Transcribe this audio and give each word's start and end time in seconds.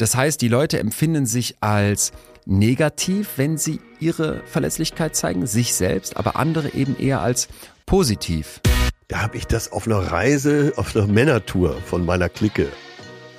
Das 0.00 0.16
heißt, 0.16 0.40
die 0.40 0.48
Leute 0.48 0.78
empfinden 0.78 1.26
sich 1.26 1.56
als 1.60 2.12
negativ, 2.46 3.32
wenn 3.36 3.58
sie 3.58 3.82
ihre 3.98 4.40
Verletzlichkeit 4.46 5.14
zeigen, 5.14 5.46
sich 5.46 5.74
selbst, 5.74 6.16
aber 6.16 6.36
andere 6.36 6.72
eben 6.72 6.98
eher 6.98 7.20
als 7.20 7.48
positiv. 7.84 8.62
Da 9.08 9.20
habe 9.20 9.36
ich 9.36 9.46
das 9.46 9.72
auf 9.72 9.86
einer 9.86 9.98
Reise, 9.98 10.72
auf 10.76 10.96
einer 10.96 11.06
Männertour 11.06 11.76
von 11.82 12.06
meiner 12.06 12.30
Clique, 12.30 12.68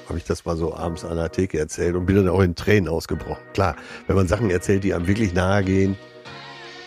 habe 0.07 0.19
ich 0.19 0.23
das 0.23 0.45
mal 0.45 0.55
so 0.55 0.75
abends 0.75 1.03
an 1.03 1.17
der 1.17 1.31
Theke 1.31 1.57
erzählt 1.57 1.95
und 1.95 2.05
bin 2.05 2.17
dann 2.17 2.29
auch 2.29 2.41
in 2.41 2.53
Tränen 2.53 2.89
ausgebrochen. 2.89 3.41
Klar, 3.53 3.75
wenn 4.05 4.15
man 4.15 4.27
Sachen 4.27 4.51
erzählt, 4.51 4.83
die 4.83 4.93
einem 4.93 5.07
wirklich 5.07 5.33
nahe 5.33 5.63
gehen, 5.63 5.97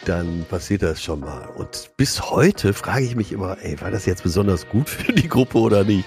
dann 0.04 0.46
passiert 0.48 0.82
das 0.82 1.02
schon 1.02 1.18
mal. 1.18 1.48
Und 1.56 1.90
bis 1.96 2.30
heute 2.30 2.74
frage 2.74 3.06
ich 3.06 3.16
mich 3.16 3.32
immer, 3.32 3.56
ey, 3.60 3.80
war 3.80 3.90
das 3.90 4.06
jetzt 4.06 4.22
besonders 4.22 4.68
gut 4.68 4.88
für 4.88 5.12
die 5.12 5.28
Gruppe 5.28 5.58
oder 5.58 5.82
nicht? 5.82 6.06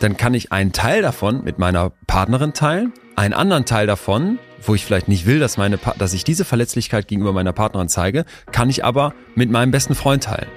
Dann 0.00 0.16
kann 0.16 0.34
ich 0.34 0.52
einen 0.52 0.72
Teil 0.72 1.00
davon 1.02 1.42
mit 1.42 1.58
meiner 1.58 1.90
Partnerin 2.06 2.52
teilen, 2.52 2.92
einen 3.16 3.32
anderen 3.32 3.64
Teil 3.64 3.86
davon, 3.86 4.38
wo 4.62 4.74
ich 4.74 4.84
vielleicht 4.84 5.08
nicht 5.08 5.26
will, 5.26 5.38
dass, 5.38 5.56
meine, 5.56 5.78
dass 5.98 6.12
ich 6.12 6.24
diese 6.24 6.44
Verletzlichkeit 6.44 7.08
gegenüber 7.08 7.32
meiner 7.32 7.52
Partnerin 7.52 7.88
zeige, 7.88 8.24
kann 8.52 8.68
ich 8.68 8.84
aber 8.84 9.14
mit 9.34 9.50
meinem 9.50 9.70
besten 9.70 9.94
Freund 9.94 10.24
teilen. 10.24 10.48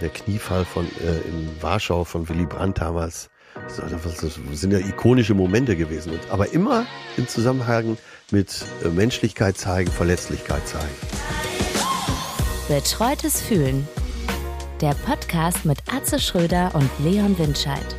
Der 0.00 0.10
Kniefall 0.10 0.64
von, 0.64 0.84
äh, 0.84 1.28
in 1.28 1.50
Warschau 1.60 2.04
von 2.04 2.28
Willy 2.28 2.46
Brandt 2.46 2.80
damals, 2.80 3.30
das 3.54 3.80
sind 4.52 4.70
ja 4.70 4.78
ikonische 4.78 5.34
Momente 5.34 5.74
gewesen. 5.74 6.12
Aber 6.30 6.52
immer 6.52 6.86
im 7.16 7.26
Zusammenhang 7.26 7.98
mit 8.30 8.64
äh, 8.84 8.88
Menschlichkeit 8.88 9.58
zeigen, 9.58 9.90
Verletzlichkeit 9.90 10.68
zeigen. 10.68 10.94
Betreutes 12.68 13.40
Fühlen. 13.40 13.88
Der 14.80 14.94
Podcast 14.94 15.64
mit 15.64 15.78
Atze 15.92 16.20
Schröder 16.20 16.70
und 16.74 16.88
Leon 17.00 17.36
Windscheid. 17.38 17.96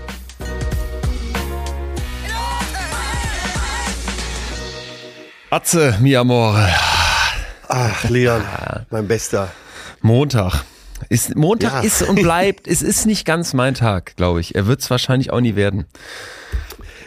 Atze, 5.49 5.97
mi 6.01 6.15
amore. 6.15 6.69
Ach, 7.67 8.03
Leon, 8.09 8.41
mein 8.89 9.07
Bester. 9.07 9.49
Montag. 10.01 10.63
Ist, 11.09 11.35
Montag 11.35 11.71
Ja. 11.73 11.79
ist 11.81 12.01
und 12.01 12.21
bleibt, 12.21 12.67
es 12.67 12.81
ist 12.81 13.05
nicht 13.05 13.25
ganz 13.25 13.53
mein 13.53 13.73
Tag, 13.73 14.15
glaube 14.15 14.41
ich. 14.41 14.53
Er 14.55 14.67
wird 14.67 14.81
es 14.81 14.89
wahrscheinlich 14.89 15.31
auch 15.31 15.39
nie 15.39 15.55
werden. 15.55 15.85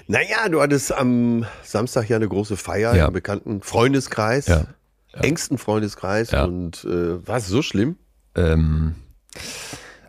Naja, 0.09 0.49
du 0.51 0.61
hattest 0.61 0.93
am 0.93 1.47
Samstag 1.63 2.09
ja 2.09 2.17
eine 2.17 2.29
große 2.29 2.57
Feier 2.57 2.95
Ja. 2.97 3.07
im 3.09 3.13
bekannten 3.13 3.63
Freundeskreis, 3.63 4.47
Ja. 4.47 4.65
engsten 5.13 5.59
Freundeskreis. 5.59 6.31
Ja. 6.33 6.45
Und 6.45 6.85
äh, 6.85 7.27
war 7.27 7.37
es 7.37 7.47
so 7.47 7.63
schlimm? 7.63 7.97
Ähm, 8.35 8.95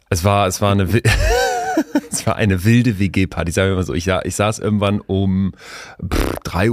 es 0.10 0.24
war, 0.24 0.48
es 0.48 0.62
war 0.62 0.72
eine, 0.72 0.88
es 2.12 2.26
war 2.28 2.36
eine 2.36 2.64
wilde 2.64 3.00
WG-Party, 3.00 3.52
sagen 3.52 3.70
wir 3.72 3.76
mal 3.76 3.84
so. 3.86 3.94
Ich, 3.94 4.08
ich 4.08 4.36
saß 4.36 4.60
irgendwann 4.60 5.00
um 5.02 5.54
pff, 6.02 6.38
3.30 6.46 6.70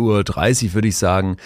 Uhr, 0.67 0.75
würde 0.75 0.89
ich 0.89 0.97
sagen, 0.97 1.37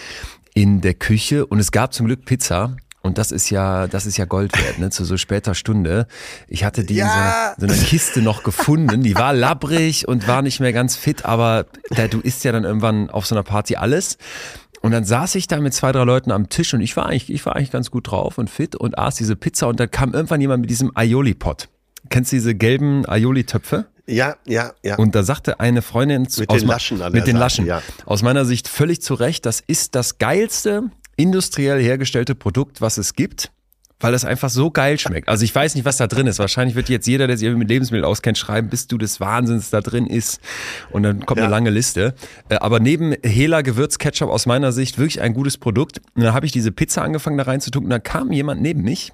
in 0.53 0.81
der 0.81 0.93
Küche 0.93 1.45
und 1.45 1.59
es 1.59 1.71
gab 1.71 1.93
zum 1.93 2.05
Glück 2.07 2.25
Pizza. 2.25 2.75
Und 3.01 3.19
das 3.19 3.31
ist 3.31 3.51
ja, 3.51 3.85
das 3.85 4.07
ist 4.07 4.17
ja 4.17 4.25
Gold 4.25 4.57
wert, 4.59 4.79
ne, 4.79 4.89
zu 4.89 5.05
so 5.05 5.15
später 5.17 5.53
Stunde. 5.53 6.07
Ich 6.47 6.63
hatte 6.63 6.83
die 6.83 6.95
Ja. 6.95 7.05
in 7.05 7.11
so, 7.11 7.17
einer- 7.19 7.55
so 7.59 7.65
einer 7.81 7.85
Kiste 7.87 8.21
noch 8.23 8.41
gefunden. 8.43 9.03
Die 9.03 9.13
war 9.13 9.31
labbrig 9.31 10.07
und 10.07 10.27
war 10.27 10.41
nicht 10.41 10.59
mehr 10.59 10.73
ganz 10.73 10.95
fit, 10.95 11.23
aber 11.23 11.67
da, 11.91 12.07
du 12.07 12.19
isst 12.19 12.43
ja 12.45 12.51
dann 12.51 12.63
irgendwann 12.63 13.11
auf 13.11 13.27
so 13.27 13.35
einer 13.35 13.43
Party 13.43 13.75
alles. 13.75 14.17
Und 14.81 14.91
dann 14.91 15.03
saß 15.03 15.35
ich 15.35 15.45
da 15.47 15.59
mit 15.59 15.75
zwei, 15.75 15.91
drei 15.91 16.03
Leuten 16.03 16.31
am 16.31 16.49
Tisch 16.49 16.73
und 16.73 16.81
ich 16.81 16.97
war 16.97 17.05
eigentlich, 17.05 17.31
ich 17.31 17.45
war 17.45 17.55
eigentlich 17.55 17.69
ganz 17.71 17.91
gut 17.91 18.09
drauf 18.09 18.39
und 18.39 18.49
fit 18.49 18.75
und 18.75 18.97
aß 18.97 19.13
diese 19.15 19.35
Pizza 19.35 19.67
und 19.67 19.79
dann 19.79 19.91
kam 19.91 20.13
irgendwann 20.13 20.41
jemand 20.41 20.61
mit 20.61 20.69
diesem 20.71 20.91
Aioli-Pot. 20.95 21.69
Kennst 22.09 22.31
du 22.31 22.35
diese 22.37 22.55
gelben 22.55 23.07
Aioli-Töpfe? 23.07 23.85
Ja, 24.07 24.35
ja, 24.45 24.73
ja. 24.83 24.97
Und 24.97 25.15
da 25.15 25.23
sagte 25.23 25.59
eine 25.59 25.81
Freundin 25.81 26.29
zu- 26.29 26.41
Mit 26.41 26.51
den 26.51 26.67
Laschen 26.67 27.01
an 27.01 27.11
mit 27.11 27.23
den 27.25 27.33
Seite, 27.37 27.39
Laschen. 27.39 27.65
ja. 27.65 27.81
Aus 28.05 28.21
meiner 28.21 28.45
Sicht 28.45 28.67
völlig 28.67 29.01
zu 29.01 29.15
Recht, 29.15 29.45
das 29.45 29.61
ist 29.65 29.95
das 29.95 30.19
geilste 30.19 30.83
industriell 31.15 31.81
hergestellte 31.81 32.35
Produkt, 32.35 32.81
was 32.81 32.97
es 32.97 33.13
gibt. 33.15 33.51
Weil 34.01 34.11
das 34.11 34.25
einfach 34.25 34.49
so 34.49 34.71
geil 34.71 34.99
schmeckt. 34.99 35.29
Also 35.29 35.45
ich 35.45 35.55
weiß 35.55 35.73
nicht, 35.73 35.85
was 35.85 35.95
da 35.95 36.05
drin 36.07 36.27
ist. 36.27 36.37
Wahrscheinlich 36.37 36.75
wird 36.75 36.89
jetzt 36.89 37.07
jeder, 37.07 37.27
der 37.27 37.37
sich 37.37 37.49
mit 37.55 37.69
Lebensmitteln 37.69 38.03
auskennt, 38.03 38.37
schreiben, 38.37 38.67
bis 38.69 38.87
du 38.87 38.97
des 38.97 39.21
Wahnsinns 39.21 39.69
da 39.69 39.79
drin 39.79 40.05
ist. 40.05 40.41
Und 40.91 41.03
dann 41.03 41.25
kommt 41.25 41.37
Ja. 41.39 41.45
eine 41.45 41.51
lange 41.51 41.69
Liste. 41.69 42.13
Äh, 42.49 42.55
Aber 42.57 42.81
neben 42.81 43.13
Hela 43.23 43.61
Gewürzketchup 43.61 44.29
aus 44.29 44.45
meiner 44.47 44.73
Sicht 44.73 44.97
wirklich 44.97 45.21
ein 45.21 45.33
gutes 45.33 45.57
Produkt. 45.57 46.01
Und 46.13 46.23
dann 46.23 46.33
habe 46.33 46.45
ich 46.45 46.51
diese 46.51 46.73
Pizza 46.73 47.03
angefangen 47.03 47.37
da 47.37 47.45
reinzutun. 47.45 47.85
Und 47.85 47.89
dann 47.89 48.03
kam 48.03 48.33
jemand 48.33 48.61
neben 48.61 48.81
mich 48.83 49.13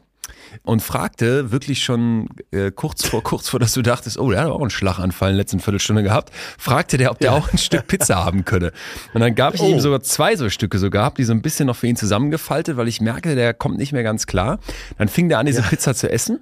und 0.64 0.82
fragte 0.82 1.52
wirklich 1.52 1.84
schon 1.84 2.30
äh, 2.52 2.72
kurz 2.72 3.06
vor 3.06 3.24
kurz 3.32 3.50
vor, 3.50 3.60
dass 3.60 3.74
du 3.74 3.82
dachtest, 3.82 4.18
oh, 4.20 4.30
der 4.32 4.42
hat 4.42 4.50
auch 4.50 4.62
einen 4.62 4.70
Schlaganfall 4.70 5.30
in 5.30 5.36
der 5.36 5.44
letzten 5.44 5.60
Viertelstunde 5.60 6.04
gehabt, 6.04 6.32
fragte 6.58 6.98
der, 6.98 7.12
ob 7.12 7.20
der 7.20 7.34
auch 7.34 7.52
ein 7.52 7.58
Stück 7.58 7.88
Pizza 7.88 8.16
haben 8.26 8.46
könne. 8.46 8.72
Und 9.14 9.22
dann 9.22 9.36
gab 9.36 9.56
ich 9.56 9.62
ihm 9.62 9.78
Oh. 9.78 9.80
sogar 9.80 10.02
zwei 10.02 10.36
so 10.36 10.50
Stücke 10.50 10.78
so 10.80 10.90
gehabt, 10.90 11.18
die 11.18 11.24
so 11.24 11.34
ein 11.34 11.42
bisschen 11.42 11.68
noch 11.68 11.76
für 11.76 11.88
ihn 11.88 11.96
zusammengefaltet, 11.96 12.78
weil 12.78 12.88
ich 12.88 13.02
merkte, 13.02 13.36
der 13.36 13.54
kommt 13.54 13.78
nicht 13.78 13.94
mehr 13.94 14.04
ganz 14.04 14.28
klar. 14.28 14.60
Dann 14.98 15.08
fing 15.08 15.30
der 15.30 15.40
an, 15.40 15.46
diese 15.46 15.62
Pizza 15.62 15.96
zu 15.96 16.12
essen. 16.12 16.40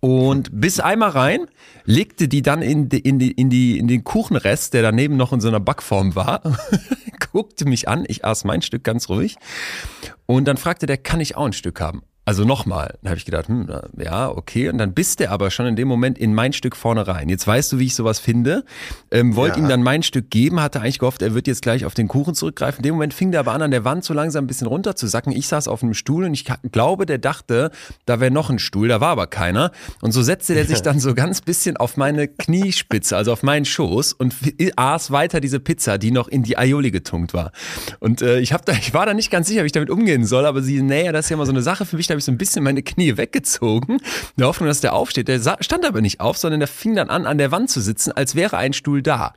Und 0.00 0.50
bis 0.52 0.78
einmal 0.78 1.10
rein, 1.10 1.46
legte 1.84 2.28
die 2.28 2.42
dann 2.42 2.62
in, 2.62 2.88
die, 2.88 3.00
in, 3.00 3.18
die, 3.18 3.32
in, 3.32 3.50
die, 3.50 3.78
in 3.78 3.88
den 3.88 4.04
Kuchenrest, 4.04 4.74
der 4.74 4.82
daneben 4.82 5.16
noch 5.16 5.32
in 5.32 5.40
so 5.40 5.48
einer 5.48 5.58
Backform 5.58 6.14
war, 6.14 6.40
guckte 7.32 7.64
mich 7.64 7.88
an, 7.88 8.04
ich 8.06 8.24
aß 8.24 8.44
mein 8.44 8.62
Stück 8.62 8.84
ganz 8.84 9.08
ruhig. 9.08 9.36
Und 10.26 10.46
dann 10.46 10.56
fragte 10.56 10.86
der, 10.86 10.98
kann 10.98 11.20
ich 11.20 11.36
auch 11.36 11.46
ein 11.46 11.52
Stück 11.52 11.80
haben? 11.80 12.02
Also 12.28 12.44
nochmal. 12.44 12.98
Dann 13.00 13.08
habe 13.08 13.16
ich 13.18 13.24
gedacht, 13.24 13.48
hm, 13.48 13.66
ja, 13.96 14.28
okay. 14.28 14.68
Und 14.68 14.76
dann 14.76 14.92
bist 14.92 15.18
der 15.18 15.32
aber 15.32 15.50
schon 15.50 15.64
in 15.64 15.76
dem 15.76 15.88
Moment 15.88 16.18
in 16.18 16.34
mein 16.34 16.52
Stück 16.52 16.76
vorne 16.76 17.08
rein. 17.08 17.30
Jetzt 17.30 17.46
weißt 17.46 17.72
du, 17.72 17.78
wie 17.78 17.86
ich 17.86 17.94
sowas 17.94 18.18
finde. 18.18 18.66
Ähm, 19.10 19.34
wollte 19.34 19.58
Ja. 19.58 19.64
ihm 19.64 19.68
dann 19.70 19.82
mein 19.82 20.02
Stück 20.02 20.28
geben, 20.30 20.60
hatte 20.60 20.82
eigentlich 20.82 20.98
gehofft, 20.98 21.22
er 21.22 21.32
wird 21.32 21.46
jetzt 21.46 21.62
gleich 21.62 21.86
auf 21.86 21.94
den 21.94 22.06
Kuchen 22.06 22.34
zurückgreifen. 22.34 22.80
In 22.80 22.82
dem 22.82 22.94
Moment 22.96 23.14
fing 23.14 23.30
der 23.30 23.40
aber 23.40 23.52
an, 23.52 23.62
an 23.62 23.70
der 23.70 23.86
Wand 23.86 24.04
so 24.04 24.12
langsam 24.12 24.44
ein 24.44 24.46
bisschen 24.46 24.66
runter 24.66 24.94
zu 24.94 25.06
sacken. 25.06 25.32
Ich 25.32 25.48
saß 25.48 25.68
auf 25.68 25.82
einem 25.82 25.94
Stuhl 25.94 26.24
und 26.24 26.34
ich 26.34 26.44
glaube, 26.70 27.06
der 27.06 27.16
dachte, 27.16 27.70
da 28.04 28.20
wäre 28.20 28.30
noch 28.30 28.50
ein 28.50 28.58
Stuhl, 28.58 28.88
da 28.88 29.00
war 29.00 29.08
aber 29.08 29.26
keiner. 29.26 29.72
Und 30.02 30.12
so 30.12 30.20
setzte 30.22 30.52
der 30.52 30.66
sich 30.66 30.82
dann 30.82 31.00
so 31.00 31.14
ganz 31.14 31.40
bisschen 31.40 31.78
auf 31.78 31.96
meine 31.96 32.28
Kniespitze, 32.28 33.16
also 33.16 33.32
auf 33.32 33.42
meinen 33.42 33.64
Schoß 33.64 34.12
und 34.12 34.34
aß 34.76 35.10
weiter 35.12 35.40
diese 35.40 35.60
Pizza, 35.60 35.96
die 35.96 36.10
noch 36.10 36.28
in 36.28 36.42
die 36.42 36.58
Aioli 36.58 36.90
getunkt 36.90 37.32
war. 37.32 37.52
Und 38.00 38.20
äh, 38.20 38.38
ich, 38.40 38.52
hab 38.52 38.66
da, 38.66 38.74
ich 38.74 38.92
war 38.92 39.06
da 39.06 39.14
nicht 39.14 39.30
ganz 39.30 39.48
sicher, 39.48 39.62
wie 39.62 39.66
ich 39.66 39.72
damit 39.72 39.88
umgehen 39.88 40.26
soll, 40.26 40.44
aber 40.44 40.60
sie, 40.60 40.82
naja, 40.82 41.10
das 41.10 41.24
ist 41.24 41.30
ja 41.30 41.38
mal 41.38 41.46
so 41.46 41.52
eine 41.52 41.62
Sache 41.62 41.86
für 41.86 41.96
mich, 41.96 42.06
da 42.06 42.17
habe 42.18 42.20
ich 42.20 42.24
so 42.24 42.32
ein 42.32 42.38
bisschen 42.38 42.64
meine 42.64 42.82
Knie 42.82 43.16
weggezogen, 43.16 43.94
in 43.98 44.00
der 44.36 44.48
Hoffnung, 44.48 44.66
dass 44.68 44.80
der 44.80 44.92
aufsteht. 44.92 45.28
Der 45.28 45.38
stand 45.60 45.84
aber 45.86 46.00
nicht 46.00 46.20
auf, 46.20 46.36
sondern 46.36 46.58
der 46.60 46.66
fing 46.68 46.96
dann 46.96 47.10
an, 47.10 47.26
an 47.26 47.38
der 47.38 47.52
Wand 47.52 47.70
zu 47.70 47.80
sitzen, 47.80 48.10
als 48.12 48.34
wäre 48.34 48.56
ein 48.56 48.72
Stuhl 48.72 49.02
da. 49.02 49.34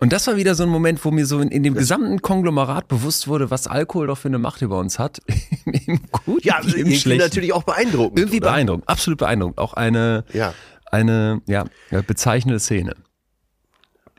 Und 0.00 0.12
das 0.12 0.26
war 0.26 0.36
wieder 0.36 0.54
so 0.54 0.62
ein 0.62 0.68
Moment, 0.68 1.04
wo 1.04 1.10
mir 1.10 1.26
so 1.26 1.40
in, 1.40 1.48
in 1.48 1.62
dem 1.64 1.74
gesamten 1.74 2.22
Konglomerat 2.22 2.86
bewusst 2.88 3.26
wurde, 3.28 3.50
was 3.50 3.66
Alkohol 3.66 4.06
doch 4.06 4.18
für 4.18 4.28
eine 4.28 4.38
Macht 4.38 4.62
über 4.62 4.78
uns 4.78 4.98
hat. 4.98 5.20
Im 5.86 6.00
Guten, 6.12 6.46
Ja, 6.46 6.58
wie 6.62 6.80
im 6.80 6.92
Schlechten. 6.92 7.22
natürlich 7.24 7.52
auch 7.52 7.64
beeindruckend. 7.64 8.18
Irgendwie 8.18 8.38
oder? 8.38 8.50
beeindruckend, 8.50 8.88
absolut 8.88 9.18
beeindruckend. 9.18 9.58
Auch 9.58 9.74
eine, 9.74 10.24
Ja. 10.32 10.54
eine 10.90 11.40
ja, 11.46 11.64
bezeichnende 12.06 12.60
Szene. 12.60 12.94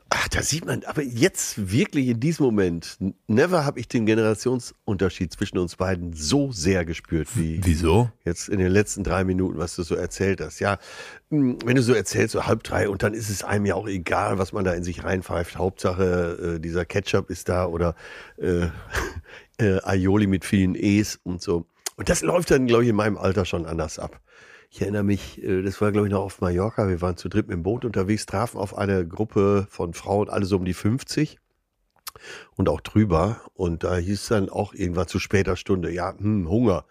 Ach, 0.08 0.28
da 0.28 0.40
sieht 0.40 0.64
man, 0.64 0.84
aber 0.84 1.02
jetzt 1.02 1.72
wirklich 1.72 2.06
in 2.06 2.20
diesem 2.20 2.46
Moment, 2.46 2.96
never 3.26 3.64
habe 3.64 3.80
ich 3.80 3.88
den 3.88 4.06
Generationsunterschied 4.06 5.32
zwischen 5.32 5.58
uns 5.58 5.74
beiden 5.74 6.12
so 6.12 6.52
sehr 6.52 6.84
gespürt 6.84 7.28
wie 7.34 7.60
Wieso? 7.64 8.10
jetzt 8.24 8.48
in 8.48 8.60
den 8.60 8.70
letzten 8.70 9.02
drei 9.02 9.24
Minuten, 9.24 9.58
was 9.58 9.74
du 9.74 9.82
so 9.82 9.96
erzählt 9.96 10.40
hast. 10.40 10.60
Ja, 10.60 10.78
mh, 11.30 11.56
wenn 11.64 11.74
du 11.74 11.82
so 11.82 11.92
erzählst, 11.92 12.32
so 12.32 12.46
halb 12.46 12.62
drei 12.62 12.88
und 12.88 13.02
dann 13.02 13.14
ist 13.14 13.30
es 13.30 13.42
einem 13.42 13.66
ja 13.66 13.74
auch 13.74 13.88
egal, 13.88 14.38
was 14.38 14.52
man 14.52 14.64
da 14.64 14.74
in 14.74 14.84
sich 14.84 15.02
reinpfeift. 15.02 15.58
Hauptsache, 15.58 16.54
äh, 16.56 16.60
dieser 16.60 16.84
Ketchup 16.84 17.28
ist 17.28 17.48
da 17.48 17.66
oder 17.66 17.96
äh, 18.36 18.68
äh, 19.58 19.80
Aioli 19.82 20.28
mit 20.28 20.44
vielen 20.44 20.76
E's 20.76 21.18
und 21.24 21.42
so. 21.42 21.66
Und 21.96 22.08
das 22.08 22.22
läuft 22.22 22.52
dann, 22.52 22.66
glaube 22.68 22.84
ich, 22.84 22.90
in 22.90 22.96
meinem 22.96 23.16
Alter 23.18 23.44
schon 23.44 23.66
anders 23.66 23.98
ab. 23.98 24.20
Ich 24.70 24.82
erinnere 24.82 25.04
mich, 25.04 25.42
äh, 25.42 25.62
das 25.62 25.80
war, 25.80 25.92
glaube 25.92 26.06
ich, 26.06 26.12
noch 26.12 26.22
auf 26.22 26.40
Mallorca. 26.40 26.88
Wir 26.88 27.00
waren 27.00 27.16
zu 27.16 27.28
dritt 27.28 27.48
mit 27.48 27.54
dem 27.54 27.62
Boot 27.62 27.84
unterwegs, 27.84 28.26
trafen 28.26 28.58
auf 28.58 28.76
eine 28.76 29.06
Gruppe 29.06 29.66
von 29.70 29.94
Frauen, 29.94 30.28
alle 30.28 30.44
so 30.44 30.56
um 30.56 30.64
die 30.64 30.74
50 30.74 31.38
und 32.56 32.68
auch 32.68 32.80
drüber. 32.80 33.40
Und 33.54 33.84
da 33.84 33.96
hieß 33.96 34.28
dann 34.28 34.48
auch 34.48 34.74
irgendwann 34.74 35.08
zu 35.08 35.18
später 35.18 35.56
Stunde, 35.56 35.92
ja, 35.92 36.14
hm, 36.16 36.48
Hunger. 36.48 36.84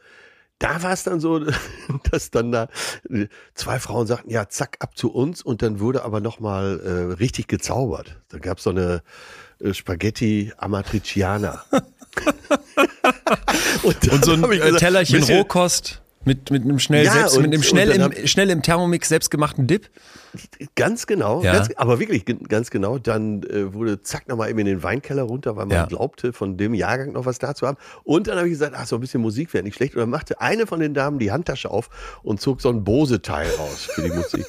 Da 0.58 0.82
war 0.84 0.94
es 0.94 1.04
dann 1.04 1.20
so, 1.20 1.40
dass 2.12 2.32
dann 2.32 2.52
da 2.52 2.70
äh, 3.10 3.28
zwei 3.54 3.80
Frauen 3.80 4.08
sagten, 4.08 4.30
ja, 4.30 4.48
zack, 4.48 4.78
ab 4.80 4.98
zu 4.98 5.12
uns. 5.12 5.42
Und 5.42 5.62
dann 5.62 5.80
wurde 5.80 6.04
aber 6.04 6.22
nochmal 6.22 6.80
äh, 6.80 7.14
richtig 7.16 7.48
gezaubert. 7.48 8.22
Da 8.30 8.40
gab 8.40 8.60
es 8.60 8.64
so 8.64 8.70
eine 8.70 9.04
äh, 9.60 9.74
Spaghetti 9.74 10.54
Amatriciana. 10.58 11.66
und, 13.84 14.12
Und 14.12 14.26
so 14.26 14.32
ein 14.32 14.50
gesagt, 14.50 14.80
Tellerchen 14.80 15.24
ihr, 15.24 15.36
Rohkost 15.36 16.02
mit, 16.26 16.52
mit 16.52 16.64
einem 16.64 16.80
schnell, 16.80 17.06
Ja, 17.06 17.12
selbst, 17.14 17.38
und- 17.38 17.44
mit 17.44 17.54
einem 17.54 17.64
schnell, 17.64 17.90
im, 17.92 18.02
hab- 18.04 18.28
schnell 18.28 18.50
im 18.50 18.62
Thermomix 18.62 19.10
selbstgemachten 19.10 19.68
Dip. 19.68 19.90
Ganz 20.76 21.08
genau, 21.08 21.42
Ja. 21.44 21.54
ganz, 21.54 21.70
aber 21.78 22.00
wirklich 22.00 22.26
ganz 22.50 22.70
genau. 22.70 22.98
Dann 22.98 23.44
äh, 23.44 23.74
wurde 23.74 24.02
zack 24.02 24.28
nochmal 24.28 24.50
eben 24.50 24.60
in 24.60 24.66
den 24.66 24.84
Weinkeller 24.84 25.24
runter, 25.24 25.56
weil 25.56 25.66
man 25.66 25.78
Ja. 25.78 25.86
glaubte, 25.86 26.34
von 26.34 26.58
dem 26.58 26.74
Jahrgang 26.74 27.14
noch 27.14 27.26
was 27.26 27.40
da 27.40 27.56
zu 27.56 27.66
haben. 27.68 27.78
Und 28.04 28.28
dann 28.28 28.38
habe 28.38 28.48
ich 28.48 28.54
gesagt, 28.54 28.74
ach, 28.78 28.86
so 28.86 28.96
ein 28.98 29.02
bisschen 29.02 29.22
Musik 29.22 29.54
wäre 29.54 29.64
nicht 29.64 29.76
schlecht. 29.76 29.96
Und 29.96 30.02
dann 30.02 30.10
machte 30.10 30.42
eine 30.42 30.68
von 30.68 30.80
den 30.82 30.94
Damen 30.94 31.20
die 31.20 31.32
Handtasche 31.32 31.70
auf 31.72 31.90
und 32.24 32.42
zog 32.42 32.62
so 32.62 32.70
ein 32.70 32.84
Bose-Teil 32.84 33.48
raus 33.58 33.88
für 33.94 34.02
die 34.02 34.10
Musik. 34.12 34.46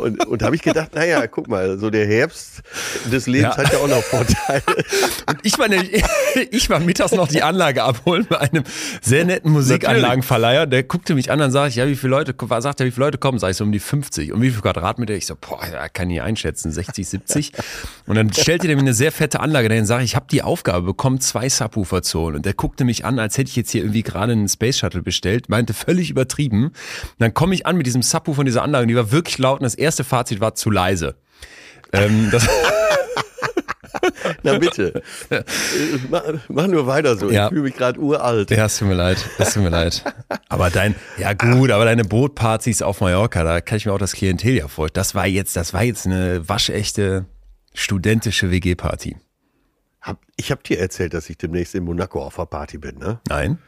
Und, 0.00 0.24
und 0.26 0.42
habe 0.42 0.54
ich 0.54 0.62
gedacht, 0.62 0.94
naja, 0.94 1.26
guck 1.26 1.48
mal, 1.48 1.78
so 1.78 1.90
der 1.90 2.06
Herbst 2.06 2.62
des 3.10 3.26
Lebens 3.26 3.56
Ja. 3.56 3.64
hat 3.64 3.72
ja 3.72 3.78
auch 3.80 3.88
noch 3.88 4.02
Vorteile. 4.02 4.62
Und 5.26 5.38
ich 5.42 5.58
war 5.58 5.68
nämlich, 5.68 6.02
ich 6.50 6.70
war 6.70 6.78
mittags 6.78 7.12
noch 7.12 7.28
die 7.28 7.42
Anlage 7.42 7.82
abholen 7.82 8.26
bei 8.28 8.38
einem 8.38 8.64
sehr 9.02 9.24
netten 9.24 9.50
Musikanlagenverleiher. 9.50 10.66
Der 10.66 10.82
guckte 10.84 11.14
mich 11.14 11.30
an, 11.30 11.38
dann 11.38 11.50
sag 11.50 11.68
ich, 11.68 11.76
ja, 11.76 11.86
wie 11.88 11.96
viele 11.96 12.10
Leute, 12.10 12.34
sagt 12.60 12.80
er, 12.80 12.86
wie 12.86 12.90
viele 12.90 13.06
Leute 13.06 13.18
kommen? 13.18 13.38
Sag 13.38 13.50
ich 13.50 13.56
so 13.56 13.64
um 13.64 13.72
die 13.72 13.80
50. 13.80 14.32
Und 14.32 14.42
wie 14.42 14.50
viel 14.50 14.60
Quadratmeter? 14.60 15.14
Ich 15.14 15.26
so, 15.26 15.36
boah, 15.40 15.60
ja, 15.70 15.88
kann 15.88 16.08
ich 16.10 16.22
einschätzen, 16.22 16.70
60, 16.70 17.08
70. 17.08 17.52
Und 18.06 18.14
dann 18.16 18.32
stellte 18.32 18.66
der 18.66 18.76
mir 18.76 18.82
eine 18.82 18.94
sehr 18.94 19.12
fette 19.12 19.40
Anlage 19.40 19.68
dahin, 19.68 19.86
sage 19.86 20.04
ich, 20.04 20.10
ich 20.10 20.16
habe 20.16 20.26
die 20.30 20.42
Aufgabe 20.42 20.86
bekommen, 20.86 21.20
zwei 21.20 21.48
Subwoofer 21.48 22.02
zu 22.02 22.20
holen. 22.20 22.36
Und 22.36 22.46
der 22.46 22.54
guckte 22.54 22.84
mich 22.84 23.04
an, 23.04 23.18
als 23.18 23.38
hätte 23.38 23.48
ich 23.50 23.56
jetzt 23.56 23.70
hier 23.70 23.82
irgendwie 23.82 24.02
gerade 24.02 24.32
einen 24.32 24.48
Space 24.48 24.78
Shuttle 24.78 25.02
bestellt, 25.02 25.48
meinte 25.48 25.74
völlig 25.74 26.10
übertrieben. 26.10 26.64
Und 26.66 26.74
dann 27.18 27.34
komme 27.34 27.54
ich 27.54 27.66
an 27.66 27.76
mit 27.76 27.86
diesem 27.86 28.02
Subwoofer 28.02 28.36
von 28.36 28.46
dieser 28.46 28.62
Anlage, 28.62 28.86
die 28.86 28.96
war 28.96 29.12
wirklich 29.12 29.38
laut 29.38 29.60
und 29.60 29.64
das 29.64 29.74
erste 29.80 30.04
Fazit 30.04 30.40
war 30.40 30.54
zu 30.54 30.70
leise. 30.70 31.16
Ähm, 31.92 32.30
Na 34.42 34.58
bitte. 34.58 35.02
Mach, 36.08 36.22
mach 36.48 36.66
nur 36.66 36.86
weiter 36.86 37.16
so. 37.16 37.30
Ja. 37.30 37.46
Ich 37.46 37.48
fühle 37.50 37.62
mich 37.62 37.76
gerade 37.76 38.00
uralt. 38.00 38.50
Ja, 38.50 38.66
es 38.66 38.78
tut 38.78 38.88
mir 38.88 38.94
leid, 38.94 39.18
es 39.38 39.54
tut 39.54 39.62
mir 39.62 39.68
leid. 39.68 40.02
Aber 40.48 40.70
dein, 40.70 40.94
ja 41.18 41.32
gut, 41.32 41.70
aber 41.70 41.84
deine 41.84 42.04
Bootpartys 42.04 42.82
auf 42.82 43.00
Mallorca, 43.00 43.44
da 43.44 43.60
kann 43.60 43.76
ich 43.76 43.86
mir 43.86 43.92
auch 43.92 43.98
das 43.98 44.12
Klientel 44.12 44.54
ja 44.54 44.68
vorstellen. 44.68 44.94
Das 44.94 45.14
war 45.14 45.26
jetzt, 45.26 45.56
das 45.56 45.74
war 45.74 45.82
jetzt 45.82 46.06
eine 46.06 46.48
waschechte 46.48 47.26
studentische 47.74 48.50
WG-Party. 48.50 49.16
Hab, 50.00 50.18
ich 50.36 50.50
habe 50.50 50.62
dir 50.62 50.78
erzählt, 50.78 51.14
dass 51.14 51.28
ich 51.28 51.36
demnächst 51.36 51.74
in 51.74 51.84
Monaco 51.84 52.22
auf 52.22 52.38
einer 52.38 52.46
Party 52.46 52.78
bin, 52.78 52.98
ne? 52.98 53.20
Nein? 53.28 53.58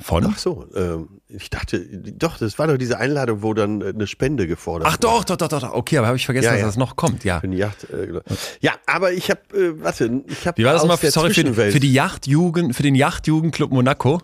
Von? 0.00 0.24
Ach 0.26 0.38
so, 0.38 0.64
ähm, 0.76 1.20
ich 1.28 1.50
dachte, 1.50 1.80
doch, 1.80 2.38
das 2.38 2.56
war 2.58 2.68
doch 2.68 2.76
diese 2.76 2.98
Einladung, 2.98 3.42
wo 3.42 3.52
dann 3.52 3.80
äh, 3.80 3.86
eine 3.88 4.06
Spende 4.06 4.46
gefordert 4.46 4.88
Ach 4.88 4.96
doch, 4.96 5.24
doch, 5.24 5.36
doch, 5.36 5.48
doch, 5.48 5.60
doch. 5.60 5.72
Okay, 5.72 5.98
aber 5.98 6.06
habe 6.06 6.16
ich 6.16 6.24
vergessen, 6.24 6.44
Ja, 6.44 6.52
dass 6.52 6.60
ja. 6.60 6.66
das 6.66 6.76
noch 6.76 6.94
kommt, 6.94 7.24
ja. 7.24 7.40
Für 7.40 7.48
die 7.48 7.56
Yacht. 7.56 7.84
Äh, 7.90 8.06
genau. 8.06 8.20
ja, 8.60 8.74
aber 8.86 9.12
ich 9.12 9.28
habe, 9.28 9.40
äh, 9.54 9.82
warte, 9.82 10.22
ich 10.28 10.46
habe 10.46 10.56
Wie 10.56 10.64
war 10.64 10.74
das 10.74 10.86
mal, 10.86 10.96
sorry, 10.96 11.34
für, 11.34 11.52
für 11.52 11.80
die 11.80 11.92
Yachtjugend, 11.92 12.76
für 12.76 12.84
den 12.84 12.94
Yachtjugendclub 12.94 13.72
Monaco? 13.72 14.22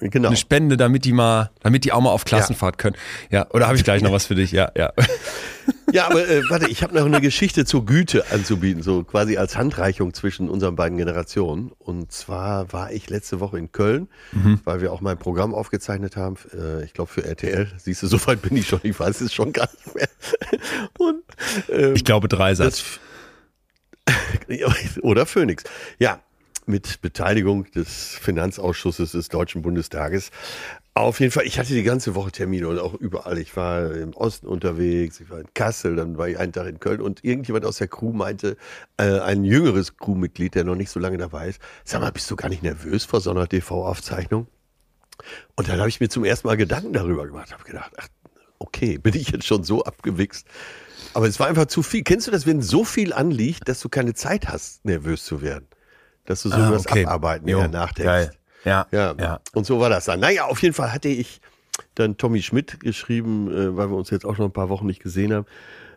genau. 0.00 0.28
Eine 0.28 0.36
Spende, 0.36 0.76
damit 0.76 1.04
die 1.04 1.12
mal, 1.12 1.50
damit 1.62 1.84
die 1.84 1.92
auch 1.92 2.00
mal 2.00 2.10
auf 2.10 2.24
Klassenfahrt 2.24 2.78
können. 2.78 2.96
Ja, 3.30 3.46
oder 3.50 3.66
habe 3.66 3.76
ich 3.76 3.84
gleich 3.84 4.02
noch 4.02 4.12
was 4.12 4.26
für 4.26 4.34
dich? 4.34 4.50
Ja, 4.52 4.70
ja. 4.76 4.92
Ja, 5.92 6.06
aber 6.06 6.28
äh, 6.28 6.42
warte, 6.50 6.68
ich 6.68 6.82
habe 6.82 6.94
noch 6.94 7.06
eine 7.06 7.20
Geschichte 7.20 7.64
zur 7.64 7.86
Güte 7.86 8.30
anzubieten, 8.30 8.82
so 8.82 9.04
quasi 9.04 9.36
als 9.38 9.56
Handreichung 9.56 10.12
zwischen 10.14 10.48
unseren 10.50 10.76
beiden 10.76 10.98
Generationen. 10.98 11.72
Und 11.78 12.12
zwar 12.12 12.72
war 12.72 12.92
ich 12.92 13.08
letzte 13.08 13.40
Woche 13.40 13.58
in 13.58 13.72
Köln, 13.72 14.08
Mhm. 14.32 14.60
weil 14.64 14.80
wir 14.80 14.92
auch 14.92 15.00
mein 15.00 15.18
Programm 15.18 15.54
aufgezeichnet 15.54 16.16
haben. 16.16 16.36
Äh, 16.52 16.84
ich 16.84 16.92
glaube 16.92 17.10
für 17.10 17.24
RTL. 17.24 17.70
Siehst 17.78 18.02
du, 18.02 18.06
so 18.06 18.24
weit 18.26 18.42
bin 18.42 18.56
ich 18.56 18.68
schon. 18.68 18.80
Ich 18.82 18.98
weiß 18.98 19.20
es 19.22 19.32
schon 19.32 19.52
gar 19.52 19.68
nicht 19.72 19.94
mehr. 19.94 20.08
Und 20.98 21.22
ähm, 21.70 21.94
Ich 21.94 22.04
glaube 22.04 22.28
Dreisatz. 22.28 22.84
das, 24.06 24.18
oder 25.02 25.26
Phoenix. 25.26 25.64
Ja, 25.98 26.20
mit 26.66 27.00
Beteiligung 27.00 27.64
des 27.72 28.18
Finanzausschusses 28.20 29.12
des 29.12 29.28
Deutschen 29.28 29.62
Bundestages. 29.62 30.30
Auf 30.98 31.20
jeden 31.20 31.30
Fall, 31.30 31.44
ich 31.46 31.60
hatte 31.60 31.74
die 31.74 31.84
ganze 31.84 32.16
Woche 32.16 32.32
Termine 32.32 32.66
und 32.66 32.80
auch 32.80 32.92
überall. 32.94 33.38
Ich 33.38 33.56
war 33.56 33.92
im 33.94 34.14
Osten 34.14 34.48
unterwegs, 34.48 35.20
ich 35.20 35.30
war 35.30 35.38
in 35.38 35.46
Kassel, 35.54 35.94
dann 35.94 36.18
war 36.18 36.28
ich 36.28 36.38
einen 36.38 36.52
Tag 36.52 36.66
in 36.66 36.80
Köln 36.80 37.00
und 37.00 37.24
irgendjemand 37.24 37.64
aus 37.64 37.76
der 37.76 37.86
Crew 37.86 38.12
meinte, 38.12 38.56
äh, 38.96 39.20
ein 39.20 39.44
jüngeres 39.44 39.96
Crewmitglied, 39.96 40.56
der 40.56 40.64
noch 40.64 40.74
nicht 40.74 40.90
so 40.90 40.98
lange 40.98 41.16
dabei 41.16 41.50
ist, 41.50 41.60
sag 41.84 42.00
mal, 42.00 42.10
bist 42.10 42.28
du 42.32 42.36
gar 42.36 42.48
nicht 42.48 42.64
nervös 42.64 43.04
vor 43.04 43.20
so 43.20 43.30
einer 43.30 43.46
TV-Aufzeichnung? 43.48 44.48
Und 45.54 45.68
dann 45.68 45.78
habe 45.78 45.88
ich 45.88 46.00
mir 46.00 46.08
zum 46.08 46.24
ersten 46.24 46.48
Mal 46.48 46.56
Gedanken 46.56 46.92
darüber 46.92 47.28
gemacht, 47.28 47.52
habe 47.52 47.62
gedacht, 47.62 47.92
ach, 47.96 48.08
okay, 48.58 48.98
bin 48.98 49.14
ich 49.14 49.30
jetzt 49.30 49.46
schon 49.46 49.62
so 49.62 49.84
abgewichst? 49.84 50.48
Aber 51.14 51.28
es 51.28 51.38
war 51.38 51.46
einfach 51.46 51.66
zu 51.66 51.84
viel. 51.84 52.02
Kennst 52.02 52.26
du 52.26 52.32
das, 52.32 52.44
wenn 52.44 52.60
so 52.60 52.82
viel 52.82 53.12
anliegt, 53.12 53.68
dass 53.68 53.78
du 53.78 53.88
keine 53.88 54.14
Zeit 54.14 54.48
hast, 54.48 54.84
nervös 54.84 55.24
zu 55.24 55.42
werden? 55.42 55.68
Dass 56.24 56.42
du 56.42 56.48
so 56.48 56.56
über 56.56 56.72
das 56.72 56.86
Abarbeiten 56.88 57.48
Jo, 57.48 57.68
nachdenkst. 57.68 58.04
Geil. 58.04 58.37
Ja, 58.64 58.86
Ja, 58.92 59.14
ja. 59.18 59.40
und 59.54 59.66
so 59.66 59.80
war 59.80 59.90
das 59.90 60.06
dann. 60.06 60.20
Naja, 60.20 60.46
auf 60.46 60.62
jeden 60.62 60.74
Fall 60.74 60.92
hatte 60.92 61.08
ich 61.08 61.40
dann 61.94 62.16
Tommy 62.16 62.42
Schmidt 62.42 62.80
geschrieben, 62.80 63.50
äh, 63.50 63.76
weil 63.76 63.90
wir 63.90 63.96
uns 63.96 64.10
jetzt 64.10 64.24
auch 64.24 64.36
schon 64.36 64.46
ein 64.46 64.52
paar 64.52 64.68
Wochen 64.68 64.86
nicht 64.86 65.02
gesehen 65.02 65.32
haben. 65.32 65.46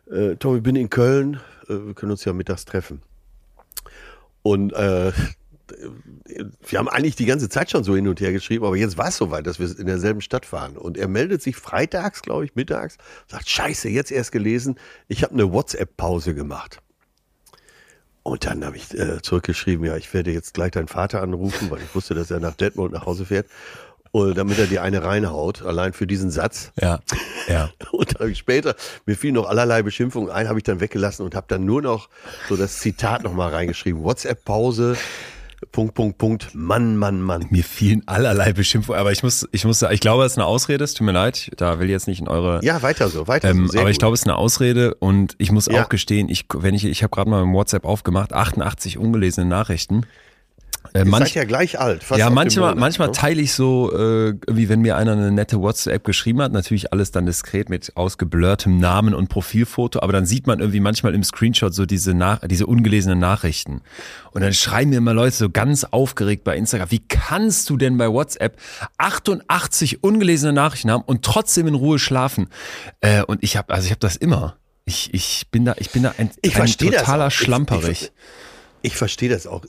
Äh, 0.10 0.36
Tommy, 0.36 0.62
bin 0.62 0.76
in 0.76 0.90
Köln, 0.90 1.40
äh, 1.68 1.74
wir 1.74 1.94
können 1.94 2.12
uns 2.12 2.26
ja 2.26 2.34
mittags 2.34 2.66
treffen. 2.66 3.02
Und 4.44 4.74
äh, 4.74 5.12
wir 6.68 6.80
haben 6.80 6.90
eigentlich 6.90 7.16
die 7.16 7.26
ganze 7.26 7.50
Zeit 7.50 7.72
schon 7.72 7.84
so 7.84 7.96
hin 7.96 8.08
und 8.08 8.20
her 8.20 8.32
geschrieben, 8.32 8.66
aber 8.66 8.76
jetzt 8.76 8.98
war 8.98 9.08
es 9.08 9.18
soweit, 9.18 9.48
dass 9.48 9.60
wir 9.60 9.80
in 9.80 9.88
derselben 9.88 10.22
Stadt 10.22 10.46
fahren. 10.46 10.78
Und 10.78 10.98
er 10.98 11.08
meldet 11.08 11.42
sich 11.42 11.56
freitags, 11.56 12.22
glaube 12.22 12.46
ich, 12.46 12.56
mittags, 12.56 12.98
sagt, 13.28 13.50
scheiße, 13.50 13.90
jetzt 13.90 14.12
erst 14.12 14.32
gelesen, 14.32 14.76
ich 15.08 15.24
habe 15.24 15.34
eine 15.34 15.52
WhatsApp-Pause 15.52 16.36
gemacht. 16.36 16.82
Und 18.24 18.46
dann 18.46 18.64
habe 18.64 18.78
ich 18.78 18.94
äh, 18.94 19.22
zurückgeschrieben, 19.22 19.86
ja, 19.86 19.98
ich 19.98 20.14
werde 20.14 20.32
jetzt 20.32 20.54
gleich 20.54 20.72
deinen 20.72 20.88
Vater 20.88 21.22
anrufen, 21.22 21.72
weil 21.72 21.80
ich 21.82 21.96
wusste, 21.96 22.14
dass 22.14 22.30
er 22.30 22.40
nach 22.40 22.56
Detmold 22.56 22.92
nach 22.92 23.06
Hause 23.06 23.26
fährt. 23.26 23.48
Und 24.12 24.38
damit 24.38 24.60
er 24.60 24.68
dir 24.68 24.84
eine 24.84 25.04
reinhaut, 25.04 25.62
allein 25.62 25.94
für 25.94 26.06
diesen 26.06 26.32
Satz. 26.32 26.74
Ja, 26.80 27.00
ja. 27.48 27.70
Und 27.94 28.14
dann 28.14 28.20
habe 28.20 28.32
ich 28.32 28.38
später, 28.38 28.76
mir 29.06 29.16
fielen 29.16 29.36
noch 29.36 29.48
allerlei 29.48 29.84
Beschimpfungen 29.84 30.30
ein, 30.30 30.50
habe 30.50 30.60
ich 30.60 30.64
dann 30.64 30.82
weggelassen 30.82 31.26
und 31.26 31.34
habe 31.34 31.46
dann 31.48 31.66
nur 31.66 31.82
noch 31.82 32.10
so 32.50 32.58
das 32.58 32.80
Zitat 32.80 33.24
nochmal 33.24 33.54
reingeschrieben. 33.54 34.04
WhatsApp-Pause, 34.04 34.98
Punkt, 35.72 35.94
Punkt, 35.94 36.18
Punkt, 36.18 36.50
Mann, 36.54 36.98
Mann, 36.98 37.22
Mann. 37.22 37.46
Mir 37.50 37.64
fielen 37.64 38.04
allerlei 38.06 38.52
Beschimpfungen, 38.52 39.00
aber 39.00 39.12
ich 39.14 39.24
muss, 39.24 39.48
ich 39.54 39.64
muss, 39.64 39.82
ich 39.82 40.00
glaube, 40.02 40.26
es 40.26 40.34
ist 40.34 40.38
eine 40.38 40.46
Ausrede, 40.46 40.84
es 40.84 40.94
tut 40.94 41.06
mir 41.06 41.14
leid, 41.14 41.50
da 41.56 41.80
will 41.80 41.86
ich 41.88 41.92
jetzt 41.92 42.08
nicht 42.08 42.20
in 42.20 42.28
eure 42.28 42.60
Ja, 42.64 42.82
weiter 42.82 43.08
so, 43.10 43.28
weiter 43.28 43.50
Ähm, 43.50 43.68
so. 43.68 43.80
Aber 43.80 43.90
ich 43.90 43.96
gut. 43.96 44.00
glaube, 44.02 44.14
es 44.16 44.22
ist 44.22 44.28
eine 44.28 44.36
Ausrede 44.36 44.96
und 44.96 45.36
ich 45.38 45.52
muss 45.52 45.68
Ja. 45.68 45.84
auch 45.84 45.90
gestehen, 45.90 46.28
ich, 46.28 46.46
wenn 46.54 46.74
ich, 46.76 46.84
ich 46.86 47.04
habe 47.04 47.12
gerade 47.12 47.30
mal 47.30 47.42
im 47.44 47.54
WhatsApp 47.54 47.86
aufgemacht, 47.86 48.34
88 48.34 48.98
ungelesene 48.98 49.48
Nachrichten. 49.48 50.06
Äh, 50.94 51.00
Ihr 51.00 51.06
manch, 51.06 51.26
seid 51.30 51.36
ja 51.36 51.44
gleich 51.46 51.80
alt. 51.80 52.04
ja, 52.18 52.30
manchmal, 52.30 52.72
Monat, 52.72 52.80
manchmal 52.80 53.08
ne? 53.10 53.14
teile 53.14 53.42
ich 53.42 53.54
so, 53.54 53.92
äh, 53.98 54.36
wie 54.50 54.68
wenn 54.70 54.82
mir 54.82 54.98
einer 54.98 55.14
eine 55.14 55.32
nette 55.32 55.60
WhatsApp 55.62 56.04
geschrieben 56.04 56.42
hat, 56.42 56.52
natürlich 56.52 56.92
alles 56.92 57.12
dann 57.12 57.26
diskret 57.26 57.70
mit 57.70 57.96
ausgeblurrtem 57.96 58.78
Namen 58.78 59.14
und 59.14 59.30
Profilfoto, 59.30 60.02
aber 60.02 60.12
dann 60.14 60.26
sieht 60.26 60.48
man 60.48 60.60
irgendwie 60.60 60.80
manchmal 60.82 61.16
im 61.16 61.24
Screenshot 61.24 61.74
so 61.74 61.86
diese, 61.86 62.14
Nach 62.14 62.40
diese 62.46 62.66
ungelesenen 62.66 63.20
Nachrichten. 63.20 63.82
Und 64.32 64.42
dann 64.42 64.54
schreiben 64.54 64.90
mir 64.92 64.98
immer 64.98 65.14
Leute 65.14 65.36
so 65.36 65.50
ganz 65.50 65.84
aufgeregt 65.86 66.44
bei 66.44 66.58
Instagram, 66.58 66.92
wie 66.92 67.00
kannst 67.08 67.70
du 67.70 67.78
denn 67.78 67.98
bei 67.98 68.10
WhatsApp 68.10 68.58
88 68.98 70.04
ungelesene 70.04 70.54
Nachrichten 70.54 70.92
haben 70.92 71.04
und 71.06 71.24
trotzdem 71.24 71.68
in 71.68 71.76
Ruhe 71.76 72.00
schlafen? 72.00 72.50
Äh, 73.02 73.24
und 73.24 73.44
ich 73.44 73.58
habe, 73.58 73.74
also 73.74 73.86
ich 73.86 73.92
habe 73.92 74.00
das 74.00 74.16
immer. 74.16 74.58
Ich, 74.86 75.14
ich 75.14 75.48
bin 75.52 75.66
da, 75.66 75.76
ich 75.78 75.92
bin 75.92 76.04
da 76.04 76.14
ein, 76.18 76.32
Ich 76.42 76.52
ein 76.56 76.58
verstehe 76.58 76.92
das 76.92 77.02
totaler 77.02 77.26
auch. 77.26 77.28
Ich- 77.30 77.36
Schlamperich. 77.36 78.02
Ich, 78.02 78.12
ich 78.92 78.96
verstehe 78.98 79.30
das 79.30 79.48
auch. 79.48 79.64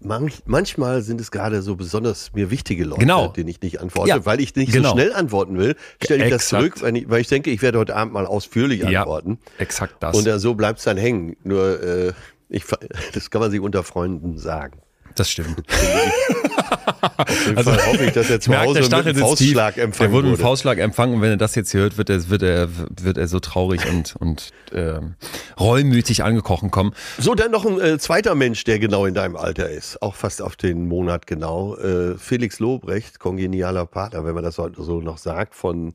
Manch, 0.00 0.42
manchmal 0.44 1.00
sind 1.02 1.20
es 1.20 1.30
gerade 1.30 1.62
so 1.62 1.74
besonders 1.74 2.32
mir 2.34 2.50
wichtige 2.50 2.84
Leute, 2.84 3.00
Genau. 3.00 3.28
denen 3.28 3.48
ich 3.48 3.60
nicht 3.62 3.80
antworte, 3.80 4.10
Ja, 4.10 4.24
weil 4.26 4.40
ich 4.40 4.54
nicht 4.54 4.72
genau. 4.72 4.90
so 4.90 4.94
schnell 4.94 5.12
antworten 5.14 5.56
will. 5.58 5.74
Stelle 6.02 6.24
ich 6.24 6.30
das 6.30 6.42
Exakt. 6.42 6.60
zurück, 6.78 6.82
weil 6.82 6.96
ich, 6.98 7.08
weil 7.08 7.20
ich 7.22 7.28
denke, 7.28 7.50
ich 7.50 7.62
werde 7.62 7.78
heute 7.78 7.96
Abend 7.96 8.12
mal 8.12 8.26
ausführlich 8.26 8.82
Ja, 8.82 9.00
antworten. 9.00 9.38
exakt 9.58 9.96
das. 10.00 10.16
Und 10.16 10.28
so 10.40 10.54
bleibt 10.54 10.78
es 10.80 10.84
dann 10.84 10.98
hängen. 10.98 11.36
Nur, 11.44 11.82
äh, 11.82 12.12
ich, 12.48 12.64
das 13.14 13.30
kann 13.30 13.40
man 13.40 13.50
sich 13.50 13.60
unter 13.60 13.82
Freunden 13.82 14.38
sagen. 14.38 14.80
Das 15.16 15.30
stimmt. 15.30 15.62
Auf 17.16 17.46
jeden 17.46 17.62
Fall 17.62 17.86
hoffe 17.86 18.04
ich, 18.04 18.12
dass 18.12 18.30
er 18.30 18.40
zu 18.40 18.50
merkt, 18.50 18.66
Hause 18.66 18.88
der 18.88 19.04
mit. 19.04 19.18
Faustschlag 19.18 19.74
Der 19.74 19.84
empfangen 19.84 20.12
wurde 20.12 20.28
mit 20.28 20.32
wurde. 20.32 20.42
einem 20.42 20.48
Faustschlag 20.50 20.78
empfangen 20.78 21.14
und 21.14 21.22
wenn 21.22 21.30
er 21.30 21.36
das 21.36 21.54
jetzt 21.54 21.70
hier 21.72 21.80
hört, 21.80 21.98
wird 21.98 22.10
er, 22.10 22.28
wird 22.28 22.42
er, 22.42 22.68
wird 23.00 23.18
er 23.18 23.28
so 23.28 23.40
traurig 23.40 23.88
und, 23.88 24.14
und 24.16 24.50
ähm, 24.72 25.14
reumütig 25.58 26.22
angekrochen 26.22 26.70
kommen. 26.70 26.92
So, 27.18 27.34
dann 27.34 27.50
noch 27.50 27.64
ein 27.64 27.80
äh, 27.80 27.98
zweiter 27.98 28.34
Mensch, 28.34 28.64
der 28.64 28.78
genau 28.78 29.06
in 29.06 29.14
deinem 29.14 29.36
Alter 29.36 29.70
ist, 29.70 30.02
auch 30.02 30.14
fast 30.14 30.42
auf 30.42 30.56
den 30.56 30.86
Monat 30.86 31.26
genau. 31.26 31.76
Äh, 31.76 32.16
Felix 32.18 32.58
Lobrecht, 32.58 33.18
kongenialer 33.18 33.86
Partner, 33.86 34.24
wenn 34.24 34.34
man 34.34 34.44
das 34.44 34.58
heute 34.58 34.82
so 34.82 35.00
noch 35.00 35.18
sagt, 35.18 35.54
von 35.54 35.94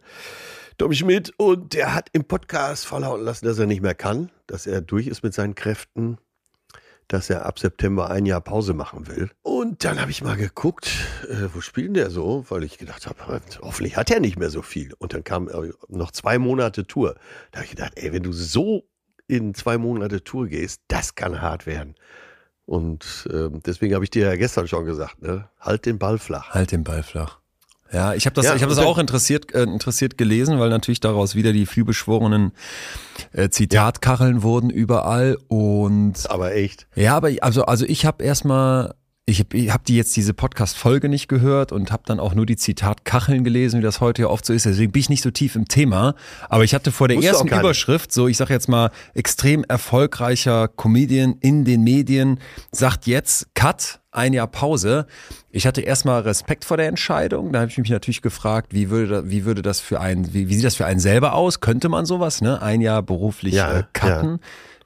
Tom 0.78 0.94
Schmidt. 0.94 1.34
Und 1.38 1.74
der 1.74 1.94
hat 1.94 2.10
im 2.14 2.24
Podcast 2.24 2.86
verlauten 2.88 3.24
lassen, 3.24 3.46
dass 3.46 3.60
er 3.60 3.68
nicht 3.68 3.82
mehr 3.82 3.96
kann, 3.96 4.32
dass 4.48 4.66
er 4.66 4.82
durch 4.82 5.08
ist 5.08 5.24
mit 5.24 5.34
seinen 5.34 5.56
Kräften, 5.56 6.18
dass 7.12 7.30
er 7.30 7.46
ab 7.46 7.60
September 7.60 8.10
ein 8.10 8.26
Jahr 8.26 8.40
Pause 8.40 8.74
machen 8.74 9.08
will. 9.08 9.30
Und 9.42 9.84
dann 9.84 10.00
habe 10.00 10.12
ich 10.12 10.24
mal 10.24 10.38
geguckt, 10.38 10.90
äh, 11.30 11.50
wo 11.54 11.60
spielt 11.60 11.96
der 11.98 12.10
so, 12.10 12.46
weil 12.48 12.64
ich 12.64 12.78
gedacht 12.78 13.06
habe, 13.06 13.42
hoffentlich 13.62 13.98
hat 13.98 14.10
er 14.12 14.22
nicht 14.22 14.38
mehr 14.38 14.50
so 14.50 14.62
viel. 14.62 14.94
Und 14.94 15.14
dann 15.14 15.26
kam 15.26 15.50
äh, 15.50 15.74
noch 15.90 16.12
zwei 16.12 16.38
Monate 16.38 16.88
Tour. 16.88 17.16
Da 17.52 17.58
habe 17.58 17.66
ich 17.66 17.72
gedacht, 17.72 17.94
ey, 17.96 18.14
wenn 18.14 18.24
du 18.24 18.32
so 18.32 18.88
in 19.28 19.54
zwei 19.54 19.78
Monate 19.78 20.24
Tour 20.24 20.48
gehst, 20.48 20.82
das 20.88 21.16
kann 21.16 21.42
hart 21.42 21.66
werden. 21.66 21.96
Und 22.66 23.28
ähm, 23.34 23.62
deswegen 23.66 23.94
habe 23.94 24.06
ich 24.06 24.12
dir 24.12 24.28
ja 24.28 24.36
gestern 24.38 24.70
schon 24.70 24.86
gesagt, 24.86 25.22
ne? 25.22 25.50
halt 25.60 25.86
den 25.86 26.00
Ball 26.00 26.18
flach. 26.18 26.52
Halt 26.52 26.72
den 26.72 26.86
Ball 26.86 27.04
flach. 27.04 27.41
Ja, 27.94 28.14
ich 28.14 28.26
habe 28.26 28.34
das, 28.36 28.46
Ja, 28.46 28.56
ich 28.56 28.62
habe 28.64 28.74
das 28.74 28.84
auch 28.84 28.98
interessiert, 28.98 29.54
äh, 29.54 29.64
interessiert 29.64 30.18
gelesen, 30.18 30.60
weil 30.60 30.70
natürlich 30.70 31.00
daraus 31.02 31.36
wieder 31.36 31.52
die 31.52 31.66
vielbeschworenen 31.66 32.54
äh, 33.34 33.50
Zitatkacheln 33.50 34.44
wurden 34.44 34.70
überall 34.70 35.38
und 35.50 36.14
Aber 36.30 36.54
echt. 36.56 36.88
Ja, 36.96 37.18
aber 37.18 37.30
ich- 37.32 37.44
also, 37.44 37.64
also 37.66 37.86
ich 37.86 38.06
habe 38.06 38.24
erstmal, 38.24 38.94
ich 39.28 39.40
habe 39.40 39.58
hab 39.72 39.86
die 39.86 39.96
jetzt 39.96 40.16
diese 40.16 40.34
Podcast-Folge 40.34 41.08
nicht 41.08 41.28
gehört 41.28 41.72
und 41.72 41.92
habe 41.92 42.04
dann 42.06 42.20
auch 42.20 42.34
nur 42.34 42.46
die 42.46 42.56
Zitatkacheln 42.58 43.44
gelesen, 43.44 43.80
wie 43.80 43.84
das 43.84 44.02
heute 44.02 44.24
ja 44.24 44.28
oft 44.28 44.46
so 44.46 44.52
ist. 44.52 44.66
Deswegen 44.66 44.92
bin 44.92 45.00
ich 45.00 45.10
nicht 45.10 45.22
so 45.22 45.30
tief 45.30 45.56
im 45.56 45.68
Thema. 45.68 46.16
Aber 46.50 46.64
ich 46.64 46.74
hatte 46.74 46.92
vor 46.92 47.08
der 47.08 47.18
Musst 47.18 47.28
ersten. 47.28 47.48
Überschrift, 47.48 48.12
so 48.12 48.28
ich 48.28 48.38
sage 48.38 48.54
jetzt 48.54 48.68
mal, 48.68 48.90
extrem 49.14 49.64
erfolgreicher 49.64 50.68
Comedian 50.68 51.36
in 51.40 51.66
den 51.66 51.84
Medien, 51.84 52.40
sagt 52.72 53.06
jetzt 53.06 53.54
Cut, 53.54 54.00
ein 54.12 54.34
Jahr 54.34 54.48
Pause. 54.48 55.06
Ich 55.52 55.68
hatte 55.68 55.82
erstmal 55.82 56.22
Respekt 56.22 56.66
vor 56.66 56.78
der 56.78 56.88
Entscheidung. 56.88 57.54
Da 57.54 57.62
habe 57.62 57.72
ich 57.72 57.78
mich 57.78 57.92
natürlich 57.92 58.24
gefragt, 58.24 58.74
wie 58.74 58.90
würde, 58.90 59.30
wie 59.30 59.46
würde 59.46 59.62
das 59.62 59.80
für 59.80 60.02
einen, 60.02 60.34
wie, 60.34 60.50
wie 60.50 60.56
sieht 60.56 60.66
das 60.66 60.76
für 60.76 60.86
einen 60.86 61.00
selber 61.00 61.36
aus? 61.36 61.60
Könnte 61.60 61.90
man 61.90 62.06
sowas, 62.06 62.42
ne? 62.42 62.62
Ein 62.62 62.82
Jahr 62.82 63.04
beruflich 63.04 63.54
Ja, 63.54 63.80
äh, 63.80 63.84
cutten? 63.94 64.40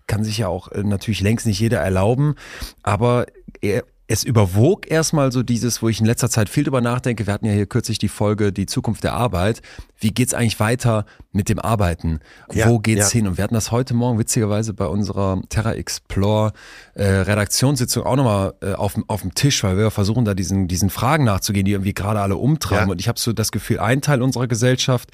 Kann 0.07 0.23
sich 0.23 0.37
ja 0.37 0.49
auch 0.49 0.71
äh, 0.71 0.83
natürlich 0.83 1.21
längst 1.21 1.47
nicht 1.47 1.59
jeder 1.59 1.79
erlauben. 1.79 2.35
Aber 2.83 3.25
er, 3.61 3.83
es 4.07 4.23
überwog 4.23 4.89
erstmal 4.91 5.31
so 5.31 5.41
dieses, 5.41 5.81
wo 5.81 5.89
ich 5.89 5.99
in 5.99 6.05
letzter 6.05 6.29
Zeit 6.29 6.47
viel 6.47 6.63
drüber 6.63 6.79
nachdenke. 6.81 7.25
Wir 7.25 7.33
hatten 7.33 7.45
ja 7.47 7.53
hier 7.53 7.65
kürzlich 7.65 7.97
die 7.97 8.07
Folge 8.07 8.53
Die 8.53 8.67
Zukunft 8.67 9.03
der 9.03 9.13
Arbeit. 9.13 9.61
Wie 9.99 10.11
geht's 10.11 10.33
eigentlich 10.35 10.59
weiter 10.59 11.05
mit 11.31 11.49
dem 11.49 11.57
Arbeiten? 11.57 12.19
Ja, 12.53 12.69
Wo 12.69 12.77
geht's 12.77 13.13
ja. 13.13 13.17
hin? 13.17 13.27
Und 13.27 13.37
wir 13.37 13.43
hatten 13.43 13.55
das 13.55 13.71
heute 13.71 13.95
Morgen 13.95 14.19
witzigerweise 14.19 14.73
bei 14.75 14.85
unserer 14.85 15.41
Terra 15.49 15.73
Explore 15.73 16.53
äh, 16.93 17.03
Redaktionssitzung 17.03 18.03
auch 18.03 18.15
nochmal 18.15 18.53
äh, 18.61 18.73
auf, 18.73 18.93
dem- 18.93 19.05
auf 19.09 19.21
dem 19.21 19.33
Tisch, 19.33 19.63
weil 19.63 19.75
wir 19.77 19.89
versuchen 19.89 20.23
da 20.23 20.35
diesen, 20.35 20.67
diesen 20.67 20.91
Fragen 20.91 21.23
nachzugehen, 21.23 21.65
die 21.65 21.71
irgendwie 21.71 21.93
gerade 21.95 22.21
alle 22.21 22.35
umtreiben. 22.35 22.87
Ja. 22.87 22.91
Und 22.91 22.99
ich 23.01 23.07
habe 23.07 23.19
so 23.19 23.33
das 23.33 23.51
Gefühl, 23.51 23.79
ein 23.79 24.01
Teil 24.01 24.21
unserer 24.21 24.47
Gesellschaft, 24.47 25.09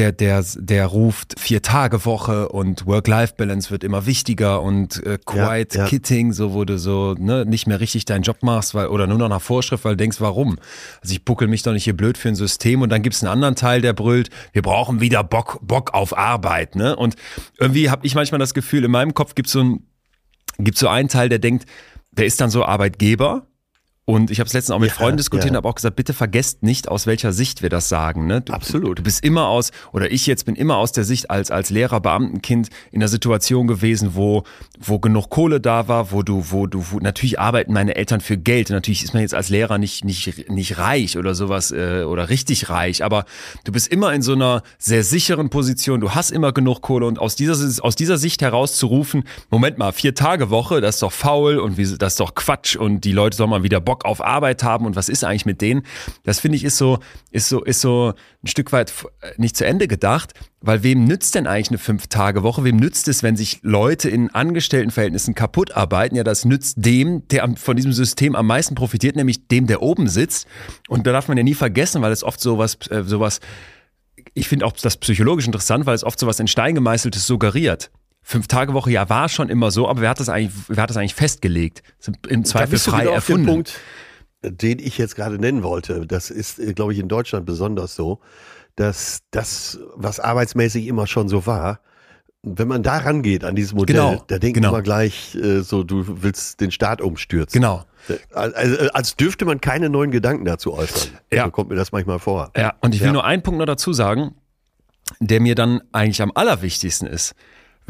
der, 0.00 0.12
der, 0.12 0.42
der 0.56 0.86
ruft 0.86 1.38
vier 1.38 1.60
Tage 1.60 2.06
Woche 2.06 2.48
und 2.48 2.86
Work-Life-Balance 2.86 3.70
wird 3.70 3.84
immer 3.84 4.06
wichtiger 4.06 4.62
und 4.62 5.04
äh, 5.04 5.18
Quiet 5.24 5.74
Ja, 5.74 5.82
ja. 5.82 5.88
Kitting, 5.88 6.32
so 6.32 6.54
wo 6.54 6.64
du 6.64 6.78
so 6.78 7.14
ne, 7.18 7.44
nicht 7.44 7.66
mehr 7.66 7.80
richtig 7.80 8.06
deinen 8.06 8.22
Job 8.22 8.38
machst, 8.40 8.74
weil 8.74 8.86
oder 8.86 9.06
nur 9.06 9.18
noch 9.18 9.28
nach 9.28 9.42
Vorschrift, 9.42 9.84
weil 9.84 9.92
du 9.92 9.98
denkst, 9.98 10.20
warum? 10.20 10.58
Also 11.02 11.12
ich 11.12 11.22
buckel 11.24 11.48
mich 11.48 11.62
doch 11.62 11.72
nicht 11.72 11.84
hier 11.84 11.96
blöd 11.96 12.16
für 12.16 12.28
ein 12.28 12.34
System 12.34 12.80
und 12.80 12.88
dann 12.88 13.02
gibt's 13.02 13.22
einen 13.22 13.30
anderen 13.30 13.56
Teil, 13.56 13.82
der 13.82 13.92
brüllt, 13.92 14.30
wir 14.52 14.62
brauchen 14.62 15.00
wieder 15.00 15.22
Bock, 15.22 15.58
Bock 15.60 15.92
auf 15.92 16.16
Arbeit, 16.16 16.76
ne? 16.76 16.96
Und 16.96 17.16
irgendwie 17.58 17.90
habe 17.90 18.06
ich 18.06 18.14
manchmal 18.14 18.38
das 18.38 18.54
Gefühl, 18.54 18.84
in 18.84 18.90
meinem 18.90 19.12
Kopf 19.12 19.34
gibt's 19.34 19.52
so 19.52 19.60
ein 19.60 19.86
gibt 20.58 20.78
so 20.78 20.88
einen 20.88 21.08
Teil, 21.08 21.28
der 21.28 21.38
denkt, 21.38 21.66
der 22.12 22.26
ist 22.26 22.40
dann 22.40 22.50
so 22.50 22.64
Arbeitgeber. 22.64 23.46
Und 24.10 24.32
ich 24.32 24.40
habe 24.40 24.48
es 24.48 24.52
letztens 24.52 24.74
auch 24.74 24.80
mit 24.80 24.90
Ja, 24.90 24.96
Freunden 24.96 25.18
diskutiert 25.18 25.44
ja. 25.44 25.50
und 25.52 25.56
habe 25.58 25.68
auch 25.68 25.76
gesagt, 25.76 25.94
bitte 25.94 26.14
vergesst 26.14 26.64
nicht, 26.64 26.88
aus 26.88 27.06
welcher 27.06 27.32
Sicht 27.32 27.62
wir 27.62 27.68
das 27.68 27.88
sagen. 27.88 28.26
Ne? 28.26 28.40
Du, 28.40 28.52
Absolut. 28.52 28.98
Du 28.98 29.02
bist 29.04 29.22
immer 29.22 29.46
aus, 29.46 29.70
oder 29.92 30.10
ich 30.10 30.26
jetzt 30.26 30.46
bin 30.46 30.56
immer 30.56 30.78
aus 30.78 30.90
der 30.90 31.04
Sicht 31.04 31.30
als, 31.30 31.52
als 31.52 31.70
Lehrer, 31.70 32.00
Beamtenkind 32.00 32.70
in 32.90 32.98
der 32.98 33.08
Situation 33.08 33.68
gewesen, 33.68 34.16
wo, 34.16 34.42
wo 34.80 34.98
genug 34.98 35.30
Kohle 35.30 35.60
da 35.60 35.86
war, 35.86 36.10
wo 36.10 36.24
du, 36.24 36.46
wo 36.50 36.66
du, 36.66 36.84
wo, 36.90 36.98
natürlich 36.98 37.38
arbeiten 37.38 37.72
meine 37.72 37.94
Eltern 37.94 38.20
für 38.20 38.36
Geld. 38.36 38.70
Und 38.70 38.74
natürlich 38.74 39.04
ist 39.04 39.14
man 39.14 39.22
jetzt 39.22 39.34
als 39.34 39.48
Lehrer 39.48 39.78
nicht, 39.78 40.04
nicht, 40.04 40.50
nicht 40.50 40.78
reich 40.78 41.16
oder 41.16 41.36
sowas, 41.36 41.70
äh, 41.70 42.02
oder 42.02 42.30
richtig 42.30 42.68
reich, 42.68 43.04
aber 43.04 43.24
du 43.64 43.70
bist 43.70 43.86
immer 43.88 44.12
in 44.12 44.22
so 44.22 44.32
einer 44.32 44.64
sehr 44.78 45.04
sicheren 45.04 45.50
Position, 45.50 46.00
du 46.00 46.16
hast 46.16 46.32
immer 46.32 46.52
genug 46.52 46.80
Kohle 46.80 47.06
und 47.06 47.20
aus 47.20 47.36
dieser, 47.36 47.54
aus 47.84 47.94
dieser 47.94 48.18
Sicht 48.18 48.42
heraus 48.42 48.74
zu 48.74 48.88
rufen, 48.88 49.22
Moment 49.50 49.78
mal, 49.78 49.92
vier 49.92 50.16
Tage 50.16 50.50
Woche, 50.50 50.80
das 50.80 50.96
ist 50.96 51.02
doch 51.02 51.12
faul 51.12 51.58
und 51.58 51.76
wie, 51.76 51.84
das 51.96 52.14
ist 52.14 52.20
doch 52.20 52.34
Quatsch 52.34 52.74
und 52.74 53.04
die 53.04 53.12
Leute 53.12 53.36
sollen 53.36 53.50
mal 53.50 53.62
wieder 53.62 53.80
Bock 53.80 53.99
auf 54.04 54.24
Arbeit 54.24 54.62
haben 54.62 54.86
und 54.86 54.96
was 54.96 55.08
ist 55.08 55.24
eigentlich 55.24 55.46
mit 55.46 55.60
denen? 55.60 55.82
Das 56.24 56.40
finde 56.40 56.56
ich 56.56 56.64
ist 56.64 56.76
so, 56.78 56.98
ist 57.30 57.48
so, 57.48 57.62
ist 57.64 57.80
so 57.80 58.14
ein 58.42 58.46
Stück 58.46 58.72
weit 58.72 58.90
f- 58.90 59.06
nicht 59.36 59.56
zu 59.56 59.66
Ende 59.66 59.88
gedacht, 59.88 60.34
weil 60.60 60.82
wem 60.82 61.04
nützt 61.04 61.34
denn 61.34 61.46
eigentlich 61.46 61.70
eine 61.70 61.78
Fünf-Tage-Woche? 61.78 62.64
Wem 62.64 62.76
nützt 62.76 63.08
es, 63.08 63.22
wenn 63.22 63.36
sich 63.36 63.60
Leute 63.62 64.10
in 64.10 64.30
Angestelltenverhältnissen 64.34 65.34
kaputt 65.34 65.72
arbeiten? 65.76 66.16
Ja, 66.16 66.24
das 66.24 66.44
nützt 66.44 66.76
dem, 66.78 67.26
der 67.28 67.54
von 67.56 67.76
diesem 67.76 67.92
System 67.92 68.36
am 68.36 68.46
meisten 68.46 68.74
profitiert, 68.74 69.16
nämlich 69.16 69.48
dem, 69.48 69.66
der 69.66 69.82
oben 69.82 70.08
sitzt. 70.08 70.46
Und 70.88 71.06
da 71.06 71.12
darf 71.12 71.28
man 71.28 71.36
ja 71.36 71.42
nie 71.42 71.54
vergessen, 71.54 72.02
weil 72.02 72.12
es 72.12 72.22
oft 72.24 72.40
sowas, 72.40 72.76
äh, 72.90 73.02
sowas 73.04 73.40
ich 74.34 74.48
finde 74.48 74.66
auch 74.66 74.72
das 74.72 74.96
psychologisch 74.98 75.46
interessant, 75.46 75.86
weil 75.86 75.94
es 75.94 76.04
oft 76.04 76.18
so 76.18 76.26
was 76.26 76.38
in 76.40 76.46
Stein 76.46 76.74
gemeißeltes 76.74 77.26
suggeriert. 77.26 77.90
Fünf 78.30 78.46
Tage 78.46 78.74
Woche, 78.74 78.92
ja, 78.92 79.08
war 79.08 79.28
schon 79.28 79.48
immer 79.48 79.72
so, 79.72 79.88
aber 79.88 80.02
wer 80.02 80.10
hat 80.10 80.20
das 80.20 80.28
eigentlich, 80.28 80.52
wer 80.68 80.84
hat 80.84 80.90
das 80.90 80.96
eigentlich 80.96 81.16
festgelegt? 81.16 81.82
Im 82.28 82.44
Zweifel 82.44 82.78
frei 82.78 83.00
wieder 83.02 83.10
auf 83.16 83.26
den 83.26 83.38
erfunden. 83.40 83.46
Punkt, 83.46 83.80
den 84.44 84.78
ich 84.78 84.98
jetzt 84.98 85.16
gerade 85.16 85.36
nennen 85.40 85.64
wollte. 85.64 86.06
Das 86.06 86.30
ist, 86.30 86.60
äh, 86.60 86.72
glaube 86.72 86.92
ich, 86.92 87.00
in 87.00 87.08
Deutschland 87.08 87.44
besonders 87.44 87.96
so, 87.96 88.20
dass 88.76 89.22
das, 89.32 89.80
was 89.96 90.20
arbeitsmäßig 90.20 90.86
immer 90.86 91.08
schon 91.08 91.28
so 91.28 91.44
war, 91.44 91.80
wenn 92.44 92.68
man 92.68 92.84
da 92.84 92.98
rangeht 92.98 93.42
an 93.42 93.56
dieses 93.56 93.74
Modell, 93.74 93.96
Genau, 93.96 94.22
da 94.28 94.38
denkt 94.38 94.54
genau. 94.54 94.70
man 94.70 94.84
gleich 94.84 95.34
äh, 95.34 95.62
so, 95.62 95.82
du 95.82 96.22
willst 96.22 96.60
den 96.60 96.70
Staat 96.70 97.00
umstürzen. 97.00 97.60
Genau. 97.60 97.84
Also, 98.32 98.76
äh, 98.76 98.90
als 98.94 99.16
dürfte 99.16 99.44
man 99.44 99.60
keine 99.60 99.90
neuen 99.90 100.12
Gedanken 100.12 100.44
dazu 100.44 100.72
äußern. 100.72 101.10
Ja. 101.32 101.46
So 101.46 101.50
kommt 101.50 101.68
mir 101.68 101.74
das 101.74 101.90
manchmal 101.90 102.20
vor. 102.20 102.52
Ja, 102.56 102.74
und 102.80 102.94
ich 102.94 103.00
will 103.00 103.08
Ja. 103.08 103.12
nur 103.12 103.24
einen 103.24 103.42
Punkt 103.42 103.58
noch 103.58 103.66
dazu 103.66 103.92
sagen, 103.92 104.36
der 105.18 105.40
mir 105.40 105.56
dann 105.56 105.80
eigentlich 105.90 106.22
am 106.22 106.30
allerwichtigsten 106.32 107.08
ist. 107.08 107.34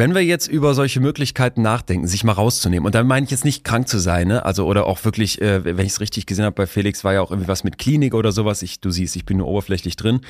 Wenn 0.00 0.14
wir 0.14 0.24
jetzt 0.24 0.48
über 0.48 0.72
solche 0.72 0.98
Möglichkeiten 0.98 1.60
nachdenken, 1.60 2.06
sich 2.06 2.24
mal 2.24 2.32
rauszunehmen, 2.32 2.86
und 2.86 2.94
dann 2.94 3.06
meine 3.06 3.24
ich 3.24 3.30
jetzt 3.30 3.44
nicht 3.44 3.64
krank 3.64 3.86
zu 3.86 3.98
sein, 3.98 4.28
ne? 4.28 4.46
also 4.46 4.64
oder 4.64 4.86
auch 4.86 5.04
wirklich, 5.04 5.42
äh, 5.42 5.62
wenn 5.62 5.84
ich 5.84 5.92
es 5.92 6.00
richtig 6.00 6.24
gesehen 6.24 6.46
habe, 6.46 6.54
bei 6.54 6.66
Felix 6.66 7.04
war 7.04 7.12
ja 7.12 7.20
auch 7.20 7.30
irgendwie 7.30 7.48
was 7.48 7.64
mit 7.64 7.76
Klinik 7.76 8.14
oder 8.14 8.32
sowas, 8.32 8.62
ich, 8.62 8.80
du 8.80 8.90
siehst, 8.90 9.14
ich 9.14 9.26
bin 9.26 9.36
nur 9.36 9.46
oberflächlich 9.46 9.96
drin, 9.96 10.22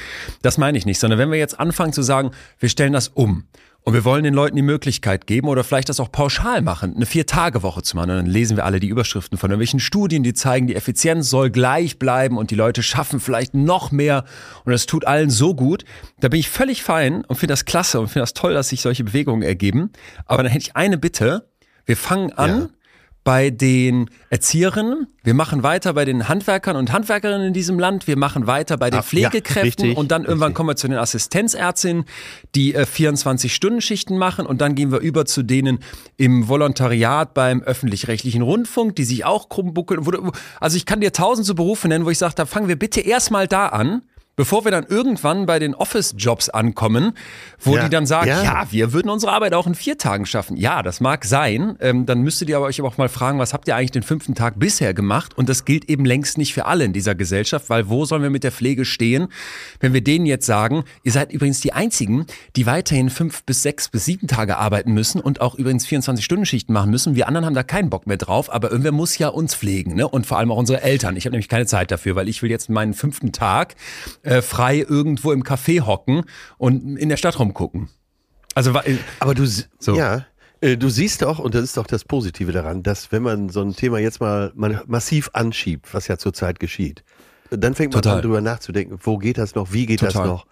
das 0.42 0.58
meine 0.58 0.76
ich 0.76 0.86
nicht, 0.86 0.98
sondern 0.98 1.20
wenn 1.20 1.30
wir 1.30 1.38
jetzt 1.38 1.60
anfangen 1.60 1.92
zu 1.92 2.02
sagen, 2.02 2.32
wir 2.58 2.68
stellen 2.68 2.92
das 2.92 3.06
um 3.06 3.44
und 3.82 3.94
wir 3.94 4.04
wollen 4.04 4.24
den 4.24 4.34
Leuten 4.34 4.56
die 4.56 4.62
Möglichkeit 4.62 5.26
geben 5.26 5.48
oder 5.48 5.64
vielleicht 5.64 5.88
das 5.88 6.00
auch 6.00 6.12
pauschal 6.12 6.60
machen, 6.62 6.94
eine 6.94 7.06
Vier-Tage-Woche 7.06 7.82
zu 7.82 7.96
machen. 7.96 8.10
Und 8.10 8.16
dann 8.16 8.26
lesen 8.26 8.56
wir 8.56 8.64
alle 8.64 8.78
die 8.78 8.88
Überschriften 8.88 9.38
von 9.38 9.50
irgendwelchen 9.50 9.80
Studien, 9.80 10.22
die 10.22 10.34
zeigen, 10.34 10.66
die 10.66 10.76
Effizienz 10.76 11.30
soll 11.30 11.50
gleich 11.50 11.98
bleiben 11.98 12.36
und 12.36 12.50
die 12.50 12.56
Leute 12.56 12.82
schaffen 12.82 13.20
vielleicht 13.20 13.54
noch 13.54 13.90
mehr 13.90 14.24
und 14.64 14.72
es 14.72 14.86
tut 14.86 15.06
allen 15.06 15.30
so 15.30 15.54
gut. 15.54 15.84
Da 16.20 16.28
bin 16.28 16.40
ich 16.40 16.50
völlig 16.50 16.82
fein 16.82 17.24
und 17.24 17.36
finde 17.36 17.52
das 17.52 17.64
klasse 17.64 18.00
und 18.00 18.08
finde 18.08 18.20
das 18.20 18.34
toll, 18.34 18.52
dass 18.54 18.68
sich 18.68 18.82
solche 18.82 19.04
Bewegungen 19.04 19.42
ergeben. 19.42 19.90
Aber 20.26 20.42
dann 20.42 20.52
hätte 20.52 20.66
ich 20.66 20.76
eine 20.76 20.98
Bitte. 20.98 21.48
Wir 21.86 21.96
fangen 21.96 22.32
an 22.32 22.50
Ja. 22.50 22.68
Bei 23.22 23.50
den 23.50 24.08
Erzieherinnen, 24.30 25.06
wir 25.22 25.34
machen 25.34 25.62
weiter 25.62 25.92
bei 25.92 26.06
den 26.06 26.28
Handwerkern 26.28 26.76
und 26.76 26.90
Handwerkerinnen 26.90 27.48
in 27.48 27.52
diesem 27.52 27.78
Land, 27.78 28.06
wir 28.06 28.16
machen 28.16 28.46
weiter 28.46 28.78
bei 28.78 28.88
den 28.88 28.98
ja, 28.98 29.02
Pflegekräften 29.02 29.84
richtig, 29.84 29.96
und 29.96 30.10
dann 30.10 30.24
irgendwann 30.24 30.48
richtig. 30.48 30.56
kommen 30.56 30.68
wir 30.70 30.76
zu 30.76 30.88
den 30.88 30.96
Assistenzärztinnen, 30.96 32.04
die 32.54 32.74
äh, 32.74 32.84
24-Stunden-Schichten 32.84 34.16
machen 34.16 34.46
und 34.46 34.62
dann 34.62 34.74
gehen 34.74 34.90
wir 34.90 35.00
über 35.00 35.26
zu 35.26 35.42
denen 35.42 35.80
im 36.16 36.48
Volontariat 36.48 37.34
beim 37.34 37.62
öffentlich-rechtlichen 37.62 38.40
Rundfunk, 38.40 38.96
die 38.96 39.04
sich 39.04 39.26
auch 39.26 39.50
krumm 39.50 39.74
buckeln. 39.74 40.00
Also 40.58 40.76
ich 40.78 40.86
kann 40.86 41.00
dir 41.00 41.12
tausend 41.12 41.46
so 41.46 41.54
Berufe 41.54 41.88
nennen, 41.88 42.06
wo 42.06 42.10
ich 42.10 42.18
sage, 42.18 42.34
da 42.34 42.46
fangen 42.46 42.68
wir 42.68 42.76
bitte 42.76 43.00
erstmal 43.00 43.46
da 43.46 43.66
an. 43.66 44.02
Bevor 44.36 44.64
wir 44.64 44.70
dann 44.70 44.84
irgendwann 44.88 45.44
bei 45.44 45.58
den 45.58 45.74
Office-Jobs 45.74 46.48
ankommen, 46.48 47.12
wo 47.58 47.76
Ja, 47.76 47.84
die 47.84 47.90
dann 47.90 48.06
sagen, 48.06 48.28
ja. 48.28 48.42
ja. 48.42 48.66
wir 48.70 48.92
würden 48.92 49.10
unsere 49.10 49.32
Arbeit 49.32 49.52
auch 49.52 49.66
in 49.66 49.74
vier 49.74 49.98
Tagen 49.98 50.24
schaffen. 50.24 50.56
Ja, 50.56 50.82
das 50.82 51.00
mag 51.00 51.24
sein. 51.24 51.76
Ähm, 51.80 52.06
dann 52.06 52.22
müsstet 52.22 52.48
ihr 52.48 52.56
aber 52.56 52.66
euch 52.66 52.80
aber 52.80 52.88
auch 52.88 52.96
mal 52.96 53.08
fragen, 53.08 53.38
was 53.38 53.52
habt 53.52 53.68
ihr 53.68 53.76
eigentlich 53.76 53.90
den 53.90 54.02
fünften 54.02 54.34
Tag 54.34 54.58
bisher 54.58 54.94
gemacht? 54.94 55.36
Und 55.36 55.48
das 55.48 55.64
gilt 55.64 55.90
eben 55.90 56.04
längst 56.04 56.38
nicht 56.38 56.54
für 56.54 56.64
alle 56.66 56.84
in 56.84 56.92
dieser 56.92 57.14
Gesellschaft, 57.14 57.68
weil 57.68 57.88
wo 57.88 58.04
sollen 58.06 58.22
wir 58.22 58.30
mit 58.30 58.44
der 58.44 58.52
Pflege 58.52 58.84
stehen, 58.84 59.28
wenn 59.80 59.92
wir 59.92 60.02
denen 60.02 60.24
jetzt 60.24 60.46
sagen, 60.46 60.84
ihr 61.02 61.12
seid 61.12 61.32
übrigens 61.32 61.60
die 61.60 61.72
Einzigen, 61.72 62.24
die 62.56 62.66
weiterhin 62.66 63.10
fünf 63.10 63.42
bis 63.44 63.62
sechs 63.62 63.88
bis 63.88 64.06
sieben 64.06 64.26
Tage 64.26 64.56
arbeiten 64.56 64.92
müssen 64.92 65.20
und 65.20 65.40
auch 65.40 65.54
übrigens 65.54 65.86
24-Stunden-Schichten 65.86 66.72
machen 66.72 66.90
müssen. 66.90 67.14
Wir 67.14 67.28
anderen 67.28 67.44
haben 67.44 67.54
da 67.54 67.62
keinen 67.62 67.90
Bock 67.90 68.06
mehr 68.06 68.16
drauf, 68.16 68.50
aber 68.52 68.70
irgendwer 68.70 68.92
muss 68.92 69.18
ja 69.18 69.28
uns 69.28 69.54
pflegen, 69.54 69.94
ne? 69.94 70.08
Und 70.08 70.26
vor 70.26 70.38
allem 70.38 70.50
auch 70.50 70.56
unsere 70.56 70.82
Eltern. 70.82 71.16
Ich 71.16 71.26
habe 71.26 71.32
nämlich 71.32 71.48
keine 71.48 71.66
Zeit 71.66 71.90
dafür, 71.90 72.16
weil 72.16 72.28
ich 72.28 72.42
will 72.42 72.50
jetzt 72.50 72.70
meinen 72.70 72.94
fünften 72.94 73.32
Tag 73.32 73.74
äh, 74.30 74.42
frei 74.42 74.78
irgendwo 74.78 75.32
im 75.32 75.42
Café 75.42 75.80
hocken 75.80 76.22
und 76.56 76.96
in 76.96 77.08
der 77.08 77.16
Stadt 77.16 77.38
rumgucken. 77.38 77.88
Also 78.54 78.72
Aber 79.18 79.34
du, 79.34 79.44
So. 79.78 79.96
ja, 79.96 80.24
äh, 80.60 80.76
du 80.76 80.88
siehst 80.88 81.22
doch, 81.22 81.40
und 81.40 81.54
das 81.54 81.64
ist 81.64 81.76
doch 81.76 81.86
das 81.86 82.04
Positive 82.04 82.52
daran, 82.52 82.84
dass 82.84 83.10
wenn 83.10 83.22
man 83.24 83.48
so 83.48 83.60
ein 83.60 83.74
Thema 83.74 83.98
jetzt 83.98 84.20
mal 84.20 84.52
man 84.54 84.80
massiv 84.86 85.30
anschiebt, 85.32 85.92
was 85.92 86.06
ja 86.06 86.16
zurzeit 86.16 86.60
geschieht, 86.60 87.02
dann 87.50 87.74
fängt 87.74 87.92
man 87.92 88.02
Total. 88.02 88.18
an, 88.18 88.22
drüber 88.22 88.40
nachzudenken, 88.40 88.98
wo 89.02 89.18
geht 89.18 89.36
das 89.36 89.56
noch, 89.56 89.72
wie 89.72 89.86
geht 89.86 90.02
das 90.02 90.12
Total. 90.12 90.28
noch. 90.28 90.46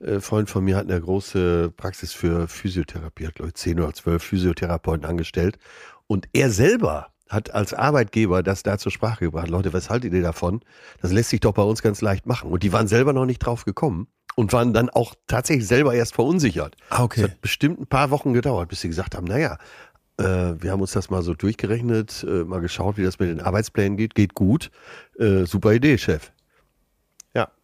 Ein 0.00 0.20
Freund 0.20 0.48
von 0.48 0.62
mir 0.64 0.76
hat 0.76 0.88
eine 0.88 1.00
große 1.00 1.72
Praxis 1.76 2.12
für 2.12 2.46
Physiotherapie, 2.46 3.26
hat 3.26 3.34
glaube 3.34 3.48
ich 3.48 3.54
zehn 3.54 3.80
oder 3.80 3.92
zwölf 3.92 4.22
Physiotherapeuten 4.22 5.04
angestellt. 5.04 5.58
Und 6.06 6.28
er 6.32 6.50
selber 6.50 7.08
hat 7.28 7.52
als 7.54 7.74
Arbeitgeber 7.74 8.42
das 8.42 8.62
da 8.62 8.78
zur 8.78 8.92
Sprache 8.92 9.26
gebracht. 9.26 9.48
Leute, 9.48 9.72
was 9.72 9.90
haltet 9.90 10.12
ihr 10.12 10.22
davon? 10.22 10.60
Das 11.02 11.12
lässt 11.12 11.30
sich 11.30 11.40
doch 11.40 11.52
bei 11.52 11.62
uns 11.62 11.82
ganz 11.82 12.00
leicht 12.00 12.26
machen. 12.26 12.50
Und 12.50 12.62
die 12.62 12.72
waren 12.72 12.88
selber 12.88 13.12
noch 13.12 13.26
nicht 13.26 13.40
drauf 13.40 13.64
gekommen 13.64 14.08
und 14.36 14.52
waren 14.52 14.72
dann 14.72 14.90
auch 14.90 15.14
tatsächlich 15.26 15.66
selber 15.66 15.94
erst 15.94 16.14
verunsichert. 16.14 16.76
Ah, 16.90 17.02
okay. 17.02 17.22
Es 17.22 17.30
hat 17.30 17.40
bestimmt 17.40 17.80
ein 17.80 17.86
paar 17.86 18.10
Wochen 18.10 18.32
gedauert, 18.32 18.68
bis 18.68 18.82
sie 18.82 18.88
gesagt 18.88 19.16
haben, 19.16 19.26
naja, 19.26 19.58
äh, 20.18 20.24
wir 20.24 20.70
haben 20.70 20.80
uns 20.80 20.92
das 20.92 21.10
mal 21.10 21.22
so 21.22 21.34
durchgerechnet, 21.34 22.24
äh, 22.28 22.44
mal 22.44 22.60
geschaut, 22.60 22.96
wie 22.96 23.02
das 23.02 23.18
mit 23.18 23.28
den 23.28 23.40
Arbeitsplänen 23.40 23.96
geht. 23.96 24.14
Geht 24.14 24.34
gut. 24.34 24.70
Äh, 25.18 25.44
super 25.44 25.72
Idee, 25.72 25.98
Chef. 25.98 26.30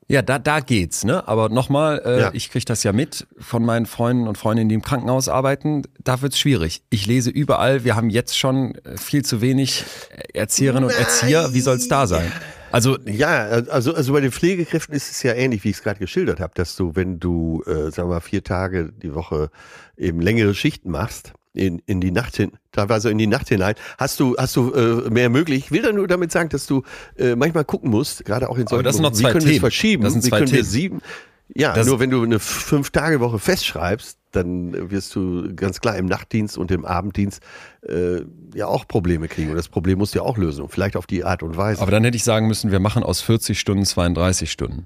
Ja, 0.09 0.21
da, 0.21 0.39
da 0.39 0.61
geht's, 0.61 1.05
ne? 1.05 1.27
Aber 1.27 1.49
nochmal, 1.49 2.03
äh, 2.05 2.21
Ja. 2.21 2.31
ich 2.35 2.51
krieg 2.51 2.67
das 2.67 2.83
ja 2.83 2.93
mit 2.93 3.27
von 3.39 3.65
meinen 3.65 3.87
Freunden 3.87 4.29
und 4.29 4.37
Freundinnen, 4.37 4.69
die 4.69 4.75
im 4.75 4.83
Krankenhaus 4.83 5.29
arbeiten. 5.29 5.83
Da 6.05 6.21
wird's 6.23 6.39
schwierig. 6.39 6.83
Ich 6.91 7.07
lese 7.07 7.31
überall, 7.31 7.85
wir 7.85 7.97
haben 7.97 8.11
jetzt 8.11 8.37
schon 8.39 8.75
äh, 8.85 8.97
viel 8.99 9.25
zu 9.25 9.41
wenig 9.41 9.85
Erzieherinnen 10.35 10.85
und 10.85 10.95
Erzieher. 10.99 11.55
Wie 11.55 11.61
soll's 11.61 11.89
da 11.89 12.07
sein? 12.07 12.31
Also, 12.73 12.99
Ja, 13.07 13.29
also, 13.71 13.95
also 13.95 14.13
bei 14.13 14.21
den 14.21 14.33
Pflegekräften 14.33 14.95
ist 14.95 15.11
es 15.11 15.23
ja 15.23 15.35
ähnlich, 15.35 15.63
wie 15.65 15.71
ich 15.71 15.77
es 15.77 15.83
gerade 15.83 15.99
geschildert 15.99 16.41
habe, 16.41 16.53
dass 16.57 16.75
du, 16.77 16.95
wenn 16.97 17.21
du, 17.21 17.63
äh, 17.67 17.91
sagen 17.91 18.09
wir 18.09 18.15
mal, 18.15 18.21
vier 18.21 18.43
Tage 18.43 18.93
die 18.93 19.15
Woche 19.15 19.51
eben 19.97 20.21
längere 20.21 20.55
Schichten 20.55 20.91
machst, 20.91 21.33
in, 21.55 21.81
in 21.87 22.01
die 22.01 22.11
Nacht 22.11 22.37
hin, 22.37 22.53
teilweise 22.73 23.11
in 23.11 23.19
die 23.19 23.27
Nacht 23.27 23.49
hinein, 23.49 23.75
hast 23.99 24.21
du, 24.21 24.37
hast 24.39 24.57
du 24.57 24.73
äh, 24.73 25.11
mehr 25.11 25.29
möglich. 25.29 25.65
Ich 25.67 25.71
will 25.71 25.83
da 25.83 25.93
nur 25.93 26.07
damit 26.09 26.33
sagen, 26.33 26.49
dass 26.49 26.67
du 26.67 26.83
äh, 27.19 27.35
manchmal 27.37 27.65
gucken 27.65 27.91
musst, 27.91 28.25
gerade 28.25 28.49
auch 28.49 28.57
in 28.59 28.67
solchen 28.67 28.85
das 28.85 28.95
sind 28.97 29.03
noch 29.03 29.13
zwei 29.13 29.29
wie 29.29 29.33
können 29.33 29.45
wir 29.45 29.49
es 29.49 29.53
Themen. 29.53 29.61
verschieben, 29.61 30.03
Das 30.05 30.13
sind 30.15 30.25
wie 30.25 30.29
zwei 30.31 30.39
können 30.39 30.51
wir 30.53 30.59
Themen. 30.61 30.71
sieben. 30.71 30.99
Ja, 31.55 31.75
Das- 31.75 31.87
nur 31.87 32.01
wenn 32.01 32.09
du 32.11 32.23
eine 32.23 32.39
Fünf-Tage-Woche 32.39 33.39
festschreibst, 33.39 34.17
dann 34.31 34.91
wirst 34.91 35.15
du 35.15 35.55
ganz 35.55 35.81
klar 35.83 35.97
im 35.97 36.07
Nachtdienst 36.07 36.57
und 36.57 36.71
im 36.71 36.87
Abenddienst 36.87 37.43
äh, 37.87 38.23
ja 38.55 38.67
auch 38.67 38.89
Probleme 38.89 39.29
kriegen. 39.29 39.51
Und 39.51 39.57
das 39.57 39.69
Problem 39.69 39.99
musst 39.99 40.15
du 40.15 40.21
ja 40.21 40.25
auch 40.25 40.39
lösen. 40.39 40.63
Und 40.63 40.71
Vielleicht 40.71 40.97
auf 40.97 41.07
die 41.07 41.23
Art 41.25 41.43
und 41.43 41.59
Weise. 41.59 41.83
aber 41.83 41.91
dann 41.91 42.03
hätte 42.05 42.17
ich 42.17 42.25
sagen 42.25 42.47
müssen, 42.47 42.71
wir 42.71 42.81
machen 42.81 43.03
aus 43.03 43.21
40 43.21 43.61
Stunden 43.61 43.85
32 43.85 44.51
Stunden. 44.51 44.85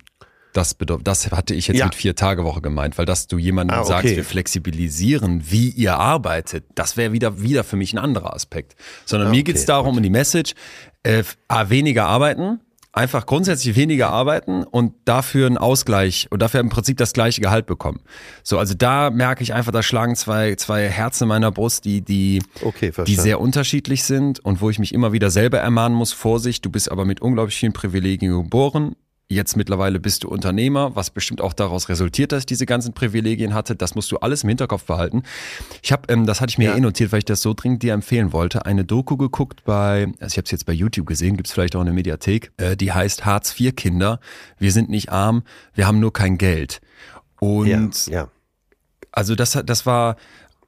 Das, 0.56 0.74
bedeutet, 0.74 1.06
das 1.06 1.30
hatte 1.30 1.54
ich 1.54 1.68
jetzt 1.68 1.78
Ja. 1.78 1.84
mit 1.86 1.94
vier 1.94 2.14
Tage 2.16 2.44
Woche 2.44 2.60
gemeint, 2.62 2.96
weil 2.98 3.04
dass 3.04 3.26
du 3.26 3.36
jemandem 3.38 3.76
Ah, 3.76 3.80
okay. 3.82 3.88
sagst, 3.88 4.16
wir 4.16 4.24
flexibilisieren, 4.24 5.42
wie 5.50 5.68
ihr 5.70 5.98
arbeitet, 5.98 6.64
das 6.74 6.96
wäre 6.96 7.12
wieder, 7.12 7.40
wieder 7.42 7.64
für 7.64 7.76
mich 7.76 7.92
ein 7.92 7.98
anderer 7.98 8.34
Aspekt. 8.34 8.74
Sondern 9.04 9.28
Ah, 9.28 9.30
mir 9.30 9.36
okay, 9.40 9.52
geht's 9.52 9.66
darum, 9.66 9.96
um 9.96 10.02
die 10.02 10.10
Message, 10.10 10.54
äh, 11.02 11.22
A, 11.48 11.68
weniger 11.70 12.06
arbeiten, 12.06 12.60
einfach 12.92 13.26
grundsätzlich 13.26 13.76
weniger 13.76 14.08
arbeiten 14.08 14.64
und 14.64 14.94
dafür 15.04 15.46
einen 15.46 15.58
Ausgleich 15.58 16.26
und 16.30 16.40
dafür 16.40 16.60
im 16.60 16.70
Prinzip 16.70 16.96
das 16.96 17.12
gleiche 17.12 17.42
Gehalt 17.42 17.66
bekommen. 17.66 18.00
So, 18.42 18.58
also 18.58 18.72
da 18.72 19.10
merke 19.10 19.42
ich 19.42 19.52
einfach, 19.52 19.70
da 19.72 19.82
schlagen 19.82 20.16
zwei, 20.16 20.54
zwei 20.54 20.88
Herzen 20.88 21.24
in 21.24 21.28
meiner 21.28 21.52
Brust, 21.52 21.84
die, 21.84 22.00
die, 22.00 22.42
Okay, 22.62 22.92
die 23.06 23.14
sehr 23.16 23.38
unterschiedlich 23.40 24.04
sind 24.04 24.42
und 24.42 24.62
wo 24.62 24.70
ich 24.70 24.78
mich 24.78 24.94
immer 24.94 25.12
wieder 25.12 25.30
selber 25.30 25.58
ermahnen 25.58 25.94
muss, 25.96 26.12
Vorsicht, 26.12 26.64
du 26.64 26.70
bist 26.70 26.90
aber 26.90 27.04
mit 27.04 27.20
unglaublich 27.20 27.56
vielen 27.56 27.74
Privilegien 27.74 28.32
geboren. 28.44 28.96
Jetzt 29.28 29.56
mittlerweile 29.56 29.98
bist 29.98 30.22
du 30.22 30.28
Unternehmer, 30.28 30.94
was 30.94 31.10
bestimmt 31.10 31.40
auch 31.40 31.52
daraus 31.52 31.88
resultiert, 31.88 32.30
dass 32.30 32.40
ich 32.42 32.46
diese 32.46 32.64
ganzen 32.64 32.92
Privilegien 32.92 33.54
hatte. 33.54 33.74
Das 33.74 33.96
musst 33.96 34.12
du 34.12 34.18
alles 34.18 34.44
im 34.44 34.50
Hinterkopf 34.50 34.84
behalten. 34.84 35.24
Ich 35.82 35.90
habe, 35.90 36.02
ähm, 36.12 36.26
das 36.26 36.40
hatte 36.40 36.50
ich 36.50 36.58
mir 36.58 36.70
Ja. 36.70 36.76
eh 36.76 36.80
notiert, 36.80 37.10
weil 37.10 37.18
ich 37.18 37.24
das 37.24 37.42
so 37.42 37.52
dringend 37.52 37.82
dir 37.82 37.92
empfehlen 37.92 38.32
wollte, 38.32 38.66
eine 38.66 38.84
Doku 38.84 39.16
geguckt 39.16 39.64
bei, 39.64 40.04
also 40.20 40.34
ich 40.34 40.36
habe 40.36 40.44
es 40.44 40.52
jetzt 40.52 40.64
bei 40.66 40.72
YouTube 40.72 41.06
gesehen, 41.08 41.36
gibt's 41.36 41.50
vielleicht 41.52 41.74
auch 41.74 41.80
in 41.80 41.86
der 41.86 41.94
Mediathek, 41.94 42.52
äh, 42.56 42.76
die 42.76 42.92
heißt 42.92 43.24
Hartz 43.24 43.58
IV 43.58 43.74
Kinder. 43.74 44.20
Wir 44.60 44.70
sind 44.70 44.90
nicht 44.90 45.10
arm, 45.10 45.42
wir 45.74 45.88
haben 45.88 45.98
nur 45.98 46.12
kein 46.12 46.38
Geld. 46.38 46.80
Und 47.40 47.66
ja, 48.06 48.12
ja. 48.12 48.28
also 49.10 49.34
das, 49.34 49.56
hat- 49.56 49.68
das 49.68 49.86
war, 49.86 50.14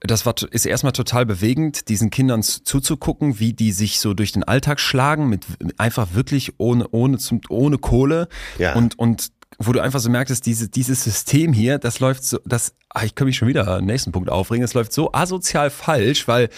das 0.01 0.27
war, 0.27 0.35
ist 0.51 0.65
erstmal 0.65 0.93
total 0.93 1.27
bewegend, 1.27 1.89
diesen 1.89 2.11
Kindern 2.11 2.43
zuzugucken, 2.43 3.41
wie 3.41 3.53
die 3.53 3.73
sich 3.73 3.99
so 3.99 4.15
durch 4.15 4.33
den 4.33 4.45
Alltag 4.45 4.79
schlagen, 4.81 5.29
mit 5.29 5.45
einfach 5.77 6.15
wirklich 6.15 6.55
ohne, 6.59 6.87
ohne, 6.91 7.19
ohne 7.49 7.79
Kohle 7.79 8.29
Ja. 8.59 8.75
und, 8.75 8.99
und 8.99 9.33
wo 9.59 9.73
du 9.73 9.81
einfach 9.81 9.99
so 9.99 10.09
merkst, 10.11 10.47
diese, 10.47 10.69
dieses 10.69 11.03
System 11.03 11.53
hier, 11.53 11.79
das 11.79 11.99
läuft 11.99 12.23
so, 12.23 12.39
das, 12.45 12.75
ah, 12.91 13.05
ich 13.05 13.15
kann 13.17 13.27
mich 13.27 13.37
schon 13.37 13.49
wieder 13.49 13.67
am 13.67 13.87
nächsten 13.87 14.13
Punkt 14.13 14.31
aufregen, 14.31 14.63
es 14.63 14.75
läuft 14.75 14.93
so 14.93 15.13
asozial 15.13 15.71
falsch, 15.71 16.29
weil 16.29 16.49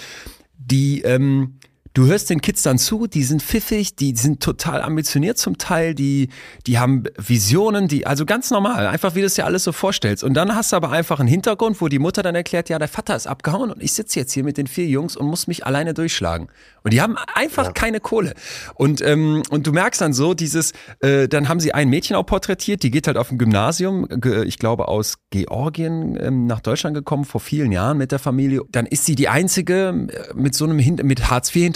die, 0.59 1.01
ähm, 1.03 1.60
du 1.95 2.07
hörst 2.07 2.31
den 2.31 2.41
Kids 2.41 2.63
dann 2.63 2.79
zu, 2.79 3.07
die 3.07 3.25
sind 3.25 3.43
pfiffig, 3.43 3.97
die 3.97 4.15
sind 4.15 4.43
total 4.43 4.83
ambitioniert 4.83 5.39
zum 5.39 5.59
Teil, 5.59 5.95
die, 5.95 6.29
die 6.67 6.79
haben 6.79 7.05
Visionen, 7.17 7.89
die, 7.89 8.07
also 8.07 8.25
ganz 8.27 8.51
normal, 8.51 8.87
einfach 8.87 9.15
wie 9.15 9.21
du 9.21 9.27
es 9.27 9.35
dir 9.35 9.45
alles 9.45 9.65
so 9.65 9.73
vorstellst. 9.73 10.23
Und 10.23 10.35
dann 10.35 10.55
hast 10.55 10.73
du 10.73 10.77
aber 10.77 10.91
einfach 10.91 11.19
einen 11.21 11.29
Hintergrund, 11.29 11.81
wo 11.81 11.89
die 11.89 11.99
Mutter 11.99 12.23
dann 12.23 12.35
erklärt, 12.35 12.69
ja, 12.69 12.79
der 12.79 12.89
Vater 12.89 13.17
ist 13.17 13.27
abgehauen 13.27 13.71
und 13.71 13.83
ich 13.83 13.93
sitze 13.93 14.21
jetzt 14.21 14.33
hier 14.33 14.45
mit 14.45 14.57
den 14.57 14.67
vier 14.67 14.87
Jungs 14.87 15.17
und 15.17 15.27
muss 15.27 15.47
mich 15.47 15.67
alleine 15.67 15.95
durchschlagen. 15.95 16.49
Und 16.83 16.93
die 16.93 17.01
haben 17.01 17.17
einfach 17.35 17.75
keine 17.75 18.01
Kohle. 18.01 18.35
Und, 18.75 19.03
ähm, 19.03 19.43
und 19.51 19.67
du 19.67 19.73
merkst 19.73 20.01
dann 20.01 20.13
so, 20.13 20.35
dieses, 20.35 20.73
äh, 21.01 21.29
dann 21.29 21.49
haben 21.49 21.61
sie 21.61 21.75
ein 21.75 21.89
Mädchen 21.89 22.17
auch 22.17 22.25
porträtiert, 22.25 22.83
die 22.83 22.91
geht 22.91 23.07
halt 23.07 23.17
auf 23.17 23.31
ein 23.31 23.39
Gymnasium, 23.39 24.09
ich 24.45 24.59
glaube 24.59 24.89
aus 24.89 25.19
Georgien 25.31 26.17
ähm, 26.21 26.47
nach 26.47 26.61
Deutschland 26.61 26.95
gekommen, 26.95 27.25
vor 27.25 27.41
vielen 27.41 27.73
Jahren 27.73 27.99
mit 27.99 28.13
der 28.13 28.19
Familie. 28.19 28.63
Dann 28.71 28.87
ist 28.87 29.05
sie 29.05 29.15
die 29.15 29.29
einzige 29.29 29.89
äh, 29.89 30.35
mit 30.35 30.55
so 30.55 30.65
einem 30.65 30.77
mit 31.03 31.31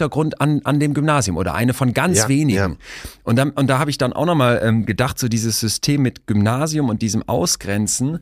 Hartz-IV-Hintergrund 0.05 0.41
an, 0.41 0.61
an 0.65 0.81
dem 0.81 0.95
Gymnasium 0.95 1.37
oder 1.37 1.55
eine 1.55 1.75
von 1.75 1.93
ganz 1.95 2.19
Ja, 2.19 2.29
wenigen. 2.29 2.57
ja. 2.59 2.77
Und, 3.25 3.37
dann, 3.37 3.51
und 3.51 3.69
da 3.69 3.79
habe 3.79 3.91
ich 3.91 3.99
dann 3.99 4.13
auch 4.13 4.27
nochmal 4.27 4.61
ähm, 4.63 4.87
gedacht, 4.87 5.19
so 5.19 5.29
dieses 5.29 5.61
System 5.61 6.03
mit 6.03 6.27
Gymnasium 6.27 6.89
und 6.89 7.03
diesem 7.03 7.23
Ausgrenzen 7.29 8.21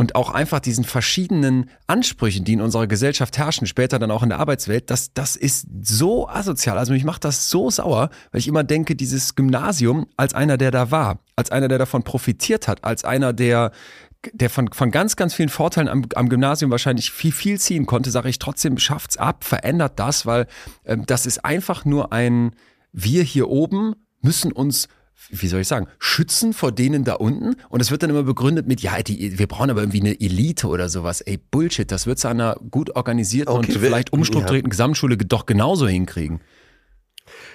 und 0.00 0.14
auch 0.14 0.30
einfach 0.30 0.60
diesen 0.60 0.84
verschiedenen 0.84 1.68
Ansprüchen, 1.86 2.42
die 2.42 2.54
in 2.54 2.62
unserer 2.62 2.86
Gesellschaft 2.86 3.36
herrschen, 3.36 3.66
später 3.66 3.98
dann 3.98 4.10
auch 4.10 4.22
in 4.22 4.30
der 4.30 4.38
Arbeitswelt, 4.38 4.88
das, 4.88 5.12
das 5.12 5.36
ist 5.36 5.66
so 5.82 6.26
asozial. 6.26 6.78
Also 6.78 6.94
mich 6.94 7.04
macht 7.04 7.22
das 7.22 7.50
so 7.50 7.68
sauer, 7.68 8.08
weil 8.32 8.38
ich 8.38 8.48
immer 8.48 8.64
denke, 8.64 8.96
dieses 8.96 9.34
Gymnasium 9.34 10.06
als 10.16 10.32
einer, 10.32 10.56
der 10.56 10.70
da 10.70 10.90
war, 10.90 11.18
als 11.36 11.50
einer, 11.50 11.68
der 11.68 11.76
davon 11.76 12.02
profitiert 12.02 12.66
hat, 12.66 12.82
als 12.82 13.04
einer, 13.04 13.34
der 13.34 13.72
der 14.32 14.48
von, 14.48 14.72
von 14.72 14.90
ganz, 14.90 15.16
ganz 15.16 15.34
vielen 15.34 15.50
Vorteilen 15.50 15.88
am, 15.88 16.06
am 16.14 16.30
Gymnasium 16.30 16.70
wahrscheinlich 16.70 17.10
viel, 17.10 17.32
viel 17.32 17.60
ziehen 17.60 17.84
konnte, 17.84 18.10
sage 18.10 18.30
ich 18.30 18.38
trotzdem, 18.38 18.78
schafft's 18.78 19.18
ab, 19.18 19.44
verändert 19.44 19.98
das, 19.98 20.24
weil 20.24 20.46
ähm, 20.86 21.04
das 21.04 21.26
ist 21.26 21.44
einfach 21.44 21.84
nur 21.84 22.10
ein, 22.10 22.56
wir 22.92 23.22
hier 23.22 23.50
oben 23.50 23.96
müssen 24.22 24.50
uns 24.50 24.88
wie 25.28 25.46
soll 25.48 25.60
ich 25.60 25.68
sagen, 25.68 25.86
schützen 25.98 26.52
vor 26.52 26.72
denen 26.72 27.04
da 27.04 27.14
unten. 27.14 27.56
Und 27.68 27.80
es 27.80 27.90
wird 27.90 28.02
dann 28.02 28.10
immer 28.10 28.22
begründet 28.22 28.66
mit, 28.66 28.80
ja, 28.80 29.02
die, 29.02 29.38
wir 29.38 29.46
brauchen 29.46 29.70
aber 29.70 29.80
irgendwie 29.80 30.00
eine 30.00 30.20
Elite 30.20 30.66
oder 30.66 30.88
sowas. 30.88 31.20
Ey, 31.20 31.38
Bullshit, 31.38 31.90
das 31.90 32.06
wird 32.06 32.18
zu 32.18 32.28
einer 32.28 32.56
gut 32.70 32.96
organisierten 32.96 33.54
Okay, 33.54 33.72
und 33.72 33.78
vielleicht 33.78 34.12
umstrukturierten 34.12 34.70
Gesamtschule 34.70 35.16
doch 35.16 35.46
genauso 35.46 35.86
hinkriegen. 35.86 36.40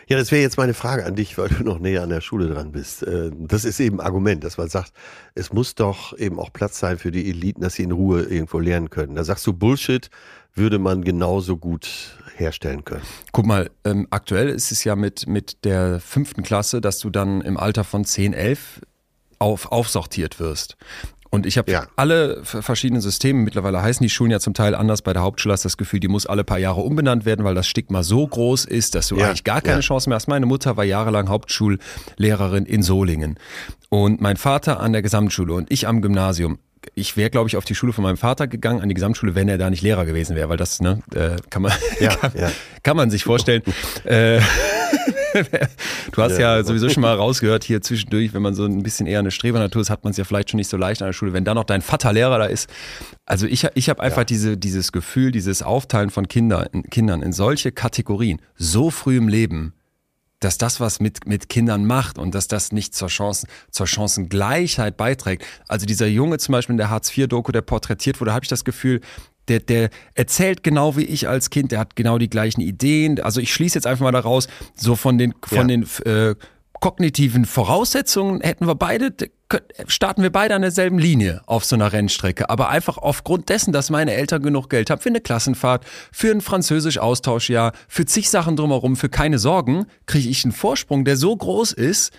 Ja, 0.07 0.17
das 0.17 0.31
wäre 0.31 0.41
jetzt 0.41 0.57
meine 0.57 0.73
Frage 0.73 1.05
an 1.05 1.15
dich, 1.15 1.37
weil 1.37 1.49
du 1.49 1.63
noch 1.63 1.79
näher 1.79 2.03
an 2.03 2.09
der 2.09 2.21
Schule 2.21 2.47
dran 2.47 2.71
bist. 2.71 3.03
Äh, 3.03 3.31
Das 3.33 3.65
ist 3.65 3.79
eben 3.79 3.99
ein 3.99 4.05
Argument, 4.05 4.43
dass 4.43 4.57
man 4.57 4.69
sagt, 4.69 4.93
es 5.33 5.51
muss 5.51 5.75
doch 5.75 6.17
eben 6.17 6.39
auch 6.39 6.53
Platz 6.53 6.79
sein 6.79 6.97
für 6.97 7.11
die 7.11 7.29
Eliten, 7.29 7.61
dass 7.61 7.73
sie 7.73 7.83
in 7.83 7.91
Ruhe 7.91 8.23
irgendwo 8.23 8.59
lernen 8.59 8.89
können. 8.89 9.15
Da 9.15 9.23
sagst 9.23 9.45
du, 9.47 9.53
Bullshit 9.53 10.09
würde 10.53 10.79
man 10.79 11.03
genauso 11.03 11.57
gut 11.57 12.17
herstellen 12.35 12.83
können. 12.85 13.03
Guck 13.31 13.45
mal, 13.45 13.69
ähm, 13.83 14.07
aktuell 14.09 14.49
ist 14.49 14.71
es 14.71 14.83
ja 14.83 14.95
mit, 14.95 15.27
mit 15.27 15.63
der 15.65 15.99
fünften 15.99 16.43
Klasse, 16.43 16.81
dass 16.81 16.99
du 16.99 17.09
dann 17.09 17.41
im 17.41 17.57
Alter 17.57 17.83
von 17.83 18.05
10, 18.05 18.33
11 18.33 18.81
auf, 19.39 19.71
aufsortiert 19.71 20.39
wirst. 20.39 20.77
Und 21.31 21.45
ich 21.45 21.57
habe 21.57 21.69
Ja. 21.69 21.87
alle 21.97 22.43
verschiedenen 22.45 23.01
Systeme, 23.01 23.41
mittlerweile 23.41 23.81
heißen 23.81 24.01
die 24.01 24.09
Schulen 24.09 24.31
ja 24.31 24.39
zum 24.39 24.53
Teil 24.53 24.73
anders. 24.73 25.01
Bei 25.01 25.11
der 25.11 25.21
Hauptschule 25.21 25.51
hast 25.51 25.65
du 25.65 25.67
das 25.67 25.75
Gefühl, 25.75 25.99
die 25.99 26.07
muss 26.07 26.25
alle 26.25 26.45
paar 26.45 26.59
Jahre 26.59 26.79
umbenannt 26.81 27.25
werden, 27.25 27.43
weil 27.43 27.55
das 27.55 27.67
Stigma 27.67 28.03
so 28.03 28.25
groß 28.25 28.63
ist, 28.63 28.95
dass 28.95 29.09
du 29.09 29.17
Ja, 29.17 29.27
eigentlich 29.27 29.43
gar 29.43 29.59
keine 29.61 29.77
ja. 29.77 29.81
Chance 29.81 30.07
mehr 30.09 30.15
hast. 30.15 30.27
Meine 30.29 30.45
Mutter 30.45 30.77
war 30.77 30.85
jahrelang 30.85 31.27
Hauptschullehrerin 31.27 32.65
in 32.65 32.83
Solingen 32.83 33.37
und 33.89 34.21
mein 34.21 34.37
Vater 34.37 34.79
an 34.79 34.93
der 34.93 35.01
Gesamtschule 35.01 35.53
und 35.53 35.71
ich 35.71 35.87
am 35.87 36.01
Gymnasium. 36.01 36.59
Ich 36.93 37.17
wäre, 37.17 37.29
glaube 37.29 37.49
ich, 37.49 37.57
auf 37.57 37.65
die 37.65 37.75
Schule 37.75 37.93
von 37.93 38.03
meinem 38.03 38.17
Vater 38.17 38.47
gegangen, 38.47 38.81
an 38.81 38.89
die 38.89 38.95
Gesamtschule, 38.95 39.35
wenn 39.35 39.49
er 39.49 39.57
da 39.57 39.69
nicht 39.69 39.81
Lehrer 39.81 40.05
gewesen 40.05 40.35
wäre, 40.35 40.49
weil 40.49 40.57
das, 40.57 40.81
ne, 40.81 41.01
äh, 41.13 41.37
kann 41.49 41.61
man, 41.61 41.71
Ja, 41.99 42.15
kann, 42.15 42.31
ja. 42.35 42.51
kann 42.83 42.97
man 42.97 43.09
sich 43.09 43.23
vorstellen. 43.23 43.63
äh, 44.03 44.39
du 46.11 46.21
hast 46.21 46.37
ja, 46.37 46.63
sowieso 46.63 46.89
schon 46.89 47.01
mal 47.01 47.15
rausgehört 47.15 47.63
hier 47.63 47.81
zwischendurch, 47.81 48.33
wenn 48.33 48.41
man 48.41 48.53
so 48.53 48.65
ein 48.65 48.83
bisschen 48.83 49.07
eher 49.07 49.19
eine 49.19 49.31
Strebernatur 49.31 49.81
ist, 49.81 49.89
hat 49.89 50.03
man 50.03 50.11
es 50.11 50.17
ja 50.17 50.23
vielleicht 50.23 50.51
schon 50.51 50.57
nicht 50.57 50.69
so 50.69 50.77
leicht 50.77 51.01
an 51.01 51.07
der 51.07 51.13
Schule. 51.13 51.33
Wenn 51.33 51.43
dann 51.43 51.55
noch 51.55 51.63
dein 51.63 51.81
Vater 51.81 52.13
Lehrer 52.13 52.37
da 52.39 52.45
ist. 52.45 52.69
Also 53.25 53.47
ich, 53.47 53.67
ich 53.73 53.89
habe 53.89 54.01
einfach 54.01 54.23
diese, 54.23 54.57
dieses 54.57 54.91
Gefühl, 54.91 55.31
dieses 55.31 55.61
Aufteilen 55.61 56.09
von 56.09 56.27
Kinder, 56.27 56.69
in, 56.71 56.83
Kindern 56.83 57.21
in 57.21 57.33
solche 57.33 57.71
Kategorien 57.71 58.39
so 58.55 58.91
früh 58.91 59.17
im 59.17 59.27
Leben, 59.27 59.73
dass 60.39 60.57
das 60.57 60.79
was 60.79 60.99
mit, 60.99 61.25
mit 61.27 61.49
Kindern 61.49 61.85
macht 61.85 62.17
und 62.17 62.35
dass 62.35 62.47
das 62.47 62.71
nicht 62.71 62.93
zur, 62.93 63.07
Chancen, 63.07 63.47
zur 63.71 63.87
Chancengleichheit 63.87 64.97
beiträgt. 64.97 65.45
Also 65.67 65.85
dieser 65.85 66.07
Junge 66.07 66.37
zum 66.37 66.51
Beispiel 66.53 66.73
in 66.73 66.77
der 66.77 66.89
Hartz-IV-Doku, 66.89 67.51
der 67.51 67.61
porträtiert 67.61 68.19
wurde, 68.21 68.33
habe 68.33 68.43
ich 68.43 68.49
das 68.49 68.65
Gefühl, 68.65 69.01
der, 69.47 69.59
der 69.59 69.89
erzählt 70.15 70.63
genau 70.63 70.97
wie 70.97 71.03
ich 71.05 71.27
als 71.27 71.49
Kind, 71.49 71.71
der 71.71 71.79
hat 71.79 71.95
genau 71.95 72.17
die 72.17 72.29
gleichen 72.29 72.61
Ideen. 72.61 73.19
Also 73.19 73.39
ich 73.41 73.53
schließe 73.53 73.75
jetzt 73.75 73.87
einfach 73.87 74.03
mal 74.03 74.11
daraus, 74.11 74.47
so 74.75 74.95
von 74.95 75.17
den, 75.17 75.33
von 75.43 75.57
Ja. 75.57 75.63
den 75.77 75.87
äh, 76.05 76.35
kognitiven 76.81 77.45
Voraussetzungen 77.45 78.41
hätten 78.41 78.67
wir 78.67 78.75
beide, 78.75 79.11
starten 79.87 80.23
wir 80.23 80.31
beide 80.31 80.55
an 80.55 80.61
derselben 80.61 80.97
Linie 80.97 81.41
auf 81.45 81.65
so 81.65 81.75
einer 81.75 81.93
Rennstrecke. 81.93 82.49
Aber 82.49 82.69
einfach 82.69 82.97
aufgrund 82.97 83.49
dessen, 83.49 83.71
dass 83.71 83.89
meine 83.89 84.13
Eltern 84.13 84.41
genug 84.41 84.69
Geld 84.69 84.89
haben 84.89 85.01
für 85.01 85.09
eine 85.09 85.21
Klassenfahrt, 85.21 85.85
für 86.11 86.31
ein 86.31 86.41
Französisch-Austauschjahr, 86.41 87.73
für 87.87 88.05
zig 88.05 88.29
Sachen 88.29 88.55
drumherum, 88.55 88.95
für 88.95 89.09
keine 89.09 89.37
Sorgen, 89.37 89.85
kriege 90.07 90.29
ich 90.29 90.43
einen 90.45 90.51
Vorsprung, 90.51 91.05
der 91.05 91.17
so 91.17 91.35
groß 91.35 91.73
ist, 91.73 92.11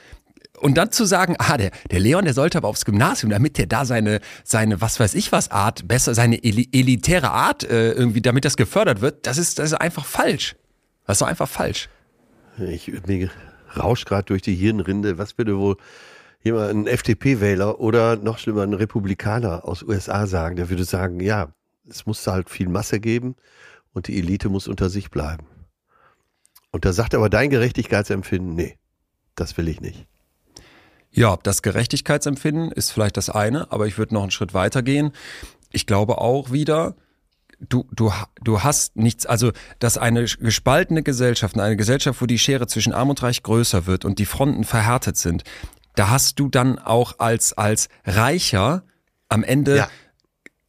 und 0.59 0.79
dann 0.79 0.91
zu 0.91 1.05
sagen, 1.05 1.37
ah, 1.39 1.57
der, 1.57 1.71
der 1.91 2.01
Leon, 2.01 2.25
der 2.25 2.35
sollte 2.35 2.59
aber 2.59 2.69
aufs 2.69 2.85
Gymnasium, 2.85 3.31
damit 3.31 3.59
der 3.59 3.67
da 3.67 3.85
seine, 3.85 4.21
seine, 4.43 4.81
was 4.81 4.99
weiß 4.99 5.15
ich 5.15 5.33
was 5.33 5.51
Art, 5.51 5.87
besser, 5.87 6.15
seine 6.15 6.43
eli 6.43 6.69
elitäre 6.73 7.31
Art 7.31 7.65
äh, 7.65 7.93
irgendwie, 7.93 8.23
damit 8.23 8.45
das 8.45 8.57
gefördert 8.57 9.01
wird, 9.01 9.27
das 9.27 9.39
ist, 9.39 9.59
das 9.59 9.73
ist 9.73 9.75
einfach 9.75 10.05
falsch. 10.05 10.57
Das 11.07 11.21
ist 11.21 11.27
einfach 11.27 11.49
falsch. 11.49 11.89
Ich, 12.59 12.91
mir 13.07 13.31
rauscht 13.77 14.07
gerade 14.07 14.25
durch 14.25 14.43
die 14.43 14.55
Hirnrinde, 14.55 15.19
was 15.19 15.37
würde 15.39 15.59
wohl 15.59 15.77
jemand, 16.47 16.71
ein 16.71 16.87
FDP-Wähler 16.87 17.81
oder 17.81 18.17
noch 18.17 18.39
schlimmer, 18.39 18.63
ein 18.63 18.73
Republikaner 18.73 19.65
aus 19.65 19.83
USA 19.83 20.27
sagen, 20.27 20.57
der 20.57 20.71
würde 20.71 20.85
sagen, 20.85 21.21
ja, 21.21 21.53
es 21.89 22.07
muss 22.07 22.27
halt 22.27 22.49
viel 22.49 22.69
Masse 22.69 23.01
geben 23.01 23.37
und 23.93 24.09
die 24.09 24.19
Elite 24.19 24.49
muss 24.49 24.69
unter 24.69 24.89
sich 24.89 25.11
bleiben. 25.11 25.47
Und 26.71 26.85
da 26.85 26.93
sagt 26.93 27.15
aber 27.15 27.31
dein 27.31 27.51
Gerechtigkeitsempfinden, 27.51 28.55
nee, 28.55 28.79
das 29.35 29.57
will 29.57 29.69
ich 29.69 29.81
nicht. 29.81 30.07
Ja, 31.11 31.39
das 31.43 31.63
Gerechtigkeitsempfinden 31.63 32.71
ist 32.73 32.91
vielleicht 32.91 33.17
das 33.17 33.31
eine, 33.31 33.73
aber 33.73 33.87
ich 33.87 33.97
würde 33.97 34.15
noch 34.15 34.23
einen 34.23 34.31
Schritt 34.31 34.53
weiter 34.53 34.83
gehen. 34.83 35.13
Ich 35.73 35.87
glaube 35.87 36.19
auch 36.19 36.53
wieder, 36.53 36.95
du, 37.61 37.87
du, 37.93 38.13
du 38.43 38.63
hast 38.63 38.97
nichts, 38.97 39.27
also 39.27 39.53
dass 39.79 39.99
eine 39.99 40.25
gespaltene 40.25 41.03
Gesellschaft, 41.03 41.59
eine 41.59 41.77
Gesellschaft, 41.77 42.21
wo 42.21 42.27
die 42.27 42.39
Schere 42.39 42.67
zwischen 42.67 42.93
Arm 42.93 43.11
und 43.11 43.23
Reich 43.23 43.43
größer 43.43 43.87
wird 43.87 44.05
und 44.05 44.19
die 44.19 44.27
Fronten 44.27 44.65
verhärtet 44.65 45.17
sind, 45.17 45.45
da 45.97 46.11
hast 46.11 46.39
du 46.39 46.49
dann 46.49 46.79
auch 46.79 47.19
als, 47.19 47.53
als 47.53 47.89
Reicher 48.05 48.85
am 49.29 49.43
Ende 49.43 49.77
ja 49.77 49.89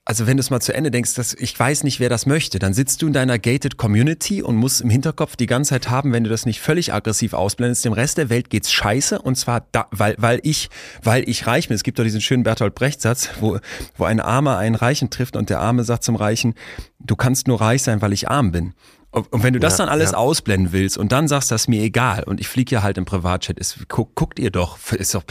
also 0.08 0.26
wenn 0.26 0.38
du 0.38 0.42
es 0.42 0.50
mal 0.50 0.62
zu 0.62 0.74
Ende 0.74 0.90
denkst, 0.90 1.16
dass 1.16 1.34
ich 1.34 1.60
weiß 1.60 1.84
nicht, 1.84 2.00
wer 2.00 2.08
das 2.08 2.26
möchte, 2.26 2.60
dann 2.60 2.74
sitzt 2.74 3.02
du 3.02 3.08
in 3.08 3.13
deiner 3.13 3.38
gated 3.38 3.76
Community 3.76 4.42
und 4.42 4.56
musst 4.56 4.80
im 4.80 4.90
Hinterkopf 4.90 5.36
die 5.36 5.48
ganze 5.48 5.72
Zeit 5.72 5.90
haben, 5.90 6.13
wenn 6.13 6.24
du 6.24 6.30
das 6.30 6.46
nicht 6.46 6.62
völlig 6.62 6.94
aggressiv 6.94 7.34
ausblendest, 7.34 7.84
dem 7.84 7.92
Rest 7.92 8.18
der 8.18 8.30
Welt 8.30 8.50
geht's 8.50 8.72
scheiße 8.72 9.22
und 9.22 9.36
zwar 9.36 9.68
da, 9.74 9.88
weil 9.92 10.16
weil 10.18 10.40
ich 10.44 10.70
weil 11.04 11.28
ich 11.28 11.46
reich 11.46 11.68
bin. 11.68 11.76
Es 11.76 11.84
gibt 11.84 12.00
doch 12.00 12.06
diesen 12.06 12.22
schönen 12.22 12.44
Bertolt 12.44 12.74
Brecht 12.74 13.02
Satz, 13.02 13.32
wo 13.42 13.60
wo 13.98 14.06
ein 14.06 14.22
Armer 14.22 14.58
einen 14.58 14.76
Reichen 14.76 15.10
trifft 15.10 15.36
und 15.36 15.50
der 15.50 15.60
Arme 15.60 15.84
sagt 15.84 16.06
zum 16.06 16.16
Reichen, 16.16 16.56
du 17.00 17.18
kannst 17.18 17.50
nur 17.50 17.60
reich 17.60 17.84
sein, 17.84 18.02
weil 18.02 18.13
ich 18.13 18.30
arm 18.30 18.54
bin. 18.54 18.76
Und 19.12 19.41
wenn 19.41 19.54
du 19.54 19.60
das 19.60 19.78
ja, 19.78 19.86
dann 19.86 19.89
alles 19.89 20.12
ja. 20.12 20.17
ausblenden 20.17 20.74
willst 20.74 20.98
und 20.98 21.12
dann 21.12 21.28
sagst, 21.28 21.50
das 21.50 21.62
ist 21.62 21.67
mir 21.67 21.82
egal 21.82 22.24
und 22.24 22.41
ich 22.41 22.48
fliege 22.50 22.76
ja 22.76 22.84
halt 22.84 22.98
im 22.98 23.06
Privatchat, 23.06 23.58
ist, 23.58 23.78
guck, 23.88 24.13
guckt 24.15 24.38
ihr 24.38 24.52
doch, 24.52 24.78
ist 24.91 25.15
doch, 25.15 25.24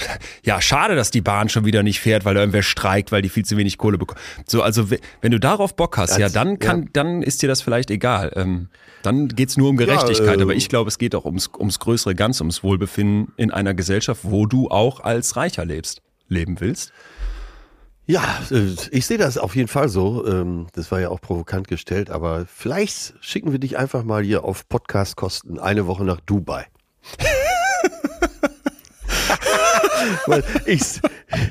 ja, 0.45 0.61
schade, 0.61 0.97
dass 0.97 1.11
die 1.11 1.21
Bahn 1.21 1.49
schon 1.51 1.67
wieder 1.67 1.83
nicht 1.83 2.01
fährt, 2.01 2.25
weil 2.25 2.37
irgendwer 2.37 2.63
streikt, 2.63 3.13
weil 3.13 3.23
die 3.23 3.29
viel 3.29 3.45
zu 3.45 3.57
wenig 3.57 3.77
Kohle 3.77 3.99
bekommen. 3.99 4.21
So, 4.47 4.63
also 4.63 4.91
wenn 5.21 5.31
du 5.31 5.39
darauf 5.39 5.77
Bock 5.77 5.99
hast, 5.99 6.11
das, 6.11 6.19
ja, 6.19 6.29
dann 6.31 6.59
kann, 6.59 6.85
ja. 6.85 6.89
dann 6.95 7.23
ist 7.23 7.43
dir 7.43 7.49
das 7.49 7.61
vielleicht 7.61 7.91
egal. 7.91 8.33
Ähm, 8.35 8.69
dann 9.03 9.29
geht's 9.29 9.57
nur 9.57 9.69
um 9.69 9.77
Gerechtigkeit, 9.77 10.39
äh, 10.39 10.43
aber 10.43 10.55
ich 10.55 10.69
glaube, 10.69 10.89
es 10.89 10.99
geht 10.99 11.15
auch 11.15 11.27
ums, 11.27 11.51
ums 11.57 11.79
größere 11.79 12.15
Ganz, 12.15 12.41
ums 12.41 12.63
Wohlbefinden 12.63 13.33
in 13.37 13.51
einer 13.51 13.75
Gesellschaft, 13.75 14.23
wo 14.25 14.47
du 14.47 14.69
auch 14.69 15.01
als 15.01 15.37
Reicher 15.37 15.65
lebst, 15.65 16.01
leben 16.29 16.61
willst. 16.61 16.93
Ja, 18.07 18.23
äh, 18.53 18.77
ich 18.93 19.07
sehe 19.07 19.19
das 19.19 19.37
auf 19.37 19.57
jeden 19.57 19.69
Fall 19.69 19.89
so. 19.89 20.25
Ähm, 20.27 20.69
das 20.73 20.93
war 20.93 21.01
ja 21.01 21.09
auch 21.09 21.21
provokant 21.21 21.67
gestellt, 21.67 22.11
aber 22.11 22.47
vielleicht 22.47 23.15
schicken 23.21 23.51
wir 23.51 23.59
dich 23.59 23.77
einfach 23.77 24.05
mal 24.05 24.23
hier 24.23 24.45
auf 24.45 24.69
Podcastkosten 24.69 25.59
eine 25.59 25.89
Woche 25.89 26.05
nach 26.05 26.21
Dubai. 26.21 26.67
ich, 30.67 31.01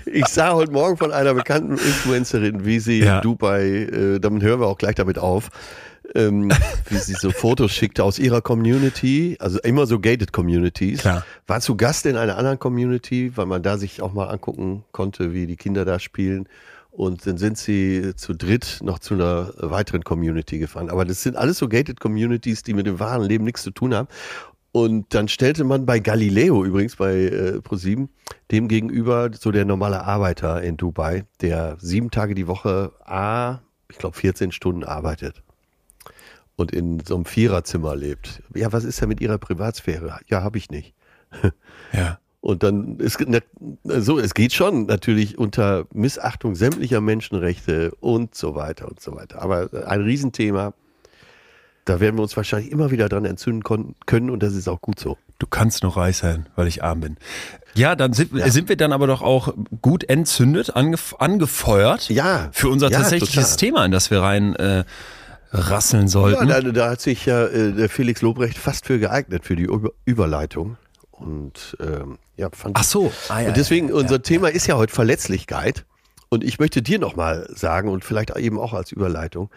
ich 0.05 0.25
sah 0.27 0.53
heute 0.53 0.71
Morgen 0.71 0.95
von 0.95 1.11
einer 1.11 1.33
bekannten 1.33 1.73
Influencerin, 1.73 2.65
wie 2.65 2.79
sie 2.79 2.99
ja. 2.99 3.17
in 3.17 3.21
Dubai, 3.21 3.63
äh, 3.63 4.19
damit 4.19 4.43
hören 4.43 4.61
wir 4.61 4.67
auch 4.67 4.77
gleich 4.77 4.95
damit 4.95 5.19
auf, 5.19 5.49
ähm, 6.13 6.51
wie 6.89 6.97
sie 6.97 7.13
so 7.13 7.31
Fotos 7.31 7.71
schickte 7.71 8.03
aus 8.03 8.19
ihrer 8.19 8.41
Community, 8.41 9.37
also 9.39 9.59
immer 9.59 9.85
so 9.85 9.99
gated 9.99 10.31
Communities. 10.31 11.01
Klar. 11.01 11.25
War 11.47 11.61
zu 11.61 11.75
Gast 11.75 12.05
in 12.05 12.15
einer 12.15 12.37
anderen 12.37 12.59
Community, 12.59 13.35
weil 13.35 13.45
man 13.45 13.63
da 13.63 13.77
sich 13.77 14.01
auch 14.01 14.13
mal 14.13 14.27
angucken 14.27 14.83
konnte, 14.91 15.33
wie 15.33 15.47
die 15.47 15.55
Kinder 15.55 15.85
da 15.85 15.99
spielen. 15.99 16.47
Und 16.91 17.27
dann 17.27 17.37
sind 17.37 17.57
sie 17.57 18.13
zu 18.15 18.33
dritt 18.33 18.79
noch 18.81 18.99
zu 18.99 19.15
einer 19.15 19.51
weiteren 19.57 20.03
Community 20.03 20.59
gefahren. 20.59 20.89
Aber 20.89 21.03
das 21.03 21.23
sind 21.23 21.35
alles 21.35 21.57
so 21.57 21.67
gated 21.67 21.99
Communities, 21.99 22.63
die 22.63 22.73
mit 22.73 22.87
dem 22.87 22.99
wahren 22.99 23.23
Leben 23.23 23.43
nichts 23.43 23.63
zu 23.63 23.71
tun 23.71 23.93
haben. 23.93 24.07
Und 24.71 25.13
dann 25.13 25.27
stellte 25.27 25.63
man 25.63 25.85
bei 25.85 25.99
Galileo 25.99 26.65
übrigens, 26.65 26.97
bei 26.97 27.15
äh, 27.15 27.61
ProSieben, 27.61 28.09
dem 28.51 28.67
gegenüber 28.67 29.29
so 29.33 29.51
der 29.51 29.65
normale 29.65 30.03
Arbeiter 30.03 30.61
in 30.61 30.75
Dubai, 30.75 31.25
der 31.41 31.77
sieben 31.79 32.11
Tage 32.11 32.35
die 32.35 32.47
Woche, 32.47 32.91
a, 33.05 33.59
ich 33.89 33.97
glaube 33.97 34.17
14 34.17 34.51
Stunden 34.51 34.83
arbeitet 34.83 35.44
und 36.55 36.71
in 36.71 36.99
so 37.01 37.15
einem 37.15 37.25
Viererzimmer 37.25 37.95
lebt. 37.95 38.41
Ja, 38.53 38.71
was 38.71 38.83
ist 38.83 39.01
da 39.01 39.07
mit 39.07 39.21
ihrer 39.21 39.37
Privatsphäre? 39.37 40.19
Ja, 40.27 40.43
habe 40.43 40.57
ich 40.57 40.69
nicht. 40.69 40.93
Ja. 41.93 42.19
Und 42.45 42.61
dann 42.61 42.99
ist 42.99 43.17
so, 43.83 44.19
es 44.19 44.35
geht 44.35 44.53
schon 44.53 44.85
natürlich 44.85 45.39
unter 45.39 45.85
Missachtung 45.93 46.53
sämtlicher 46.53 47.01
Menschenrechte 47.01 47.91
und 48.01 48.35
so 48.35 48.53
weiter 48.53 48.87
und 48.87 48.99
so 48.99 49.15
weiter. 49.15 49.41
Aber 49.41 49.69
ein 49.87 50.01
Riesenthema. 50.01 50.73
Da 51.85 51.99
werden 51.99 52.17
wir 52.17 52.21
uns 52.21 52.37
wahrscheinlich 52.37 52.71
immer 52.71 52.91
wieder 52.91 53.09
dran 53.09 53.25
entzünden 53.25 53.63
können 54.05 54.29
und 54.29 54.43
das 54.43 54.53
ist 54.53 54.67
auch 54.67 54.79
gut 54.79 54.99
so. 54.99 55.17
Du 55.39 55.47
kannst 55.47 55.81
noch 55.81 55.97
reich 55.97 56.17
sein, 56.17 56.47
weil 56.55 56.67
ich 56.67 56.83
arm 56.83 56.99
bin. 56.99 57.17
Ja, 57.73 57.95
dann 57.95 58.13
sind, 58.13 58.33
ja. 58.33 58.47
sind 58.49 58.69
wir 58.69 58.77
dann 58.77 58.93
aber 58.93 59.07
doch 59.07 59.23
auch 59.23 59.53
gut 59.81 60.03
entzündet, 60.03 60.75
angef 60.75 61.15
angefeuert 61.17 62.09
ja. 62.09 62.49
für 62.51 62.69
unser 62.69 62.91
ja, 62.91 62.99
tatsächliches 62.99 63.55
total. 63.55 63.57
Thema, 63.57 63.85
in 63.85 63.91
das 63.91 64.11
wir 64.11 64.21
rein 64.21 64.55
äh, 64.55 64.83
rasseln 65.57 66.07
sollten. 66.07 66.49
Ja, 66.49 66.61
da, 66.61 66.71
da 66.71 66.89
hat 66.91 67.01
sich 67.01 67.25
ja 67.25 67.45
äh, 67.45 67.73
der 67.73 67.89
Felix 67.89 68.21
Lobrecht 68.21 68.57
fast 68.57 68.85
für 68.85 68.99
geeignet, 68.99 69.45
für 69.45 69.55
die 69.55 69.63
Über 69.63 69.91
Überleitung. 70.05 70.77
Und 71.11 71.77
ähm, 71.79 72.17
ja, 72.35 72.49
fand 72.51 72.77
Ach 72.77 72.83
so. 72.83 73.11
Ah, 73.29 73.41
ja, 73.41 73.47
und 73.47 73.57
deswegen, 73.57 73.89
ja, 73.89 73.95
unser 73.95 74.21
Thema 74.21 74.49
ist 74.49 74.67
ja 74.67 74.75
heute 74.75 74.93
Verletzlichkeit. 74.93 75.85
Und 76.29 76.43
ich 76.43 76.59
möchte 76.59 76.81
dir 76.81 76.99
nochmal 76.99 77.47
sagen 77.53 77.89
und 77.89 78.03
vielleicht 78.03 78.35
eben 78.35 78.59
auch 78.59 78.73
als 78.73 78.91
Überleitung, 78.91 79.49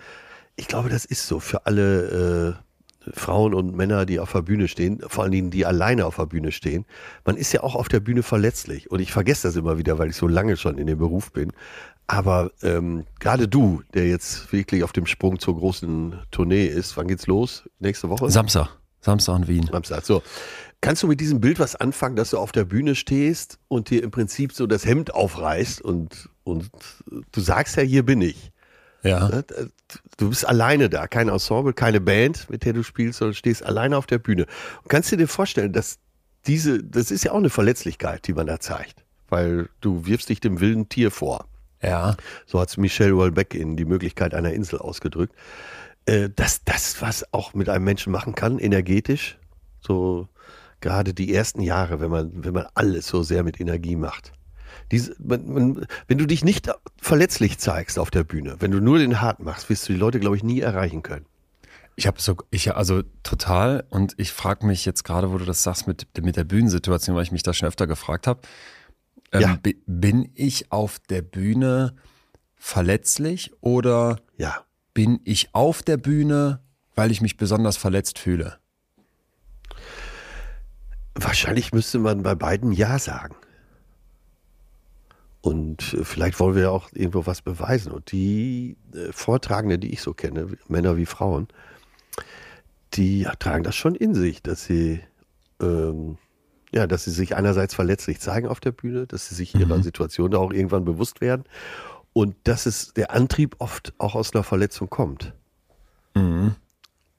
ich 0.55 0.69
glaube, 0.69 0.89
das 0.89 1.05
ist 1.05 1.27
so 1.27 1.41
für 1.41 1.67
alle 1.67 2.57
äh, 3.07 3.13
Frauen 3.15 3.55
und 3.55 3.75
Männer, 3.75 4.07
die 4.07 4.21
auf 4.21 4.33
der 4.33 4.43
Bühne 4.43 4.69
stehen, 4.69 5.01
vor 5.07 5.23
allen 5.23 5.33
Dingen, 5.33 5.51
die 5.51 5.65
alleine 5.65 6.07
auf 6.07 6.17
der 6.17 6.27
Bühne 6.27 6.53
stehen. 6.53 6.85
Man 7.25 7.37
ist 7.37 7.53
ja 7.53 7.63
auch 7.63 7.75
auf 7.75 7.89
der 7.89 8.01
Bühne 8.01 8.23
verletzlich. 8.23 8.91
Und 8.91 9.01
ich 9.01 9.13
vergesse 9.13 9.49
das 9.49 9.57
immer 9.57 9.79
wieder, 9.79 9.99
weil 9.99 10.11
ich 10.11 10.17
so 10.17 10.29
lange 10.29 10.57
schon 10.57 10.79
in 10.79 10.87
dem 10.87 10.99
Beruf 10.99 11.33
bin. 11.33 11.53
Aber 12.09 12.51
ähm, 12.63 13.05
gerade 13.21 13.49
du, 13.49 13.83
der 13.93 14.09
jetzt 14.09 14.51
wirklich 14.51 14.83
auf 14.83 14.93
dem 14.93 15.05
Sprung 15.05 15.39
zur 15.39 15.59
großen 15.59 16.19
Tournee 16.31 16.67
ist, 16.67 16.97
wann 16.97 17.07
geht's 17.07 17.27
los? 17.27 17.69
Nächste 17.79 18.09
Woche? 18.09 18.31
Samstag. 18.31 18.71
Samstag 19.03 19.37
in 19.41 19.49
Wien. 19.49 19.69
Samstag, 19.71 20.05
so. 20.05 20.23
Kannst 20.81 21.03
du 21.03 21.07
mit 21.07 21.21
diesem 21.21 21.41
Bild 21.41 21.59
was 21.59 21.77
anfangen, 21.77 22.17
dass 22.17 22.31
du 22.31 22.39
auf 22.39 22.51
der 22.51 22.65
Bühne 22.65 22.95
stehst 22.95 23.59
und 23.69 23.91
dir 23.91 24.03
im 24.03 24.11
Prinzip 24.11 24.53
so 24.53 24.67
das 24.67 24.87
Hemd 24.87 25.15
aufreißt 25.15 25.83
und, 25.83 26.31
und 26.45 26.71
du 27.31 27.41
sagst 27.41 27.77
ja, 27.77 27.83
hier 27.83 28.05
bin 28.05 28.23
ich. 28.23 28.53
Ja. 29.03 29.29
Ne? 29.29 29.45
Du 30.17 30.31
bist 30.31 30.49
alleine 30.49 30.89
da, 30.89 31.09
kein 31.09 31.29
Ensemble, 31.29 31.75
keine 31.75 32.01
Band, 32.01 32.49
mit 32.49 32.65
der 32.65 32.73
du 32.73 32.83
spielst, 32.83 33.19
sondern 33.19 33.35
stehst 33.35 33.65
alleine 33.65 33.97
auf 33.99 34.07
der 34.07 34.19
Bühne. 34.19 34.47
Und 34.83 34.89
kannst 34.89 35.13
du 35.13 35.17
dir 35.17 35.29
vorstellen, 35.29 35.73
dass 35.75 35.99
diese, 36.47 36.83
das 36.83 37.11
ist 37.11 37.25
ja 37.25 37.33
auch 37.33 37.39
eine 37.39 37.51
Verletzlichkeit, 37.51 38.27
die 38.27 38.33
man 38.33 38.47
da 38.47 38.61
zeigt, 38.61 39.05
weil 39.29 39.69
du 39.81 40.07
wirfst 40.07 40.31
dich 40.31 40.41
dem 40.41 40.61
wilden 40.61 40.89
Tier 40.89 41.11
vor. 41.11 41.47
Ja. 41.83 42.17
So 42.47 42.61
hat 42.61 42.69
es 42.69 42.77
Michel 42.77 43.13
Houellebecq 43.13 43.55
in 43.55 43.77
die 43.77 43.85
Möglichkeit 43.85 44.35
einer 44.35 44.53
Insel 44.53 44.79
ausgedrückt. 44.79 45.35
Äh, 46.07 46.31
dass 46.35 46.65
das, 46.65 47.03
was 47.03 47.33
auch 47.35 47.53
mit 47.53 47.69
einem 47.69 47.85
Menschen 47.85 48.13
machen 48.13 48.35
kann, 48.35 48.59
energetisch, 48.59 49.37
so 49.81 50.29
gerade 50.81 51.13
die 51.13 51.35
ersten 51.35 51.61
Jahre, 51.61 52.01
wenn 52.01 52.11
man, 52.11 52.45
wenn 52.45 52.55
man 52.55 52.67
alles 52.75 53.07
so 53.09 53.23
sehr 53.23 53.43
mit 53.43 53.61
Energie 53.61 53.97
macht. 53.97 54.33
Diese, 54.91 55.15
man, 55.19 55.53
man, 55.53 55.87
wenn 56.07 56.19
du 56.19 56.27
dich 56.27 56.45
nicht 56.45 56.71
verletzlich 56.97 57.59
zeigst 57.59 57.99
auf 57.99 58.11
der 58.11 58.25
Bühne, 58.25 58.57
wenn 58.61 58.71
du 58.71 58.81
nur 58.81 58.99
den 58.99 59.21
Hart 59.21 59.41
machst, 59.41 59.69
wirst 59.69 59.89
du 59.89 59.93
die 59.93 59.99
Leute, 59.99 60.19
glaube 60.19 60.37
ich, 60.37 60.43
nie 60.43 60.61
erreichen 60.61 61.03
können. 61.03 61.27
Ich 61.95 62.07
habe 62.07 62.21
so, 62.21 62.37
ich 62.51 62.75
also 62.75 63.03
total 63.23 63.85
und 63.91 64.15
ich 64.19 64.33
frage 64.33 64.65
mich 64.65 64.85
jetzt 64.87 65.03
gerade, 65.03 65.33
wo 65.33 65.37
du 65.37 65.45
das 65.45 65.63
sagst 65.63 65.89
mit, 65.89 66.07
mit 66.23 66.37
der 66.37 66.45
Bühnensituation, 66.45 67.17
weil 67.17 67.25
ich 67.25 67.33
mich 67.33 67.43
da 67.43 67.53
schon 67.53 67.69
öfter 67.69 67.87
gefragt 67.87 68.27
habe. 68.27 68.41
Ähm, 69.33 69.41
ja. 69.41 69.59
Bin 69.87 70.31
ich 70.35 70.73
auf 70.73 70.99
der 70.99 71.23
Bühne 71.23 71.95
verletzlich 72.57 73.53
oder 73.61 74.19
ja. 74.37 74.65
bin 74.95 75.21
ich 75.25 75.55
auf 75.55 75.83
der 75.83 75.97
Bühne, 75.97 76.61
weil 76.95 77.11
ich 77.11 77.21
mich 77.21 77.37
besonders 77.37 77.77
verletzt 77.77 78.19
fühle? 78.19 78.59
Wahrscheinlich 81.15 81.73
müsste 81.73 81.99
man 81.99 82.23
bei 82.23 82.35
beiden 82.35 82.73
Ja 82.73 82.99
sagen. 82.99 83.35
Und 85.41 85.95
äh, 85.95 86.05
vielleicht 86.05 86.39
wollen 86.41 86.55
wir 86.55 86.63
ja 86.63 86.71
auch 86.71 86.89
irgendwo 86.93 87.27
was 87.27 87.43
beweisen. 87.43 87.93
Und 87.93 88.13
die 88.13 88.77
äh, 88.95 89.13
Vortragenden, 89.13 89.81
die 89.81 89.93
ich 89.93 90.03
so 90.03 90.15
kenne, 90.15 90.49
Männer 90.69 90.97
wie 90.97 91.07
Frauen, 91.07 91.49
die 92.95 93.27
tragen 93.39 93.65
das 93.65 93.77
schon 93.77 93.95
in 93.95 94.15
sich, 94.15 94.43
dass 94.43 94.65
sie 94.65 95.01
ähm, 95.61 96.19
ja, 96.73 96.87
dass 96.87 97.05
sie 97.05 97.11
sich 97.11 97.37
einerseits 97.37 97.75
verletzlich 97.75 98.21
zeigen 98.21 98.49
auf 98.49 98.61
der 98.61 98.73
Bühne, 98.73 99.07
dass 99.07 99.29
sie 99.29 99.35
sich 99.35 99.55
ihrer 99.55 99.79
mhm. 99.79 99.83
Situation 99.83 100.31
da 100.31 100.39
auch 100.39 100.53
irgendwann 100.53 100.85
bewusst 100.85 101.21
werden 101.21 101.45
und 102.13 102.37
dass 102.45 102.67
es 102.67 102.93
der 102.95 103.13
Antrieb 103.13 103.57
oft 103.59 103.95
auch 103.99 104.15
aus 104.15 104.35
einer 104.35 104.45
Verletzung 104.45 104.91
kommt. 104.91 105.35
Mhm. 106.15 106.55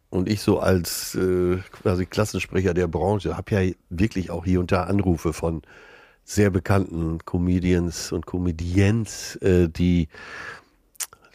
Und 0.10 0.28
ich 0.28 0.42
so 0.42 0.60
als 0.60 1.16
äh, 1.16 1.58
quasi 1.72 2.06
Klassensprecher 2.06 2.74
der 2.74 2.88
Branche 2.88 3.38
habe 3.38 3.52
ja 3.52 3.74
wirklich 3.90 4.32
auch 4.32 4.44
hier 4.44 4.60
und 4.60 4.72
da 4.72 4.86
Anrufe 4.86 5.34
von 5.34 5.62
sehr 6.24 6.50
bekannten 6.50 7.20
Comedians 7.26 8.12
und 8.12 8.26
Comedians, 8.26 9.36
äh, 9.38 9.68
die 9.68 10.10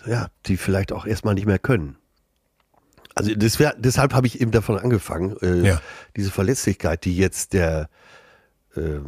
ja, 0.07 0.29
die 0.47 0.57
vielleicht 0.57 0.93
auch 0.93 1.07
erstmal 1.07 1.35
nicht 1.35 1.47
mehr 1.47 1.59
können. 1.59 1.97
Also 3.15 3.31
wär, 3.31 3.75
deshalb 3.79 4.13
habe 4.13 4.27
ich 4.27 4.41
eben 4.41 4.51
davon 4.51 4.79
angefangen, 4.79 5.37
äh, 5.41 5.67
ja. 5.67 5.81
diese 6.17 6.31
Verletzlichkeit, 6.31 7.05
die 7.05 7.17
jetzt 7.17 7.53
der 7.53 7.89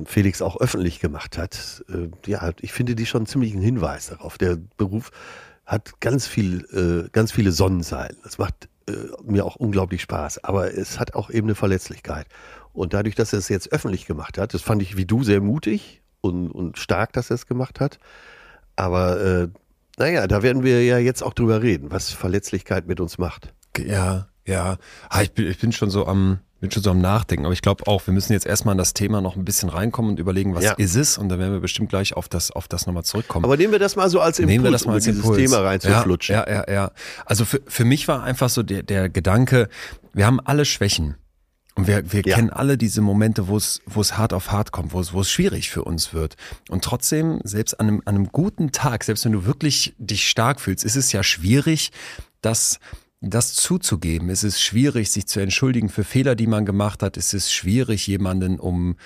Felix 0.05 0.42
auch 0.42 0.61
öffentlich 0.61 1.00
gemacht 1.00 1.38
hat, 1.38 1.85
äh, 1.88 2.09
ja, 2.31 2.52
ich 2.61 2.72
finde 2.72 2.94
die 2.94 3.07
schon 3.07 3.26
ziemlich 3.26 3.52
einen 3.52 3.62
Hinweis 3.62 4.09
darauf. 4.09 4.38
Der 4.38 4.57
Beruf 4.76 5.11
hat 5.64 6.00
ganz 6.00 6.26
viel, 6.26 6.64
äh, 6.72 7.09
ganz 7.11 7.33
viele 7.33 7.52
Sonnenseiten. 7.52 8.18
Das 8.22 8.38
macht 8.38 8.68
äh, 8.88 8.92
mir 9.24 9.44
auch 9.44 9.57
unglaublich 9.57 10.02
Spaß. 10.02 10.44
Aber 10.44 10.72
es 10.72 11.00
hat 11.00 11.14
auch 11.14 11.31
eben 11.31 11.48
eine 11.48 11.55
Verletzlichkeit. 11.55 12.26
Und 12.72 12.94
dadurch, 12.94 13.14
dass 13.14 13.33
er 13.33 13.40
es 13.40 13.48
jetzt 13.48 13.72
öffentlich 13.72 14.07
gemacht 14.07 14.38
hat, 14.38 14.55
das 14.55 14.62
fand 14.62 14.83
ich 14.83 14.96
wie 14.96 15.07
du 15.07 15.24
sehr 15.24 15.40
mutig 15.40 16.02
und, 16.20 16.50
und 16.50 16.79
stark, 16.79 17.12
dass 17.12 17.31
er 17.31 17.35
es 17.35 17.46
gemacht 17.46 17.81
hat. 17.81 17.98
Aber 18.76 19.20
äh, 19.20 19.48
naja, 19.98 20.26
da 20.26 20.42
werden 20.42 20.62
wir 20.62 20.85
ja 20.85 20.98
jetzt 20.98 21.22
auch 21.22 21.33
drüber 21.33 21.62
reden, 21.62 21.90
was 21.90 22.12
Verletzlichkeit 22.12 22.87
mit 22.87 23.00
uns 23.00 23.18
macht. 23.18 23.55
Ja, 23.79 24.29
ja. 24.46 24.76
Ah, 25.09 25.22
ich, 25.22 25.32
bin, 25.32 25.46
ich 25.50 25.59
bin 25.59 25.72
schon 25.72 25.90
so 25.90 26.06
am, 26.06 26.38
bin 26.61 26.70
schon 26.70 26.82
so 26.82 26.90
am 26.90 27.00
Nachdenken. 27.00 27.44
Aber 27.44 27.52
ich 27.52 27.62
glaube 27.62 27.87
auch, 27.87 28.06
wir 28.06 28.14
müssen 28.14 28.32
jetzt 28.32 28.46
erstmal 28.46 28.72
in 28.72 28.78
das 28.78 28.94
Thema 28.94 29.20
noch 29.20 29.37
ein 29.37 29.44
bisschen 29.44 29.68
reinkommen 29.68 30.12
und 30.12 30.18
überlegen, 30.20 30.54
was 30.54 30.64
Ja. 30.64 30.72
ist 30.72 30.94
es? 30.94 31.18
Und 31.18 31.28
dann 31.28 31.38
werden 31.38 31.52
wir 31.52 31.61
bestimmt 31.61 31.88
gleich 31.90 32.14
auf 32.14 32.28
das, 32.28 32.50
auf 32.50 32.68
das 32.68 32.87
nochmal 32.87 33.04
zurückkommen. 33.04 33.44
Aber 33.44 33.56
nehmen 33.56 33.72
wir 33.72 33.78
das 33.78 33.96
mal 33.96 34.09
so 34.09 34.20
als 34.20 34.38
Impuls, 34.38 34.52
Nehmen 34.52 34.64
wir 34.64 34.70
das 34.70 34.85
mal 34.85 34.92
um 34.92 34.94
als 34.94 35.04
dieses 35.04 35.20
Impuls. 35.22 35.38
Thema 35.38 35.59
reinzuflutschen. 35.59 36.35
Ja, 36.35 36.48
ja, 36.48 36.64
ja, 36.66 36.72
ja. 36.72 36.90
Also 37.26 37.44
für, 37.44 37.61
für 37.66 37.85
mich 37.85 38.09
war 38.09 38.22
einfach 38.22 38.48
so 38.48 38.62
der, 38.62 38.82
der 38.82 39.09
Gedanke, 39.09 39.68
wir 40.14 40.24
haben 40.26 40.40
alle 40.40 40.64
Schwächen. 40.64 41.16
Und 41.74 41.87
wir, 41.88 42.11
wir 42.11 42.22
Ja. 42.24 42.37
kennen 42.37 42.48
alle 42.48 42.78
diese 42.78 43.02
Momente, 43.02 43.48
wo 43.48 43.56
es, 43.59 43.82
wo 43.85 44.00
es 44.00 44.16
hart 44.16 44.32
auf 44.32 44.50
hart 44.50 44.72
kommt, 44.72 44.94
wo 44.94 45.00
es, 45.00 45.12
wo 45.12 45.20
es 45.20 45.30
schwierig 45.30 45.68
für 45.68 45.85
uns 45.85 46.14
wird. 46.14 46.37
Und 46.70 46.82
trotzdem, 46.85 47.40
selbst 47.44 47.78
an 47.78 47.88
einem, 47.88 48.02
an 48.06 48.14
einem 48.14 48.28
guten 48.32 48.72
Tag, 48.72 49.04
selbst 49.04 49.26
wenn 49.26 49.32
du 49.32 49.44
wirklich 49.44 49.94
dich 49.98 50.26
stark 50.26 50.59
fühlst, 50.59 50.85
ist 50.87 50.96
es 50.96 51.12
ja 51.12 51.22
schwierig, 51.22 51.92
das, 52.40 52.78
das 53.31 53.55
zuzugeben. 53.55 54.31
Es 54.31 54.45
ist 54.45 54.61
schwierig, 54.61 55.11
sich 55.11 55.27
zu 55.27 55.41
entschuldigen 55.41 55.89
für 55.89 56.05
Fehler, 56.05 56.35
die 56.35 56.47
man 56.47 56.65
gemacht 56.67 57.03
hat. 57.03 57.17
Es 57.17 57.35
ist 57.35 57.53
schwierig, 57.53 58.07
jemanden 58.07 58.59
um 58.61 58.97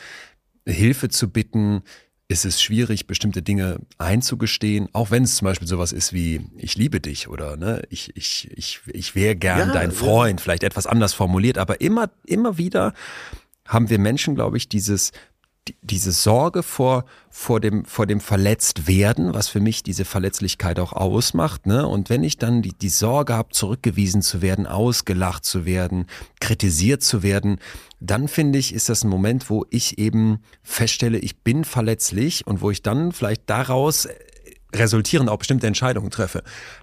Hilfe 0.66 1.08
zu 1.08 1.30
bitten. 1.30 1.82
Es 2.28 2.44
ist 2.44 2.62
schwierig, 2.62 3.06
bestimmte 3.08 3.42
Dinge 3.42 3.80
einzugestehen, 3.98 4.88
auch 4.92 5.10
wenn 5.10 5.24
es 5.24 5.36
zum 5.36 5.46
Beispiel 5.46 5.66
sowas 5.66 5.90
ist 5.92 6.12
wie 6.12 6.46
ich 6.56 6.76
liebe 6.76 7.00
dich 7.00 7.26
oder 7.28 7.56
ne, 7.56 7.82
ich, 7.90 8.16
ich, 8.16 8.48
ich, 8.54 8.80
ich 8.86 9.14
wäre 9.16 9.34
gern 9.34 9.68
Ja, 9.68 9.74
dein 9.74 9.90
ja. 9.90 9.96
Freund, 9.96 10.40
vielleicht 10.40 10.62
etwas 10.62 10.86
anders 10.86 11.12
formuliert, 11.12 11.58
aber 11.58 11.80
immer, 11.80 12.10
immer 12.24 12.56
wieder 12.56 12.94
haben 13.66 13.90
wir 13.90 13.98
Menschen, 13.98 14.34
glaube 14.36 14.56
ich, 14.58 14.68
dieses, 14.68 15.10
die- 15.10 15.16
diese 15.82 16.12
Sorge 16.12 16.62
vor, 16.62 17.04
vor 17.30 17.60
dem, 17.60 17.84
vor 17.84 18.06
dem 18.06 18.20
Verletztwerden, 18.20 19.34
was 19.34 19.48
für 19.48 19.60
mich 19.60 19.82
diese 19.82 20.04
Verletzlichkeit 20.04 20.78
auch 20.78 20.92
ausmacht, 20.92 21.66
ne? 21.66 21.86
Und 21.86 22.10
wenn 22.10 22.24
ich 22.24 22.38
dann 22.38 22.62
die, 22.62 22.72
die 22.72 22.88
Sorge 22.88 23.34
habe, 23.34 23.50
zurückgewiesen 23.50 24.22
zu 24.22 24.42
werden, 24.42 24.66
ausgelacht 24.66 25.44
zu 25.44 25.64
werden, 25.64 26.06
kritisiert 26.40 27.02
zu 27.02 27.22
werden, 27.22 27.58
dann 28.00 28.28
finde 28.28 28.58
ich, 28.58 28.74
ist 28.74 28.88
das 28.88 29.04
ein 29.04 29.10
Moment, 29.10 29.50
wo 29.50 29.66
ich 29.70 29.98
eben 29.98 30.40
feststelle, 30.62 31.18
ich 31.18 31.42
bin 31.42 31.64
verletzlich 31.64 32.46
und 32.46 32.60
wo 32.60 32.70
ich 32.70 32.82
dann 32.82 33.12
vielleicht 33.12 33.48
daraus 33.48 34.06
äh, 34.06 34.14
resultierend 34.74 35.28
auch 35.30 35.38
bestimmte 35.38 35.66
Entscheidungen 35.66 36.10
treffe. 36.10 36.42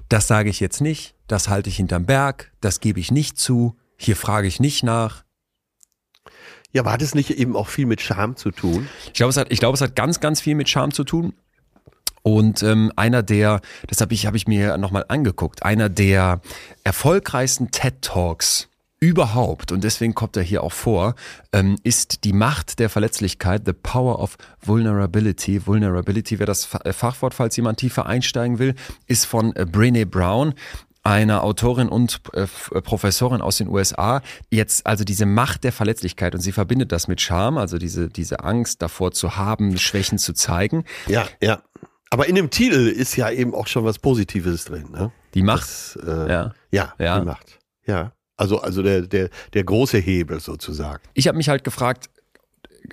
Das 0.09 0.27
sage 0.27 0.49
ich 0.49 0.59
jetzt 0.59 0.81
nicht, 0.81 1.15
das 1.27 1.49
halte 1.49 1.69
ich 1.69 1.77
hinterm 1.77 2.05
Berg, 2.05 2.51
das 2.61 2.79
gebe 2.79 2.99
ich 2.99 3.11
nicht 3.11 3.37
zu, 3.37 3.75
hier 3.97 4.15
frage 4.15 4.47
ich 4.47 4.59
nicht 4.59 4.83
nach, 4.83 5.23
Ja, 6.77 6.85
hat 6.85 7.01
es 7.01 7.15
nicht 7.15 7.31
eben 7.31 7.55
auch 7.55 7.69
viel 7.69 7.87
mit 7.87 8.01
Scham 8.01 8.35
zu 8.35 8.51
tun? 8.51 8.87
Ich 9.07 9.13
glaube, 9.13 9.31
es 9.31 9.37
hat, 9.37 9.47
ich 9.51 9.57
glaube, 9.57 9.73
es 9.73 9.81
hat 9.81 9.95
ganz, 9.95 10.19
ganz 10.19 10.41
viel 10.41 10.53
mit 10.53 10.69
Scham 10.69 10.93
zu 10.93 11.03
tun. 11.03 11.33
Und 12.21 12.61
ähm, 12.61 12.91
einer 12.95 13.23
der, 13.23 13.61
das 13.87 13.99
habe 13.99 14.13
ich, 14.13 14.27
hab 14.27 14.35
ich 14.35 14.47
mir 14.47 14.77
nochmal 14.77 15.05
angeguckt, 15.07 15.63
einer 15.63 15.89
der 15.89 16.39
erfolgreichsten 16.83 17.71
TED 17.71 18.03
Talks 18.03 18.67
überhaupt, 18.99 19.71
und 19.71 19.83
deswegen 19.83 20.13
kommt 20.13 20.37
er 20.37 20.43
hier 20.43 20.61
auch 20.61 20.71
vor, 20.71 21.15
ähm, 21.51 21.77
ist 21.81 22.23
die 22.25 22.33
Macht 22.33 22.77
der 22.77 22.89
Verletzlichkeit, 22.91 23.63
the 23.65 23.73
power 23.73 24.19
of 24.19 24.37
vulnerability. 24.63 25.65
Vulnerability 25.65 26.37
wäre 26.37 26.45
das 26.45 26.71
äh, 26.83 26.93
Fachwort, 26.93 27.33
falls 27.33 27.55
jemand 27.55 27.79
tiefer 27.79 28.05
einsteigen 28.05 28.59
will, 28.59 28.75
ist 29.07 29.25
von 29.25 29.55
äh, 29.55 29.65
Brene 29.65 30.05
Brown 30.05 30.53
einer 31.07 31.43
Autorin 31.43 31.87
und 31.87 32.19
äh, 32.33 32.41
äh, 32.41 32.81
Professorin 32.81 33.41
aus 33.41 33.57
den 33.57 33.69
USA. 33.69 34.21
Jetzt 34.51 34.85
also 34.85 35.05
diese 35.05 35.25
Macht 35.25 35.63
der 35.63 35.71
Verletzlichkeit 35.71 36.35
und 36.35 36.41
sie 36.41 36.51
verbindet 36.51 36.91
das 36.91 37.07
mit 37.07 37.21
Scham, 37.21 37.57
also 37.57 37.77
diese, 37.77 38.09
diese 38.09 38.41
Angst 38.41 38.81
davor 38.81 39.13
zu 39.13 39.37
haben, 39.37 39.77
Schwächen 39.77 40.17
zu 40.17 40.33
zeigen. 40.33 40.83
Ja, 41.07 41.25
ja. 41.41 41.61
Aber 42.09 42.27
in 42.27 42.35
dem 42.35 42.49
Titel 42.49 42.87
ist 42.87 43.15
ja 43.15 43.29
eben 43.31 43.55
auch 43.55 43.67
schon 43.67 43.85
was 43.85 43.99
Positives 43.99 44.65
drin, 44.65 44.91
ne? 44.91 45.11
Die 45.33 45.43
Macht, 45.43 45.61
Das, 45.61 45.99
äh, 46.05 46.29
ja. 46.31 46.53
ja, 46.71 46.93
Ja. 46.99 47.19
die 47.19 47.25
Macht. 47.25 47.59
Ja. 47.85 48.11
Also, 48.35 48.59
also 48.59 48.83
der, 48.83 49.01
der, 49.01 49.29
der 49.53 49.63
große 49.63 49.97
Hebel 49.97 50.39
sozusagen. 50.39 51.01
Ich 51.13 51.27
habe 51.27 51.37
mich 51.37 51.49
halt 51.49 51.63
gefragt, 51.63 52.09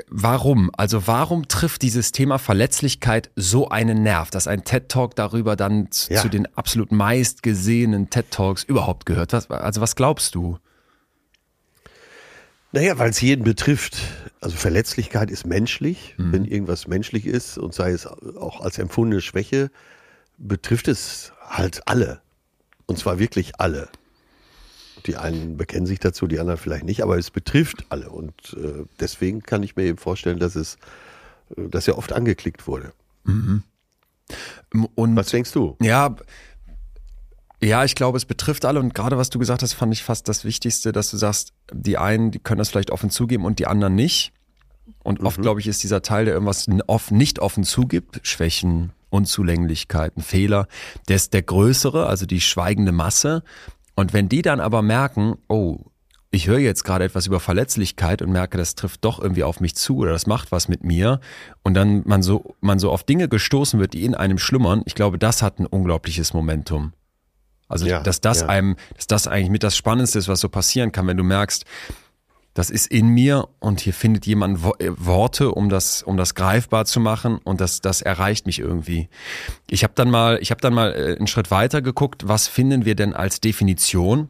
warum? 0.09 0.71
Also 0.77 1.07
warum 1.07 1.49
trifft 1.49 1.83
dieses 1.83 2.13
Thema 2.13 2.39
Verletzlichkeit 2.39 3.31
so 3.37 3.69
einen 3.69 4.03
Nerv, 4.03 4.31
dass 4.31 4.47
ein 4.47 4.65
TED 4.65 4.89
Talk 4.89 5.15
darüber 5.17 5.57
dann 5.57 5.91
zu, 5.91 6.13
Ja. 6.13 6.21
zu 6.23 6.29
den 6.29 6.47
absolut 6.57 6.93
meistgesehenen 6.93 8.11
TED 8.11 8.31
Talks 8.31 8.63
überhaupt 8.65 9.07
gehört? 9.07 9.33
Was, 9.33 9.51
also 9.51 9.81
was 9.81 9.97
glaubst 9.97 10.35
du? 10.35 10.59
Naja, 12.73 12.99
weil 12.99 13.11
es 13.11 13.21
jeden 13.21 13.45
betrifft. 13.45 13.97
Also 14.41 14.57
Verletzlichkeit 14.57 15.31
ist 15.31 15.47
menschlich. 15.47 16.15
Mhm. 16.19 16.33
Wenn 16.33 16.45
irgendwas 16.45 16.89
menschlich 16.89 17.25
ist 17.25 17.57
und 17.57 17.73
sei 17.73 17.91
es 17.93 18.07
auch 18.07 18.61
als 18.61 18.79
empfundene 18.79 19.23
Schwäche, 19.23 19.71
betrifft 20.39 20.89
es 20.89 21.33
halt 21.49 21.87
alle. 21.87 22.21
Und 22.87 22.99
zwar 22.99 23.19
wirklich 23.21 23.61
alle. 23.61 23.89
Die 25.07 25.17
einen 25.17 25.57
bekennen 25.57 25.87
sich 25.87 25.99
dazu, 25.99 26.27
die 26.27 26.39
anderen 26.41 26.59
vielleicht 26.59 26.85
nicht, 26.85 27.03
aber 27.03 27.19
es 27.19 27.31
betrifft 27.31 27.85
alle. 27.91 28.09
Und 28.11 28.33
äh, 28.57 28.85
deswegen 29.01 29.43
kann 29.43 29.63
ich 29.63 29.77
mir 29.77 29.85
eben 29.85 29.99
vorstellen, 29.99 30.39
dass 30.39 30.57
es, 30.57 30.77
äh, 31.57 31.69
dass 31.69 31.87
er 31.89 31.99
oft 31.99 32.13
angeklickt 32.13 32.67
wurde. 32.67 32.93
Und 34.95 35.17
Was 35.17 35.29
denkst 35.29 35.53
du? 35.53 35.77
Ja, 35.81 36.15
ja, 37.63 37.85
ich 37.85 37.95
glaube, 37.95 38.19
es 38.19 38.25
betrifft 38.27 38.65
alle 38.67 38.81
und 38.81 38.95
gerade 38.95 39.17
was 39.17 39.31
du 39.31 39.39
gesagt 39.39 39.63
hast, 39.63 39.73
fand 39.75 39.93
ich 39.95 40.03
fast 40.03 40.29
das 40.29 40.45
Wichtigste, 40.45 40.93
dass 40.93 41.11
du 41.11 41.17
sagst, 41.17 41.53
die 41.73 41.97
einen, 41.97 42.31
die 42.31 42.39
können 42.39 42.59
das 42.59 42.69
vielleicht 42.69 42.91
offen 42.91 43.09
zugeben 43.11 43.45
und 43.47 43.59
die 43.59 43.67
anderen 43.67 43.95
nicht. 43.95 44.33
Und 45.03 45.21
oft, 45.21 45.41
glaube 45.41 45.61
ich, 45.61 45.67
ist 45.67 45.83
dieser 45.83 46.03
Teil, 46.03 46.27
der 46.27 46.35
irgendwas 46.35 46.69
n- 46.69 46.83
off, 46.87 47.11
nicht 47.11 47.39
offen 47.39 47.65
zugibt, 47.65 48.21
Schwächen, 48.27 48.93
Unzulänglichkeiten, 49.09 50.23
Fehler, 50.23 50.67
der 51.09 51.17
ist 51.17 51.33
der 51.33 51.43
größere, 51.43 52.07
also 52.07 52.27
die 52.27 52.41
schweigende 52.43 52.93
Masse. 52.93 53.43
Und 53.95 54.13
wenn 54.13 54.29
die 54.29 54.43
dann 54.43 54.61
aber 54.61 54.83
merken, 54.83 55.37
oh, 55.49 55.79
ich 56.31 56.49
höre 56.49 56.59
jetzt 56.59 56.83
gerade 56.83 57.05
etwas 57.05 57.27
über 57.27 57.39
Verletzlichkeit 57.39 58.21
und 58.21 58.33
merke, 58.33 58.59
das 58.59 58.75
trifft 58.75 59.05
doch 59.05 59.21
irgendwie 59.21 59.45
auf 59.45 59.61
mich 59.61 59.77
zu 59.77 59.99
oder 59.99 60.11
das 60.11 60.27
macht 60.27 60.51
was 60.51 60.69
mit 60.69 60.83
mir 60.83 61.21
und 61.63 61.75
dann 61.75 62.03
man 62.07 62.23
so, 62.23 62.57
man 62.61 62.81
so 62.81 62.91
auf 62.91 63.05
Dinge 63.05 63.29
gestoßen 63.29 63.79
wird, 63.79 63.93
die 63.93 64.05
in 64.05 64.15
einem 64.15 64.39
schlummern, 64.39 64.83
ich 64.85 64.97
glaube, 64.97 65.19
das 65.19 65.43
hat 65.43 65.61
ein 65.61 65.67
unglaubliches 65.67 66.35
Momentum. 66.35 66.93
Also, 67.69 67.87
Ja, 67.87 68.01
dass 68.01 68.21
das 68.21 68.41
ja. 68.41 68.49
einem, 68.49 68.77
dass 68.97 69.07
das 69.07 69.27
eigentlich 69.27 69.51
mit 69.51 69.63
das 69.63 69.77
Spannendste 69.77 70.19
ist, 70.19 70.29
was 70.29 70.41
so 70.41 70.49
passieren 70.49 70.93
kann, 70.93 71.07
wenn 71.07 71.17
du 71.17 71.25
merkst, 71.25 71.65
das 72.55 72.71
ist 72.71 72.87
in 72.87 73.09
mir 73.09 73.49
und 73.59 73.81
hier 73.81 73.93
findet 73.93 74.27
jemand 74.27 74.61
äh, 74.79 74.91
Worte, 74.97 75.51
um 75.51 75.69
das, 75.69 76.03
um 76.03 76.17
das 76.17 76.35
greifbar 76.35 76.85
zu 76.87 77.01
machen 77.01 77.39
und 77.43 77.61
das, 77.61 77.81
das 77.81 78.01
erreicht 78.01 78.47
mich 78.47 78.61
irgendwie. 78.61 79.09
Ich 79.69 79.83
habe 79.83 79.93
dann 79.97 80.11
mal, 80.11 80.39
ich 80.41 80.51
habe 80.51 80.61
dann 80.61 80.73
mal 80.73 80.93
äh, 80.93 81.17
einen 81.17 81.27
Schritt 81.27 81.51
weiter 81.51 81.83
geguckt, 81.83 82.27
was 82.29 82.49
finden 82.49 82.85
wir 82.85 82.95
denn 82.95 83.13
als 83.13 83.41
Definition 83.41 84.29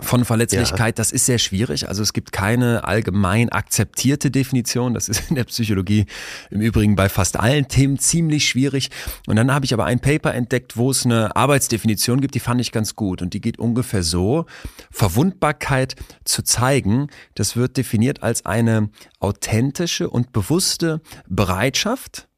von 0.00 0.24
Verletzlichkeit, 0.24 0.98
das 0.98 1.12
ist 1.12 1.26
sehr 1.26 1.38
schwierig. 1.38 1.88
Also 1.88 2.02
es 2.02 2.12
gibt 2.12 2.32
keine 2.32 2.84
allgemein 2.84 3.48
akzeptierte 3.48 4.30
Definition. 4.30 4.94
Das 4.94 5.08
ist 5.08 5.28
in 5.28 5.36
der 5.36 5.44
Psychologie 5.44 6.06
im 6.50 6.60
Übrigen 6.60 6.96
bei 6.96 7.08
fast 7.08 7.38
allen 7.38 7.68
Themen 7.68 7.98
ziemlich 7.98 8.48
schwierig. 8.48 8.90
Und 9.26 9.36
dann 9.36 9.52
habe 9.52 9.64
ich 9.64 9.74
aber 9.74 9.84
ein 9.84 10.00
Paper 10.00 10.34
entdeckt, 10.34 10.76
wo 10.76 10.90
es 10.90 11.04
eine 11.04 11.34
Arbeitsdefinition 11.34 12.20
gibt, 12.20 12.34
die 12.34 12.40
fand 12.40 12.60
ich 12.60 12.72
ganz 12.72 12.94
gut. 12.94 13.22
Und 13.22 13.34
die 13.34 13.40
geht 13.40 13.58
ungefähr 13.58 14.02
so. 14.02 14.46
Verwundbarkeit 14.90 15.96
zu 16.24 16.42
zeigen, 16.42 17.08
das 17.34 17.56
wird 17.56 17.76
definiert 17.76 18.22
als 18.22 18.46
eine 18.46 18.90
authentische 19.18 20.10
und 20.10 20.32
bewusste 20.32 21.00
Bereitschaft, 21.28 22.28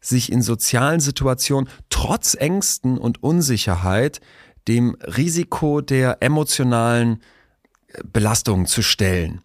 sich 0.00 0.32
in 0.32 0.42
sozialen 0.42 1.00
Situationen 1.00 1.68
trotz 1.90 2.34
Ängsten 2.34 2.98
und 2.98 3.22
Unsicherheit 3.22 4.20
dem 4.68 4.96
Risiko 5.00 5.80
der 5.80 6.18
emotionalen 6.20 7.22
äh, 7.88 8.02
Belastung 8.12 8.66
zu 8.66 8.82
stellen. 8.82 9.42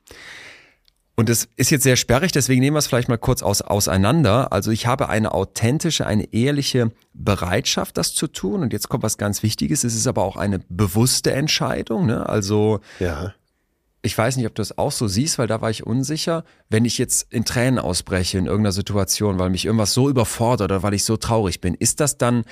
Und 1.16 1.30
es 1.30 1.50
ist 1.56 1.70
jetzt 1.70 1.84
sehr 1.84 1.98
sperrig, 1.98 2.32
deswegen 2.32 2.62
nehmen 2.62 2.76
wir 2.76 2.80
es 2.80 2.88
vielleicht 2.88 3.10
mal 3.10 3.18
kurz 3.18 3.44
aus, 3.44 3.62
auseinander. 3.62 4.52
Also 4.52 4.72
ich 4.72 4.88
habe 4.88 5.10
eine 5.10 5.34
authentische, 5.34 6.08
eine 6.08 6.34
ehrliche 6.34 6.92
Bereitschaft, 7.14 7.98
das 7.98 8.16
zu 8.16 8.28
tun. 8.28 8.62
Und 8.62 8.74
jetzt 8.74 8.90
kommt 8.90 9.04
was 9.04 9.18
ganz 9.18 9.44
Wichtiges. 9.44 9.84
Es 9.84 9.94
ist 9.94 10.08
aber 10.08 10.24
auch 10.24 10.38
eine 10.38 10.60
bewusste 10.70 11.34
Entscheidung. 11.34 12.08
Ne? 12.08 12.28
Also 12.28 12.80
Ja. 13.00 13.34
Ich 14.04 14.18
weiß 14.18 14.38
nicht, 14.38 14.48
ob 14.48 14.56
du 14.56 14.62
das 14.62 14.78
auch 14.78 14.92
so 14.92 15.08
siehst, 15.08 15.38
weil 15.38 15.48
da 15.48 15.62
war 15.62 15.70
ich 15.70 15.86
unsicher. 15.86 16.44
Wenn 16.70 16.86
ich 16.86 16.98
jetzt 16.98 17.32
in 17.32 17.46
Tränen 17.46 17.78
ausbreche 17.78 18.38
in 18.38 18.48
irgendeiner 18.48 18.72
Situation, 18.72 19.38
weil 19.38 19.52
mich 19.52 19.66
irgendwas 19.66 19.94
so 19.94 20.10
überfordert 20.10 20.72
oder 20.72 20.84
weil 20.84 20.96
ich 20.96 21.04
so 21.04 21.18
traurig 21.18 21.62
bin, 21.62 21.76
ist 21.76 22.00
das 22.00 22.18
dann 22.18 22.44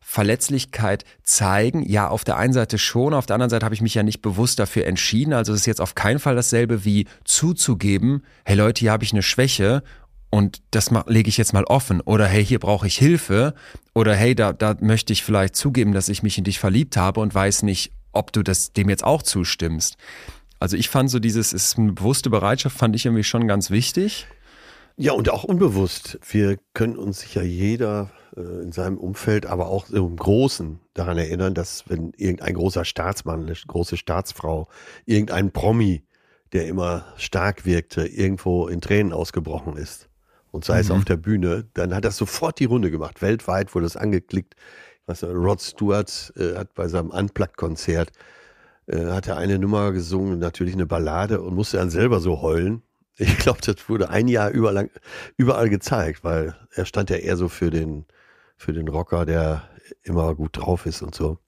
Verletzlichkeit 0.00 1.04
zeigen? 1.22 1.82
Ja, 1.82 2.08
auf 2.08 2.24
der 2.24 2.36
einen 2.36 2.52
Seite 2.52 2.76
schon, 2.76 3.14
auf 3.14 3.24
der 3.24 3.34
anderen 3.34 3.50
Seite 3.50 3.64
habe 3.64 3.74
ich 3.74 3.80
mich 3.80 3.94
ja 3.94 4.02
nicht 4.02 4.20
bewusst 4.20 4.58
dafür 4.58 4.86
entschieden. 4.86 5.32
Also 5.32 5.54
es 5.54 5.60
ist 5.60 5.66
jetzt 5.66 5.80
auf 5.80 5.94
keinen 5.94 6.18
Fall 6.18 6.36
dasselbe 6.36 6.84
wie 6.84 7.06
zuzugeben, 7.24 8.22
hey 8.44 8.56
Leute, 8.56 8.80
hier 8.80 8.92
habe 8.92 9.04
ich 9.04 9.12
eine 9.12 9.22
Schwäche 9.22 9.82
und 10.30 10.60
das 10.72 10.90
lege 11.06 11.30
ich 11.30 11.38
jetzt 11.38 11.54
mal 11.54 11.64
offen 11.64 12.02
oder 12.02 12.26
hey, 12.26 12.44
hier 12.44 12.58
brauche 12.58 12.86
ich 12.86 12.98
Hilfe 12.98 13.54
oder 13.94 14.14
hey, 14.14 14.34
da, 14.34 14.52
da 14.52 14.76
möchte 14.80 15.14
ich 15.14 15.24
vielleicht 15.24 15.56
zugeben, 15.56 15.92
dass 15.92 16.10
ich 16.10 16.22
mich 16.22 16.36
in 16.36 16.44
dich 16.44 16.58
verliebt 16.58 16.98
habe 16.98 17.20
und 17.20 17.34
weiß 17.34 17.62
nicht, 17.62 17.92
ob 18.12 18.32
du 18.32 18.42
das 18.42 18.72
dem 18.72 18.90
jetzt 18.90 19.04
auch 19.04 19.22
zustimmst. 19.22 19.96
Also 20.60 20.76
ich 20.76 20.88
fand 20.88 21.10
so 21.10 21.18
dieses, 21.18 21.52
ist 21.52 21.78
eine 21.78 21.92
bewusste 21.92 22.30
Bereitschaft, 22.30 22.76
fand 22.76 22.96
ich 22.96 23.06
irgendwie 23.06 23.24
schon 23.24 23.46
ganz 23.46 23.70
wichtig. 23.70 24.26
Ja, 24.96 25.12
und 25.12 25.30
auch 25.30 25.44
unbewusst. 25.44 26.18
Wir 26.28 26.58
können 26.74 26.96
uns 26.96 27.20
sicher 27.20 27.44
jeder 27.44 28.10
äh, 28.36 28.40
in 28.40 28.72
seinem 28.72 28.98
Umfeld, 28.98 29.46
aber 29.46 29.68
auch 29.68 29.88
im 29.90 30.16
Großen 30.16 30.80
daran 30.94 31.18
erinnern, 31.18 31.54
dass 31.54 31.88
wenn 31.88 32.12
irgendein 32.16 32.54
großer 32.54 32.84
Staatsmann, 32.84 33.42
eine 33.42 33.54
große 33.54 33.96
Staatsfrau, 33.96 34.68
irgendein 35.06 35.52
Promi, 35.52 36.02
der 36.52 36.66
immer 36.66 37.04
stark 37.16 37.64
wirkte, 37.64 38.06
irgendwo 38.06 38.66
in 38.66 38.80
Tränen 38.80 39.12
ausgebrochen 39.12 39.76
ist 39.76 40.08
und 40.50 40.64
sei 40.64 40.76
mhm. 40.76 40.80
es 40.80 40.90
auf 40.90 41.04
der 41.04 41.16
Bühne, 41.16 41.66
dann 41.74 41.94
hat 41.94 42.04
das 42.04 42.16
sofort 42.16 42.58
die 42.58 42.64
Runde 42.64 42.90
gemacht. 42.90 43.22
Weltweit 43.22 43.74
wurde 43.76 43.86
es 43.86 43.96
angeklickt. 43.96 44.54
Was 45.06 45.22
Rod 45.22 45.60
Stewart 45.60 46.32
äh, 46.36 46.56
hat 46.56 46.74
bei 46.74 46.88
seinem 46.88 47.10
Unplugged-Konzert 47.10 48.10
äh, 48.88 49.06
hat 49.06 49.28
er 49.28 49.36
eine 49.36 49.58
Nummer 49.58 49.92
gesungen, 49.92 50.38
natürlich 50.38 50.74
eine 50.74 50.86
Ballade 50.86 51.40
und 51.40 51.54
musste 51.54 51.76
dann 51.76 51.90
selber 51.90 52.20
so 52.20 52.42
heulen. 52.42 52.82
Ich 53.20 53.36
glaube, 53.38 53.58
das 53.60 53.88
wurde 53.88 54.10
ein 54.10 54.28
Jahr 54.28 54.50
überall, 54.50 54.90
überall 55.36 55.68
gezeigt, 55.68 56.22
weil 56.22 56.54
er 56.72 56.84
stand 56.84 57.10
ja 57.10 57.16
eher 57.16 57.36
so 57.36 57.48
für 57.48 57.68
den, 57.68 58.04
für 58.56 58.72
den 58.72 58.86
Rocker, 58.86 59.26
der 59.26 59.68
immer 60.04 60.36
gut 60.36 60.56
drauf 60.56 60.86
ist 60.86 61.02
und 61.02 61.16
so. 61.16 61.38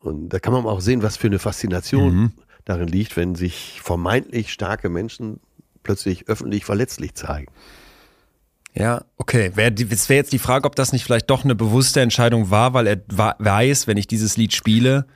Und 0.00 0.28
da 0.28 0.38
kann 0.38 0.52
man 0.52 0.66
auch 0.66 0.82
sehen, 0.82 1.02
was 1.02 1.16
für 1.16 1.28
eine 1.28 1.38
Faszination 1.38 2.14
mhm. 2.14 2.32
darin 2.66 2.88
liegt, 2.88 3.16
wenn 3.16 3.36
sich 3.36 3.80
vermeintlich 3.82 4.52
starke 4.52 4.90
Menschen 4.90 5.40
plötzlich 5.82 6.28
öffentlich 6.28 6.66
verletzlich 6.66 7.14
zeigen. 7.14 7.50
Ja, 8.74 9.06
okay. 9.16 9.50
Es 9.56 10.08
wäre 10.10 10.18
jetzt 10.18 10.34
die 10.34 10.38
Frage, 10.38 10.66
ob 10.66 10.76
das 10.76 10.92
nicht 10.92 11.04
vielleicht 11.04 11.30
doch 11.30 11.42
eine 11.42 11.54
bewusste 11.54 12.02
Entscheidung 12.02 12.50
war, 12.50 12.74
weil 12.74 12.86
er 12.86 13.00
weiß, 13.08 13.86
wenn 13.86 13.96
ich 13.96 14.06
dieses 14.06 14.36
Lied 14.36 14.52
spiele. 14.52 15.06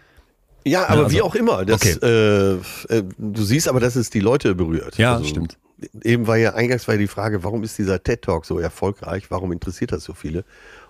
Ja, 0.65 0.87
aber 0.87 0.95
ja, 0.95 1.03
also, 1.05 1.17
wie 1.17 1.23
auch 1.23 1.35
immer. 1.35 1.65
Das, 1.65 1.83
okay. 1.83 1.99
äh, 2.03 2.97
äh, 2.97 3.05
du 3.19 3.43
siehst 3.43 3.69
aber, 3.69 3.81
dass 3.81 3.97
es 3.97 4.11
die 4.11 4.21
Leute 4.21 4.55
berührt. 4.55 4.97
Ja, 4.99 5.15
also, 5.15 5.27
stimmt. 5.27 5.59
Eben 6.03 6.29
war 6.29 6.37
ja 6.37 6.55
eingangs 6.55 6.87
war 6.87 6.97
die 6.97 7.09
Frage, 7.09 7.43
warum 7.43 7.65
ist 7.65 7.77
dieser 7.77 8.03
TED 8.03 8.23
Talk 8.23 8.47
so 8.47 8.59
erfolgreich? 8.61 9.31
Warum 9.31 9.51
interessiert 9.51 9.91
das 9.91 10.05
so 10.05 10.15
viele? 10.15 10.45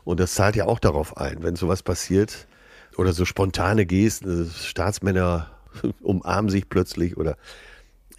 Und 0.05 0.21
das 0.21 0.35
zahlt 0.35 0.55
ja 0.55 0.67
auch 0.67 0.79
darauf 0.79 1.17
ein, 1.17 1.43
wenn 1.43 1.57
sowas 1.57 1.83
passiert 1.83 2.47
oder 2.99 3.15
so 3.15 3.25
spontane 3.25 3.87
Gesten, 3.87 4.51
Staatsmänner 4.55 5.51
umarmen 6.03 6.51
sich 6.51 6.69
plötzlich 6.69 7.17
oder 7.17 7.37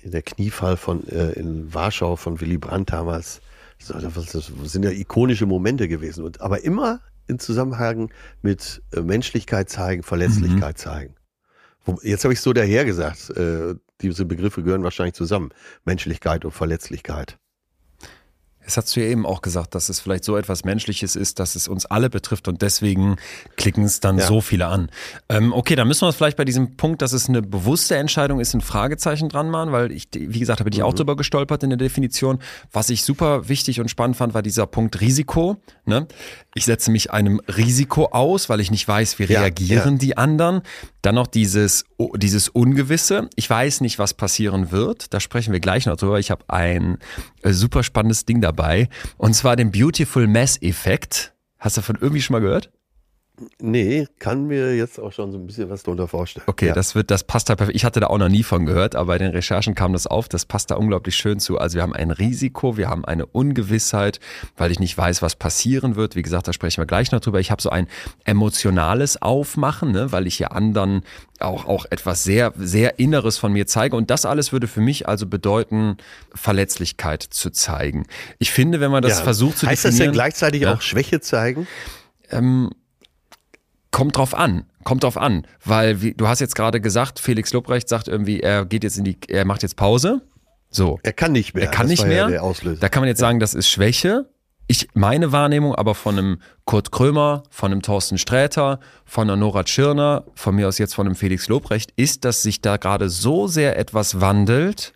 in 0.01 0.09
der 0.09 0.23
Kniefall 0.23 0.77
von 0.77 1.07
äh, 1.07 1.33
in 1.33 1.71
Warschau 1.73 2.15
von 2.15 2.41
Willy 2.41 2.57
Brandt 2.57 2.91
damals 2.91 3.41
das 3.87 4.51
sind 4.63 4.85
ja 4.85 4.91
ikonische 4.91 5.45
Momente 5.45 5.87
gewesen. 5.87 6.23
Und, 6.23 6.41
aber 6.41 6.63
immer 6.63 7.01
in 7.27 7.39
Zusammenhang 7.39 8.11
mit 8.41 8.81
äh, 8.93 9.01
Menschlichkeit 9.01 9.69
zeigen, 9.69 10.03
Verletzlichkeit 10.03 10.77
mhm. 10.77 10.81
zeigen. 10.81 11.15
Jetzt 12.01 12.23
habe 12.23 12.33
ich 12.33 12.41
so 12.41 12.53
daher 12.53 12.85
gesagt, 12.85 13.29
äh, 13.31 13.75
diese 14.01 14.25
Begriffe 14.25 14.63
gehören 14.63 14.83
wahrscheinlich 14.83 15.15
zusammen. 15.15 15.49
Menschlichkeit 15.85 16.45
und 16.45 16.51
Verletzlichkeit. 16.51 17.37
Es 18.65 18.77
hast 18.77 18.95
du 18.95 19.01
ja 19.01 19.07
eben 19.07 19.25
auch 19.25 19.41
gesagt, 19.41 19.75
dass 19.75 19.89
es 19.89 19.99
vielleicht 19.99 20.23
so 20.23 20.37
etwas 20.37 20.63
Menschliches 20.63 21.15
ist, 21.15 21.39
dass 21.39 21.55
es 21.55 21.67
uns 21.67 21.85
alle 21.85 22.09
betrifft 22.09 22.47
und 22.47 22.61
deswegen 22.61 23.17
klicken 23.57 23.83
es 23.83 23.99
dann 23.99 24.17
ja. 24.17 24.25
so 24.25 24.41
viele 24.41 24.67
an. 24.67 24.89
Ähm, 25.27 25.51
okay, 25.51 25.75
dann 25.75 25.87
müssen 25.87 26.03
wir 26.03 26.07
uns 26.07 26.15
vielleicht 26.15 26.37
bei 26.37 26.45
diesem 26.45 26.77
Punkt, 26.77 27.01
dass 27.01 27.13
es 27.13 27.27
eine 27.27 27.41
bewusste 27.41 27.97
Entscheidung 27.97 28.39
ist, 28.39 28.53
ein 28.53 28.61
Fragezeichen 28.61 29.27
dran 29.27 29.49
machen, 29.49 29.71
weil 29.71 29.91
ich, 29.91 30.07
wie 30.13 30.39
gesagt, 30.39 30.59
habe 30.59 30.69
ich 30.69 30.77
mhm. 30.77 30.83
auch 30.83 30.93
drüber 30.93 31.15
gestolpert 31.15 31.63
in 31.63 31.71
der 31.71 31.77
Definition. 31.77 32.39
Was 32.71 32.89
ich 32.89 33.03
super 33.03 33.49
wichtig 33.49 33.81
und 33.81 33.89
spannend 33.89 34.15
fand, 34.15 34.33
war 34.33 34.41
dieser 34.41 34.65
Punkt 34.65 35.01
Risiko. 35.01 35.57
Ne? 35.85 36.07
Ich 36.55 36.65
setze 36.65 36.89
mich 36.91 37.11
einem 37.11 37.41
Risiko 37.47 38.05
aus, 38.11 38.47
weil 38.47 38.61
ich 38.61 38.71
nicht 38.71 38.87
weiß, 38.87 39.19
wie 39.19 39.23
reagieren 39.25 39.93
ja. 39.93 39.97
die 39.97 40.17
anderen. 40.17 40.61
Dann 41.03 41.15
noch 41.15 41.27
dieses, 41.27 41.83
dieses 42.15 42.47
Ungewisse. 42.47 43.29
Ich 43.35 43.49
weiß 43.49 43.81
nicht, 43.81 43.99
was 43.99 44.13
passieren 44.13 44.71
wird. 44.71 45.13
Da 45.13 45.19
sprechen 45.19 45.51
wir 45.51 45.59
gleich 45.59 45.85
noch 45.85 45.97
drüber. 45.97 46.17
Ich 46.17 46.31
habe 46.31 46.45
ein 46.47 46.97
äh, 47.41 47.51
super 47.51 47.83
spannendes 47.83 48.23
Ding 48.25 48.39
dabei. 48.39 48.87
Und 49.17 49.33
zwar 49.33 49.57
den 49.57 49.71
Beautiful 49.71 50.27
Mess 50.27 50.57
Effekt. 50.61 51.33
Hast 51.59 51.75
du 51.75 51.81
davon 51.81 51.97
irgendwie 51.99 52.21
schon 52.21 52.35
mal 52.35 52.39
gehört? 52.39 52.71
Nee, 53.59 54.07
kann 54.19 54.45
mir 54.45 54.75
jetzt 54.75 54.99
auch 54.99 55.11
schon 55.11 55.31
so 55.31 55.39
ein 55.39 55.47
bisschen 55.47 55.67
was 55.67 55.81
darunter 55.81 56.07
vorstellen. 56.07 56.45
Okay, 56.47 56.67
ja. 56.67 56.73
das 56.73 56.93
wird, 56.93 57.09
das 57.09 57.23
passt 57.23 57.49
da 57.49 57.55
perfekt. 57.55 57.75
Ich 57.75 57.83
hatte 57.83 57.99
da 57.99 58.07
auch 58.07 58.19
noch 58.19 58.29
nie 58.29 58.43
von 58.43 58.67
gehört, 58.67 58.95
aber 58.95 59.07
bei 59.07 59.17
den 59.17 59.31
Recherchen 59.31 59.73
kam 59.73 59.91
das 59.91 60.05
auf. 60.05 60.29
Das 60.29 60.45
passt 60.45 60.69
da 60.69 60.75
unglaublich 60.75 61.15
schön 61.15 61.39
zu. 61.39 61.57
Also 61.57 61.75
wir 61.75 61.81
haben 61.81 61.93
ein 61.93 62.11
Risiko, 62.11 62.77
wir 62.77 62.89
haben 62.89 63.03
eine 63.05 63.25
Ungewissheit, 63.25 64.19
weil 64.55 64.71
ich 64.71 64.79
nicht 64.79 64.95
weiß, 64.95 65.23
was 65.23 65.35
passieren 65.35 65.95
wird. 65.95 66.15
Wie 66.15 66.21
gesagt, 66.21 66.47
da 66.47 66.53
sprechen 66.53 66.79
wir 66.81 66.85
gleich 66.85 67.11
noch 67.11 67.21
drüber. 67.21 67.39
Ich 67.39 67.49
habe 67.49 67.59
so 67.59 67.71
ein 67.71 67.87
emotionales 68.23 69.19
Aufmachen, 69.19 69.91
ne, 69.91 70.11
weil 70.11 70.27
ich 70.27 70.37
ja 70.37 70.49
anderen 70.49 71.01
auch, 71.39 71.65
auch 71.65 71.85
etwas 71.89 72.23
sehr, 72.23 72.53
sehr 72.55 72.99
Inneres 72.99 73.39
von 73.39 73.51
mir 73.51 73.65
zeige. 73.65 73.95
Und 73.95 74.11
das 74.11 74.25
alles 74.25 74.51
würde 74.51 74.67
für 74.67 74.81
mich 74.81 75.07
also 75.07 75.25
bedeuten, 75.25 75.97
Verletzlichkeit 76.35 77.23
zu 77.23 77.49
zeigen. 77.49 78.05
Ich 78.37 78.51
finde, 78.51 78.79
wenn 78.79 78.91
man 78.91 79.01
das 79.01 79.17
ja. 79.17 79.23
versucht 79.23 79.57
zu 79.57 79.65
heißt 79.65 79.85
definieren. 79.85 79.91
Heißt 79.91 79.99
das 79.99 80.05
denn 80.05 80.11
gleichzeitig 80.13 80.61
ja, 80.61 80.75
auch 80.75 80.81
Schwäche 80.81 81.19
zeigen? 81.19 81.67
Ähm, 82.29 82.69
kommt 83.93 84.17
drauf 84.17 84.35
an. 84.35 84.65
Kommt 84.83 85.05
drauf 85.05 85.15
an, 85.15 85.47
weil 85.63 86.01
wie, 86.01 86.13
du 86.13 86.27
hast 86.27 86.41
jetzt 86.41 86.55
gerade 86.55 86.81
gesagt, 86.81 87.19
Felix 87.19 87.53
Lobrecht 87.53 87.87
sagt 87.87 88.09
irgendwie, 88.09 88.41
er 88.41 88.65
geht 88.65 88.83
jetzt 88.83 88.97
in 88.97 89.05
die, 89.05 89.17
er 89.29 89.45
macht 89.45 89.63
jetzt 89.63 89.77
Pause. 89.77 90.21
So. 90.69 90.99
Er 91.03 91.13
kann 91.13 91.31
nicht 91.31 91.53
mehr. 91.53 91.63
Er 91.63 91.71
kann 91.71 91.87
das 91.87 91.91
nicht 91.91 92.05
mehr. 92.05 92.29
Ja 92.29 92.75
da 92.75 92.89
kann 92.89 93.01
man 93.01 93.07
jetzt 93.07 93.19
sagen, 93.19 93.39
das 93.39 93.53
ist 93.53 93.69
Schwäche. 93.69 94.27
Ich, 94.67 94.89
meine 94.93 95.31
Wahrnehmung 95.31 95.75
aber 95.75 95.93
von 95.95 96.17
einem 96.17 96.37
Kurt 96.65 96.91
Krömer, 96.91 97.43
von 97.49 97.71
einem 97.71 97.81
Thorsten 97.81 98.17
Sträter, 98.17 98.79
von 99.05 99.29
einer 99.29 99.37
Nora 99.37 99.63
Tschirner, 99.63 100.25
von 100.33 100.55
mir 100.55 100.67
aus 100.67 100.79
jetzt 100.79 100.95
von 100.95 101.05
einem 101.05 101.15
Felix 101.15 101.47
Lobrecht, 101.47 101.93
ist, 101.95 102.25
dass 102.25 102.43
sich 102.43 102.61
da 102.61 102.77
gerade 102.77 103.09
so 103.09 103.47
sehr 103.47 103.77
etwas 103.77 104.19
wandelt, 104.19 104.93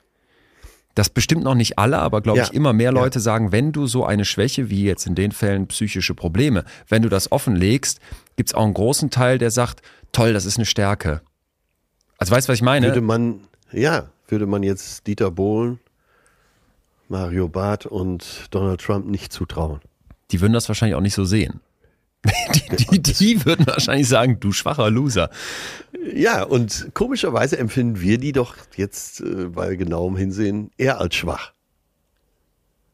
das 0.95 1.10
bestimmt 1.10 1.43
noch 1.43 1.53
nicht 1.53 1.77
alle, 1.77 1.99
aber 1.99 2.21
glaube 2.21 2.39
ja. 2.39 2.45
ich 2.45 2.53
immer 2.53 2.73
mehr 2.73 2.91
Leute 2.91 3.19
ja. 3.19 3.23
sagen, 3.23 3.51
wenn 3.51 3.71
du 3.71 3.86
so 3.86 4.05
eine 4.05 4.25
Schwäche, 4.25 4.69
wie 4.69 4.83
jetzt 4.83 5.05
in 5.05 5.15
den 5.15 5.31
Fällen 5.31 5.67
psychische 5.67 6.15
Probleme, 6.15 6.63
wenn 6.88 7.03
du 7.03 7.10
das 7.10 7.31
offenlegst, 7.31 7.99
gibt 8.38 8.50
es 8.50 8.56
auch 8.56 8.63
einen 8.63 8.73
großen 8.73 9.10
Teil, 9.10 9.39
der 9.39 9.52
sagt, 9.52 9.82
toll, 10.13 10.32
das 10.32 10.45
ist 10.45 10.58
eine 10.58 10.65
Stärke. 10.65 11.21
Also 12.17 12.32
weißt 12.32 12.47
du, 12.47 12.52
was 12.52 12.60
ich 12.60 12.63
meine? 12.63 12.88
Würde 12.88 13.02
man, 13.02 13.41
ja, 13.71 14.10
würde 14.28 14.45
man 14.45 14.63
jetzt 14.63 15.06
Dieter 15.08 15.32
Bohlen, 15.32 15.80
Mario 17.10 17.50
Barth 17.50 17.86
und 17.86 18.47
Donald 18.52 18.80
Trump 18.82 19.08
nicht 19.08 19.34
zutrauen. 19.34 19.82
Die 20.32 20.39
würden 20.39 20.54
das 20.54 20.67
wahrscheinlich 20.69 20.95
auch 20.95 21.02
nicht 21.02 21.15
so 21.15 21.26
sehen. 21.26 21.60
Die, 22.54 23.00
die, 23.00 23.13
die, 23.13 23.45
würden 23.45 23.65
wahrscheinlich 23.67 24.10
sagen, 24.10 24.39
du 24.39 24.52
schwacher 24.52 24.89
Loser. 24.89 25.30
Ja, 26.13 26.43
und 26.43 26.89
komischerweise 26.93 27.58
empfinden 27.58 28.02
wir 28.02 28.17
die 28.17 28.34
doch 28.34 28.56
jetzt 28.76 29.21
äh, 29.21 29.45
bei 29.45 29.76
genauem 29.76 30.17
Hinsehen 30.17 30.71
eher 30.78 31.00
als 31.00 31.15
schwach. 31.15 31.54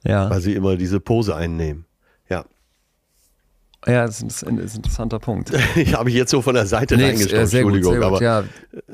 Ja. 0.03 0.29
Weil 0.29 0.41
sie 0.41 0.53
immer 0.53 0.75
diese 0.75 0.99
Pose 0.99 1.36
einnehmen. 1.36 1.86
Ja, 3.86 4.06
das 4.06 4.22
ist 4.22 4.43
ein, 4.48 4.60
interessanter 4.60 5.19
Punkt. 5.19 5.52
ich 5.76 5.93
habe 5.93 6.10
ich 6.10 6.15
jetzt 6.15 6.32
so 6.32 6.41
von 6.41 6.56
der 6.56 6.65
Seite 6.65 6.96
nee, 6.96 7.06
reingeschaut, 7.06 7.34
äh, 7.34 7.41
Entschuldigung, 7.41 7.96
gut, 7.96 8.04
aber 8.04 8.22
ja. 8.22 8.43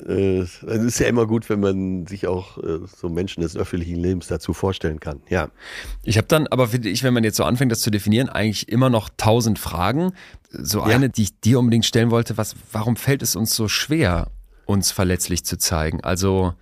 äh, 0.07 0.39
es 0.39 0.63
ist 0.63 0.99
ja 0.99 1.07
immer 1.07 1.27
gut, 1.27 1.49
wenn 1.49 1.59
man 1.59 2.07
sich 2.07 2.27
auch 2.27 2.57
äh, 2.57 2.79
so 2.99 3.09
Menschen 3.09 3.41
des 3.41 3.55
öffentlichen 3.55 3.97
Lebens 3.97 4.27
dazu 4.27 4.53
vorstellen 4.53 4.99
kann. 4.99 5.21
Ja. 5.29 5.49
Ich 6.03 6.17
habe 6.17 6.27
dann, 6.27 6.47
aber 6.47 6.67
finde 6.67 6.89
ich, 6.89 7.03
wenn 7.03 7.13
man 7.13 7.23
jetzt 7.23 7.37
so 7.37 7.43
anfängt, 7.43 7.71
das 7.71 7.81
zu 7.81 7.91
definieren, 7.91 8.29
eigentlich 8.29 8.69
immer 8.69 8.89
noch 8.89 9.09
tausend 9.17 9.59
Fragen. 9.59 10.13
So 10.51 10.81
eine, 10.81 11.05
ja. 11.05 11.11
die 11.11 11.23
ich 11.23 11.39
dir 11.39 11.59
unbedingt 11.59 11.85
stellen 11.85 12.09
wollte, 12.09 12.37
was, 12.37 12.55
warum 12.71 12.95
fällt 12.95 13.21
es 13.21 13.35
uns 13.35 13.55
so 13.55 13.67
schwer, 13.67 14.31
uns 14.65 14.91
verletzlich 14.91 15.45
zu 15.45 15.57
zeigen? 15.57 16.01
Also 16.03 16.55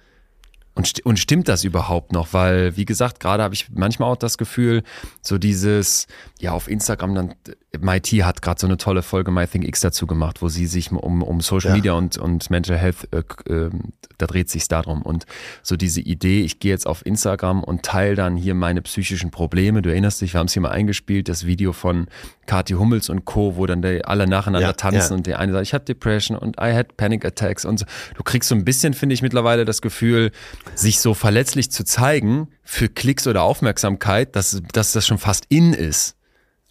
und, 0.77 1.03
und 1.05 1.17
stimmt 1.17 1.47
das 1.47 1.63
überhaupt 1.63 2.11
noch? 2.11 2.33
Weil, 2.33 2.77
wie 2.77 2.85
gesagt, 2.85 3.19
gerade 3.19 3.41
habe 3.41 3.55
ich 3.55 3.67
manchmal 3.71 4.11
auch 4.11 4.15
das 4.15 4.37
Gefühl, 4.37 4.83
so 5.23 5.39
dieses, 5.39 6.05
ja, 6.39 6.51
auf 6.51 6.69
Instagram 6.69 7.15
dann, 7.15 7.35
MIT 7.79 8.07
hat 8.23 8.41
gerade 8.41 8.59
so 8.59 8.67
eine 8.67 8.77
tolle 8.77 9.01
Folge 9.01 9.31
MyThinkX 9.31 9.79
dazu 9.79 10.05
gemacht, 10.05 10.41
wo 10.41 10.49
sie 10.49 10.67
sich 10.67 10.91
um, 10.91 11.23
um 11.23 11.41
Social 11.41 11.71
ja. 11.71 11.75
Media 11.75 11.93
und, 11.93 12.17
und 12.17 12.49
Mental 12.49 12.77
Health, 12.77 13.07
äh, 13.11 13.23
äh, 13.51 13.69
da 14.17 14.27
dreht 14.27 14.49
sich 14.49 14.67
darum. 14.67 15.01
Und 15.01 15.25
so 15.63 15.75
diese 15.75 16.01
Idee, 16.01 16.41
ich 16.41 16.59
gehe 16.59 16.71
jetzt 16.71 16.85
auf 16.85 17.05
Instagram 17.05 17.63
und 17.63 17.83
teile 17.83 18.15
dann 18.15 18.35
hier 18.35 18.53
meine 18.53 18.81
psychischen 18.83 19.31
Probleme. 19.31 19.81
Du 19.81 19.89
erinnerst 19.89 20.21
dich, 20.21 20.33
wir 20.33 20.39
haben 20.39 20.47
es 20.47 20.53
hier 20.53 20.61
mal 20.61 20.71
eingespielt, 20.71 21.27
das 21.27 21.45
Video 21.45 21.73
von 21.73 22.07
Kathi 22.45 22.73
Hummels 22.73 23.09
und 23.09 23.25
Co., 23.25 23.55
wo 23.55 23.65
dann 23.65 23.81
die 23.81 24.05
alle 24.05 24.27
nacheinander 24.27 24.67
ja, 24.67 24.73
tanzen 24.73 25.13
ja. 25.13 25.17
und 25.17 25.27
der 25.27 25.39
eine 25.39 25.53
sagt, 25.53 25.67
ich 25.67 25.73
habe 25.73 25.85
Depression 25.85 26.37
und 26.37 26.57
I 26.57 26.73
had 26.73 26.97
Panic 26.97 27.25
Attacks 27.25 27.65
und 27.65 27.79
so. 27.79 27.85
Du 28.15 28.23
kriegst 28.23 28.49
so 28.49 28.55
ein 28.55 28.63
bisschen, 28.63 28.93
finde 28.93 29.13
ich, 29.13 29.21
mittlerweile 29.21 29.65
das 29.65 29.81
Gefühl, 29.81 30.31
sich 30.75 30.99
so 30.99 31.13
verletzlich 31.13 31.71
zu 31.71 31.83
zeigen 31.83 32.47
für 32.63 32.89
Klicks 32.89 33.27
oder 33.27 33.43
Aufmerksamkeit, 33.43 34.35
dass, 34.35 34.61
dass 34.73 34.91
das 34.91 35.07
schon 35.07 35.17
fast 35.17 35.45
in 35.49 35.73
ist. 35.73 36.17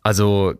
Also 0.06 0.54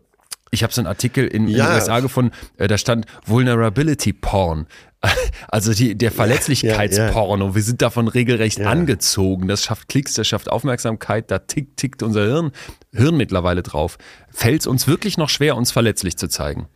Ich 0.51 0.63
habe 0.63 0.71
so 0.73 0.79
einen 0.79 0.87
Artikel 0.87 1.27
in, 1.27 1.47
Ja. 1.49 1.65
in 1.65 1.71
den 1.71 1.75
USA 1.75 1.99
gefunden, 1.99 2.31
äh, 2.57 2.67
da 2.69 2.77
stand 2.77 3.05
Vulnerability 3.25 4.13
Porn. 4.13 4.65
Also 5.49 5.73
die, 5.73 5.95
der 5.97 6.11
Verletzlichkeitsporno. 6.11 7.53
Wir 7.53 7.61
sind 7.61 7.81
davon 7.81 8.07
regelrecht 8.07 8.59
Ja. 8.59 8.69
angezogen. 8.69 9.47
Das 9.49 9.63
schafft 9.65 9.89
Klicks, 9.89 10.13
das 10.13 10.25
schafft 10.27 10.49
Aufmerksamkeit, 10.49 11.31
da 11.31 11.39
tickt, 11.39 11.77
tickt 11.77 12.01
unser 12.03 12.23
Hirn, 12.25 12.51
Hirn 12.93 13.15
mittlerweile 13.17 13.61
drauf. 13.61 13.97
Fällt 14.31 14.61
es 14.61 14.67
uns 14.67 14.87
wirklich 14.87 15.17
noch 15.17 15.29
schwer, 15.29 15.55
uns 15.57 15.71
verletzlich 15.71 16.17
zu 16.17 16.27
zeigen? 16.29 16.67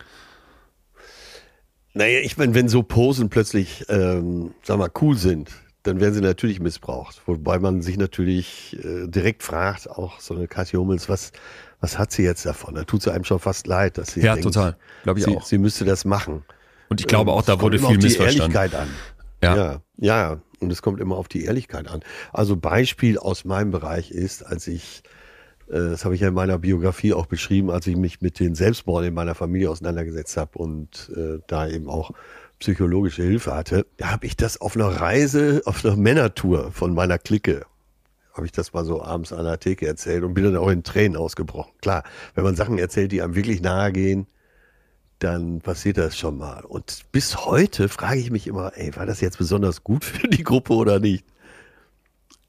Naja, 1.94 2.20
ich 2.20 2.36
meine, 2.38 2.54
wenn 2.54 2.68
so 2.68 2.82
Posen 2.82 3.28
plötzlich, 3.28 3.84
ähm, 3.88 4.54
sag 4.62 4.78
mal, 4.78 4.90
cool 5.00 5.16
sind, 5.16 5.50
dann 5.82 6.00
werden 6.00 6.14
sie 6.14 6.20
natürlich 6.20 6.60
missbraucht. 6.60 7.22
Wobei 7.26 7.58
man 7.58 7.82
sich 7.82 7.96
natürlich 7.98 8.76
äh, 8.84 9.08
direkt 9.08 9.42
fragt, 9.42 9.90
auch 9.90 10.20
so 10.20 10.34
eine 10.34 10.46
Kathi 10.46 10.76
Hummels, 10.76 11.08
was, 11.08 11.32
was 11.82 11.98
hat 11.98 12.10
sie 12.12 12.22
jetzt 12.22 12.46
davon? 12.46 12.74
Da 12.74 12.84
tut 12.84 13.02
sie 13.02 13.12
einem 13.12 13.24
schon 13.24 13.38
fast 13.38 13.66
leid, 13.66 13.98
dass 13.98 14.12
sie 14.14 14.20
Ja, 14.22 14.34
denkt, 14.34 14.44
total. 14.54 14.76
Glaube 15.02 15.18
ich 15.20 15.26
sie, 15.26 15.36
auch. 15.36 15.44
sie 15.44 15.58
müsste 15.58 15.84
das 15.84 16.06
machen. 16.06 16.44
Und 16.88 17.00
ich 17.00 17.06
glaube 17.06 17.30
Ähm, 17.30 17.36
auch, 17.36 17.42
da 17.42 17.54
es 17.54 17.60
wurde 17.60 17.78
kommt 17.78 17.80
immer 17.80 17.88
viel 17.88 17.96
auf 17.96 18.00
die 18.00 18.06
missverstanden. 18.06 18.56
Ehrlichkeit 18.56 18.74
an. 18.80 18.88
Ja. 19.42 19.56
ja, 19.56 19.80
ja. 19.98 20.40
Und 20.60 20.70
es 20.70 20.80
kommt 20.80 21.00
immer 21.00 21.16
auf 21.16 21.28
die 21.28 21.44
Ehrlichkeit 21.44 21.88
an. 21.88 22.00
Also 22.32 22.56
Beispiel 22.56 23.18
aus 23.18 23.44
meinem 23.44 23.72
Bereich 23.72 24.10
ist, 24.12 24.46
als 24.46 24.68
ich, 24.68 25.02
äh, 25.68 25.74
das 25.74 26.04
habe 26.04 26.14
ich 26.14 26.20
ja 26.20 26.28
in 26.28 26.34
meiner 26.34 26.58
Biografie 26.58 27.12
auch 27.14 27.26
beschrieben, 27.26 27.70
als 27.70 27.86
ich 27.88 27.96
mich 27.96 28.20
mit 28.20 28.38
den 28.38 28.54
Selbstmorden 28.54 29.08
in 29.08 29.14
meiner 29.14 29.34
Familie 29.34 29.68
auseinandergesetzt 29.70 30.36
habe 30.36 30.56
und 30.58 31.10
äh, 31.16 31.40
da 31.48 31.66
eben 31.68 31.88
auch 31.90 32.12
psychologische 32.60 33.24
Hilfe 33.24 33.52
hatte, 33.56 33.86
da 33.96 34.12
habe 34.12 34.24
ich 34.26 34.36
das 34.36 34.60
auf 34.60 34.76
einer 34.76 34.86
Reise, 34.86 35.62
auf 35.64 35.84
einer 35.84 35.96
Männertour 35.96 36.70
von 36.70 36.94
meiner 36.94 37.18
Clique, 37.18 37.62
habe 38.32 38.46
ich 38.46 38.52
das 38.52 38.72
mal 38.72 38.84
so 38.84 39.02
abends 39.02 39.32
an 39.32 39.44
der 39.44 39.60
Theke 39.60 39.86
erzählt 39.86 40.24
und 40.24 40.34
bin 40.34 40.44
dann 40.44 40.56
auch 40.56 40.68
in 40.68 40.82
Tränen 40.82 41.16
ausgebrochen. 41.16 41.72
Klar, 41.80 42.04
wenn 42.34 42.44
man 42.44 42.56
Sachen 42.56 42.78
erzählt, 42.78 43.12
die 43.12 43.22
einem 43.22 43.34
wirklich 43.34 43.60
nahe 43.62 43.92
gehen, 43.92 44.26
dann 45.18 45.60
passiert 45.60 45.98
das 45.98 46.18
schon 46.18 46.38
mal. 46.38 46.64
Und 46.64 47.04
bis 47.12 47.44
heute 47.46 47.88
frage 47.88 48.18
ich 48.20 48.30
mich 48.30 48.46
immer, 48.46 48.72
ey, 48.76 48.94
war 48.96 49.06
das 49.06 49.20
jetzt 49.20 49.38
besonders 49.38 49.84
gut 49.84 50.04
für 50.06 50.28
die 50.28 50.44
Gruppe 50.44 50.74
oder 50.74 50.98
nicht? 51.00 51.24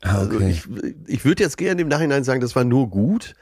Ah, 0.01 0.17
Also 0.19 0.35
okay. 0.35 0.49
ich, 0.51 0.63
ich 1.07 1.25
würde 1.25 1.43
jetzt 1.43 1.57
gerne 1.57 1.81
im 1.81 1.87
Nachhinein 1.87 2.23
sagen, 2.23 2.41
das 2.41 2.55
war 2.55 2.63
nur 2.63 2.89
gut, 2.89 3.35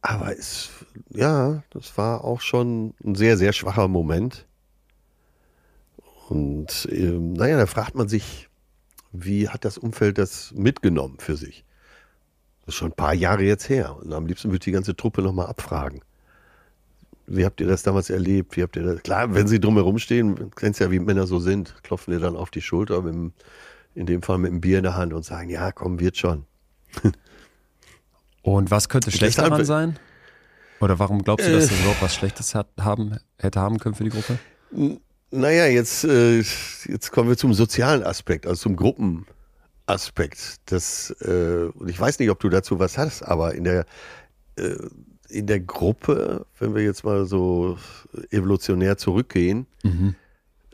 aber 0.00 0.36
es, 0.36 0.70
ja, 1.10 1.62
das 1.70 1.96
war 1.98 2.24
auch 2.24 2.40
schon 2.40 2.94
ein 3.04 3.14
sehr, 3.14 3.36
sehr 3.36 3.52
schwacher 3.52 3.88
Moment. 3.88 4.46
Und 6.28 6.88
ähm, 6.90 7.32
naja, 7.32 7.56
da 7.56 7.66
fragt 7.66 7.94
man 7.94 8.08
sich, 8.08 8.48
wie 9.12 9.48
hat 9.48 9.64
das 9.64 9.78
Umfeld 9.78 10.18
das 10.18 10.52
mitgenommen 10.54 11.18
für 11.18 11.36
sich? 11.36 11.64
Das 12.68 12.74
ist 12.74 12.80
schon 12.80 12.90
ein 12.90 12.96
paar 12.96 13.14
Jahre 13.14 13.44
jetzt 13.44 13.70
her. 13.70 13.96
Und 13.96 14.12
am 14.12 14.26
liebsten 14.26 14.48
würde 14.48 14.56
ich 14.56 14.64
die 14.64 14.72
ganze 14.72 14.94
Truppe 14.94 15.22
nochmal 15.22 15.46
abfragen. 15.46 16.02
Wie 17.26 17.46
habt 17.46 17.62
ihr 17.62 17.66
das 17.66 17.82
damals 17.82 18.10
erlebt? 18.10 18.58
Wie 18.58 18.62
habt 18.62 18.76
ihr 18.76 18.82
das? 18.82 19.02
Klar, 19.04 19.32
wenn 19.32 19.48
sie 19.48 19.58
drumherum 19.58 19.98
stehen, 19.98 20.50
kennst 20.54 20.78
ja, 20.78 20.90
wie 20.90 20.98
Männer 20.98 21.26
so 21.26 21.38
sind, 21.38 21.82
klopfen 21.82 22.12
dir 22.12 22.20
dann 22.20 22.36
auf 22.36 22.50
die 22.50 22.60
Schulter, 22.60 23.00
dem, 23.00 23.32
in 23.94 24.04
dem 24.04 24.20
Fall 24.20 24.36
mit 24.36 24.50
einem 24.50 24.60
Bier 24.60 24.76
in 24.76 24.82
der 24.82 24.96
Hand 24.96 25.14
und 25.14 25.24
sagen, 25.24 25.48
ja, 25.48 25.72
komm, 25.72 25.98
wird 25.98 26.18
schon. 26.18 26.44
Und 28.42 28.70
was 28.70 28.90
könnte 28.90 29.10
schlecht 29.12 29.38
daran 29.38 29.64
sein? 29.64 29.98
Oder 30.80 30.98
warum 30.98 31.24
glaubst 31.24 31.46
du, 31.46 31.50
Äh. 31.50 31.54
dass 31.54 31.68
das 31.70 31.80
überhaupt 31.80 32.02
was 32.02 32.14
Schlechtes 32.16 32.54
hat, 32.54 32.68
haben, 32.78 33.16
hätte 33.38 33.60
haben 33.60 33.78
können 33.78 33.94
für 33.94 34.04
die 34.04 34.10
Gruppe? 34.10 34.38
Naja, 35.30 35.64
jetzt, 35.68 36.04
äh, 36.04 36.40
jetzt 36.84 37.12
kommen 37.12 37.30
wir 37.30 37.38
zum 37.38 37.54
sozialen 37.54 38.02
Aspekt, 38.02 38.46
also 38.46 38.60
zum 38.60 38.76
Gruppenaspekt. 39.88 40.56
Das, 40.66 41.10
äh, 41.22 41.70
und 41.74 41.88
ich 41.88 41.98
weiß 41.98 42.18
nicht, 42.18 42.30
ob 42.30 42.40
du 42.40 42.48
dazu 42.48 42.78
was 42.78 42.98
hast, 42.98 43.22
aber 43.22 43.54
in 43.54 43.64
der, 43.64 43.86
äh, 44.56 44.76
in 45.30 45.46
der 45.46 45.60
Gruppe, 45.60 46.46
wenn 46.58 46.74
wir 46.74 46.82
jetzt 46.82 47.04
mal 47.04 47.24
so 47.26 47.78
evolutionär 48.30 48.96
zurückgehen, 48.98 49.66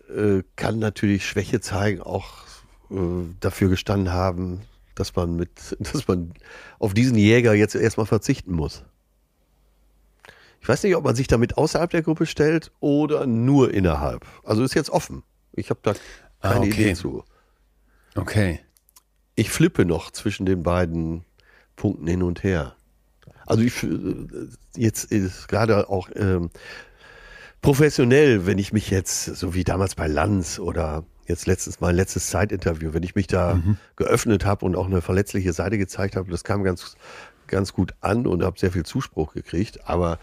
äh, 0.08 0.42
kann 0.56 0.78
natürlich 0.78 1.26
Schwäche 1.26 1.60
zeigen, 1.60 2.00
auch 2.00 2.44
äh, 2.90 2.96
dafür 3.40 3.68
gestanden 3.68 4.12
haben, 4.12 4.62
dass 4.94 5.14
man 5.16 5.36
mit, 5.36 5.76
dass 5.80 6.06
man 6.08 6.34
auf 6.78 6.94
diesen 6.94 7.16
Jäger 7.16 7.54
jetzt 7.54 7.74
erstmal 7.74 8.06
verzichten 8.06 8.52
muss. 8.52 8.84
Ich 10.60 10.68
weiß 10.68 10.82
nicht, 10.82 10.96
ob 10.96 11.04
man 11.04 11.14
sich 11.14 11.26
damit 11.26 11.58
außerhalb 11.58 11.90
der 11.90 12.02
Gruppe 12.02 12.24
stellt 12.26 12.72
oder 12.80 13.26
nur 13.26 13.72
innerhalb. 13.74 14.24
Also 14.44 14.64
ist 14.64 14.74
jetzt 14.74 14.90
offen. 14.90 15.22
Ich 15.52 15.70
habe 15.70 15.80
da 15.82 15.94
Ah, 16.40 16.54
keine 16.54 16.66
okay. 16.66 16.82
Idee 16.82 16.94
zu. 16.94 17.24
Okay. 18.16 18.60
Ich 19.34 19.50
flippe 19.50 19.84
noch 19.84 20.10
zwischen 20.10 20.46
den 20.46 20.62
beiden 20.62 21.24
Punkten 21.76 22.06
hin 22.06 22.22
und 22.22 22.42
her. 22.42 22.76
Also 23.46 23.62
ich 23.62 23.82
äh, 23.82 23.88
jetzt 24.76 25.04
ist 25.10 25.48
gerade 25.48 25.88
auch 25.88 26.08
ähm, 26.14 26.50
professionell, 27.60 28.46
wenn 28.46 28.58
ich 28.58 28.72
mich 28.72 28.90
jetzt, 28.90 29.24
so 29.24 29.54
wie 29.54 29.64
damals 29.64 29.94
bei 29.94 30.06
Lanz 30.06 30.58
oder 30.58 31.04
jetzt 31.26 31.46
letztens 31.46 31.80
mein 31.80 31.96
letztes 31.96 32.28
Zeitinterview, 32.28 32.92
wenn 32.92 33.02
ich 33.02 33.14
mich 33.14 33.26
da 33.26 33.58
geöffnet 33.96 34.44
habe 34.44 34.66
und 34.66 34.76
auch 34.76 34.86
eine 34.86 35.00
verletzliche 35.00 35.52
Seite 35.54 35.78
gezeigt 35.78 36.16
habe, 36.16 36.30
das 36.30 36.44
kam 36.44 36.62
ganz, 36.62 36.96
ganz 37.46 37.72
gut 37.72 37.94
an 38.00 38.26
und 38.26 38.42
habe 38.42 38.58
sehr 38.58 38.70
viel 38.70 38.84
Zuspruch 38.84 39.32
gekriegt. 39.32 39.88
Aber 39.88 40.18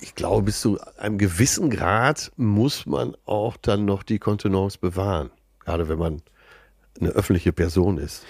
ich 0.00 0.14
glaube, 0.14 0.42
bis 0.42 0.60
zu 0.60 0.78
einem 0.96 1.18
gewissen 1.18 1.70
Grad 1.70 2.30
muss 2.36 2.86
man 2.86 3.16
auch 3.24 3.56
dann 3.56 3.84
noch 3.84 4.02
die 4.02 4.18
Kontenance 4.18 4.78
bewahren. 4.78 5.30
Gerade 5.64 5.88
wenn 5.88 5.98
man 5.98 6.22
eine 7.00 7.10
öffentliche 7.10 7.52
Person 7.52 7.98
ist. 7.98 8.24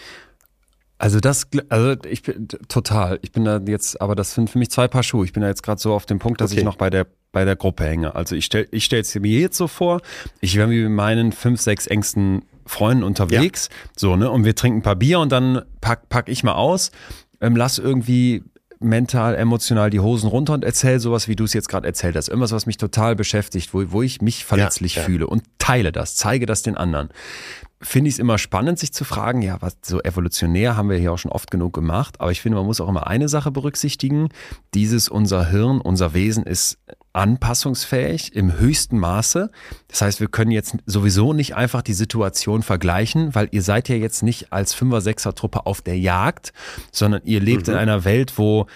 Also 0.98 1.20
das, 1.20 1.46
also 1.68 1.94
ich 2.08 2.22
bin 2.22 2.48
total. 2.68 3.18
Ich 3.20 3.32
bin 3.32 3.44
da 3.44 3.58
jetzt, 3.66 4.00
aber 4.00 4.14
das 4.14 4.34
sind 4.34 4.48
für 4.48 4.58
mich 4.58 4.70
zwei 4.70 4.88
Paar 4.88 5.02
Schuhe. 5.02 5.26
Ich 5.26 5.32
bin 5.32 5.42
da 5.42 5.48
jetzt 5.48 5.62
gerade 5.62 5.80
so 5.80 5.92
auf 5.92 6.06
dem 6.06 6.18
Punkt, 6.18 6.40
dass 6.40 6.52
Okay. 6.52 6.60
ich 6.60 6.64
noch 6.64 6.76
bei 6.76 6.88
der 6.88 7.06
bei 7.32 7.44
der 7.44 7.56
Gruppe 7.56 7.84
hänge. 7.84 8.14
Also 8.14 8.34
ich 8.34 8.46
stell, 8.46 8.66
ich 8.70 8.86
stelle 8.86 9.02
es 9.02 9.14
mir 9.14 9.40
jetzt 9.40 9.58
so 9.58 9.68
vor. 9.68 10.00
Ich 10.40 10.56
wäre 10.56 10.68
mit 10.68 10.88
meinen 10.88 11.32
fünf, 11.32 11.60
sechs 11.60 11.86
engsten 11.86 12.46
Freunden 12.64 13.04
unterwegs, 13.04 13.68
so 13.94 14.16
ne, 14.16 14.30
und 14.30 14.44
wir 14.44 14.54
trinken 14.54 14.78
ein 14.78 14.82
paar 14.82 14.96
Bier 14.96 15.20
und 15.20 15.30
dann 15.30 15.62
pack 15.82 16.08
pack 16.08 16.30
ich 16.30 16.42
mal 16.42 16.54
aus, 16.54 16.92
ähm, 17.42 17.54
lass 17.54 17.78
irgendwie 17.78 18.42
mental, 18.80 19.34
emotional 19.34 19.90
die 19.90 20.00
Hosen 20.00 20.28
runter 20.28 20.54
und 20.54 20.64
erzähl 20.64 20.98
sowas, 20.98 21.28
wie 21.28 21.36
du 21.36 21.44
es 21.44 21.52
jetzt 21.52 21.68
gerade 21.68 21.86
erzählt 21.86 22.16
hast. 22.16 22.28
Irgendwas, 22.28 22.52
was 22.52 22.64
mich 22.64 22.78
total 22.78 23.16
beschäftigt, 23.16 23.74
wo, 23.74 23.84
wo 23.92 24.02
ich 24.02 24.22
mich 24.22 24.44
verletzlich 24.44 24.96
ja. 24.96 25.02
fühle 25.02 25.26
und 25.26 25.44
teile 25.58 25.92
das, 25.92 26.16
zeige 26.16 26.46
das 26.46 26.62
den 26.62 26.76
anderen 26.76 27.10
finde 27.82 28.08
ich 28.08 28.14
es 28.14 28.18
immer 28.18 28.38
spannend, 28.38 28.78
sich 28.78 28.92
zu 28.92 29.04
fragen, 29.04 29.42
ja, 29.42 29.58
was 29.60 29.76
so 29.82 30.00
evolutionär 30.00 30.76
haben 30.76 30.88
wir 30.88 30.96
hier 30.96 31.12
auch 31.12 31.18
schon 31.18 31.32
oft 31.32 31.50
genug 31.50 31.74
gemacht, 31.74 32.20
aber 32.20 32.32
ich 32.32 32.40
finde, 32.40 32.56
man 32.56 32.66
muss 32.66 32.80
auch 32.80 32.88
immer 32.88 33.06
eine 33.06 33.28
Sache 33.28 33.50
berücksichtigen. 33.50 34.30
Dieses, 34.74 35.08
unser 35.08 35.50
Hirn, 35.50 35.80
unser 35.80 36.14
Wesen 36.14 36.44
ist 36.44 36.78
anpassungsfähig 37.12 38.34
im 38.34 38.58
höchsten 38.58 38.98
Maße. 38.98 39.50
Das 39.88 40.02
heißt, 40.02 40.20
wir 40.20 40.28
können 40.28 40.50
jetzt 40.50 40.76
sowieso 40.84 41.32
nicht 41.32 41.56
einfach 41.56 41.82
die 41.82 41.94
Situation 41.94 42.62
vergleichen, 42.62 43.34
weil 43.34 43.48
ihr 43.52 43.62
seid 43.62 43.88
ja 43.88 43.96
jetzt 43.96 44.22
nicht 44.22 44.52
als 44.52 44.74
Fünfer-, 44.74 45.00
Sechser-Truppe 45.00 45.64
auf 45.64 45.80
der 45.80 45.98
Jagd, 45.98 46.52
sondern 46.92 47.22
ihr 47.24 47.40
lebt 47.40 47.68
in 47.68 47.74
einer 47.74 48.04
Welt, 48.04 48.36
wo 48.36 48.66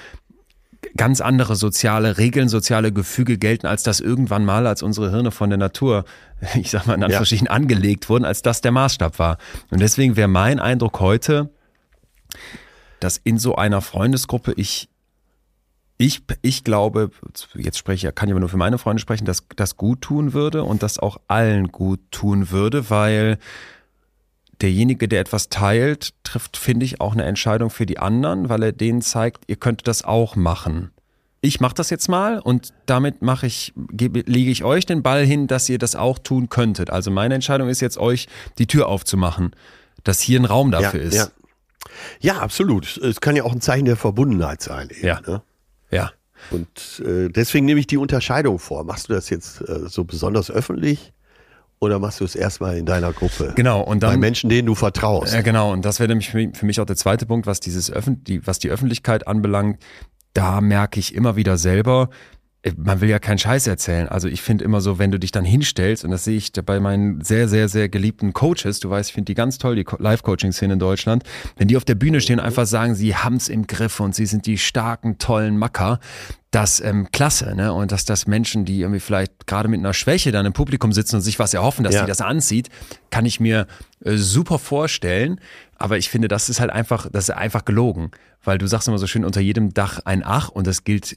ganz 0.96 1.20
andere 1.20 1.56
soziale 1.56 2.18
Regeln, 2.18 2.48
soziale 2.48 2.92
Gefüge 2.92 3.38
gelten, 3.38 3.66
als 3.66 3.82
das 3.82 4.00
irgendwann 4.00 4.44
mal, 4.44 4.66
als 4.66 4.82
unsere 4.82 5.10
Hirne 5.10 5.30
von 5.30 5.50
der 5.50 5.58
Natur, 5.58 6.04
ich 6.54 6.70
sag 6.70 6.86
mal 6.86 6.94
in 6.94 7.04
Anführungsstrichen, 7.04 7.48
angelegt 7.48 8.08
wurden, 8.08 8.24
als 8.24 8.42
das 8.42 8.60
der 8.60 8.72
Maßstab 8.72 9.18
war. 9.18 9.38
Und 9.70 9.80
deswegen 9.80 10.16
wäre 10.16 10.28
mein 10.28 10.58
Eindruck 10.58 11.00
heute, 11.00 11.50
dass 13.00 13.16
in 13.16 13.38
so 13.38 13.56
einer 13.56 13.80
Freundesgruppe 13.80 14.52
ich 14.56 14.88
ich, 15.96 16.22
ich 16.40 16.64
glaube, 16.64 17.10
jetzt 17.54 17.76
spreche 17.76 18.08
ich, 18.08 18.14
kann 18.14 18.26
ich 18.26 18.32
aber 18.32 18.40
nur 18.40 18.48
für 18.48 18.56
meine 18.56 18.78
Freunde 18.78 19.02
sprechen, 19.02 19.26
dass 19.26 19.44
das 19.54 19.76
gut 19.76 20.00
tun 20.00 20.32
würde 20.32 20.64
und 20.64 20.82
das 20.82 20.98
auch 20.98 21.20
allen 21.28 21.72
gut 21.72 22.00
tun 22.10 22.50
würde, 22.50 22.88
weil 22.88 23.36
derjenige, 24.62 25.08
der 25.08 25.20
etwas 25.20 25.48
teilt, 25.48 26.10
trifft, 26.22 26.56
finde 26.56 26.84
ich, 26.84 27.00
auch 27.00 27.12
eine 27.12 27.24
Entscheidung 27.24 27.70
für 27.70 27.86
die 27.86 27.98
anderen, 27.98 28.48
weil 28.48 28.62
er 28.62 28.72
denen 28.72 29.02
zeigt, 29.02 29.44
ihr 29.46 29.56
könnt 29.56 29.86
das 29.86 30.04
auch 30.04 30.36
machen. 30.36 30.90
Ich 31.42 31.60
mache 31.60 31.74
das 31.74 31.88
jetzt 31.88 32.08
mal 32.08 32.38
und 32.38 32.74
damit 32.84 33.22
mache 33.22 33.46
ich, 33.46 33.72
gebe, 33.92 34.20
lege 34.26 34.50
ich 34.50 34.62
euch 34.62 34.84
den 34.84 35.02
Ball 35.02 35.24
hin, 35.24 35.46
dass 35.46 35.68
ihr 35.70 35.78
das 35.78 35.96
auch 35.96 36.18
tun 36.18 36.50
könntet. 36.50 36.90
Also 36.90 37.10
meine 37.10 37.34
Entscheidung 37.34 37.68
ist 37.68 37.80
jetzt, 37.80 37.96
euch 37.96 38.28
die 38.58 38.66
Tür 38.66 38.88
aufzumachen, 38.88 39.56
dass 40.04 40.20
hier 40.20 40.38
ein 40.38 40.44
Raum 40.44 40.70
dafür 40.70 41.00
ist. 41.00 41.14
Ja. 41.14 41.28
ja, 42.20 42.38
absolut. 42.40 42.98
Es 42.98 43.22
kann 43.22 43.36
ja 43.36 43.44
auch 43.44 43.52
ein 43.52 43.62
Zeichen 43.62 43.86
der 43.86 43.96
Verbundenheit 43.96 44.60
sein. 44.60 44.90
Eben, 44.90 45.06
Ja. 45.06 45.20
Ne? 45.26 45.42
ja. 45.90 46.10
Und 46.50 47.02
äh, 47.06 47.28
deswegen 47.28 47.66
nehme 47.66 47.80
ich 47.80 47.86
die 47.86 47.98
Unterscheidung 47.98 48.58
vor. 48.58 48.84
Machst 48.84 49.08
du 49.08 49.12
das 49.12 49.28
jetzt 49.30 49.60
äh, 49.62 49.88
so 49.88 50.04
besonders 50.04 50.50
öffentlich 50.50 51.12
oder 51.80 51.98
machst 51.98 52.20
du 52.20 52.24
es 52.24 52.34
erstmal 52.36 52.76
in 52.76 52.86
deiner 52.86 53.12
Gruppe? 53.12 53.52
Genau, 53.56 53.80
und 53.80 54.02
dann- 54.02 54.12
Bei 54.12 54.16
Menschen, 54.18 54.50
denen 54.50 54.66
du 54.66 54.74
vertraust. 54.74 55.32
Ja, 55.32 55.40
genau. 55.40 55.72
Und 55.72 55.84
das 55.84 55.98
wäre 55.98 56.08
nämlich 56.08 56.28
für 56.30 56.36
mich- 56.36 56.56
für 56.56 56.66
mich 56.66 56.78
auch 56.80 56.84
der 56.86 56.96
zweite 56.96 57.26
Punkt, 57.26 57.46
was 57.46 57.58
dieses 57.60 57.90
Öffn 57.90 58.22
die, 58.24 58.46
was 58.46 58.58
die 58.58 58.68
Öffentlichkeit 58.70 59.26
anbelangt. 59.26 59.78
Da 60.34 60.60
merke 60.60 61.00
ich 61.00 61.14
immer 61.14 61.36
wieder 61.36 61.56
selber, 61.58 62.10
äh, 62.62 62.72
man 62.76 63.00
will 63.00 63.08
ja 63.08 63.18
keinen 63.18 63.38
Scheiß 63.38 63.66
erzählen. 63.66 64.06
Also 64.08 64.28
ich 64.28 64.42
finde 64.42 64.62
immer 64.64 64.82
so, 64.82 64.98
wenn 64.98 65.10
du 65.10 65.18
dich 65.18 65.32
dann 65.32 65.46
hinstellst, 65.46 66.04
und 66.04 66.10
das 66.10 66.24
sehe 66.24 66.36
ich 66.36 66.52
bei 66.52 66.78
meinen 66.80 67.22
sehr, 67.22 67.48
sehr, 67.48 67.68
sehr 67.68 67.88
geliebten 67.88 68.34
Coaches, 68.34 68.78
du 68.80 68.90
weißt, 68.90 69.08
ich 69.08 69.14
finde 69.14 69.24
die 69.26 69.34
ganz 69.34 69.56
toll, 69.56 69.74
die 69.76 69.84
Co- 69.84 69.96
Live-Coaching-Szene 69.98 70.74
in 70.74 70.78
Deutschland, 70.78 71.24
wenn 71.56 71.66
die 71.68 71.78
auf 71.78 71.86
der 71.86 71.94
Bühne 71.94 72.20
stehen 72.20 72.38
und 72.38 72.44
einfach 72.44 72.66
sagen, 72.66 72.94
sie 72.94 73.16
haben's 73.16 73.48
im 73.48 73.66
Griff 73.66 73.98
und 74.00 74.14
sie 74.14 74.26
sind 74.26 74.44
die 74.44 74.58
starken, 74.58 75.16
tollen 75.16 75.56
Macker, 75.56 75.98
das 76.50 76.80
ähm, 76.80 77.08
klasse, 77.12 77.54
ne? 77.54 77.72
Und 77.72 77.92
dass 77.92 78.04
das 78.04 78.26
Menschen, 78.26 78.64
die 78.64 78.80
irgendwie 78.80 79.00
vielleicht 79.00 79.46
gerade 79.46 79.68
mit 79.68 79.78
einer 79.78 79.94
Schwäche 79.94 80.32
dann 80.32 80.46
im 80.46 80.52
Publikum 80.52 80.92
sitzen 80.92 81.16
und 81.16 81.22
sich 81.22 81.38
was 81.38 81.54
erhoffen, 81.54 81.84
dass 81.84 81.94
Ja. 81.94 82.00
sie 82.00 82.06
das 82.08 82.20
anzieht, 82.20 82.68
kann 83.10 83.24
ich 83.24 83.38
mir 83.38 83.66
äh, 84.04 84.16
super 84.16 84.58
vorstellen. 84.58 85.40
Aber 85.76 85.96
ich 85.96 86.10
finde, 86.10 86.26
das 86.28 86.48
ist 86.48 86.58
halt 86.60 86.70
einfach, 86.70 87.08
das 87.10 87.28
ist 87.28 87.34
einfach 87.36 87.64
gelogen. 87.64 88.10
Weil 88.42 88.58
du 88.58 88.66
sagst 88.66 88.88
immer 88.88 88.98
so 88.98 89.06
schön, 89.06 89.24
unter 89.24 89.40
jedem 89.40 89.74
Dach 89.74 90.00
ein 90.04 90.22
Ach 90.24 90.48
und 90.48 90.66
das 90.66 90.82
gilt 90.84 91.16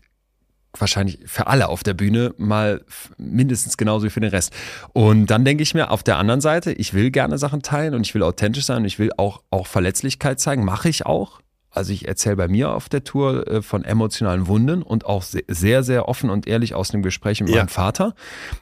wahrscheinlich 0.77 1.19
für 1.25 1.47
alle 1.47 1.69
auf 1.69 1.83
der 1.83 1.93
Bühne 1.93 2.33
mal 2.37 2.83
mindestens 3.17 3.77
genauso 3.77 4.05
wie 4.05 4.09
für 4.09 4.19
den 4.21 4.31
Rest. 4.31 4.51
Und 4.91 5.27
dann 5.27 5.45
denke 5.45 5.61
ich 5.63 5.73
mir, 5.75 5.91
auf 5.91 6.01
der 6.03 6.17
anderen 6.17 6.41
Seite, 6.41 6.71
ich 6.73 6.93
will 6.93 7.11
gerne 7.11 7.37
Sachen 7.37 7.61
teilen 7.61 7.93
und 7.93 8.01
ich 8.01 8.13
will 8.15 8.23
authentisch 8.23 8.65
sein 8.65 8.77
und 8.77 8.85
ich 8.85 8.97
will 8.97 9.11
auch, 9.17 9.41
auch 9.51 9.67
Verletzlichkeit 9.67 10.39
zeigen, 10.39 10.63
mache 10.65 10.89
ich 10.89 11.05
auch. 11.05 11.41
Also 11.75 11.91
ich 11.91 12.07
erzähle 12.07 12.35
bei 12.35 12.47
mir 12.47 12.69
auf 12.71 12.87
der 12.87 13.03
Tour 13.03 13.47
äh, 13.47 13.61
von 13.63 13.83
emotionalen 13.83 14.47
Wunden 14.47 14.83
und 14.83 15.05
auch 15.05 15.23
se- 15.23 15.43
sehr, 15.47 15.81
sehr 15.81 16.07
offen 16.07 16.29
und 16.29 16.45
ehrlich 16.47 16.75
aus 16.75 16.91
einem 16.93 17.01
Gespräch 17.01 17.41
mit 17.41 17.49
Ja. 17.49 17.57
meinem 17.57 17.67
Vater. 17.69 18.13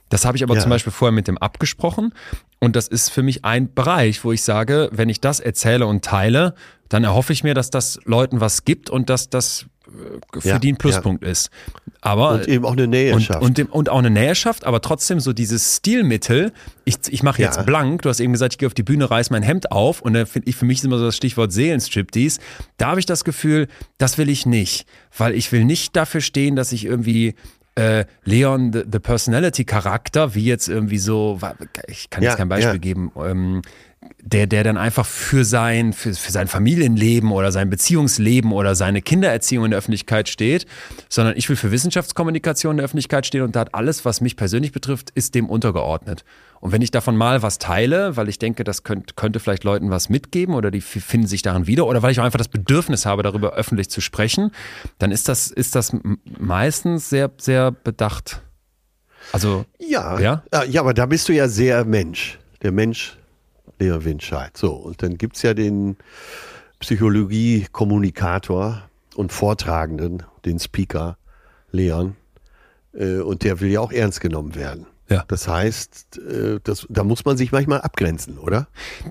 Das 0.09 0.23
habe 0.25 0.37
ich 0.37 0.43
aber 0.43 0.55
Ja. 0.55 0.61
zum 0.61 0.69
Beispiel 0.69 0.93
vorher 0.93 1.11
mit 1.11 1.27
dem 1.27 1.37
abgesprochen. 1.37 2.13
Und 2.59 2.75
das 2.77 2.87
ist 2.87 3.09
für 3.09 3.21
mich 3.21 3.43
ein 3.43 3.73
Bereich, 3.73 4.23
wo 4.23 4.31
ich 4.31 4.43
sage, 4.43 4.89
wenn 4.93 5.09
ich 5.09 5.19
das 5.19 5.39
erzähle 5.41 5.87
und 5.87 6.05
teile, 6.05 6.55
dann 6.87 7.03
erhoffe 7.03 7.33
ich 7.33 7.43
mir, 7.43 7.53
dass 7.53 7.69
das 7.69 7.99
Leuten 8.05 8.39
was 8.39 8.63
gibt 8.65 8.89
und 8.89 9.09
dass 9.09 9.29
das 9.29 9.65
für 10.39 10.47
Ja, 10.47 10.59
die 10.59 10.71
ein 10.73 10.77
Pluspunkt 10.77 11.23
ist. 11.23 11.49
Aber 12.01 12.31
Und 12.31 12.47
eben 12.47 12.65
auch 12.65 12.71
eine 12.73 12.87
Nähe 12.87 13.13
und, 13.13 13.21
schafft. 13.21 13.41
und, 13.41 13.57
dem, 13.57 13.67
und 13.67 13.89
auch 13.89 13.99
eine 13.99 14.09
Nähe 14.09 14.33
schafft, 14.35 14.65
aber 14.65 14.81
trotzdem 14.81 15.19
so 15.19 15.33
dieses 15.33 15.77
Stilmittel. 15.77 16.51
Ich, 16.85 16.95
ich 17.09 17.21
mache 17.23 17.41
jetzt 17.41 17.57
Ja. 17.57 17.63
blank. 17.63 18.01
Du 18.01 18.09
hast 18.09 18.19
eben 18.19 18.33
gesagt, 18.33 18.53
ich 18.53 18.57
gehe 18.57 18.67
auf 18.67 18.73
die 18.73 18.83
Bühne, 18.83 19.09
reiß 19.11 19.29
mein 19.29 19.43
Hemd 19.43 19.71
auf 19.71 20.01
und 20.01 20.13
dann 20.13 20.25
finde 20.25 20.49
ich, 20.49 20.55
für 20.55 20.65
mich 20.65 20.79
ist 20.79 20.85
immer 20.85 20.97
so 20.97 21.05
das 21.05 21.15
Stichwort 21.15 21.51
Seelenstriptease. 21.51 22.39
Da 22.77 22.87
habe 22.87 22.99
ich 22.99 23.05
das 23.05 23.23
Gefühl, 23.23 23.67
das 23.97 24.17
will 24.17 24.29
ich 24.29 24.45
nicht, 24.45 24.85
weil 25.17 25.33
ich 25.35 25.51
will 25.51 25.63
nicht 25.65 25.95
dafür 25.95 26.21
stehen, 26.21 26.55
dass 26.55 26.71
ich 26.71 26.85
irgendwie 26.85 27.35
äh, 27.75 28.05
Leon, 28.25 28.73
the, 28.73 28.81
the 28.91 28.99
Personality 28.99 29.63
Charakter, 29.63 30.35
wie 30.35 30.43
jetzt 30.43 30.67
irgendwie 30.67 30.97
so, 30.97 31.39
ich 31.87 32.09
kann 32.09 32.21
jetzt 32.23 32.31
Ja, 32.33 32.37
kein 32.37 32.49
Beispiel 32.49 32.73
ja. 32.73 32.77
geben, 32.79 33.11
ähm, 33.15 33.61
der, 34.19 34.47
der 34.47 34.63
dann 34.63 34.77
einfach 34.77 35.05
für 35.05 35.45
sein, 35.45 35.93
für, 35.93 36.13
für 36.13 36.31
sein 36.31 36.47
Familienleben 36.47 37.31
oder 37.31 37.51
sein 37.51 37.69
Beziehungsleben 37.69 38.51
oder 38.51 38.73
seine 38.75 39.01
Kindererziehung 39.01 39.65
in 39.65 39.71
der 39.71 39.77
Öffentlichkeit 39.77 40.27
steht, 40.27 40.65
sondern 41.09 41.37
ich 41.37 41.47
will 41.49 41.55
für 41.55 41.71
Wissenschaftskommunikation 41.71 42.71
in 42.71 42.77
der 42.77 42.85
Öffentlichkeit 42.85 43.25
stehen 43.25 43.43
und 43.43 43.55
da 43.55 43.61
hat 43.61 43.75
alles, 43.75 44.03
was 44.05 44.21
mich 44.21 44.37
persönlich 44.37 44.71
betrifft, 44.71 45.11
ist 45.11 45.35
dem 45.35 45.49
untergeordnet. 45.49 46.23
Und 46.61 46.71
wenn 46.71 46.81
ich 46.81 46.91
davon 46.91 47.15
mal 47.15 47.41
was 47.41 47.57
teile, 47.57 48.15
weil 48.17 48.29
ich 48.29 48.39
denke, 48.39 48.63
das 48.63 48.83
könnt, 48.83 49.15
könnte 49.15 49.39
vielleicht 49.39 49.63
Leuten 49.63 49.89
was 49.89 50.09
mitgeben 50.09 50.55
oder 50.55 50.71
die 50.71 50.81
finden 50.81 51.27
sich 51.27 51.41
darin 51.41 51.67
wieder 51.67 51.85
oder 51.85 52.01
weil 52.01 52.11
ich 52.11 52.19
auch 52.19 52.25
einfach 52.25 52.37
das 52.37 52.47
Bedürfnis 52.47 53.05
habe, 53.05 53.23
darüber 53.23 53.53
öffentlich 53.53 53.89
zu 53.89 54.01
sprechen, 54.01 54.51
dann 54.99 55.11
ist 55.11 55.27
das, 55.27 55.49
ist 55.51 55.75
das 55.75 55.95
meistens 56.39 57.09
sehr, 57.09 57.31
sehr 57.37 57.71
bedacht. 57.71 58.41
Also, 59.31 59.65
Ja? 60.19 60.43
ja, 60.51 60.63
ja, 60.63 60.81
aber 60.81 60.93
da 60.93 61.05
bist 61.05 61.29
du 61.29 61.33
ja 61.33 61.47
sehr 61.47 61.85
Mensch. 61.85 62.39
Der 62.61 62.71
Mensch, 62.71 63.17
Leon 63.79 64.05
Winscheid. 64.05 64.55
So, 64.55 64.73
und 64.73 65.03
dann 65.03 65.17
gibt's 65.17 65.41
ja 65.41 65.53
den 65.53 65.97
Psychologie-Kommunikator 66.79 68.83
und 69.15 69.31
Vortragenden, 69.31 70.23
den 70.45 70.59
Speaker, 70.59 71.17
Leon. 71.71 72.15
Äh, 72.93 73.19
und 73.19 73.43
der 73.43 73.59
will 73.59 73.71
ja 73.71 73.79
auch 73.79 73.91
ernst 73.91 74.21
genommen 74.21 74.55
werden. 74.55 74.85
Ja. 75.09 75.25
Das 75.27 75.47
heißt, 75.47 76.19
äh, 76.19 76.59
das, 76.63 76.85
da 76.89 77.03
muss 77.03 77.25
man 77.25 77.37
sich 77.37 77.51
manchmal 77.51 77.81
abgrenzen, 77.81 78.37
oder? 78.37 78.67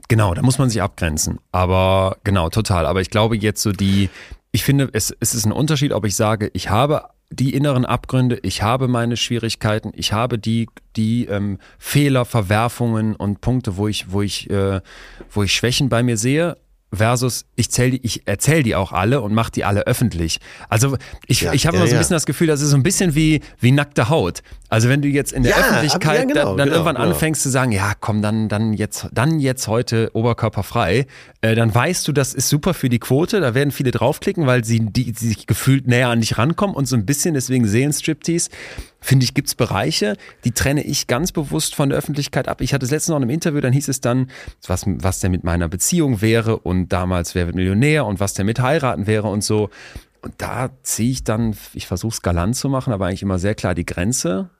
Genau, 0.08 0.34
da 0.34 0.42
muss 0.42 0.58
man 0.58 0.70
sich 0.70 0.80
abgrenzen. 0.80 1.40
Aber 1.52 2.16
genau, 2.24 2.48
total. 2.48 2.86
Aber 2.86 3.02
ich 3.02 3.10
glaube 3.10 3.36
jetzt 3.36 3.62
so 3.62 3.72
die, 3.72 4.08
ich 4.50 4.64
finde, 4.64 4.88
es, 4.92 5.14
es 5.20 5.34
ist 5.34 5.44
ein 5.44 5.52
Unterschied, 5.52 5.92
ob 5.92 6.06
ich 6.06 6.16
sage, 6.16 6.50
ich 6.54 6.70
habe 6.70 7.04
die 7.30 7.54
inneren 7.54 7.84
Abgründe, 7.84 8.38
ich 8.42 8.62
habe 8.62 8.88
meine 8.88 9.16
Schwierigkeiten, 9.16 9.92
ich 9.94 10.12
habe 10.12 10.38
die, 10.38 10.68
die 10.96 11.26
ähm, 11.26 11.58
Fehler, 11.78 12.24
Verwerfungen 12.24 13.14
und 13.14 13.40
Punkte, 13.40 13.76
wo 13.76 13.86
ich, 13.86 14.12
wo 14.12 14.20
ich, 14.20 14.50
äh, 14.50 14.80
wo 15.30 15.44
ich 15.44 15.54
Schwächen 15.54 15.88
bei 15.88 16.02
mir 16.02 16.16
sehe. 16.16 16.56
Versus 16.92 17.44
ich 17.54 17.70
zähl 17.70 17.92
die, 17.92 18.00
ich 18.04 18.26
erzähle 18.26 18.64
die 18.64 18.74
auch 18.74 18.92
alle 18.92 19.20
und 19.20 19.32
mache 19.32 19.52
die 19.52 19.64
alle 19.64 19.86
öffentlich. 19.86 20.40
Also 20.68 20.96
ich, 21.26 21.42
Ja, 21.42 21.52
ich 21.52 21.66
habe 21.66 21.76
ja, 21.76 21.82
immer 21.82 21.88
so 21.88 21.92
ein 21.92 21.96
ja. 21.96 22.00
bisschen 22.00 22.16
das 22.16 22.26
Gefühl, 22.26 22.48
das 22.48 22.60
ist 22.60 22.70
so 22.70 22.76
ein 22.76 22.82
bisschen 22.82 23.14
wie, 23.14 23.40
wie 23.60 23.70
nackte 23.70 24.08
Haut. 24.08 24.42
Also 24.68 24.88
wenn 24.88 25.00
du 25.00 25.08
jetzt 25.08 25.32
in 25.32 25.44
der 25.44 25.52
Ja, 25.52 25.58
Öffentlichkeit 25.58 26.18
ja, 26.18 26.24
genau, 26.24 26.34
dann, 26.34 26.56
dann 26.56 26.66
genau, 26.66 26.76
irgendwann 26.78 26.96
genau. 26.96 27.08
anfängst 27.08 27.42
zu 27.42 27.50
sagen, 27.50 27.70
ja 27.70 27.92
komm, 27.98 28.22
dann, 28.22 28.48
dann 28.48 28.72
jetzt, 28.72 29.08
dann 29.12 29.38
jetzt 29.38 29.68
heute 29.68 30.10
oberkörperfrei, 30.14 31.06
äh, 31.42 31.54
dann 31.54 31.72
weißt 31.72 32.06
du, 32.08 32.12
das 32.12 32.34
ist 32.34 32.48
super 32.48 32.74
für 32.74 32.88
die 32.88 32.98
Quote, 32.98 33.40
da 33.40 33.54
werden 33.54 33.70
viele 33.70 33.92
draufklicken, 33.92 34.46
weil 34.46 34.64
sie, 34.64 34.80
die, 34.80 35.12
die 35.12 35.26
sich 35.28 35.46
gefühlt 35.46 35.86
näher 35.86 36.08
an 36.08 36.20
dich 36.20 36.38
rankommen 36.38 36.74
und 36.74 36.86
so 36.86 36.96
ein 36.96 37.06
bisschen 37.06 37.34
deswegen 37.34 37.66
Seelenstriptease. 37.66 38.50
Finde 39.00 39.24
ich, 39.24 39.34
gibt's 39.34 39.54
Bereiche, 39.54 40.16
die 40.44 40.52
trenne 40.52 40.82
ich 40.82 41.06
ganz 41.06 41.32
bewusst 41.32 41.74
von 41.74 41.88
der 41.88 41.98
Öffentlichkeit 41.98 42.48
ab. 42.48 42.60
Ich 42.60 42.74
hatte 42.74 42.84
es 42.84 42.90
letztens 42.90 43.10
noch 43.10 43.16
in 43.16 43.22
einem 43.22 43.30
Interview, 43.30 43.60
dann 43.60 43.72
hieß 43.72 43.88
es 43.88 44.00
dann, 44.00 44.30
was, 44.66 44.84
was 44.86 45.20
denn 45.20 45.30
mit 45.30 45.42
meiner 45.42 45.68
Beziehung 45.68 46.20
wäre 46.20 46.58
und 46.58 46.88
damals 46.88 47.34
wer 47.34 47.46
wird 47.46 47.56
Millionär 47.56 48.04
und 48.06 48.20
was 48.20 48.34
der 48.34 48.44
mit 48.44 48.60
heiraten 48.60 49.06
wäre 49.06 49.28
und 49.28 49.42
so. 49.42 49.70
Und 50.22 50.34
da 50.38 50.70
ziehe 50.82 51.10
ich 51.10 51.24
dann, 51.24 51.56
ich 51.72 51.86
versuche 51.86 52.12
es 52.12 52.22
galant 52.22 52.56
zu 52.56 52.68
machen, 52.68 52.92
aber 52.92 53.06
eigentlich 53.06 53.22
immer 53.22 53.38
sehr 53.38 53.54
klar 53.54 53.74
die 53.74 53.86
Grenze 53.86 54.50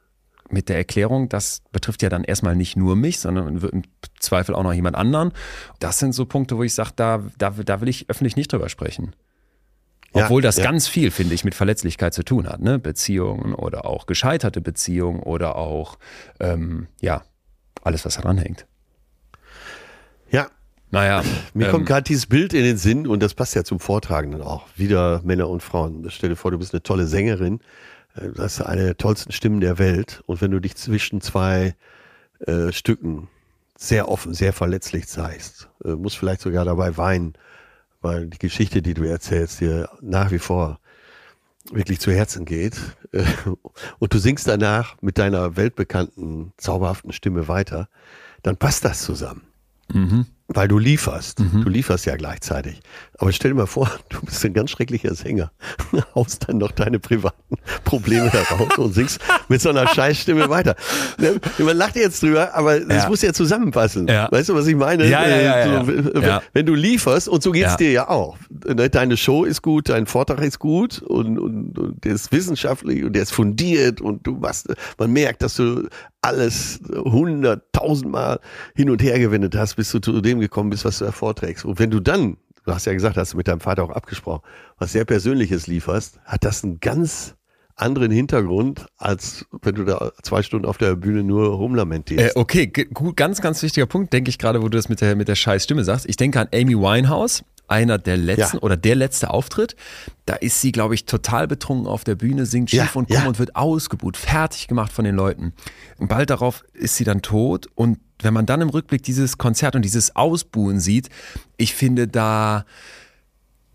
mit 0.49 0.69
der 0.69 0.77
Erklärung, 0.77 1.29
das 1.29 1.63
betrifft 1.71 2.03
ja 2.03 2.09
dann 2.09 2.25
erstmal 2.25 2.57
nicht 2.57 2.77
nur 2.77 2.97
mich, 2.97 3.21
sondern 3.21 3.59
im 3.59 3.83
Zweifel 4.19 4.55
auch 4.55 4.63
noch 4.63 4.73
jemand 4.73 4.97
anderen. 4.97 5.33
Das 5.79 5.99
sind 5.99 6.13
so 6.13 6.25
Punkte, 6.25 6.57
wo 6.57 6.63
ich 6.63 6.75
sage, 6.75 6.91
da, 6.97 7.23
da, 7.39 7.51
da 7.51 7.81
will 7.81 7.89
ich 7.89 8.09
öffentlich 8.09 8.37
nicht 8.37 8.53
drüber 8.53 8.69
sprechen. 8.69 9.15
Ja, 10.15 10.25
Obwohl 10.25 10.43
das 10.43 10.57
ja. 10.57 10.65
ganz 10.65 10.89
viel, 10.89 11.11
finde 11.11 11.35
ich, 11.35 11.45
mit 11.45 11.55
Verletzlichkeit 11.55 12.15
zu 12.15 12.25
tun 12.25 12.49
hat. 12.49 12.61
Ne? 12.61 12.79
Beziehungen 12.79 13.55
oder 13.55 13.87
auch 13.87 14.07
gescheiterte 14.07 14.61
Beziehungen 14.61 15.21
oder 15.21 15.57
auch, 15.57 15.99
ähm, 16.41 16.89
ja, 17.01 17.23
alles, 17.83 18.05
was 18.05 18.17
daran 18.17 18.37
hängt. 18.37 18.67
Ja, 20.31 20.49
Naja, 20.91 21.23
Mir 21.55 21.67
ähm, 21.67 21.71
kommt 21.71 21.87
gerade 21.87 22.03
dieses 22.03 22.27
Bild 22.27 22.53
in 22.53 22.65
den 22.65 22.77
Sinn 22.77 23.07
und 23.07 23.23
das 23.23 23.35
passt 23.35 23.55
ja 23.55 23.63
zum 23.63 23.79
Vortragenden 23.79 24.43
auch. 24.43 24.67
Wieder 24.77 25.21
Männer 25.25 25.49
und 25.49 25.63
Frauen. 25.63 26.05
Stell 26.11 26.31
dir 26.31 26.37
vor, 26.37 26.51
du 26.51 26.59
bist 26.59 26.75
eine 26.75 26.83
tolle 26.83 27.07
Sängerin, 27.07 27.61
äh, 28.17 28.29
du 28.29 28.43
hast 28.43 28.61
eine 28.61 28.85
der 28.85 28.97
tollsten 28.97 29.31
Stimmen 29.33 29.61
der 29.61 29.79
Welt 29.79 30.23
und 30.27 30.41
wenn 30.41 30.51
du 30.51 30.61
dich 30.61 30.75
zwischen 30.77 31.21
zwei 31.21 31.77
äh, 32.47 32.73
Stücken 32.73 33.29
sehr 33.79 34.09
offen, 34.09 34.35
sehr 34.35 34.53
verletzlich 34.53 35.07
zeigst, 35.07 35.69
äh, 35.85 35.91
musst 35.91 36.19
vielleicht 36.19 36.41
sogar 36.41 36.65
dabei 36.65 36.97
weinen, 36.97 37.35
weil 38.01 38.29
die 38.29 38.39
Geschichte, 38.39 38.83
die 38.83 38.95
du 38.95 39.05
erzählst, 39.05 39.61
dir 39.61 39.89
nach 40.01 40.31
wie 40.31 40.39
vor 40.39 40.81
wirklich 41.71 42.01
zu 42.01 42.11
Herzen 42.11 42.45
geht 42.45 42.75
und 43.99 44.15
du 44.15 44.19
singst 44.19 44.49
danach 44.49 44.97
mit 45.03 45.19
deiner 45.19 45.57
weltbekannten, 45.57 46.53
zauberhaften 46.57 47.13
Stimme 47.13 47.49
weiter, 47.49 47.89
dann 48.43 48.57
passt 48.57 48.85
das 48.85 49.03
zusammen. 49.03 49.43
Weil 50.49 50.69
du 50.69 50.79
lieferst. 50.79 51.41
Du 51.63 51.69
lieferst 51.69 52.07
ja 52.07 52.17
gleichzeitig. 52.17 52.81
Aber 53.23 53.33
stell 53.33 53.51
dir 53.51 53.57
mal 53.59 53.67
vor, 53.67 53.91
du 54.09 54.21
bist 54.23 54.43
ein 54.47 54.55
ganz 54.55 54.71
schrecklicher 54.71 55.15
Sänger. 55.15 55.53
Haust 56.15 56.49
dann 56.49 56.57
noch 56.57 56.73
deine 56.73 56.99
privaten 56.99 57.57
Probleme 57.85 58.33
heraus 58.33 58.79
und 58.79 58.95
singst 58.95 59.21
mit 59.49 59.61
so 59.61 59.69
einer 59.69 59.87
Scheißstimme 59.95 60.49
weiter. 60.49 60.75
Ne, 61.19 61.39
Man 61.59 61.77
lacht 61.77 61.97
jetzt 61.97 62.23
drüber, 62.23 62.55
aber 62.55 62.79
es 62.81 62.89
Ja. 62.89 63.09
muss 63.11 63.21
ja 63.21 63.35
zusammenpassen. 63.35 64.09
Ja. 64.09 64.27
Weißt 64.33 64.49
du, 64.49 64.55
was 64.55 64.67
ich 64.67 64.75
meine? 64.75 65.07
Ja, 65.07 65.29
ja, 65.29 65.37
ja, 65.39 65.83
Äh, 65.83 66.27
ja. 66.27 66.43
Wenn 66.55 66.65
du 66.65 66.75
lieferst, 66.75 67.29
und 67.29 67.43
so 67.43 67.53
geht's 67.53 67.77
dir 67.77 67.91
ja 67.93 68.09
auch. 68.09 68.39
Ne, 68.67 68.89
Deine 68.89 69.19
Show 69.19 69.45
ist 69.45 69.61
gut, 69.61 69.91
dein 69.91 70.07
Vortrag 70.07 70.41
ist 70.41 70.59
gut 70.59 71.03
und, 71.03 71.39
und, 71.39 71.79
und 71.79 72.05
der 72.05 72.15
ist 72.15 72.33
wissenschaftlich 72.33 73.05
und 73.05 73.13
der 73.13 73.23
ist 73.23 73.33
fundiert 73.33 74.01
und 74.01 74.27
du 74.27 74.33
machst, 74.33 74.69
man 74.99 75.13
merkt, 75.13 75.43
dass 75.43 75.57
du 75.57 75.89
alles 76.23 76.81
hunderttausendmal 77.45 78.41
hin 78.75 78.91
und 78.91 79.03
her 79.03 79.19
gewendet 79.19 79.57
hast, 79.57 79.77
bis 79.77 79.91
du 79.91 79.99
zu 80.01 80.21
dem 80.21 80.41
gekommen 80.41 80.71
bist, 80.71 80.85
was 80.85 80.99
du 80.99 81.05
da 81.05 81.13
vorträgst. 81.13 81.65
Und 81.65 81.79
wenn 81.79 81.91
du 81.91 82.01
dann, 82.01 82.37
du 82.67 82.73
hast 82.75 82.87
ja 82.87 82.93
gesagt, 82.93 83.17
hast 83.17 83.33
du 83.33 83.37
mit 83.37 83.49
deinem 83.49 83.61
Vater 83.61 83.83
auch 83.85 83.91
abgesprochen, 83.91 84.43
was 84.79 84.93
sehr 84.93 85.05
Persönliches 85.05 85.67
lieferst, 85.67 86.19
hat 86.25 86.45
das 86.45 86.63
einen 86.65 86.81
ganz 86.81 87.35
anderen 87.77 88.11
Hintergrund, 88.11 88.87
als 88.99 89.47
wenn 89.63 89.75
du 89.75 89.85
da 89.85 90.13
zwei 90.23 90.43
Stunden 90.43 90.67
auf 90.67 90.77
der 90.77 90.97
Bühne 90.97 91.23
nur 91.23 91.45
Äh, 91.45 91.55
rumlamentierst. 91.55 92.37
okay, 92.37 92.67
ge- 92.67 92.85
gut, 92.93 93.17
ganz, 93.17 93.41
ganz 93.41 93.63
wichtiger 93.63 93.87
Punkt, 93.87 94.13
denke 94.13 94.29
ich 94.29 94.39
gerade, 94.39 94.61
wo 94.63 94.69
du 94.69 94.77
das 94.77 94.91
mit 94.91 95.01
der, 95.01 95.17
mit 95.17 95.29
der 95.29 95.35
scheiß 95.35 95.65
Stimme 95.65 95.83
sagst. 95.85 96.07
Ich 96.07 96.17
denke 96.17 96.39
an 96.41 96.49
Amy 96.53 96.77
Winehouse, 96.77 97.43
einer 97.69 97.97
der 97.97 98.19
letzten 98.19 98.57
Ja. 98.59 98.63
oder 98.63 98.77
der 98.77 98.97
letzte 98.97 99.31
Auftritt. 99.31 99.77
Da 100.27 100.35
ist 100.35 100.61
sie, 100.61 100.73
glaube 100.73 100.95
ich, 100.95 101.07
total 101.07 101.47
betrunken 101.49 101.87
auf 101.87 102.05
der 102.05 102.17
Bühne, 102.17 102.45
singt 102.45 102.71
Ja, 102.73 102.83
schief 102.83 102.97
und 102.97 103.09
krumm 103.09 103.23
ja. 103.23 103.29
und 103.29 103.39
wird 103.39 103.57
ausgebuht, 103.57 104.17
fertig 104.19 104.69
gemacht 104.69 104.93
von 104.93 105.05
den 105.07 105.15
Leuten. 105.15 105.55
Und 105.99 106.09
bald 106.09 106.29
darauf 106.29 106.65
ist 106.75 106.97
sie 106.97 107.05
dann 107.05 107.23
tot 107.23 107.69
und 107.77 107.99
wenn 108.23 108.35
man 108.35 108.47
dann 108.47 108.61
im 108.61 108.69
Rückblick 108.69 109.03
dieses 109.03 109.39
Konzert 109.39 109.77
und 109.77 109.83
dieses 109.83 110.17
Ausbuhen 110.17 110.81
sieht, 110.81 111.09
ich 111.57 111.75
finde 111.75 112.09
da, 112.09 112.65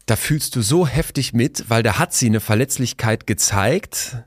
da 0.06 0.16
fühlst 0.16 0.56
du 0.56 0.62
so 0.62 0.86
heftig 0.88 1.34
mit, 1.34 1.70
weil 1.70 1.84
da 1.84 1.98
hat 2.00 2.14
sie 2.14 2.28
eine 2.28 2.40
Verletzlichkeit 2.40 3.28
gezeigt 3.28 4.18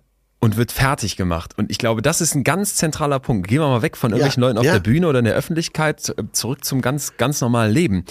und 0.41 0.57
wird 0.57 0.71
fertig 0.73 1.17
gemacht. 1.17 1.59
Und 1.59 1.71
ich 1.71 1.79
glaube, 1.79 2.01
das 2.03 2.21
ist 2.21 2.35
ein 2.35 2.45
ganz 2.45 2.77
zentraler 2.77 3.19
Punkt. 3.19 3.49
Gehen 3.49 3.61
wir 3.61 3.69
mal 3.69 3.83
weg 3.83 3.97
von 3.97 4.11
irgendwelchen 4.13 4.41
Leuten 4.41 4.59
auf 4.59 4.65
ja. 4.65 4.75
der 4.75 4.81
Bühne 4.81 5.09
oder 5.09 5.19
in 5.19 5.25
der 5.25 5.35
Öffentlichkeit 5.35 6.01
zu- 6.01 6.15
zurück 6.33 6.65
zum 6.65 6.81
ganz, 6.81 7.17
ganz 7.17 7.41
normalen 7.41 7.73
Leben. 7.73 8.05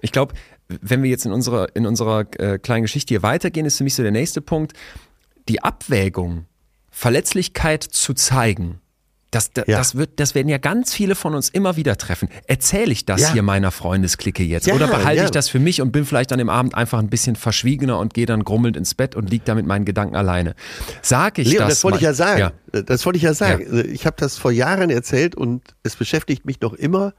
Ich 0.00 0.12
glaube, 0.12 0.34
wenn 0.68 1.02
wir 1.02 1.10
jetzt 1.10 1.26
in 1.26 1.32
unserer, 1.32 1.74
in 1.76 1.86
unserer 1.86 2.24
äh, 2.38 2.58
kleinen 2.58 2.82
Geschichte 2.82 3.12
hier 3.12 3.22
weitergehen, 3.22 3.66
ist 3.66 3.76
für 3.76 3.84
mich 3.84 3.94
so 3.94 4.02
der 4.02 4.12
nächste 4.12 4.40
Punkt. 4.40 4.72
die 5.48 5.62
Abwägung, 5.62 6.46
Verletzlichkeit 6.90 7.82
zu 7.82 8.14
zeigen, 8.14 8.80
das, 9.34 9.52
das, 9.52 9.64
Ja. 9.66 9.78
das, 9.78 9.94
wird, 9.96 10.20
das 10.20 10.34
werden 10.34 10.48
ja 10.48 10.58
ganz 10.58 10.92
viele 10.94 11.14
von 11.14 11.34
uns 11.34 11.48
immer 11.48 11.76
wieder 11.76 11.96
treffen. 11.96 12.28
Erzähle 12.46 12.92
ich 12.92 13.04
das 13.04 13.20
Ja. 13.20 13.32
hier 13.32 13.42
meiner 13.42 13.70
Freundesklicke 13.70 14.42
jetzt? 14.42 14.66
Ja, 14.66 14.74
Oder 14.74 14.86
behalte 14.86 15.24
ich 15.24 15.30
das 15.30 15.48
für 15.48 15.58
mich 15.58 15.80
und 15.80 15.92
bin 15.92 16.04
vielleicht 16.04 16.32
an 16.32 16.38
dem 16.38 16.48
Abend 16.48 16.74
einfach 16.74 16.98
ein 16.98 17.08
bisschen 17.08 17.36
verschwiegener 17.36 17.98
und 17.98 18.14
gehe 18.14 18.26
dann 18.26 18.44
grummelnd 18.44 18.76
ins 18.76 18.94
Bett 18.94 19.14
und 19.14 19.30
liege 19.30 19.44
da 19.44 19.54
mit 19.54 19.66
meinen 19.66 19.84
Gedanken 19.84 20.16
alleine? 20.16 20.54
Sag 21.02 21.38
ich 21.38 21.48
Leon, 21.48 21.64
das? 21.64 21.74
das 21.74 21.84
wollte 21.84 21.98
ich 21.98 22.04
ja 22.04 22.14
sagen. 22.14 22.52
Das 22.72 23.04
wollte 23.06 23.16
ich 23.16 23.22
ja 23.22 23.34
sagen. 23.34 23.88
Ich 23.92 24.06
habe 24.06 24.16
das 24.18 24.36
vor 24.38 24.50
Jahren 24.52 24.90
erzählt 24.90 25.34
und 25.34 25.62
es 25.82 25.96
beschäftigt 25.96 26.44
mich 26.44 26.60
noch 26.60 26.72
immer, 26.74 27.12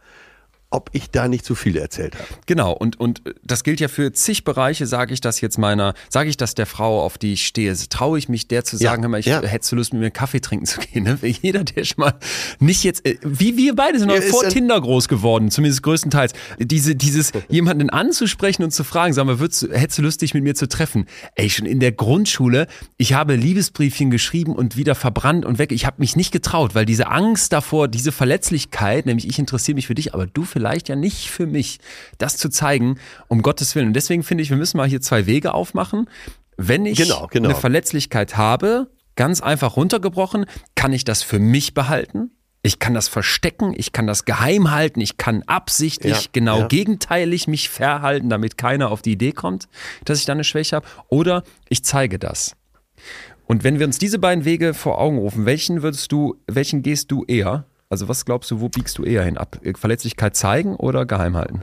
ob 0.75 0.89
ich 0.91 1.09
da 1.09 1.29
nicht 1.29 1.45
zu 1.45 1.55
viel 1.55 1.77
erzählt 1.77 2.15
habe. 2.15 2.27
Genau, 2.47 2.73
und, 2.73 2.99
und 2.99 3.21
das 3.43 3.63
gilt 3.63 3.79
ja 3.79 3.87
für 3.87 4.11
zig 4.11 4.43
Bereiche, 4.43 4.85
sage 4.85 5.13
ich 5.13 5.21
das 5.21 5.39
jetzt 5.39 5.57
meiner, 5.57 5.93
sage 6.09 6.29
ich 6.29 6.35
das 6.35 6.53
der 6.53 6.65
Frau, 6.65 7.01
auf 7.01 7.17
die 7.17 7.33
ich 7.33 7.47
stehe, 7.47 7.73
traue 7.89 8.17
ich 8.19 8.27
mich 8.27 8.49
der 8.49 8.65
zu 8.65 8.75
Ja, 8.75 8.89
sagen, 8.91 9.03
hör 9.03 9.09
mal, 9.09 9.19
ich 9.21 9.25
ja. 9.25 9.41
hättest 9.41 9.71
du 9.71 9.77
Lust 9.77 9.93
mit 9.93 10.01
mir 10.01 10.11
Kaffee 10.11 10.41
trinken 10.41 10.65
zu 10.65 10.81
gehen. 10.81 11.03
Ne? 11.03 11.17
Jeder, 11.41 11.63
der 11.63 11.85
schon 11.85 12.01
mal 12.01 12.13
nicht 12.59 12.83
jetzt, 12.83 13.05
äh, 13.05 13.17
wie 13.23 13.55
wir 13.55 13.73
beide 13.73 13.99
sind 13.99 14.11
Ja, 14.11 14.19
vor 14.21 14.47
Tinder 14.49 14.79
groß 14.79 15.07
geworden, 15.07 15.49
zumindest 15.49 15.81
größtenteils. 15.83 16.33
Diese, 16.59 16.95
dieses 16.95 17.31
jemanden 17.49 17.89
anzusprechen 17.89 18.63
und 18.63 18.71
zu 18.71 18.83
fragen, 18.83 19.13
sag 19.13 19.25
mal, 19.25 19.39
würdest, 19.39 19.69
hättest 19.71 19.99
du 19.99 20.01
Lust, 20.01 20.21
dich 20.21 20.33
mit 20.33 20.43
mir 20.43 20.55
zu 20.55 20.67
treffen? 20.67 21.05
Ey, 21.35 21.49
schon 21.49 21.65
in 21.65 21.79
der 21.79 21.93
Grundschule, 21.93 22.67
ich 22.97 23.13
habe 23.13 23.35
Liebesbriefchen 23.35 24.11
geschrieben 24.11 24.53
und 24.53 24.75
wieder 24.75 24.95
verbrannt 24.95 25.45
und 25.45 25.57
weg. 25.57 25.71
Ich 25.71 25.85
habe 25.85 25.97
mich 25.99 26.17
nicht 26.17 26.31
getraut, 26.31 26.75
weil 26.75 26.85
diese 26.85 27.07
Angst 27.07 27.53
davor, 27.53 27.87
diese 27.87 28.11
Verletzlichkeit, 28.11 29.05
nämlich 29.05 29.27
ich 29.27 29.39
interessiere 29.39 29.75
mich 29.75 29.87
für 29.87 29.95
dich, 29.95 30.13
aber 30.13 30.27
du 30.27 30.43
vielleicht 30.65 30.89
ja 30.89 30.95
nicht 30.95 31.29
für 31.29 31.45
mich, 31.45 31.79
das 32.17 32.37
zu 32.37 32.49
zeigen, 32.49 32.97
um 33.27 33.43
Gottes 33.43 33.75
Willen. 33.75 33.87
Und 33.87 33.93
deswegen 33.93 34.23
finde 34.23 34.41
ich, 34.41 34.49
wir 34.49 34.57
müssen 34.57 34.77
mal 34.77 34.87
hier 34.87 34.99
zwei 34.99 35.27
Wege 35.27 35.53
aufmachen. 35.53 36.09
Wenn 36.57 36.87
ich 36.87 36.97
Genau, 36.97 37.27
genau. 37.27 37.49
eine 37.49 37.57
Verletzlichkeit 37.57 38.35
habe, 38.35 38.87
ganz 39.15 39.41
einfach 39.41 39.77
runtergebrochen, 39.77 40.45
kann 40.73 40.91
ich 40.91 41.03
das 41.03 41.21
für 41.21 41.37
mich 41.37 41.75
behalten? 41.75 42.31
Ich 42.63 42.79
kann 42.79 42.95
das 42.95 43.07
verstecken, 43.07 43.75
ich 43.77 43.91
kann 43.91 44.07
das 44.07 44.25
geheim 44.25 44.71
halten, 44.71 44.99
ich 44.99 45.17
kann 45.17 45.43
absichtlich 45.43 46.23
Ja, 46.23 46.29
genau 46.31 46.59
ja. 46.61 46.67
gegenteilig 46.67 47.47
mich 47.47 47.69
verhalten, 47.69 48.31
damit 48.31 48.57
keiner 48.57 48.89
auf 48.89 49.03
die 49.03 49.11
Idee 49.11 49.33
kommt, 49.33 49.67
dass 50.03 50.17
ich 50.17 50.25
da 50.25 50.33
eine 50.33 50.43
Schwäche 50.43 50.77
habe. 50.77 50.87
Oder 51.09 51.43
ich 51.69 51.83
zeige 51.83 52.17
das. 52.17 52.55
Und 53.45 53.63
wenn 53.63 53.77
wir 53.77 53.85
uns 53.85 53.99
diese 53.99 54.17
beiden 54.17 54.45
Wege 54.45 54.73
vor 54.73 54.99
Augen 54.99 55.19
rufen, 55.19 55.45
welchen 55.45 55.83
würdest 55.83 56.11
du, 56.11 56.37
welchen 56.47 56.81
gehst 56.81 57.11
du 57.11 57.23
eher? 57.25 57.65
Also 57.89 58.07
was 58.07 58.25
glaubst 58.25 58.51
du, 58.51 58.61
wo 58.61 58.69
biegst 58.69 58.97
du 58.97 59.03
eher 59.03 59.23
hin 59.23 59.37
ab? 59.37 59.59
Verletzlichkeit 59.75 60.35
zeigen 60.35 60.75
oder 60.75 61.05
geheim 61.05 61.35
halten? 61.35 61.61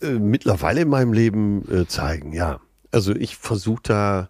Äh, 0.00 0.18
mittlerweile 0.18 0.82
in 0.82 0.88
meinem 0.88 1.12
Leben 1.12 1.62
äh, 1.70 1.86
zeigen, 1.86 2.32
ja. 2.32 2.60
Also 2.90 3.14
ich 3.14 3.36
versuche 3.36 3.82
da 3.82 4.28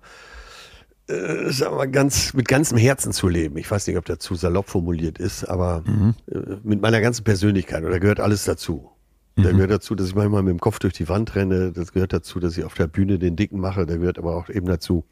äh, 1.08 1.50
sagen 1.50 1.72
wir 1.72 1.76
mal, 1.78 1.90
ganz, 1.90 2.34
mit 2.34 2.46
ganzem 2.48 2.76
Herzen 2.76 3.12
zu 3.12 3.28
leben. 3.28 3.56
Ich 3.56 3.70
weiß 3.70 3.86
nicht, 3.86 3.96
ob 3.96 4.04
das 4.04 4.18
zu 4.18 4.34
salopp 4.34 4.68
formuliert 4.68 5.18
ist, 5.18 5.44
aber 5.44 5.82
äh, 6.30 6.56
mit 6.62 6.82
meiner 6.82 7.00
ganzen 7.00 7.24
Persönlichkeit. 7.24 7.82
Und 7.82 7.90
da 7.90 7.98
gehört 7.98 8.20
alles 8.20 8.44
dazu. 8.44 8.90
Da 9.36 9.52
gehört 9.52 9.70
dazu, 9.70 9.94
dass 9.94 10.08
ich 10.08 10.16
manchmal 10.16 10.42
mit 10.42 10.50
dem 10.50 10.58
Kopf 10.58 10.80
durch 10.80 10.94
die 10.94 11.08
Wand 11.08 11.36
renne. 11.36 11.70
Das 11.70 11.92
gehört 11.92 12.12
dazu, 12.12 12.40
dass 12.40 12.58
ich 12.58 12.64
auf 12.64 12.74
der 12.74 12.88
Bühne 12.88 13.20
den 13.20 13.36
Dicken 13.36 13.60
mache. 13.60 13.86
Da 13.86 13.96
gehört 13.96 14.18
aber 14.18 14.34
auch 14.36 14.48
eben 14.48 14.66
dazu, 14.66 15.04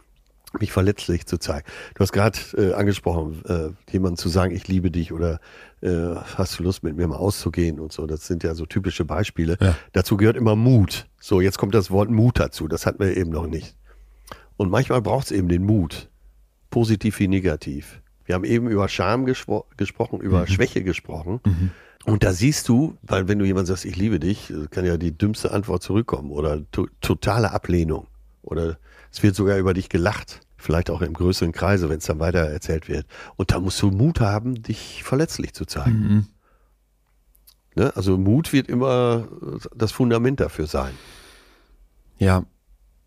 mich 0.60 0.72
verletzlich 0.72 1.26
zu 1.26 1.38
zeigen. 1.38 1.66
Du 1.94 2.00
hast 2.00 2.12
gerade 2.12 2.38
äh, 2.56 2.72
angesprochen, 2.74 3.42
äh, 3.46 3.92
jemandem 3.92 4.16
zu 4.16 4.28
sagen, 4.28 4.54
ich 4.54 4.68
liebe 4.68 4.90
dich 4.90 5.12
oder 5.12 5.40
äh, 5.82 6.14
hast 6.36 6.58
du 6.58 6.62
Lust 6.62 6.82
mit 6.82 6.96
mir 6.96 7.06
mal 7.06 7.16
auszugehen 7.16 7.80
und 7.80 7.92
so. 7.92 8.06
Das 8.06 8.26
sind 8.26 8.42
ja 8.42 8.54
so 8.54 8.66
typische 8.66 9.04
Beispiele. 9.04 9.56
Ja. 9.60 9.76
Dazu 9.92 10.16
gehört 10.16 10.36
immer 10.36 10.56
Mut. 10.56 11.06
So, 11.20 11.40
jetzt 11.40 11.58
kommt 11.58 11.74
das 11.74 11.90
Wort 11.90 12.10
Mut 12.10 12.38
dazu. 12.38 12.68
Das 12.68 12.86
hatten 12.86 13.00
wir 13.00 13.16
eben 13.16 13.30
noch 13.30 13.46
nicht. 13.46 13.76
Und 14.56 14.70
manchmal 14.70 15.02
braucht 15.02 15.26
es 15.26 15.32
eben 15.32 15.48
den 15.48 15.64
Mut. 15.64 16.08
Positiv 16.70 17.18
wie 17.20 17.28
negativ. 17.28 18.00
Wir 18.24 18.34
haben 18.34 18.44
eben 18.44 18.68
über 18.68 18.88
Scham 18.88 19.24
gespro 19.24 19.66
gesprochen, 19.76 20.20
über 20.20 20.46
Schwäche 20.46 20.82
gesprochen. 20.82 21.40
Und 22.06 22.22
da 22.22 22.32
siehst 22.32 22.68
du, 22.68 22.96
weil 23.02 23.26
wenn 23.28 23.38
du 23.38 23.44
jemand 23.44 23.66
sagst, 23.66 23.84
ich 23.84 23.96
liebe 23.96 24.20
dich, 24.20 24.50
äh, 24.50 24.66
kann 24.70 24.84
ja 24.84 24.96
die 24.96 25.16
dümmste 25.16 25.50
Antwort 25.50 25.82
zurückkommen 25.82 26.30
oder 26.30 26.62
to 26.70 26.86
totale 27.00 27.50
Ablehnung. 27.52 28.06
Oder 28.42 28.78
es 29.12 29.22
wird 29.24 29.34
sogar 29.34 29.58
über 29.58 29.74
dich 29.74 29.88
gelacht. 29.88 30.40
Vielleicht 30.66 30.90
auch 30.90 31.00
im 31.00 31.12
größeren 31.12 31.52
Kreise, 31.52 31.88
wenn 31.88 31.98
es 31.98 32.06
dann 32.06 32.18
weiter 32.18 32.40
erzählt 32.40 32.88
wird. 32.88 33.06
Und 33.36 33.52
da 33.52 33.60
musst 33.60 33.80
du 33.80 33.92
Mut 33.92 34.18
haben, 34.18 34.64
dich 34.64 35.04
verletzlich 35.04 35.54
zu 35.54 35.64
zeigen. 35.64 36.26
Ne? 37.76 37.92
Also 37.94 38.18
Mut 38.18 38.52
wird 38.52 38.66
immer 38.66 39.28
äh, 39.40 39.68
das 39.76 39.92
Fundament 39.92 40.40
dafür 40.40 40.66
sein. 40.66 40.92
Ja, 42.18 42.42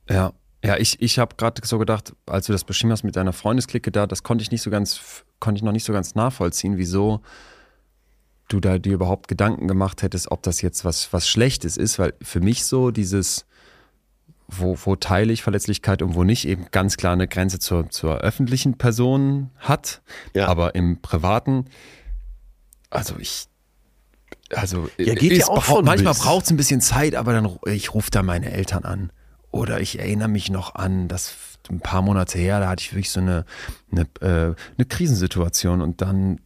ja. 0.09 0.31
Ja, 0.63 0.77
ich, 0.77 1.01
ich 1.01 1.19
habe 1.19 1.35
gerade 1.35 1.61
so 1.65 1.77
gedacht, 1.79 2.13
als 2.25 2.45
du 2.45 2.53
das 2.53 2.63
beschrieben 2.63 2.93
hast 2.93 3.03
mit 3.03 3.17
deiner 3.17 3.33
Freundesklicke 3.33 3.91
da, 3.91 4.07
das 4.07 4.23
konnte 4.23 4.41
ich 4.41 4.51
nicht 4.51 4.61
so 4.61 4.69
ganz, 4.69 5.25
konnte 5.41 5.59
ich 5.59 5.63
noch 5.63 5.73
nicht 5.73 5.85
so 5.85 5.91
ganz 5.91 6.15
nachvollziehen, 6.15 6.77
wieso 6.77 7.19
du 8.47 8.61
da 8.61 8.77
dir 8.77 8.93
überhaupt 8.93 9.27
Gedanken 9.27 9.67
gemacht 9.67 10.01
hättest, 10.01 10.31
ob 10.31 10.43
das 10.43 10.61
jetzt 10.61 10.85
was, 10.85 11.11
was 11.11 11.27
Schlechtes 11.27 11.75
ist, 11.75 11.99
weil 11.99 12.13
für 12.21 12.39
mich 12.39 12.63
so 12.63 12.91
dieses, 12.91 13.45
wo, 14.49 14.77
wo 14.83 14.95
teile 14.95 15.31
ich 15.33 15.43
Verletzlichkeit 15.43 16.01
und 16.01 16.15
wo 16.15 16.23
nicht, 16.23 16.47
eben 16.47 16.65
ganz 16.71 16.97
klar 16.97 17.13
eine 17.13 17.27
Grenze 17.27 17.59
zur, 17.59 17.89
zur 17.89 18.17
öffentlichen 18.19 18.77
Person 18.77 19.49
hat, 19.57 20.01
Ja. 20.33 20.47
aber 20.47 20.75
im 20.75 21.01
Privaten, 21.01 21.65
also 22.89 23.15
ich, 23.19 23.45
also 24.53 24.89
Ja, 24.97 25.13
geht 25.13 25.33
ja 25.37 25.47
auch 25.47 25.63
von 25.63 25.85
manchmal 25.85 26.13
braucht 26.13 26.45
es 26.45 26.51
ein 26.51 26.57
bisschen 26.57 26.81
Zeit, 26.81 27.15
aber 27.15 27.33
dann 27.33 27.57
ich 27.65 27.93
rufe 27.93 28.09
da 28.11 28.23
meine 28.23 28.51
Eltern 28.51 28.83
an. 28.83 29.11
Oder 29.51 29.79
ich 29.81 29.97
erinnere 29.99 30.27
mich 30.27 30.49
noch 30.51 30.75
an, 30.75 31.07
das 31.07 31.33
ein 31.69 31.79
paar 31.79 32.01
Monate 32.01 32.37
her, 32.39 32.59
da 32.59 32.69
hatte 32.69 32.81
ich 32.83 32.93
wirklich 32.93 33.11
so 33.11 33.19
eine, 33.19 33.45
eine, 33.91 34.01
äh, 34.21 34.55
eine 34.77 34.85
Krisensituation 34.87 35.81
und 35.81 36.01
dann 36.01 36.39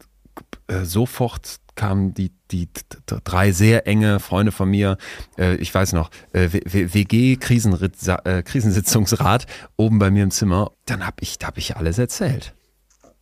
äh, 0.68 0.84
sofort 0.84 1.60
kamen 1.76 2.13
die, 2.13 2.32
die 2.51 2.67
drei 3.24 3.51
sehr 3.51 3.88
enge 3.88 4.19
Freunde 4.19 4.51
von 4.51 4.69
mir, 4.69 4.97
äh, 5.38 5.55
ich 5.55 5.74
weiß 5.74 5.93
noch, 5.93 6.09
äh, 6.34 6.49
WG-Krisensitzungsrat 6.51 9.45
oben 9.78 9.99
bei 9.99 10.11
mir 10.11 10.24
im 10.24 10.32
Zimmer. 10.32 10.71
Dann 10.86 11.05
habe 11.05 11.17
ich, 11.21 11.39
da 11.39 11.47
habe 11.47 11.59
ich 11.59 11.78
alles 11.78 11.97
erzählt. 11.97 12.53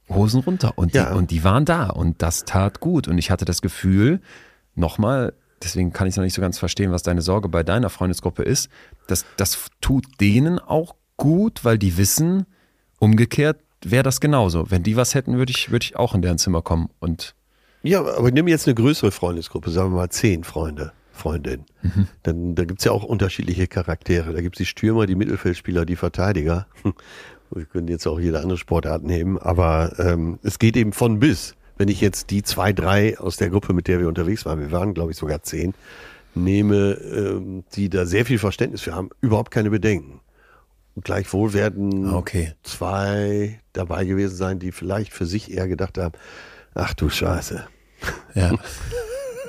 Hosen 0.10 0.41
runter 0.41 0.78
und, 0.78 0.93
Ja. 0.93 1.12
die, 1.12 1.18
und 1.18 1.32
die 1.32 1.43
waren 1.43 1.66
da 1.66 1.89
und 1.89 2.22
das 2.22 2.43
tat 2.43 2.80
gut 2.82 3.08
und 3.08 3.18
ich 3.18 3.32
hatte 3.32 3.45
das 3.45 3.62
Gefühl, 3.62 4.20
nochmal, 4.76 5.34
deswegen 5.64 5.93
kann 5.93 6.08
ich 6.08 6.18
noch 6.18 6.24
nicht 6.24 6.34
so 6.34 6.41
ganz 6.41 6.60
verstehen, 6.60 6.91
was 6.91 7.04
deine 7.04 7.22
Sorge 7.22 7.47
bei 7.47 7.64
deiner 7.64 7.89
Freundesgruppe 7.89 8.43
ist, 8.43 8.70
das, 9.08 9.26
das 9.38 9.68
tut 9.80 10.06
denen 10.20 10.60
auch 10.60 10.95
gut, 11.16 11.64
weil 11.64 11.78
die 11.78 11.95
wissen, 11.97 12.45
umgekehrt 12.99 13.62
wäre 13.84 14.04
das 14.04 14.20
genauso. 14.20 14.70
Wenn 14.70 14.84
die 14.84 14.97
was 14.97 15.16
hätten, 15.16 15.38
würde 15.38 15.52
ich, 15.52 15.72
würde 15.72 15.86
ich 15.86 15.95
auch 15.95 16.14
in 16.14 16.22
deren 16.22 16.38
Zimmer 16.38 16.62
kommen 16.62 16.89
und 16.99 17.34
Ja, 17.84 18.02
aber 18.06 18.32
nimm 18.32 18.48
jetzt 18.48 18.68
eine 18.68 18.76
größere 18.76 19.12
Freundesgruppe, 19.12 19.72
sagen 19.72 19.92
wir 19.92 19.98
mal 19.98 20.10
zehn 20.10 20.44
Freunde, 20.44 20.92
Freundinnen. 21.12 21.66
Dann 22.24 22.56
da 22.56 22.66
gibt's 22.66 22.84
ja 22.84 22.92
auch 22.92 23.04
unterschiedliche 23.04 23.68
Charaktere. 23.68 24.34
Da 24.34 24.42
gibt's 24.42 24.58
die 24.60 24.66
Stürmer, 24.66 25.08
die 25.08 25.16
Mittelfeldspieler, 25.16 25.86
die 25.86 25.96
Verteidiger. 25.96 26.68
Wir 27.54 27.66
können 27.66 27.90
jetzt 27.90 28.08
auch 28.08 28.18
jede 28.20 28.40
andere 28.40 28.58
Sportart 28.58 29.04
nehmen, 29.04 29.38
aber 29.38 29.94
ähm, 30.00 30.40
es 30.42 30.58
geht 30.58 30.78
eben 30.78 30.94
von 30.94 31.20
bis. 31.20 31.56
Wenn 31.78 31.90
ich 31.90 32.00
jetzt 32.00 32.30
die 32.30 32.44
zwei, 32.44 32.72
drei 32.72 33.20
aus 33.20 33.36
der 33.36 33.50
Gruppe, 33.50 33.74
mit 33.74 33.90
der 33.90 34.00
wir 34.00 34.08
unterwegs 34.08 34.46
waren, 34.46 34.60
wir 34.60 34.72
waren, 34.72 34.94
glaube 34.94 35.12
ich, 35.12 35.18
sogar 35.18 35.42
zehn, 35.44 35.74
nehme, 36.34 36.94
ähm, 36.94 37.66
die 37.76 37.90
da 37.90 38.06
sehr 38.06 38.24
viel 38.26 38.38
Verständnis 38.40 38.82
für 38.82 38.96
haben, 38.96 39.10
überhaupt 39.20 39.52
keine 39.52 39.70
Bedenken. 39.70 40.22
Und 40.96 41.04
gleichwohl 41.04 41.52
werden 41.52 42.06
Ah, 42.08 42.16
Okay. 42.18 42.54
zwei 42.64 43.60
dabei 43.74 44.06
gewesen 44.06 44.36
sein, 44.38 44.60
die 44.60 44.72
vielleicht 44.72 45.12
für 45.12 45.26
sich 45.26 45.52
eher 45.52 45.68
gedacht 45.68 45.98
haben, 45.98 46.14
ach 46.76 46.93
du 46.93 47.09
Scheiße. 47.09 47.65
ja. 48.36 48.51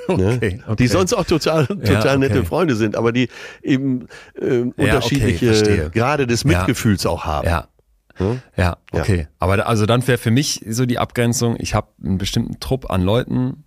Ne? 0.09 0.33
okay, 0.35 0.61
okay. 0.67 0.75
Die 0.79 0.87
sonst 0.89 1.13
auch 1.13 1.23
total, 1.23 1.65
total 1.65 2.05
Ja, 2.05 2.17
nette 2.17 2.39
okay. 2.39 2.45
Freunde 2.45 2.75
sind, 2.75 2.97
aber 2.97 3.13
die 3.13 3.29
eben 3.61 4.09
ähm, 4.37 4.73
okay, 4.75 4.83
unterschiedliche. 4.83 5.91
Grade 5.93 6.27
des 6.27 6.43
Ja. 6.43 6.49
Mitgefühls 6.59 7.05
auch 7.05 7.23
haben. 7.23 7.47
Ja. 7.47 7.69
Hm? 8.15 8.41
Ja, 8.57 8.75
Ja. 8.93 8.99
okay. 8.99 9.29
Aber 9.39 9.65
also 9.65 9.85
dann 9.85 10.05
wäre 10.05 10.17
für 10.17 10.29
mich 10.29 10.61
so 10.67 10.85
die 10.85 10.99
Abgrenzung, 10.99 11.55
ich 11.57 11.73
habe 11.73 11.87
einen 12.03 12.17
bestimmten 12.17 12.59
Trupp 12.59 12.89
an 12.91 13.01
Leuten, 13.01 13.63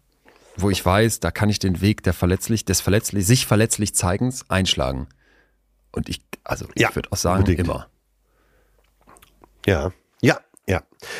wo 0.58 0.68
ich 0.68 0.84
weiß, 0.84 1.20
da 1.20 1.30
kann 1.30 1.48
ich 1.48 1.58
den 1.58 1.80
Weg 1.80 2.02
der 2.02 2.12
verletzlich, 2.12 2.66
des 2.66 2.82
verletzlich, 2.82 3.26
sich 3.26 3.46
verletzlich 3.46 3.94
Zeigens 3.94 4.50
einschlagen. 4.50 5.06
Und 5.90 6.10
ich, 6.10 6.20
also 6.44 6.66
Ja, 6.76 6.90
ich 6.90 6.96
würde 6.96 7.10
auch 7.12 7.16
sagen, 7.16 7.38
unbedingt. 7.44 7.66
immer. 7.66 7.88
Ja, 9.66 9.72
ja, 9.74 9.82
ja. 9.84 9.92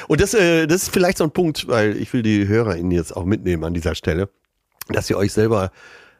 Und 0.09 0.20
das, 0.20 0.34
äh, 0.34 0.66
das 0.66 0.84
ist 0.84 0.93
vielleicht 0.93 1.18
so 1.18 1.24
ein 1.24 1.30
Punkt, 1.30 1.68
weil 1.68 1.97
ich 1.97 2.12
will 2.12 2.22
die 2.22 2.47
HörerInnen 2.49 2.91
jetzt 2.91 3.16
auch 3.16 3.24
mitnehmen 3.24 3.64
an 3.64 3.74
dieser 3.74 3.95
Stelle, 3.95 4.28
dass 4.89 5.09
ihr 5.11 5.16
euch 5.18 5.32
selber 5.32 5.70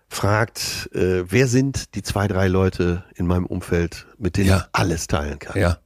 fragt, 0.09 0.89
äh, 0.95 1.25
wer 1.29 1.49
sind 1.49 1.95
die 1.95 2.03
zwei, 2.03 2.29
drei 2.29 2.49
Leute 2.49 3.05
in 3.17 3.27
meinem 3.27 3.47
Umfeld, 3.47 4.07
mit 4.19 4.37
denen 4.37 4.49
Ja. 4.49 4.57
ich 4.59 4.65
alles 4.73 5.07
teilen 5.07 5.39
kann. 5.39 5.61
Ja. 5.61 5.79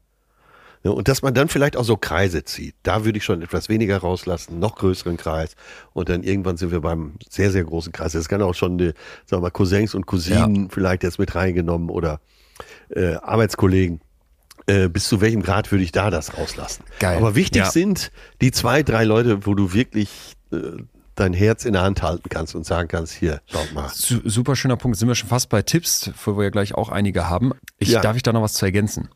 Ja, 0.82 0.92
und 0.92 1.08
dass 1.08 1.20
man 1.20 1.34
dann 1.34 1.48
vielleicht 1.48 1.76
auch 1.76 1.84
so 1.84 1.98
Kreise 1.98 2.42
zieht. 2.44 2.74
Da 2.82 3.04
würde 3.04 3.18
ich 3.18 3.24
schon 3.24 3.42
etwas 3.42 3.68
weniger 3.68 3.98
rauslassen, 3.98 4.58
noch 4.58 4.76
größeren 4.76 5.18
Kreis. 5.18 5.54
Und 5.92 6.08
dann 6.08 6.22
irgendwann 6.22 6.56
sind 6.56 6.70
wir 6.72 6.80
beim 6.80 7.16
sehr, 7.28 7.50
sehr 7.50 7.64
großen 7.64 7.92
Kreis. 7.92 8.12
Das 8.12 8.30
kann 8.30 8.40
auch 8.40 8.54
schon 8.54 8.78
die, 8.78 8.86
sagen 9.26 9.40
wir 9.40 9.40
mal, 9.40 9.50
Cousins 9.50 9.94
und 9.94 10.06
Cousinen 10.06 10.70
vielleicht 10.70 11.02
jetzt 11.02 11.18
mit 11.18 11.34
reingenommen 11.34 11.90
oder 11.90 12.20
äh, 12.88 13.12
Arbeitskollegen. 13.16 14.00
Äh, 14.70 14.88
bis 14.88 15.04
zu 15.08 15.20
welchem 15.20 15.42
Grad 15.42 15.70
würde 15.72 15.84
ich 15.84 15.92
da 15.92 16.10
das 16.10 16.36
rauslassen. 16.38 16.84
Geil. 16.98 17.16
Aber 17.18 17.34
wichtig 17.34 17.62
Ja. 17.62 17.70
sind 17.70 18.10
die 18.40 18.50
zwei, 18.52 18.82
drei 18.82 19.04
Leute, 19.04 19.46
wo 19.46 19.54
du 19.54 19.72
wirklich 19.72 20.08
äh, 20.52 20.56
dein 21.16 21.32
Herz 21.34 21.64
in 21.64 21.72
der 21.74 21.82
Hand 21.82 22.02
halten 22.02 22.28
kannst 22.28 22.54
und 22.54 22.64
sagen 22.64 22.88
kannst, 22.88 23.12
hier, 23.12 23.40
schaut 23.46 23.72
mal. 23.74 23.90
Su 23.92 24.20
super 24.24 24.56
schöner 24.56 24.76
Punkt. 24.76 24.96
Sind 24.96 25.08
wir 25.08 25.14
schon 25.14 25.28
fast 25.28 25.48
bei 25.48 25.62
Tipps, 25.62 26.10
wo 26.24 26.36
wir 26.36 26.44
ja 26.44 26.50
gleich 26.50 26.74
auch 26.74 26.88
einige 26.88 27.28
haben. 27.28 27.52
Ich, 27.78 27.88
Ja. 27.90 28.00
Darf 28.00 28.16
ich 28.16 28.22
da 28.22 28.32
noch 28.32 28.42
was 28.42 28.54
zu 28.54 28.64
ergänzen? 28.64 29.08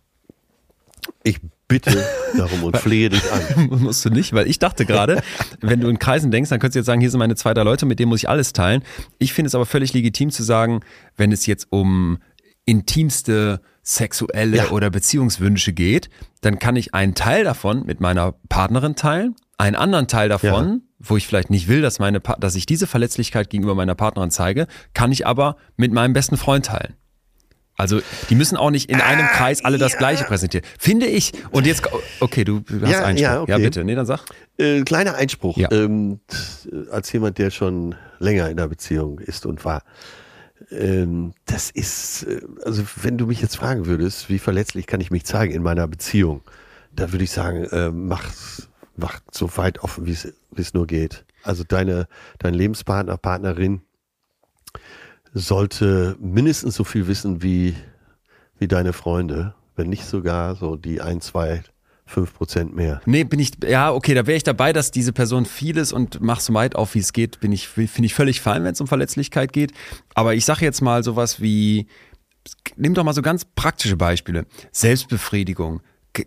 Ich 1.22 1.40
bitte 1.68 2.04
darum 2.36 2.64
und 2.64 2.76
flehe 2.86 3.08
dich 3.10 3.22
an. 3.32 3.68
Musst 3.80 4.04
du 4.04 4.10
nicht, 4.10 4.32
weil 4.32 4.48
ich 4.48 4.58
dachte 4.58 4.84
gerade, 4.86 5.22
wenn 5.60 5.80
du 5.80 5.88
in 5.88 5.98
Kreisen 5.98 6.30
denkst, 6.30 6.50
dann 6.50 6.58
könntest 6.60 6.74
du 6.76 6.78
jetzt 6.80 6.86
sagen, 6.86 7.00
hier 7.00 7.10
sind 7.10 7.18
meine 7.18 7.36
zwei, 7.36 7.54
drei 7.54 7.62
Leute, 7.62 7.86
mit 7.86 7.98
denen 7.98 8.08
muss 8.10 8.20
ich 8.20 8.28
alles 8.28 8.52
teilen. 8.52 8.82
Ich 9.18 9.32
finde 9.32 9.48
es 9.48 9.54
aber 9.54 9.64
völlig 9.66 9.92
legitim 9.94 10.30
zu 10.30 10.42
sagen, 10.42 10.80
wenn 11.16 11.32
es 11.32 11.46
jetzt 11.46 11.68
um 11.70 12.18
intimste 12.66 13.60
sexuelle 13.82 14.56
Ja. 14.56 14.70
oder 14.70 14.90
Beziehungswünsche 14.90 15.72
geht, 15.72 16.08
dann 16.40 16.58
kann 16.58 16.76
ich 16.76 16.94
einen 16.94 17.14
Teil 17.14 17.44
davon 17.44 17.84
mit 17.84 18.00
meiner 18.00 18.32
Partnerin 18.48 18.96
teilen, 18.96 19.36
einen 19.58 19.76
anderen 19.76 20.08
Teil 20.08 20.28
davon, 20.30 20.82
wo 20.98 21.16
ich 21.18 21.26
vielleicht 21.26 21.50
nicht 21.50 21.68
will, 21.68 21.82
dass 21.82 21.98
meine, 21.98 22.20
Pa- 22.20 22.36
dass 22.36 22.54
ich 22.54 22.64
diese 22.66 22.86
Verletzlichkeit 22.86 23.50
gegenüber 23.50 23.74
meiner 23.74 23.94
Partnerin 23.94 24.30
zeige, 24.30 24.66
kann 24.94 25.12
ich 25.12 25.26
aber 25.26 25.56
mit 25.76 25.92
meinem 25.92 26.14
besten 26.14 26.36
Freund 26.38 26.66
teilen. 26.66 26.94
Also 27.76 28.00
die 28.30 28.36
müssen 28.36 28.56
auch 28.56 28.70
nicht 28.70 28.88
in 28.88 29.00
einem 29.00 29.26
Kreis 29.26 29.64
alle 29.64 29.78
das 29.78 29.98
Gleiche 29.98 30.22
präsentieren. 30.24 30.64
Finde 30.78 31.06
ich. 31.06 31.32
Und 31.50 31.66
jetzt, 31.66 31.82
okay, 32.20 32.44
du 32.44 32.62
hast 32.82 32.90
Ja, 32.90 33.04
Einspruch. 33.04 33.22
ja, 33.22 33.34
ja, 33.34 33.42
okay. 33.42 33.58
bitte. 33.64 33.84
Nee, 33.84 33.96
dann 33.96 34.06
sag. 34.06 34.20
Äh, 34.58 34.82
kleiner 34.82 35.16
Einspruch. 35.16 35.56
Ja. 35.56 35.70
Ähm, 35.72 36.20
als 36.92 37.12
jemand, 37.12 37.38
der 37.38 37.50
schon 37.50 37.96
länger 38.20 38.48
in 38.48 38.58
einer 38.60 38.68
Beziehung 38.68 39.18
ist 39.18 39.44
und 39.44 39.64
war. 39.64 39.82
Ähm, 40.70 41.34
das 41.46 41.70
ist, 41.70 42.24
äh, 42.24 42.40
also 42.64 42.82
wenn 43.02 43.18
du 43.18 43.26
mich 43.26 43.40
jetzt 43.40 43.56
fragen 43.56 43.86
würdest, 43.86 44.28
wie 44.28 44.38
verletzlich 44.38 44.86
kann 44.86 45.00
ich 45.00 45.10
mich 45.10 45.24
zeigen 45.24 45.52
in 45.52 45.62
meiner 45.62 45.86
Beziehung, 45.86 46.42
da 46.92 47.12
würde 47.12 47.24
ich 47.24 47.32
sagen, 47.32 47.64
äh, 47.64 47.90
mach, 47.90 48.30
mach 48.96 49.20
so 49.30 49.56
weit 49.56 49.80
offen, 49.80 50.06
wie 50.06 50.12
es 50.12 50.32
wie 50.56 50.62
es 50.62 50.74
nur 50.74 50.86
geht. 50.86 51.24
Also 51.42 51.64
deine, 51.64 52.08
dein 52.38 52.54
Lebenspartner, 52.54 53.16
Partnerin 53.16 53.82
sollte 55.32 56.16
mindestens 56.20 56.76
so 56.76 56.84
viel 56.84 57.06
wissen 57.06 57.42
wie, 57.42 57.74
wie 58.58 58.68
deine 58.68 58.92
Freunde, 58.92 59.54
wenn 59.76 59.88
nicht 59.88 60.06
sogar 60.06 60.54
so 60.54 60.76
die 60.76 61.00
ein, 61.00 61.20
zwei, 61.20 61.62
fünf 62.06 62.34
Prozent 62.34 62.74
mehr. 62.74 63.00
Nee, 63.06 63.24
bin 63.24 63.40
ich, 63.40 63.52
ja, 63.66 63.92
okay, 63.92 64.14
da 64.14 64.26
wäre 64.26 64.36
ich 64.36 64.42
dabei, 64.42 64.72
dass 64.72 64.90
diese 64.90 65.12
Person 65.12 65.46
vieles 65.46 65.92
und 65.92 66.20
mach 66.20 66.40
so 66.40 66.52
weit 66.54 66.76
auf, 66.76 66.94
wie 66.94 66.98
es 66.98 67.12
geht, 67.12 67.40
bin 67.40 67.52
ich, 67.52 67.68
finde 67.68 68.04
ich 68.04 68.14
völlig 68.14 68.40
fein, 68.40 68.64
wenn 68.64 68.72
es 68.72 68.80
um 68.80 68.86
Verletzlichkeit 68.86 69.52
geht. 69.52 69.72
Aber 70.14 70.34
ich 70.34 70.44
sage 70.44 70.64
jetzt 70.64 70.80
mal 70.80 71.02
sowas 71.02 71.40
wie, 71.40 71.86
nimm 72.76 72.94
doch 72.94 73.04
mal 73.04 73.14
so 73.14 73.22
ganz 73.22 73.44
praktische 73.44 73.96
Beispiele. 73.96 74.46
Selbstbefriedigung. 74.72 75.80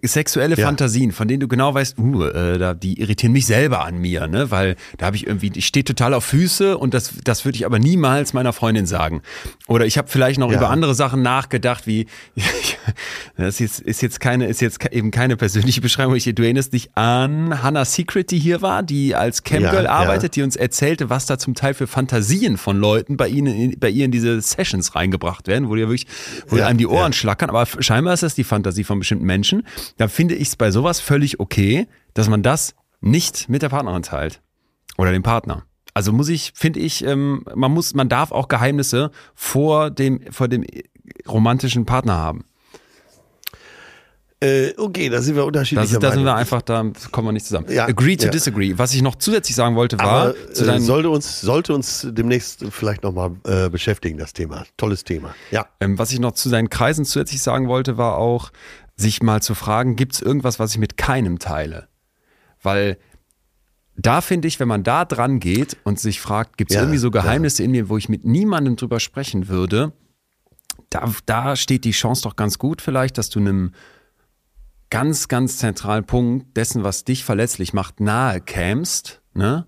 Sexuelle 0.03 0.55
Ja. 0.57 0.65
Fantasien, 0.65 1.11
von 1.11 1.27
denen 1.27 1.39
du 1.39 1.47
genau 1.47 1.73
weißt, 1.73 1.97
uh, 1.97 2.23
äh, 2.25 2.57
da, 2.57 2.73
die 2.73 2.99
irritieren 2.99 3.31
mich 3.33 3.45
selber 3.45 3.85
an 3.85 3.97
mir, 3.99 4.27
ne? 4.27 4.51
Weil 4.51 4.75
da 4.97 5.05
habe 5.07 5.15
ich 5.15 5.25
irgendwie, 5.27 5.51
ich 5.55 5.65
stehe 5.65 5.83
total 5.83 6.13
auf 6.13 6.25
Füße 6.25 6.77
und 6.77 6.93
das, 6.93 7.13
das 7.23 7.45
würde 7.45 7.57
ich 7.57 7.65
aber 7.65 7.79
niemals 7.79 8.33
meiner 8.33 8.53
Freundin 8.53 8.85
sagen. 8.85 9.21
Oder 9.67 9.85
ich 9.85 9.97
habe 9.97 10.07
vielleicht 10.09 10.39
noch 10.39 10.51
Ja. 10.51 10.57
über 10.57 10.69
andere 10.69 10.93
Sachen 10.95 11.21
nachgedacht, 11.21 11.87
wie 11.87 12.07
das 13.37 13.55
ist 13.55 13.59
jetzt, 13.59 13.79
ist 13.81 14.01
jetzt 14.01 14.19
keine, 14.19 14.47
ist 14.47 14.61
jetzt 14.61 14.85
eben 14.91 15.11
keine 15.11 15.37
persönliche 15.37 15.81
Beschreibung. 15.81 16.15
Ich, 16.15 16.25
du 16.25 16.43
erinnerst 16.43 16.73
dich 16.73 16.89
an 16.95 17.63
Hannah 17.63 17.85
Secret, 17.85 18.31
die 18.31 18.39
hier 18.39 18.61
war, 18.61 18.83
die 18.83 19.15
als 19.15 19.43
Camgirl 19.43 19.85
Ja, 19.85 19.91
arbeitet, 19.91 20.35
die 20.35 20.41
uns 20.43 20.55
erzählte, 20.55 21.09
was 21.09 21.25
da 21.25 21.37
zum 21.37 21.55
Teil 21.55 21.73
für 21.73 21.87
Fantasien 21.87 22.57
von 22.57 22.77
Leuten 22.77 23.17
bei 23.17 23.27
ihnen, 23.27 23.75
bei 23.79 23.89
ihr 23.89 24.05
in 24.05 24.11
diese 24.11 24.41
Sessions 24.41 24.95
reingebracht 24.95 25.47
werden, 25.47 25.69
wo 25.69 25.75
die 25.75 25.81
ja 25.81 25.87
wirklich, 25.87 26.07
wo 26.47 26.57
Ja, 26.57 26.67
einem 26.67 26.77
die 26.77 26.87
Ohren 26.87 27.13
schlackern. 27.13 27.49
Aber 27.49 27.65
scheinbar 27.79 28.13
ist 28.13 28.23
das 28.23 28.35
die 28.35 28.43
Fantasie 28.43 28.83
von 28.83 28.99
bestimmten 28.99 29.25
Menschen. 29.25 29.63
Da 29.97 30.07
finde 30.07 30.35
ich 30.35 30.49
es 30.49 30.55
bei 30.55 30.71
sowas 30.71 30.99
völlig 30.99 31.39
okay, 31.39 31.87
dass 32.13 32.29
man 32.29 32.43
das 32.43 32.75
nicht 33.01 33.49
mit 33.49 33.61
der 33.61 33.69
Partnerin 33.69 34.03
teilt. 34.03 34.41
Oder 34.97 35.11
dem 35.11 35.23
Partner. 35.23 35.63
Also 35.93 36.11
muss 36.11 36.29
ich, 36.29 36.51
finde 36.55 36.79
ich, 36.79 37.03
ähm, 37.03 37.43
man 37.55 37.71
muss, 37.71 37.93
man 37.93 38.09
darf 38.09 38.31
auch 38.31 38.47
Geheimnisse 38.47 39.11
vor 39.33 39.89
dem, 39.89 40.21
vor 40.31 40.47
dem 40.47 40.63
romantischen 41.27 41.85
Partner 41.85 42.17
haben. 42.17 42.45
Äh, 44.39 44.73
okay, 44.77 45.09
da 45.09 45.19
sind 45.19 45.33
wir 45.35 45.41
Das, 45.41 45.47
unterschiedlicher 45.47 45.99
da 45.99 46.11
sind 46.11 46.23
wir 46.23 46.35
einfach, 46.35 46.61
da 46.61 46.85
kommen 47.11 47.27
wir 47.27 47.31
nicht 47.31 47.47
zusammen. 47.47 47.65
Ja, 47.71 47.85
Agree 47.87 48.15
to 48.15 48.25
ja. 48.25 48.31
disagree. 48.31 48.75
Was 48.77 48.93
ich 48.93 49.01
noch 49.01 49.15
zusätzlich 49.15 49.55
sagen 49.55 49.75
wollte, 49.75 49.97
war, 49.97 50.35
Aber 50.35 50.35
äh, 50.51 50.79
sollte, 50.79 51.09
uns, 51.09 51.41
sollte 51.41 51.73
uns 51.73 52.07
demnächst 52.11 52.63
vielleicht 52.69 53.01
nochmal 53.01 53.31
äh, 53.45 53.69
beschäftigen, 53.69 54.19
das 54.19 54.33
Thema. 54.33 54.65
Tolles 54.77 55.03
Thema. 55.03 55.33
Ja. 55.49 55.65
ähm, 55.79 55.97
was 55.97 56.11
ich 56.11 56.19
noch 56.19 56.33
zu 56.33 56.49
seinen 56.49 56.69
Kreisen 56.69 57.03
zusätzlich 57.03 57.41
sagen 57.41 57.67
wollte, 57.67 57.97
war 57.97 58.17
auch, 58.17 58.51
sich 58.97 59.21
mal 59.21 59.41
zu 59.41 59.55
fragen, 59.55 59.95
gibt 59.95 60.13
es 60.13 60.21
irgendwas, 60.21 60.59
was 60.59 60.71
ich 60.71 60.79
mit 60.79 60.97
keinem 60.97 61.39
teile? 61.39 61.87
Weil 62.61 62.97
da 63.95 64.21
finde 64.21 64.47
ich, 64.47 64.59
wenn 64.59 64.67
man 64.67 64.83
da 64.83 65.05
dran 65.05 65.39
geht 65.39 65.77
und 65.83 65.99
sich 65.99 66.19
fragt, 66.19 66.57
gibt 66.57 66.71
es 66.71 66.75
Ja, 66.75 66.81
irgendwie 66.81 66.99
so 66.99 67.07
ja. 67.07 67.21
Geheimnisse 67.21 67.63
in 67.63 67.71
mir, 67.71 67.89
wo 67.89 67.97
ich 67.97 68.09
mit 68.09 68.25
niemandem 68.25 68.75
drüber 68.75 68.99
sprechen 68.99 69.47
würde, 69.47 69.93
da, 70.89 71.11
da 71.25 71.55
steht 71.55 71.83
die 71.85 71.91
Chance 71.91 72.23
doch 72.23 72.35
ganz 72.35 72.59
gut 72.59 72.81
vielleicht, 72.81 73.17
dass 73.17 73.29
du 73.29 73.39
einem 73.39 73.71
ganz, 74.89 75.27
ganz 75.27 75.57
zentralen 75.57 76.05
Punkt 76.05 76.55
dessen, 76.55 76.83
was 76.83 77.03
dich 77.03 77.23
verletzlich 77.23 77.73
macht, 77.73 77.99
nahe 77.99 78.39
kämst, 78.41 79.21
ne? 79.33 79.65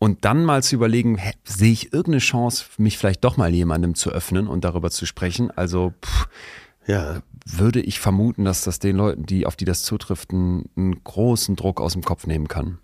Und 0.00 0.24
dann 0.24 0.44
mal 0.44 0.62
zu 0.62 0.76
überlegen, 0.76 1.16
hä, 1.16 1.32
sehe 1.42 1.72
ich 1.72 1.86
irgendeine 1.92 2.18
Chance, 2.18 2.66
mich 2.76 2.96
vielleicht 2.98 3.24
doch 3.24 3.36
mal 3.36 3.52
jemandem 3.52 3.96
zu 3.96 4.10
öffnen 4.10 4.46
und 4.46 4.62
darüber 4.64 4.90
zu 4.92 5.06
sprechen? 5.06 5.50
Also 5.50 5.92
pff, 6.04 6.28
Ja. 6.86 7.22
Würde 7.50 7.80
ich 7.80 8.00
vermuten, 8.00 8.44
dass 8.44 8.62
das 8.62 8.78
den 8.78 8.96
Leuten, 8.96 9.24
die 9.24 9.46
auf 9.46 9.56
die 9.56 9.64
das 9.64 9.82
zutrifft, 9.82 10.32
einen, 10.32 10.68
einen 10.76 11.02
großen 11.02 11.56
Druck 11.56 11.80
aus 11.80 11.94
dem 11.94 12.02
Kopf 12.02 12.26
nehmen 12.26 12.48
kann. 12.48 12.78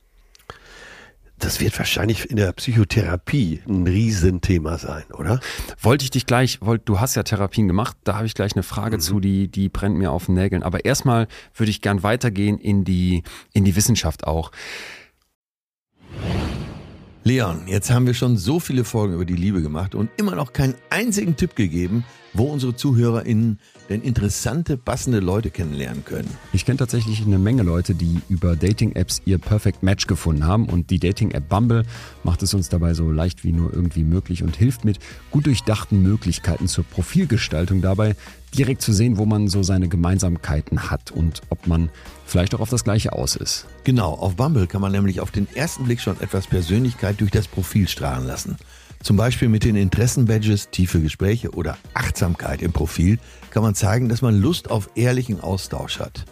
Das 1.39 1.61
wird 1.61 1.77
wahrscheinlich 1.79 2.31
in 2.31 2.37
der 2.37 2.53
Psychotherapie 2.53 3.61
ein 3.69 3.87
Riesenthema 3.87 4.79
sein, 4.79 5.03
oder? 5.13 5.41
Wollte 5.81 6.05
ich 6.05 6.11
dich 6.11 6.27
gleich, 6.27 6.61
wollt, 6.63 6.83
du 6.89 7.01
hast 7.01 7.17
ja 7.17 7.23
Therapien 7.23 7.67
gemacht, 7.67 7.97
da 8.05 8.17
habe 8.17 8.27
ich 8.27 8.35
gleich 8.35 8.55
eine 8.55 8.63
Frage 8.63 8.99
zu, 8.99 9.21
die, 9.21 9.49
die 9.49 9.69
brennt 9.69 9.97
mir 9.97 10.13
auf 10.13 10.27
den 10.27 10.35
Nägeln. 10.37 10.63
Aber 10.63 10.85
erstmal 10.85 11.27
würde 11.55 11.71
ich 11.71 11.81
gern 11.81 12.03
weitergehen 12.03 12.59
in 12.59 12.85
die, 12.85 13.25
in 13.53 13.65
die 13.65 13.77
Wissenschaft 13.77 14.27
auch. 14.27 14.53
Leon, 17.25 17.67
jetzt 17.67 17.91
haben 17.91 18.07
wir 18.07 18.15
schon 18.15 18.37
so 18.37 18.61
viele 18.61 18.85
Folgen 18.85 19.15
über 19.15 19.25
die 19.25 19.37
Liebe 19.37 19.61
gemacht 19.61 19.95
und 19.95 20.11
immer 20.17 20.35
noch 20.37 20.53
keinen 20.53 20.75
einzigen 20.89 21.37
Tipp 21.37 21.57
gegeben, 21.57 22.05
wo 22.35 22.45
unsere 22.45 22.77
ZuhörerInnen 22.77 23.59
denn 23.89 24.03
interessante, 24.03 24.77
passende 24.77 25.21
Leute 25.21 25.51
kennenlernen 25.51 26.05
können. 26.05 26.29
Ich 26.53 26.65
kenne 26.65 26.79
tatsächlich 26.79 27.23
eine 27.25 27.39
Menge 27.39 27.63
Leute, 27.63 27.95
die 27.95 28.21
über 28.29 28.57
Dating-Apps 28.57 29.23
ihr 29.25 29.39
Perfect 29.39 29.83
Match 29.83 30.07
gefunden 30.07 30.47
haben 30.47 30.67
und 30.67 30.91
die 30.91 30.99
Dating-App 30.99 31.49
Bumble 31.49 31.85
macht 32.23 32.43
es 32.43 32.55
uns 32.55 32.69
dabei 32.69 32.95
so 32.95 33.11
leicht 33.11 33.45
wie 33.45 33.53
nur 33.53 33.73
irgendwie 33.73 34.05
möglich 34.05 34.43
und 34.43 34.57
hilft 34.57 34.85
mit 34.85 34.99
gut 35.31 35.47
durchdachten 35.47 36.03
Möglichkeiten 36.03 36.67
zur 36.67 36.85
Profilgestaltung 36.85 37.81
dabei, 37.83 38.17
direkt 38.57 38.83
zu 38.83 38.93
sehen, 38.93 39.19
wo 39.19 39.27
man 39.27 39.49
so 39.49 39.63
seine 39.63 39.89
Gemeinsamkeiten 39.89 40.91
hat 40.91 41.11
und 41.11 41.43
ob 41.51 41.67
man 41.67 41.91
vielleicht 42.27 42.55
auch 42.55 42.61
auf 42.61 42.71
das 42.71 42.85
Gleiche 42.85 43.13
aus 43.13 43.37
ist. 43.37 43.67
Genau, 43.85 44.13
auf 44.13 44.37
Bumble 44.37 44.67
kann 44.67 44.81
man 44.81 44.93
nämlich 44.93 45.21
auf 45.21 45.31
den 45.31 45.47
ersten 45.55 45.85
Blick 45.85 46.01
schon 46.01 46.21
etwas 46.21 46.47
Persönlichkeit 46.47 47.21
durch 47.21 47.31
das 47.31 47.49
Profil 47.49 47.89
strahlen 47.89 48.27
lassen. 48.27 48.57
Zum 49.05 49.19
Beispiel 49.19 49.51
mit 49.51 49.65
den 49.65 49.77
Interessenbadges, 49.77 50.71
tiefe 50.71 50.99
Gespräche 50.99 51.51
oder 51.51 51.77
Achtsamkeit 51.93 52.63
im 52.63 52.73
Profil 52.73 53.19
kann 53.51 53.63
man 53.63 53.75
zeigen, 53.75 54.09
dass 54.09 54.23
man 54.23 54.41
Lust 54.41 54.71
auf 54.71 54.89
ehrlichen 54.95 55.41
Austausch 55.43 56.01
hat. 56.01 56.25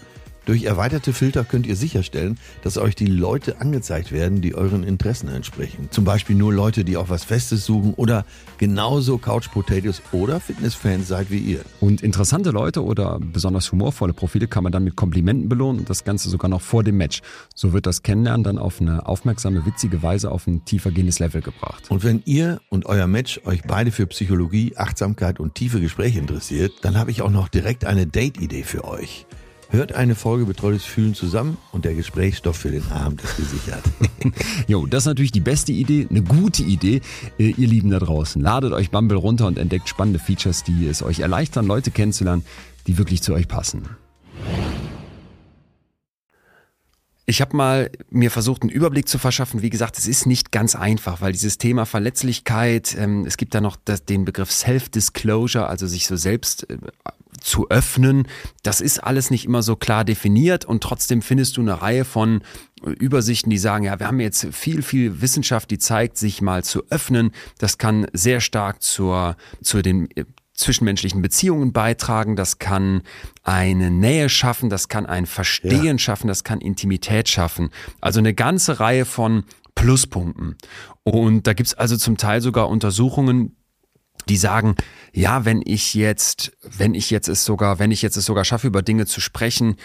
Durch 0.45 0.65
erweiterte 0.65 1.13
Filter 1.13 1.45
könnt 1.45 1.67
ihr 1.67 1.77
sicherstellen, 1.77 2.39
dass 2.63 2.77
euch 2.77 2.97
die 2.97 3.07
Leute 3.07 3.61
angezeigt 3.61 4.11
werden, 4.11 4.41
die 4.41 4.55
euren 4.55 4.83
Interessen 4.83 5.29
entsprechen. 5.29 5.89
Zum 5.91 6.05
Beispiel 6.05 6.35
nur 6.35 6.53
Leute, 6.53 6.85
die 6.85 6.97
auch 6.97 7.09
was 7.09 7.25
Festes 7.25 7.65
suchen 7.65 7.95
oder 7.95 8.25
genauso 8.59 9.19
Couch 9.19 9.51
Potatoes 9.53 10.03
oder 10.11 10.41
Fitnessfans 10.41 11.07
seid 11.07 11.31
wie 11.31 11.39
ihr. 11.39 11.61
Und 11.81 12.03
interessante 12.03 12.51
Leute 12.51 12.83
oder 12.83 13.21
besonders 13.21 13.71
humorvolle 13.71 14.15
Profile 14.15 14.49
kann 14.49 14.65
man 14.65 14.73
dann 14.73 14.83
mit 14.83 14.97
Komplimenten 14.97 15.49
belohnen 15.49 15.81
und 15.81 15.91
das 15.91 16.03
Ganze 16.05 16.29
sogar 16.29 16.49
noch 16.49 16.61
vor 16.61 16.83
dem 16.83 16.97
Match. 16.97 17.21
So 17.55 17.73
wird 17.73 17.87
das 17.87 18.03
Kennenlernen 18.03 18.43
dann 18.43 18.59
auf 18.59 18.81
eine 18.81 19.07
aufmerksame, 19.07 19.65
witzige 19.65 20.03
Weise 20.03 20.33
auf 20.33 20.49
ein 20.49 20.65
tiefergehendes 20.65 21.21
Level 21.21 21.41
gebracht. 21.41 21.85
Und 21.89 22.03
wenn 22.03 22.21
ihr 22.25 22.61
und 22.69 22.87
euer 22.87 23.07
Match 23.07 23.41
euch 23.45 23.63
beide 23.63 23.93
für 23.93 24.07
Psychologie, 24.09 24.75
Achtsamkeit 24.77 25.39
und 25.39 25.55
tiefe 25.55 25.81
Gespräche 25.81 26.19
interessiert, 26.19 26.73
dann 26.83 26.99
habe 26.99 27.13
ich 27.13 27.23
auch 27.23 27.31
noch 27.31 27.49
direkt 27.49 27.85
eine 27.85 28.07
Date-Idee 28.07 28.65
für 28.65 28.85
euch. 28.85 29.27
Hört 29.73 29.95
eine 29.95 30.15
Folge 30.15 30.45
Betreutes 30.45 30.85
Fühlen 30.85 31.15
zusammen 31.15 31.57
und 31.73 31.87
der 31.87 31.95
Gesprächsstoff 31.95 32.59
für 32.59 32.71
den 32.71 32.87
Abend 32.93 33.25
ist 33.25 33.39
gesichert. 33.39 33.83
Jo, 34.69 34.85
das 34.85 35.05
ist 35.05 35.07
natürlich 35.07 35.33
die 35.33 35.41
beste 35.41 35.73
Idee, 35.73 36.07
eine 36.11 36.21
gute 36.21 36.63
Idee. 36.63 37.01
Äh, 37.39 37.55
Ihr 37.57 37.69
Lieben 37.69 37.89
da 37.89 37.99
draußen, 37.99 38.43
ladet 38.43 38.75
euch 38.75 38.91
Bumble 38.91 39.17
runter 39.17 39.47
und 39.47 39.59
entdeckt 39.59 39.89
spannende 39.89 40.19
Features, 40.19 40.63
die 40.63 40.87
es 40.87 41.03
euch 41.03 41.21
erleichtern, 41.21 41.67
Leute 41.67 41.91
kennenzulernen, 41.91 42.45
die 42.87 42.99
wirklich 42.99 43.23
zu 43.23 43.33
euch 43.33 43.49
passen. 43.49 43.89
Ich 47.25 47.41
habe 47.41 47.57
mal 47.57 47.91
mir 48.11 48.31
versucht, 48.31 48.61
einen 48.61 48.71
Überblick 48.71 49.09
zu 49.09 49.17
verschaffen. 49.17 49.63
Wie 49.63 49.71
gesagt, 49.71 49.97
es 49.97 50.07
ist 50.07 50.27
nicht 50.27 50.53
ganz 50.53 50.77
einfach, 50.77 51.23
weil 51.23 51.33
dieses 51.33 51.57
Thema 51.57 51.87
Verletzlichkeit, 51.87 52.95
ähm, 52.99 53.25
es 53.25 53.39
gibt 53.39 53.55
da 53.55 53.63
noch 53.63 53.77
das, 53.83 54.05
den 54.05 54.27
Begriff 54.27 54.53
Self-Disclosure, 54.53 55.67
also 55.67 55.87
sich 55.87 56.07
so 56.07 56.17
selbst 56.17 56.69
äh, 56.69 56.77
zu 57.43 57.69
öffnen. 57.71 58.27
Das 58.63 58.81
ist 58.81 58.99
alles 58.99 59.31
nicht 59.31 59.45
immer 59.45 59.63
so 59.63 59.77
klar 59.77 60.05
definiert 60.05 60.65
und 60.65 60.83
trotzdem 60.83 61.23
findest 61.23 61.57
du 61.57 61.61
eine 61.61 61.83
Reihe 61.83 62.05
von 62.05 62.43
Übersichten, 62.83 63.51
die 63.51 63.59
sagen, 63.59 63.85
ja, 63.85 63.99
wir 63.99 64.07
haben 64.07 64.21
jetzt 64.21 64.49
viel, 64.53 64.83
viel 64.83 65.21
Wissenschaft, 65.21 65.71
die 65.71 65.79
zeigt, 65.79 66.19
sich 66.19 66.43
mal 66.43 66.65
zu 66.65 66.85
öffnen. 66.91 67.33
Das 67.59 67.79
kann 67.79 68.07
sehr 68.13 68.41
stark 68.41 68.83
zur, 68.83 69.37
zu 69.63 69.83
den 69.83 70.11
äh, 70.17 70.25
zwischenmenschlichen 70.55 71.23
Beziehungen 71.23 71.73
beitragen, 71.73 72.37
das 72.37 72.59
kann 72.59 73.03
eine 73.43 73.91
Nähe 73.91 74.29
schaffen, 74.29 74.69
das 74.69 74.89
kann 74.89 75.07
ein 75.07 75.27
Verstehen 75.27 75.85
ja. 75.85 75.99
schaffen, 75.99 76.29
das 76.29 76.45
kann 76.45 76.61
Intimität 76.61 77.29
schaffen. 77.29 77.71
Also 78.01 78.19
eine 78.19 78.35
ganze 78.35 78.79
Reihe 78.79 79.05
von 79.05 79.45
Pluspunkten. 79.75 80.57
Und 81.03 81.47
da 81.47 81.55
gibt's 81.55 81.75
also 81.75 81.97
zum 81.97 82.17
Teil 82.17 82.41
sogar 82.41 82.69
Untersuchungen, 82.69 83.57
die 84.29 84.37
sagen, 84.37 84.77
ja, 85.13 85.45
wenn 85.45 85.63
ich 85.65 85.95
jetzt, 85.95 86.53
wenn 86.63 86.95
ich 86.95 87.11
jetzt 87.11 87.29
es 87.29 87.45
sogar, 87.45 87.79
wenn 87.79 87.91
ich 87.91 88.03
jetzt 88.03 88.17
es 88.17 88.25
sogar 88.25 88.45
schaffe, 88.45 88.67
über 88.67 88.83
Dinge 88.83 89.07
zu 89.07 89.21
sprechen, 89.21 89.77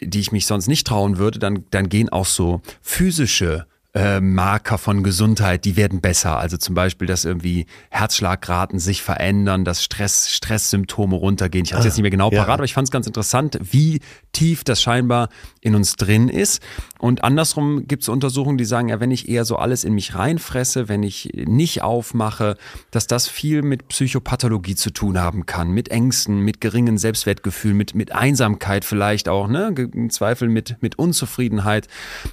die 0.00 0.20
ich 0.20 0.32
mich 0.32 0.46
sonst 0.46 0.68
nicht 0.68 0.86
trauen 0.86 1.18
würde, 1.18 1.38
dann, 1.38 1.64
dann 1.70 1.88
gehen 1.88 2.08
auch 2.08 2.26
so 2.26 2.60
physische 2.82 3.66
äh, 3.96 4.20
Marker 4.20 4.76
von 4.76 5.02
Gesundheit, 5.02 5.64
die 5.64 5.76
werden 5.76 6.02
besser. 6.02 6.38
Also 6.38 6.58
zum 6.58 6.74
Beispiel, 6.74 7.08
dass 7.08 7.24
irgendwie 7.24 7.64
Herzschlagraten 7.88 8.78
sich 8.78 9.00
verändern, 9.00 9.64
dass 9.64 9.82
Stress, 9.82 10.30
Stresssymptome 10.30 11.16
runtergehen. 11.16 11.64
Ich 11.64 11.72
habe 11.72 11.80
es 11.80 11.86
ah, 11.86 11.88
jetzt 11.88 11.96
nicht 11.96 12.02
mehr 12.02 12.10
genau 12.10 12.30
ja. 12.30 12.42
parat, 12.42 12.58
aber 12.58 12.64
ich 12.64 12.74
fand 12.74 12.88
es 12.88 12.92
ganz 12.92 13.06
interessant, 13.06 13.58
wie 13.62 14.00
tief 14.32 14.64
das 14.64 14.82
scheinbar 14.82 15.30
in 15.62 15.74
uns 15.74 15.96
drin 15.96 16.28
ist. 16.28 16.62
Und 16.98 17.24
andersrum 17.24 17.86
gibt 17.88 18.02
es 18.02 18.10
Untersuchungen, 18.10 18.58
die 18.58 18.66
sagen, 18.66 18.90
ja, 18.90 19.00
wenn 19.00 19.10
ich 19.10 19.30
eher 19.30 19.46
so 19.46 19.56
alles 19.56 19.82
in 19.82 19.94
mich 19.94 20.14
reinfresse, 20.14 20.90
wenn 20.90 21.02
ich 21.02 21.30
nicht 21.34 21.82
aufmache, 21.82 22.56
dass 22.90 23.06
das 23.06 23.28
viel 23.28 23.62
mit 23.62 23.88
Psychopathologie 23.88 24.74
zu 24.74 24.90
tun 24.90 25.18
haben 25.18 25.46
kann, 25.46 25.70
mit 25.70 25.88
Ängsten, 25.88 26.40
mit 26.40 26.60
geringen 26.60 26.98
Selbstwertgefühlen, 26.98 27.76
mit, 27.76 27.94
mit 27.94 28.12
Einsamkeit 28.12 28.84
vielleicht 28.84 29.30
auch, 29.30 29.48
ne? 29.48 29.74
Im 29.94 30.10
Zweifel 30.10 30.48
mit, 30.48 30.76
mit 30.82 30.98
Unzufriedenheit, 30.98 31.88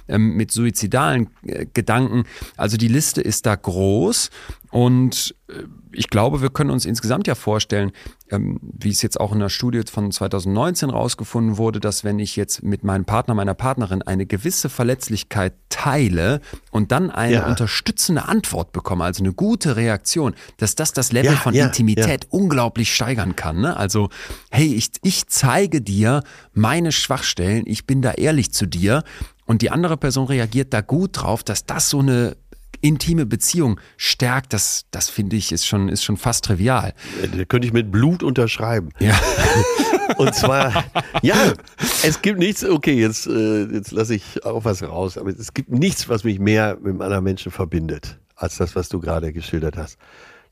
ähm, 0.08 0.34
mit 0.36 0.50
suizidalen 0.50 1.28
Gedanken. 1.72 2.24
Also 2.56 2.76
die 2.76 2.88
Liste 2.88 3.20
ist 3.20 3.46
da 3.46 3.54
groß 3.54 4.30
und 4.70 5.34
äh, 5.48 5.62
ich 5.92 6.10
glaube, 6.10 6.42
wir 6.42 6.50
können 6.50 6.70
uns 6.70 6.84
insgesamt 6.84 7.28
ja 7.28 7.36
vorstellen, 7.36 7.92
ähm, 8.30 8.58
wie 8.60 8.90
es 8.90 9.02
jetzt 9.02 9.20
auch 9.20 9.32
in 9.32 9.38
der 9.38 9.48
Studie 9.48 9.82
von 9.88 10.10
2019 10.10 10.90
rausgefunden 10.90 11.56
wurde, 11.56 11.78
dass 11.78 12.02
wenn 12.02 12.18
ich 12.18 12.34
jetzt 12.34 12.64
mit 12.64 12.82
meinem 12.82 13.04
Partner, 13.04 13.34
meiner 13.34 13.54
Partnerin 13.54 14.02
eine 14.02 14.26
gewisse 14.26 14.68
Verletzlichkeit 14.68 15.54
teile 15.68 16.40
und 16.72 16.90
dann 16.90 17.10
eine 17.10 17.34
ja. 17.34 17.46
unterstützende 17.46 18.24
Antwort 18.26 18.72
bekomme, 18.72 19.04
also 19.04 19.22
eine 19.22 19.32
gute 19.32 19.76
Reaktion, 19.76 20.34
dass 20.56 20.74
das 20.74 20.92
das 20.92 21.12
Level 21.12 21.32
ja, 21.32 21.38
von 21.38 21.54
ja, 21.54 21.66
Intimität 21.66 22.26
unglaublich 22.30 22.92
steigern 22.92 23.36
kann. 23.36 23.60
Ne? 23.60 23.76
Also, 23.76 24.08
hey, 24.50 24.74
ich, 24.74 24.90
ich 25.02 25.28
zeige 25.28 25.80
dir 25.80 26.24
meine 26.52 26.90
Schwachstellen, 26.90 27.62
ich 27.66 27.86
bin 27.86 28.02
da 28.02 28.12
ehrlich 28.12 28.52
zu 28.52 28.66
dir 28.66 29.04
und 29.46 29.62
die 29.62 29.70
andere 29.70 29.96
Person 29.96 30.26
reagiert 30.26 30.72
da 30.72 30.80
gut 30.80 31.22
drauf, 31.22 31.42
dass 31.42 31.66
das 31.66 31.90
so 31.90 32.00
eine 32.00 32.36
intime 32.80 33.24
Beziehung 33.24 33.80
stärkt, 33.96 34.52
das, 34.52 34.84
das 34.90 35.08
finde 35.08 35.36
ich, 35.36 35.52
ist 35.52 35.66
schon, 35.66 35.88
ist 35.88 36.04
schon 36.04 36.16
fast 36.16 36.44
trivial. 36.44 36.92
Da 37.36 37.44
könnte 37.44 37.66
ich 37.66 37.72
mit 37.72 37.90
Blut 37.90 38.22
unterschreiben. 38.22 38.90
Ja. 39.00 39.18
Und 40.18 40.34
zwar, 40.34 40.84
ja, 41.22 41.54
es 42.02 42.20
gibt 42.20 42.38
nichts, 42.38 42.62
okay, 42.62 43.00
jetzt, 43.00 43.26
äh, 43.26 43.64
jetzt 43.64 43.90
lasse 43.90 44.14
ich 44.14 44.44
auch 44.44 44.66
was 44.66 44.82
raus, 44.82 45.16
aber 45.16 45.30
es 45.30 45.54
gibt 45.54 45.70
nichts, 45.70 46.10
was 46.10 46.24
mich 46.24 46.38
mehr 46.38 46.76
mit 46.76 46.88
einem 46.88 47.00
anderen 47.00 47.24
Menschen 47.24 47.50
verbindet, 47.50 48.18
als 48.36 48.56
das, 48.56 48.76
was 48.76 48.90
du 48.90 49.00
gerade 49.00 49.32
geschildert 49.32 49.78
hast 49.78 49.98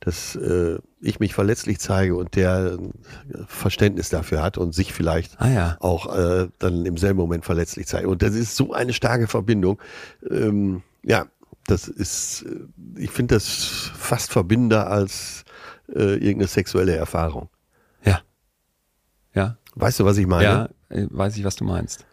dass 0.04 0.34
äh, 0.34 0.78
ich 1.00 1.20
mich 1.20 1.32
verletzlich 1.32 1.78
zeige 1.78 2.16
und 2.16 2.34
der 2.34 2.76
Verständnis 3.46 4.08
dafür 4.08 4.42
hat 4.42 4.58
und 4.58 4.74
sich 4.74 4.92
vielleicht 4.92 5.40
ah, 5.40 5.48
ja. 5.48 5.76
auch 5.78 6.12
äh, 6.14 6.48
dann 6.58 6.84
im 6.86 6.96
selben 6.96 7.18
Moment 7.18 7.44
verletzlich 7.44 7.86
zeigt. 7.86 8.06
Und 8.06 8.20
das 8.20 8.34
ist 8.34 8.56
so 8.56 8.72
eine 8.72 8.92
starke 8.92 9.28
Verbindung. 9.28 9.80
Ähm, 10.28 10.82
ja, 11.04 11.26
das 11.66 11.86
ist, 11.86 12.42
äh, 12.42 13.00
ich 13.00 13.10
finde 13.10 13.36
das 13.36 13.92
fast 13.94 14.32
verbindender 14.32 14.88
als 14.90 15.44
äh, 15.88 16.14
irgendeine 16.14 16.48
sexuelle 16.48 16.96
Erfahrung. 16.96 17.48
Ja. 18.04 18.22
Ja. 19.34 19.56
Weißt 19.76 20.00
du, 20.00 20.04
was 20.04 20.18
ich 20.18 20.26
meine? 20.26 20.44
Ja, 20.44 20.68
äh, 20.88 21.06
weiß 21.10 21.36
ich, 21.36 21.44
was 21.44 21.54
du 21.54 21.64
meinst. 21.64 22.04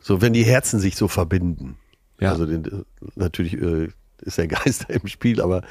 So, 0.00 0.20
wenn 0.20 0.32
die 0.32 0.44
Herzen 0.44 0.80
sich 0.80 0.96
so 0.96 1.06
verbinden. 1.06 1.76
Ja. 2.18 2.30
Also 2.30 2.44
den, 2.44 2.84
natürlich 3.14 3.54
äh, 3.54 3.88
ist 4.22 4.38
der 4.38 4.48
Geist 4.48 4.86
im 4.88 5.06
Spiel, 5.06 5.40
aber 5.40 5.62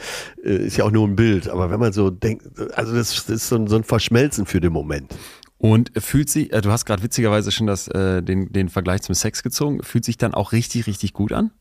äh, 0.44 0.66
ist 0.66 0.78
ja 0.78 0.86
auch 0.86 0.92
nur 0.92 1.08
ein 1.08 1.16
Bild. 1.16 1.50
Aber 1.50 1.70
wenn 1.70 1.80
man 1.80 1.94
so 1.94 2.10
denkt, 2.10 2.48
also 2.76 2.94
das, 2.94 3.14
das 3.14 3.30
ist 3.30 3.50
so 3.50 3.56
ein, 3.56 3.68
so 3.68 3.76
ein 3.76 3.84
Verschmelzen 3.84 4.46
für 4.46 4.60
den 4.60 4.74
Moment. 4.74 5.16
Und 5.58 5.92
fühlt 5.98 6.30
sich, 6.30 6.54
äh, 6.54 6.62
du 6.62 6.72
hast 6.72 6.86
gerade 6.86 7.04
witzigerweise 7.04 7.52
schon 7.52 7.68
das, 7.68 7.88
äh, 7.90 8.24
den, 8.24 8.52
den 8.52 8.70
Vergleich 8.70 9.02
zum 9.02 9.14
Sex 9.14 9.44
gezogen, 9.44 9.84
fühlt 9.84 10.06
sich 10.06 10.18
dann 10.18 10.34
auch 10.34 10.54
richtig, 10.54 10.88
richtig 10.88 11.14
gut 11.14 11.34
an? 11.34 11.52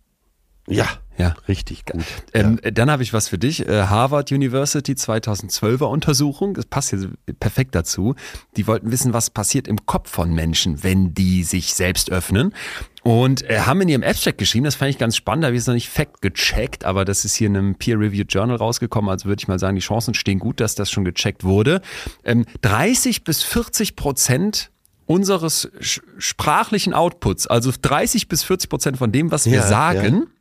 Ja, 0.69 0.87
ja, 1.17 1.35
richtig 1.49 1.85
gut. 1.87 2.05
Ähm, 2.33 2.61
ja. 2.63 2.71
Dann 2.71 2.91
habe 2.91 3.03
ich 3.03 3.13
was 3.13 3.29
für 3.29 3.39
dich. 3.39 3.67
Äh, 3.67 3.87
Harvard 3.87 4.31
University 4.31 4.93
2012er 4.93 5.85
Untersuchung, 5.85 6.55
das 6.55 6.67
passt 6.67 6.91
hier 6.91 7.11
perfekt 7.41 7.75
dazu. 7.75 8.15
Die 8.57 8.67
wollten 8.67 8.93
wissen, 8.93 9.13
was 9.13 9.31
passiert 9.31 9.67
im 9.67 9.87
Kopf 9.87 10.11
von 10.11 10.33
Menschen, 10.33 10.85
wenn 10.85 11.15
die 11.15 11.43
sich 11.43 11.75
selbst 11.75 12.13
öffnen. 12.13 12.55
Und 13.03 13.49
äh, 13.49 13.61
haben 13.61 13.81
in 13.81 13.89
ihrem 13.89 14.03
Abstract 14.03 14.39
geschrieben, 14.39 14.65
das 14.65 14.75
fand 14.75 14.91
ich 14.91 14.99
ganz 14.99 15.17
spannend, 15.17 15.43
da 15.43 15.47
habe 15.47 15.57
ich 15.57 15.63
es 15.63 15.67
noch 15.67 15.75
nicht 15.75 15.89
fact 15.89 16.21
gecheckt, 16.21 16.85
aber 16.85 17.05
das 17.05 17.25
ist 17.25 17.35
hier 17.35 17.47
in 17.47 17.57
einem 17.57 17.75
Peer-Reviewed 17.75 18.33
Journal 18.33 18.57
rausgekommen, 18.57 19.11
also 19.11 19.27
würde 19.27 19.41
ich 19.41 19.49
mal 19.49 19.59
sagen, 19.59 19.75
die 19.75 19.83
Chancen 19.83 20.15
stehen 20.15 20.39
gut, 20.39 20.61
dass 20.61 20.75
das 20.75 20.91
schon 20.91 21.05
gecheckt 21.05 21.43
wurde. 21.43 21.81
Ähm, 22.25 22.45
30 22.61 23.25
bis 23.25 23.43
40 23.43 23.97
Prozent 23.97 24.71
unseres 25.07 25.71
sprachlichen 25.81 26.93
Outputs, 26.93 27.47
also 27.47 27.73
30 27.81 28.29
bis 28.29 28.43
40 28.43 28.69
Prozent 28.69 28.99
von 28.99 29.11
dem, 29.11 29.31
was 29.31 29.47
wir 29.47 29.55
ja, 29.55 29.67
sagen, 29.67 30.15
ja 30.15 30.38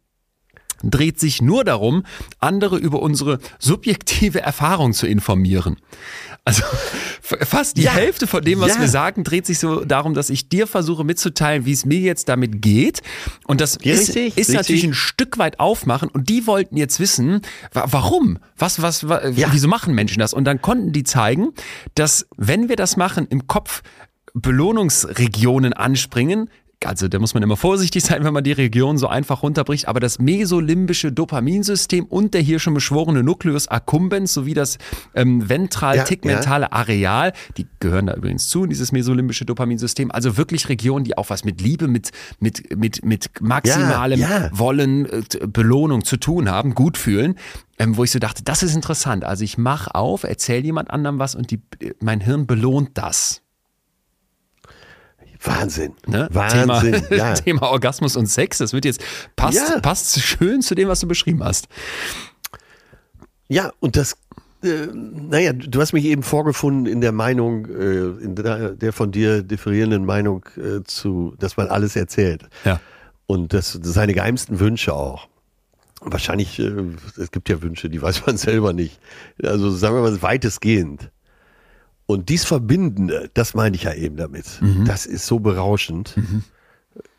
dreht 0.83 1.19
sich 1.19 1.41
nur 1.41 1.63
darum, 1.63 2.03
andere 2.39 2.77
über 2.77 3.01
unsere 3.01 3.39
subjektive 3.59 4.41
Erfahrung 4.41 4.93
zu 4.93 5.07
informieren. 5.07 5.77
Also 6.45 6.63
fast 7.21 7.75
die 7.75 7.81
ja, 7.81 7.91
Hälfte 7.91 8.25
von 8.25 8.41
dem, 8.41 8.61
was 8.61 8.75
ja. 8.75 8.79
wir 8.79 8.87
sagen, 8.87 9.25
dreht 9.25 9.45
sich 9.45 9.59
so 9.59 9.83
darum, 9.83 10.13
dass 10.13 10.29
ich 10.29 10.47
dir 10.47 10.65
versuche 10.65 11.03
mitzuteilen, 11.03 11.65
wie 11.65 11.73
es 11.73 11.83
mir 11.83 11.99
jetzt 11.99 12.29
damit 12.29 12.61
geht. 12.61 13.01
Und 13.47 13.59
das 13.59 13.77
ja, 13.81 13.93
ist, 13.93 14.15
richtig, 14.15 14.27
ist 14.29 14.37
richtig. 14.37 14.55
natürlich 14.55 14.83
ein 14.85 14.93
Stück 14.93 15.37
weit 15.37 15.59
aufmachen. 15.59 16.07
Und 16.07 16.29
die 16.29 16.47
wollten 16.47 16.77
jetzt 16.77 17.01
wissen, 17.01 17.41
warum? 17.73 18.39
Was, 18.57 18.81
was, 18.81 19.09
was 19.09 19.23
wieso 19.35 19.67
machen 19.67 19.93
Menschen 19.93 20.19
das? 20.19 20.33
Und 20.33 20.45
dann 20.45 20.61
konnten 20.61 20.93
die 20.93 21.03
zeigen, 21.03 21.49
dass 21.95 22.27
wenn 22.37 22.69
wir 22.69 22.77
das 22.77 22.95
machen, 22.95 23.27
im 23.29 23.47
Kopf 23.47 23.83
Belohnungsregionen 24.33 25.73
anspringen, 25.73 26.49
also 26.85 27.07
da 27.07 27.17
muss 27.17 27.33
man 27.33 27.41
immer 27.41 27.57
vorsichtig 27.57 28.03
sein, 28.03 28.23
wenn 28.23 28.33
man 28.33 28.43
die 28.43 28.51
Region 28.51 28.97
so 28.97 29.07
einfach 29.07 29.41
runterbricht, 29.41 29.87
aber 29.87 29.99
das 29.99 30.19
mesolimbische 30.19 31.11
Dopaminsystem 31.11 32.05
und 32.05 32.33
der 32.33 32.41
hier 32.41 32.59
schon 32.59 32.75
beschworene 32.75 33.23
Nucleus 33.23 33.67
accumbens 33.67 34.33
sowie 34.33 34.53
das 34.53 34.77
ähm, 35.15 35.49
ventral-tegmentale 35.49 36.65
ja, 36.65 36.69
ja. 36.71 36.77
Areal, 36.77 37.33
die 37.57 37.65
gehören 37.79 38.05
da 38.05 38.13
übrigens 38.13 38.47
zu, 38.47 38.67
dieses 38.67 38.91
mesolimbische 38.91 39.43
Dopaminsystem, 39.43 40.11
also 40.11 40.37
wirklich 40.37 40.69
Regionen, 40.69 41.03
die 41.03 41.17
auch 41.17 41.31
was 41.31 41.43
mit 41.43 41.61
Liebe, 41.61 41.87
mit, 41.87 42.11
mit, 42.39 42.77
mit, 42.77 43.03
mit 43.03 43.29
maximalem 43.41 44.19
ja, 44.19 44.49
Wollen, 44.53 45.07
äh, 45.07 45.23
Belohnung 45.47 46.05
zu 46.05 46.17
tun 46.17 46.49
haben, 46.49 46.75
gut 46.75 46.97
fühlen, 46.97 47.35
ähm, 47.79 47.97
wo 47.97 48.03
ich 48.03 48.11
so 48.11 48.19
dachte, 48.19 48.43
das 48.43 48.61
ist 48.61 48.75
interessant. 48.75 49.23
Also 49.23 49.43
ich 49.43 49.57
mache 49.57 49.95
auf, 49.95 50.23
erzähle 50.23 50.63
jemand 50.63 50.91
anderem 50.91 51.17
was 51.17 51.33
und 51.33 51.49
die, 51.49 51.61
mein 52.01 52.21
Hirn 52.21 52.45
belohnt 52.45 52.91
das. 52.93 53.41
Wahnsinn. 55.43 55.93
Ne? 56.05 56.27
Wahnsinn. 56.31 56.93
Thema, 56.93 57.15
ja. 57.15 57.33
Thema 57.35 57.69
Orgasmus 57.69 58.15
und 58.15 58.27
Sex, 58.27 58.57
das 58.57 58.73
wird 58.73 58.85
jetzt 58.85 59.03
passt, 59.35 59.69
ja. 59.69 59.79
passt 59.79 60.19
schön 60.21 60.61
zu 60.61 60.75
dem, 60.75 60.87
was 60.87 60.99
du 60.99 61.07
beschrieben 61.07 61.43
hast. 61.43 61.67
Ja, 63.47 63.71
und 63.79 63.95
das, 63.95 64.17
äh, 64.63 64.87
naja, 64.93 65.53
du 65.53 65.79
hast 65.79 65.93
mich 65.93 66.05
eben 66.05 66.23
vorgefunden 66.23 66.85
in 66.91 67.01
der 67.01 67.11
Meinung, 67.11 67.65
äh, 67.67 68.23
in 68.23 68.35
der, 68.35 68.71
der, 68.71 68.93
von 68.93 69.11
dir 69.11 69.43
differierenden 69.43 70.05
Meinung 70.05 70.45
äh, 70.57 70.83
zu, 70.83 71.35
dass 71.39 71.57
man 71.57 71.67
alles 71.67 71.95
erzählt. 71.95 72.43
Ja. 72.65 72.79
Und 73.25 73.53
das, 73.53 73.79
seine 73.81 74.13
geheimsten 74.13 74.59
Wünsche 74.59 74.93
auch. 74.93 75.27
Wahrscheinlich, 76.01 76.59
äh, 76.59 76.71
es 77.17 77.31
gibt 77.31 77.49
ja 77.49 77.61
Wünsche, 77.61 77.89
die 77.89 78.01
weiß 78.01 78.25
man 78.25 78.37
selber 78.37 78.73
nicht. 78.73 78.99
Also 79.43 79.69
sagen 79.69 79.95
wir 79.95 80.01
mal 80.01 80.21
weitestgehend. 80.21 81.11
Und 82.07 82.29
dies 82.29 82.45
Verbindende, 82.45 83.29
das 83.33 83.53
meine 83.53 83.75
ich 83.75 83.83
ja 83.83 83.93
eben 83.93 84.15
damit. 84.15 84.61
Mhm. 84.61 84.85
Das 84.85 85.05
ist 85.05 85.27
so 85.27 85.39
berauschend. 85.39 86.17
Mhm. 86.17 86.43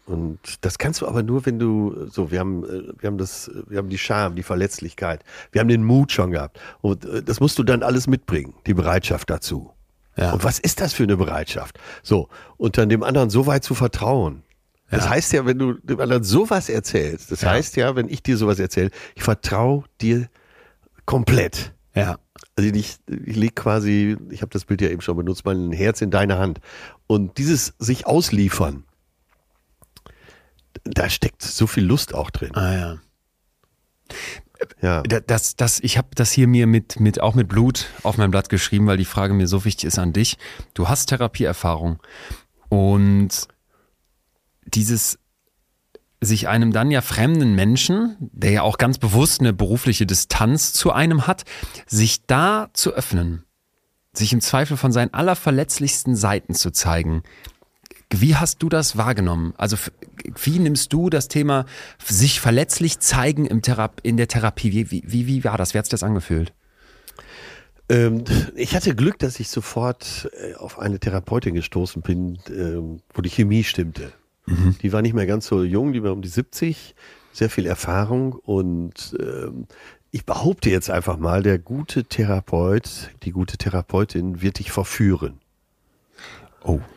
Und 0.07 0.39
das 0.63 0.79
kannst 0.79 1.03
du 1.03 1.07
aber 1.07 1.23
nur, 1.23 1.45
wenn 1.45 1.59
du 1.59 2.07
so, 2.11 2.31
wir 2.31 2.41
haben, 2.41 2.65
äh, 2.65 2.93
wir 2.99 3.07
haben 3.09 3.19
das, 3.19 3.51
wir 3.69 3.77
haben 3.77 3.91
die 3.91 3.99
Scham, 3.99 4.35
die 4.35 4.43
Verletzlichkeit, 4.43 5.23
wir 5.53 5.61
haben 5.61 5.69
den 5.69 5.85
Mut 5.85 6.11
schon 6.11 6.31
gehabt. 6.31 6.59
Und 6.81 7.05
äh, 7.05 7.23
das 7.23 7.41
musst 7.41 7.59
du 7.59 7.63
dann 7.63 7.83
alles 7.83 8.07
mitbringen, 8.07 8.55
die 8.67 8.73
Bereitschaft 8.73 9.29
dazu. 9.29 9.71
Ja. 10.17 10.33
Und 10.33 10.43
was 10.43 10.59
ist 10.59 10.81
das 10.81 10.95
für 10.95 11.03
eine 11.03 11.19
Bereitschaft? 11.19 11.79
So, 12.03 12.29
und 12.57 12.79
dann 12.79 12.89
dem 12.89 13.03
anderen 13.03 13.29
so 13.29 13.47
weit 13.47 13.65
zu 13.65 13.75
vertrauen. 13.75 14.43
Das 14.91 15.05
ja. 15.05 15.11
heißt 15.11 15.33
ja, 15.35 15.45
wenn 15.45 15.59
du 15.59 15.75
dem 15.75 16.01
anderen 16.01 16.25
sowas 16.25 16.71
erzählst, 16.71 17.31
das 17.31 17.43
ja. 17.43 17.51
heißt 17.51 17.77
ja, 17.77 17.95
wenn 17.95 18.09
ich 18.09 18.23
dir 18.23 18.39
sowas 18.39 18.59
erzähle, 18.59 18.91
ich 19.15 19.23
vertraue 19.23 19.85
dir 20.01 20.29
komplett. 21.05 21.75
Ja. 21.95 22.19
Also 22.59 22.75
ich, 22.75 22.97
ich 23.07 23.37
lege 23.37 23.55
quasi, 23.55 24.17
ich 24.31 24.43
habe 24.43 24.51
das 24.51 24.65
Bild 24.65 24.81
ja 24.81 24.89
eben 24.89 25.01
schon 25.01 25.17
benutzt, 25.17 25.45
mein 25.45 25.71
Herz 25.71 26.01
in 26.01 26.11
deine 26.11 26.39
Hand. 26.39 26.59
Und 27.07 27.39
dieses 27.39 27.75
sich 27.79 28.05
ausliefern, 28.05 28.83
da 30.83 31.09
steckt 31.09 31.41
so 31.41 31.69
viel 31.69 31.85
Lust 31.85 32.17
auch 32.17 32.31
drin. 32.31 32.53
Ah 32.57 32.75
ja. 32.75 32.99
Ja. 34.83 35.03
Das, 35.05 35.55
das, 35.55 35.79
ich 35.79 35.99
habe 35.99 36.09
das 36.17 36.33
hier 36.33 36.49
mir 36.49 36.67
mit, 36.67 36.99
mit, 36.99 37.21
auch 37.21 37.37
mit 37.37 37.47
Blut 37.47 37.87
auf 38.03 38.17
mein 38.17 38.33
Blatt 38.33 38.49
geschrieben, 38.49 38.89
weil 38.89 38.97
die 38.97 39.05
Frage 39.05 39.35
mir 39.35 39.47
so 39.47 39.65
wichtig 39.65 39.85
ist 39.85 40.01
an 40.01 40.13
dich. 40.13 40.37
Du 40.75 40.89
hast 40.89 41.11
Therapieerfahrung 41.11 42.03
und 42.71 43.47
dieses 44.65 45.21
sich 46.21 46.49
einem 46.49 46.73
dann 46.73 46.91
ja 46.91 47.01
fremden 47.01 47.55
Menschen, 47.55 48.17
der 48.19 48.51
ja 48.51 48.63
auch 48.63 48.79
ganz 48.79 48.99
bewusst 48.99 49.41
eine 49.41 49.53
berufliche 49.53 50.07
Distanz 50.07 50.73
zu 50.73 50.93
einem 50.93 51.27
hat, 51.27 51.45
sich 51.87 52.27
da 52.27 52.71
zu 52.73 52.93
öffnen, 52.93 53.45
sich 54.13 54.33
im 54.33 54.41
Zweifel 54.41 54.77
von 54.77 54.93
seinen 54.93 55.15
allerverletzlichsten 55.15 56.17
Seiten 56.17 56.55
zu 56.55 56.71
zeigen. 56.71 57.23
Wie 58.11 58.37
hast 58.37 58.63
du 58.63 58.69
das 58.69 58.97
wahrgenommen? 58.97 59.55
Also 59.59 59.77
wie 60.43 60.59
nimmst 60.59 60.93
du 60.93 61.11
das 61.11 61.29
Thema 61.29 61.67
sich 62.05 62.41
verletzlich 62.41 62.99
zeigen 63.01 63.47
im 63.47 63.63
Thera 63.63 63.91
in 64.03 64.17
der 64.17 64.29
Therapie? 64.29 64.73
Wie, 64.73 65.03
wie, 65.07 65.27
wie, 65.27 65.45
war 65.45 65.59
das? 65.59 65.75
Wie 65.75 65.79
hat 65.79 65.85
sich 65.85 65.91
das 65.91 66.03
angefühlt? 66.03 66.53
Ähm, 67.91 68.25
ich 68.55 68.75
hatte 68.75 68.95
Glück, 68.95 69.19
dass 69.19 69.39
ich 69.41 69.49
sofort 69.51 70.31
äh, 70.43 70.55
auf 70.55 70.79
eine 70.79 70.99
Therapeutin 70.99 71.55
gestoßen 71.55 72.03
bin, 72.03 72.39
ähm, 72.49 73.01
wo 73.13 73.23
die 73.23 73.31
Chemie 73.31 73.65
stimmte. 73.65 74.13
Mhm. 74.49 74.77
Die 74.83 74.93
war 74.93 75.03
nicht 75.03 75.15
mehr 75.15 75.27
ganz 75.27 75.47
so 75.47 75.63
jung, 75.63 75.93
die 75.93 76.03
war 76.03 76.13
um 76.13 76.23
die 76.23 76.29
70, 76.29 76.95
sehr 77.33 77.51
viel 77.51 77.67
Erfahrung 77.67 78.33
und 78.33 79.17
ähm, 79.21 79.67
ich 80.11 80.25
behaupte 80.25 80.71
jetzt 80.71 80.91
einfach 80.91 81.19
mal, 81.19 81.43
der 81.43 81.59
gute 81.59 82.05
Therapeut, 82.05 83.11
die 83.23 83.31
gute 83.31 83.59
Therapeutin 83.59 84.41
wird 84.41 84.59
dich 84.59 84.73
verführen. 84.73 85.39
Oh. 86.65 86.81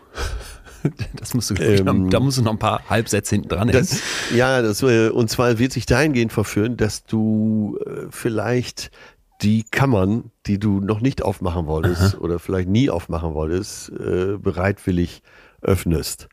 Das 1.13 1.35
musst 1.35 1.51
du, 1.51 1.53
ähm, 1.61 1.85
noch, 1.85 2.09
da 2.09 2.19
musst 2.19 2.39
du 2.39 2.41
noch 2.41 2.53
ein 2.53 2.57
paar 2.57 2.89
Halbsätze 2.89 3.35
hinten 3.35 3.49
dran 3.49 3.67
das, 3.67 4.01
Ja, 4.33 4.63
das, 4.63 4.81
äh, 4.81 5.09
und 5.09 5.29
zwar 5.29 5.59
wird 5.59 5.71
sich 5.71 5.85
dahingehend 5.85 6.33
verführen, 6.33 6.75
dass 6.75 7.05
du 7.05 7.77
äh, 7.85 8.07
vielleicht 8.09 8.89
die 9.43 9.63
Kammern, 9.69 10.31
die 10.47 10.57
du 10.57 10.79
noch 10.79 10.99
nicht 10.99 11.21
aufmachen 11.21 11.67
wolltest 11.67 12.15
Aha. 12.15 12.17
oder 12.17 12.39
vielleicht 12.39 12.67
nie 12.67 12.89
aufmachen 12.89 13.35
wolltest, 13.35 13.89
äh, 13.91 14.37
bereitwillig 14.39 15.21
öffnest. 15.61 16.29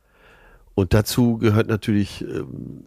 Und 0.79 0.95
dazu 0.95 1.39
gehört 1.39 1.67
natürlich, 1.67 2.23
ähm, 2.23 2.85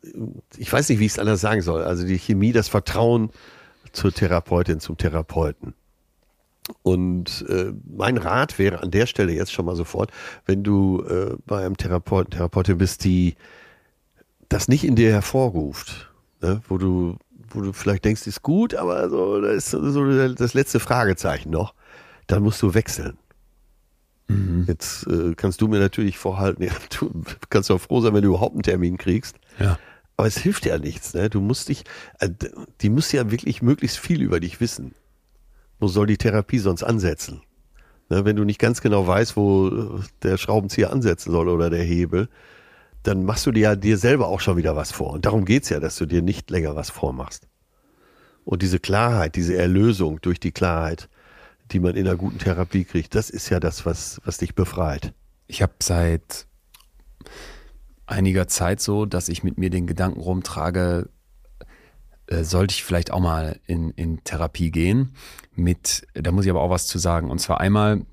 ich 0.56 0.72
weiß 0.72 0.88
nicht, 0.88 1.00
wie 1.00 1.06
ich 1.06 1.12
es 1.12 1.20
anders 1.20 1.42
sagen 1.42 1.62
soll, 1.62 1.84
also 1.84 2.08
die 2.08 2.18
Chemie, 2.18 2.54
das 2.54 2.70
Vertrauen 2.70 3.32
zur 3.92 4.14
Therapeutin, 4.14 4.80
zum 4.80 4.96
Therapeuten. 4.96 5.74
Und 6.84 7.46
äh, 7.50 7.74
mein 7.94 8.16
Rat 8.16 8.58
wäre 8.60 8.82
an 8.82 8.92
der 8.92 9.08
Stelle 9.08 9.34
jetzt 9.34 9.52
schon 9.52 9.66
mal 9.66 9.76
sofort, 9.76 10.10
wenn 10.46 10.64
du 10.64 11.04
äh, 11.04 11.36
bei 11.46 11.66
einem 11.66 11.76
Therapeuten, 11.76 12.32
Therapeutin 12.32 12.78
bist, 12.78 13.04
die 13.04 13.36
das 14.48 14.70
nicht 14.70 14.86
in 14.86 14.96
dir 14.96 15.12
hervorruft, 15.12 16.14
ne? 16.39 16.62
wo 16.70 16.78
du, 16.78 17.18
wo 17.50 17.60
du 17.60 17.74
vielleicht 17.74 18.06
denkst, 18.06 18.26
ist 18.26 18.42
gut, 18.42 18.74
aber 18.74 19.10
so, 19.10 19.42
da 19.42 19.50
ist 19.50 19.72
so 19.72 20.30
das 20.30 20.54
letzte 20.54 20.80
Fragezeichen 20.80 21.50
noch, 21.50 21.74
dann 22.28 22.42
musst 22.42 22.62
du 22.62 22.74
wechseln. 22.74 23.18
Mhm. 24.28 24.66
Jetzt 24.68 25.08
äh, 25.08 25.34
kannst 25.36 25.62
du 25.62 25.68
mir 25.68 25.80
natürlich 25.80 26.18
vorhalten, 26.18 26.64
ja, 26.64 26.72
du 27.00 27.24
kannst 27.50 27.70
doch 27.70 27.80
froh 27.80 28.02
sein, 28.02 28.14
wenn 28.14 28.24
du 28.24 28.30
überhaupt 28.30 28.54
einen 28.54 28.64
Termin 28.64 28.98
kriegst. 28.98 29.38
Ja. 29.60 29.78
Aber 30.18 30.28
es 30.28 30.38
hilft 30.38 30.66
ja 30.66 30.78
nichts. 30.78 31.14
Ne? 31.14 31.30
Du 31.30 31.42
musst 31.42 31.70
dich, 31.70 31.84
äh, 32.20 32.30
die 32.82 32.90
muss 32.90 33.12
ja 33.12 33.32
wirklich 33.32 33.62
möglichst 33.62 33.98
viel 33.98 34.22
über 34.22 34.40
dich 34.40 34.60
wissen. 34.60 34.94
Wo 35.80 35.88
soll 35.88 36.08
die 36.08 36.18
Therapie 36.18 36.60
sonst 36.60 36.84
ansetzen? 36.84 37.42
Ne? 38.10 38.26
Wenn 38.26 38.36
du 38.36 38.44
nicht 38.44 38.60
ganz 38.60 38.82
genau 38.82 39.08
weißt, 39.08 39.36
wo 39.36 39.70
äh, 39.70 40.04
der 40.22 40.38
Schraubenzieher 40.38 40.92
ansetzen 40.92 41.32
soll 41.32 41.50
oder 41.50 41.70
der 41.70 41.84
Hebel, 41.84 42.30
dann 43.04 43.26
machst 43.26 43.46
du 43.48 43.52
dir 43.52 43.62
ja 43.62 43.76
dir 43.76 43.98
selber 43.98 44.28
auch 44.28 44.42
schon 44.42 44.58
wieder 44.58 44.76
was 44.76 44.92
vor. 44.92 45.12
Und 45.14 45.26
darum 45.26 45.46
geht's 45.46 45.70
ja, 45.70 45.80
dass 45.80 45.96
du 45.96 46.06
dir 46.06 46.22
nicht 46.22 46.50
länger 46.52 46.76
was 46.76 46.90
vormachst. 46.90 47.48
Und 48.44 48.62
diese 48.62 48.80
Klarheit, 48.80 49.36
diese 49.36 49.56
Erlösung 49.56 50.20
durch 50.22 50.40
die 50.40 50.52
Klarheit, 50.52 51.10
die 51.72 51.80
man 51.80 51.96
in 51.96 52.08
einer 52.08 52.18
guten 52.18 52.40
Therapie 52.40 52.84
kriegt. 52.84 53.16
Das 53.16 53.30
ist 53.30 53.50
ja 53.50 53.60
das, 53.60 53.86
was, 53.86 54.22
was 54.26 54.38
dich 54.38 54.56
befreit. 54.56 55.14
Ich 55.48 55.62
habe 55.62 55.74
seit 55.82 56.48
einiger 58.06 58.48
Zeit 58.48 58.82
so, 58.82 59.06
dass 59.06 59.30
ich 59.30 59.44
mit 59.44 59.58
mir 59.58 59.70
den 59.70 59.88
Gedanken 59.88 60.20
rumtrage, 60.20 61.10
äh, 62.28 62.44
sollte 62.44 62.74
ich 62.74 62.84
vielleicht 62.84 63.12
auch 63.12 63.20
mal 63.20 63.60
in, 63.66 63.92
in 63.92 64.24
Therapie 64.24 64.72
gehen. 64.72 65.16
Mit, 65.56 66.08
da 66.14 66.32
muss 66.32 66.46
ich 66.46 66.52
aber 66.52 66.62
auch 66.62 66.70
was 66.70 66.88
zu 66.88 66.98
sagen. 66.98 67.30
Und 67.30 67.40
zwar 67.40 67.60
einmal, 67.60 68.06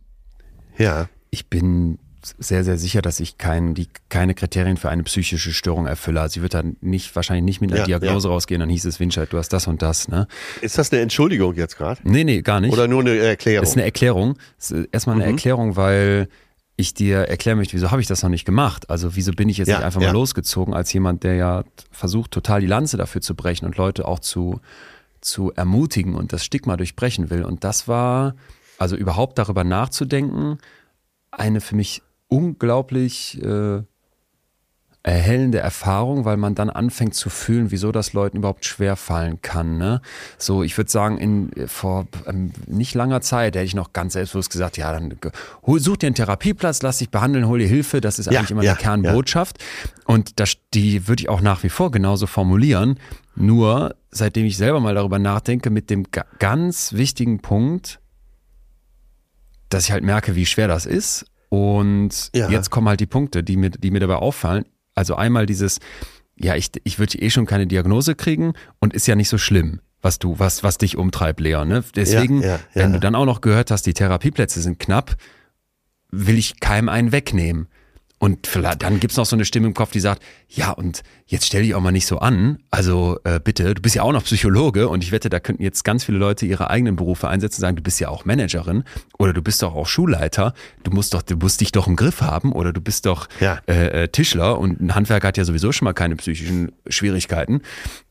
ja. 0.76 1.08
ich 1.30 1.48
bin 1.48 1.98
sehr, 2.38 2.64
sehr 2.64 2.78
sicher, 2.78 3.02
dass 3.02 3.20
ich 3.20 3.38
kein, 3.38 3.74
die, 3.74 3.88
keine 4.08 4.34
Kriterien 4.34 4.76
für 4.76 4.88
eine 4.88 5.02
psychische 5.04 5.52
Störung 5.52 5.86
erfülle. 5.86 6.20
Also 6.20 6.38
ich 6.38 6.42
würde 6.42 6.56
dann 6.56 6.76
nicht, 6.80 7.14
wahrscheinlich 7.14 7.44
nicht 7.44 7.60
mit 7.60 7.70
einer 7.72 7.80
ja, 7.80 7.98
Diagnose 7.98 8.28
ja. 8.28 8.34
rausgehen, 8.34 8.60
dann 8.60 8.68
hieß 8.68 8.84
es, 8.84 9.00
Winscheid, 9.00 9.32
du 9.32 9.38
hast 9.38 9.50
das 9.50 9.66
und 9.66 9.82
das. 9.82 10.08
Ne? 10.08 10.26
Ist 10.60 10.78
das 10.78 10.92
eine 10.92 11.02
Entschuldigung 11.02 11.54
jetzt 11.54 11.76
gerade? 11.76 12.00
Nee, 12.04 12.24
nee, 12.24 12.42
gar 12.42 12.60
nicht. 12.60 12.72
Oder 12.72 12.88
nur 12.88 13.00
eine 13.00 13.16
Erklärung? 13.16 13.62
Das 13.62 13.70
ist 13.70 13.76
eine 13.76 13.84
Erklärung. 13.84 14.38
Das 14.58 14.70
ist 14.70 14.88
erstmal 14.92 15.16
eine 15.16 15.24
mhm. 15.24 15.30
Erklärung, 15.32 15.76
weil 15.76 16.28
ich 16.76 16.94
dir 16.94 17.18
erklären 17.22 17.58
möchte, 17.58 17.74
wieso 17.74 17.90
habe 17.90 18.00
ich 18.00 18.06
das 18.06 18.22
noch 18.22 18.30
nicht 18.30 18.44
gemacht? 18.44 18.88
Also 18.88 19.16
wieso 19.16 19.32
bin 19.32 19.48
ich 19.48 19.58
jetzt 19.58 19.66
ja, 19.66 19.78
nicht 19.78 19.84
einfach 19.84 20.00
mal 20.00 20.12
losgezogen 20.12 20.74
als 20.74 20.92
jemand, 20.92 21.24
der 21.24 21.34
ja 21.34 21.64
versucht, 21.90 22.30
total 22.30 22.60
die 22.60 22.68
Lanze 22.68 22.96
dafür 22.96 23.20
zu 23.20 23.34
brechen 23.34 23.66
und 23.66 23.76
Leute 23.76 24.06
auch 24.06 24.20
zu, 24.20 24.60
zu 25.20 25.52
ermutigen 25.54 26.14
und 26.14 26.32
das 26.32 26.44
Stigma 26.44 26.76
durchbrechen 26.76 27.30
will. 27.30 27.44
Und 27.44 27.64
das 27.64 27.88
war, 27.88 28.36
also 28.78 28.94
überhaupt 28.94 29.38
darüber 29.38 29.64
nachzudenken, 29.64 30.58
eine 31.32 31.60
für 31.60 31.74
mich 31.74 32.02
unglaublich 32.28 33.42
äh, 33.42 33.82
erhellende 35.08 35.58
Erfahrung, 35.58 36.24
weil 36.24 36.36
man 36.36 36.54
dann 36.54 36.70
anfängt 36.70 37.14
zu 37.14 37.30
fühlen, 37.30 37.70
wieso 37.70 37.92
das 37.92 38.12
Leuten 38.12 38.38
überhaupt 38.38 38.64
schwer 38.66 38.96
fallen 38.96 39.40
kann. 39.40 39.78
Ne? 39.78 40.02
So, 40.36 40.62
ich 40.62 40.76
würde 40.76 40.90
sagen, 40.90 41.18
in 41.18 41.68
vor 41.68 42.06
ähm, 42.26 42.52
nicht 42.66 42.94
langer 42.94 43.20
Zeit 43.20 43.54
hätte 43.54 43.64
ich 43.64 43.74
noch 43.74 43.92
ganz 43.92 44.12
selbstbewusst 44.14 44.50
gesagt, 44.50 44.76
ja, 44.76 44.92
dann 44.92 45.14
hol, 45.66 45.80
such 45.80 45.98
dir 45.98 46.08
einen 46.08 46.14
Therapieplatz, 46.14 46.82
lass 46.82 46.98
dich 46.98 47.10
behandeln, 47.10 47.46
hol 47.46 47.58
dir 47.58 47.68
Hilfe. 47.68 48.00
Das 48.00 48.18
ist 48.18 48.30
ja, 48.30 48.38
eigentlich 48.38 48.50
immer 48.50 48.62
ja, 48.62 48.72
eine 48.72 48.80
Kernbotschaft. 48.80 49.58
Ja. 49.60 50.14
Und 50.14 50.40
das, 50.40 50.56
die 50.74 51.08
würde 51.08 51.22
ich 51.22 51.28
auch 51.28 51.40
nach 51.40 51.62
wie 51.62 51.70
vor 51.70 51.90
genauso 51.90 52.26
formulieren. 52.26 52.98
Nur, 53.34 53.94
seitdem 54.10 54.46
ich 54.46 54.56
selber 54.56 54.80
mal 54.80 54.94
darüber 54.94 55.18
nachdenke, 55.18 55.70
mit 55.70 55.90
dem 55.90 56.06
ganz 56.38 56.92
wichtigen 56.92 57.40
Punkt, 57.40 58.00
dass 59.70 59.84
ich 59.84 59.92
halt 59.92 60.02
merke, 60.02 60.34
wie 60.34 60.44
schwer 60.44 60.66
das 60.66 60.86
ist 60.86 61.26
und 61.48 62.30
ja. 62.34 62.48
jetzt 62.50 62.70
kommen 62.70 62.88
halt 62.88 63.00
die 63.00 63.06
Punkte, 63.06 63.42
die 63.42 63.56
mir, 63.56 63.70
die 63.70 63.90
mir 63.90 64.00
dabei 64.00 64.16
auffallen. 64.16 64.64
Also 64.94 65.14
einmal 65.14 65.46
dieses, 65.46 65.78
ja, 66.36 66.54
ich, 66.56 66.70
ich 66.84 66.98
würde 66.98 67.18
eh 67.18 67.30
schon 67.30 67.46
keine 67.46 67.66
Diagnose 67.66 68.14
kriegen 68.14 68.52
und 68.80 68.92
ist 68.92 69.06
ja 69.06 69.14
nicht 69.14 69.28
so 69.28 69.38
schlimm, 69.38 69.80
was 70.02 70.18
du, 70.18 70.38
was, 70.38 70.62
was 70.62 70.78
dich 70.78 70.96
umtreibt, 70.96 71.40
Leon. 71.40 71.68
Ne? 71.68 71.84
Deswegen, 71.94 72.42
ja, 72.42 72.48
ja, 72.48 72.60
wenn 72.74 72.92
du 72.92 73.00
dann 73.00 73.14
auch 73.14 73.24
noch 73.24 73.40
gehört 73.40 73.70
hast, 73.70 73.86
die 73.86 73.94
Therapieplätze 73.94 74.60
sind 74.60 74.78
knapp, 74.78 75.16
will 76.10 76.38
ich 76.38 76.60
keinem 76.60 76.88
einen 76.88 77.12
wegnehmen. 77.12 77.68
Und 78.20 78.48
vielleicht, 78.48 78.82
dann 78.82 78.98
gibt's 78.98 79.16
noch 79.16 79.26
so 79.26 79.36
eine 79.36 79.44
Stimme 79.44 79.68
im 79.68 79.74
Kopf, 79.74 79.92
die 79.92 80.00
sagt, 80.00 80.22
ja, 80.48 80.72
und 80.72 81.02
jetzt 81.26 81.46
stell 81.46 81.62
dich 81.62 81.76
auch 81.76 81.80
mal 81.80 81.92
nicht 81.92 82.06
so 82.06 82.18
an. 82.18 82.58
Also 82.68 83.20
äh, 83.22 83.38
bitte, 83.38 83.74
du 83.74 83.80
bist 83.80 83.94
ja 83.94 84.02
auch 84.02 84.12
noch 84.12 84.24
Psychologe 84.24 84.88
und 84.88 85.04
ich 85.04 85.12
wette, 85.12 85.28
da 85.28 85.38
könnten 85.38 85.62
jetzt 85.62 85.84
ganz 85.84 86.02
viele 86.02 86.18
Leute 86.18 86.44
ihre 86.44 86.68
eigenen 86.68 86.96
Berufe 86.96 87.28
einsetzen 87.28 87.60
und 87.60 87.60
sagen, 87.60 87.76
du 87.76 87.82
bist 87.82 88.00
ja 88.00 88.08
auch 88.08 88.24
Managerin 88.24 88.82
oder 89.18 89.32
du 89.32 89.40
bist 89.40 89.62
doch 89.62 89.74
auch 89.74 89.86
Schulleiter, 89.86 90.52
du 90.82 90.90
musst 90.90 91.14
doch, 91.14 91.22
du 91.22 91.36
musst 91.36 91.60
dich 91.60 91.70
doch 91.70 91.86
im 91.86 91.94
Griff 91.94 92.20
haben 92.20 92.50
oder 92.52 92.72
du 92.72 92.80
bist 92.80 93.06
doch 93.06 93.28
ja. 93.38 93.60
äh, 93.68 94.04
äh 94.04 94.08
Tischler 94.08 94.58
und 94.58 94.80
ein 94.80 94.96
Handwerker 94.96 95.28
hat 95.28 95.36
ja 95.36 95.44
sowieso 95.44 95.70
schon 95.70 95.84
mal 95.84 95.94
keine 95.94 96.16
psychischen 96.16 96.72
Schwierigkeiten. 96.88 97.62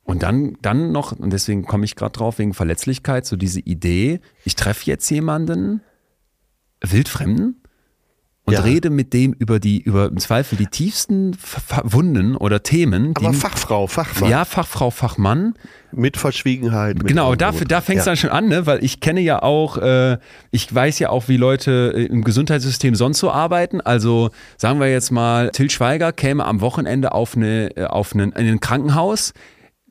Und 0.03 0.23
dann, 0.23 0.57
dann 0.61 0.93
noch, 0.93 1.11
und 1.11 1.33
deswegen 1.33 1.65
komme 1.65 1.83
ich 1.83 1.97
gerade 1.97 2.13
drauf, 2.13 2.39
wegen 2.39 2.53
Verletzlichkeit, 2.53 3.25
so 3.25 3.35
diese 3.35 3.59
Idee, 3.59 4.21
ich 4.45 4.55
treffe 4.55 4.85
jetzt 4.85 5.09
jemanden, 5.09 5.81
wildfremden, 6.79 7.61
und 8.47 8.53
ja. 8.53 8.61
rede 8.61 8.89
mit 8.89 9.11
dem 9.11 9.33
über 9.33 9.59
die, 9.59 9.81
über 9.81 10.05
im 10.07 10.19
Zweifel 10.19 10.57
die 10.57 10.67
tiefsten 10.67 11.35
Wunden 11.83 12.37
oder 12.37 12.63
Themen. 12.63 13.11
Aber 13.15 13.33
Fachfrau, 13.33 13.87
Fachmann. 13.87 14.31
Ja, 14.31 14.45
Fachfrau, 14.45 14.89
Fachmann. 14.89 15.53
Mit 15.91 16.15
Verschwiegenheit. 16.15 16.97
Mit 16.97 17.07
genau, 17.07 17.35
dafür, 17.35 17.67
da 17.67 17.81
fängt 17.81 17.99
es 17.99 18.05
ja. 18.05 18.11
dann 18.11 18.17
schon 18.17 18.29
an, 18.29 18.47
ne? 18.47 18.65
weil 18.65 18.81
ich 18.85 19.01
kenne 19.01 19.19
ja 19.19 19.43
auch, 19.43 19.77
äh, 19.77 20.17
ich 20.51 20.73
weiß 20.73 20.97
ja 20.99 21.09
auch, 21.09 21.27
wie 21.27 21.35
Leute 21.35 21.91
äh, 21.93 22.05
im 22.05 22.23
Gesundheitssystem 22.23 22.95
sonst 22.95 23.19
so 23.19 23.31
arbeiten. 23.31 23.81
Also 23.81 24.29
sagen 24.55 24.79
wir 24.79 24.89
jetzt 24.89 25.11
mal, 25.11 25.49
Till 25.51 25.69
Schweiger 25.69 26.13
käme 26.13 26.45
am 26.45 26.61
Wochenende 26.61 27.11
auf, 27.11 27.35
eine, 27.35 27.75
äh, 27.75 27.83
auf 27.83 28.13
einen, 28.13 28.31
in 28.31 28.47
ein 28.47 28.59
Krankenhaus 28.61 29.33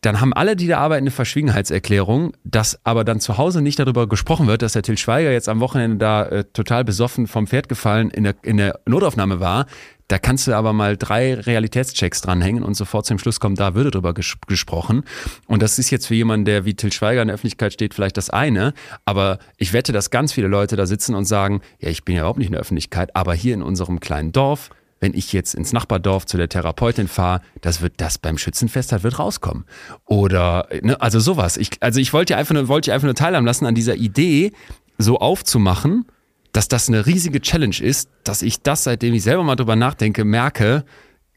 dann 0.03 0.21
haben 0.21 0.33
alle, 0.33 0.57
die 0.57 0.67
da 0.67 0.79
arbeiten, 0.79 1.05
eine 1.05 1.11
Verschwiegenheitserklärung, 1.11 2.33
dass 2.45 2.79
aber 2.85 3.05
dann 3.05 3.21
zu 3.21 3.39
Hause 3.39 3.63
nicht 3.63 3.79
darüber 3.79 4.07
gesprochen 4.07 4.47
wird, 4.47 4.63
dass 4.63 4.75
der 4.75 4.83
Till 4.83 4.99
Schweiger 4.99 5.33
jetzt 5.33 5.49
am 5.49 5.61
Wochenende 5.61 5.97
da 5.97 6.25
äh, 6.27 6.45
total 6.45 6.85
besoffen 6.85 7.27
vom 7.27 7.47
Pferd 7.47 7.69
gefallen 7.69 8.11
in 8.11 8.25
der, 8.25 8.35
in 8.43 8.59
der 8.59 8.81
Notaufnahme 8.87 9.41
war. 9.41 9.67
Da 10.09 10.19
kannst 10.19 10.47
du 10.47 10.55
aber 10.55 10.73
mal 10.73 10.97
drei 10.97 11.35
Realitätschecks 11.35 12.21
dranhängen 12.21 12.63
und 12.63 12.75
sofort 12.75 13.07
zum 13.07 13.19
Schluss 13.19 13.41
kommen, 13.41 13.57
da 13.57 13.75
würde 13.75 13.91
drüber 13.91 14.15
ges 14.15 14.37
gesprochen. 14.47 15.03
Und 15.47 15.63
das 15.63 15.81
ist 15.81 15.91
jetzt 15.91 16.07
für 16.07 16.15
jemanden, 16.15 16.45
der 16.45 16.65
wie 16.65 16.75
Till 16.75 16.93
Schweiger 16.93 17.23
in 17.23 17.29
der 17.29 17.35
Öffentlichkeit 17.35 17.73
steht, 17.73 17.93
vielleicht 17.93 18.17
das 18.17 18.31
eine. 18.31 18.73
Aber 19.05 19.39
ich 19.57 19.73
wette, 19.73 19.93
dass 19.93 20.11
ganz 20.11 20.33
viele 20.33 20.47
Leute 20.47 20.77
da 20.77 20.87
sitzen 20.87 21.17
und 21.17 21.25
sagen, 21.25 21.61
ja, 21.81 21.89
ich 21.89 22.05
bin 22.05 22.15
ja 22.15 22.21
überhaupt 22.21 22.39
nicht 22.39 22.49
in 22.49 22.53
der 22.53 22.61
Öffentlichkeit, 22.61 23.17
aber 23.17 23.35
hier 23.35 23.55
in 23.55 23.63
unserem 23.63 23.99
kleinen 23.99 24.31
Dorf, 24.31 24.71
wenn 25.01 25.15
ich 25.15 25.33
jetzt 25.33 25.55
ins 25.55 25.73
Nachbardorf 25.73 26.27
zu 26.27 26.37
der 26.37 26.49
Therapeutin 26.49 27.09
fahre, 27.09 27.43
das 27.61 27.81
wird 27.81 27.95
das 27.99 28.19
beim 28.19 28.39
Schützenfest 28.39 28.93
halt 28.93 29.03
wird 29.03 29.19
rauskommen. 29.19 29.65
Oder, 30.07 30.69
ne, 30.83 31.01
also 31.01 31.21
sowas. 31.21 31.57
Ich, 31.57 31.71
also 31.81 32.01
ich 32.01 32.13
wollte 32.13 32.37
einfach 32.37 32.55
nur, 32.55 32.69
wollte 32.69 32.93
einfach 32.93 33.07
nur 33.07 33.15
teilhaben 33.15 33.47
lassen 33.47 33.67
an 33.67 33.75
dieser 33.75 33.97
Idee, 33.97 34.53
so 34.99 35.19
aufzumachen, 35.19 36.07
dass 36.53 36.69
das 36.69 36.89
eine 36.89 37.05
riesige 37.05 37.41
Challenge 37.41 37.77
ist, 37.79 38.09
dass 38.25 38.41
ich 38.41 38.63
das, 38.63 38.85
seitdem 38.85 39.13
ich 39.13 39.23
selber 39.23 39.43
mal 39.43 39.57
drüber 39.57 39.77
nachdenke, 39.77 40.25
merke, 40.25 40.85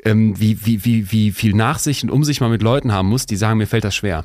ähm, 0.05 0.39
wie, 0.39 0.65
wie, 0.65 0.85
wie, 0.85 1.11
wie 1.11 1.31
viel 1.31 1.53
Nachsicht 1.53 2.03
und 2.03 2.09
Umsicht 2.09 2.39
man 2.39 2.51
mit 2.51 2.61
Leuten 2.61 2.93
haben 2.93 3.09
muss, 3.09 3.25
die 3.25 3.35
sagen, 3.35 3.57
mir 3.57 3.67
fällt 3.67 3.83
das 3.83 3.95
schwer. 3.95 4.23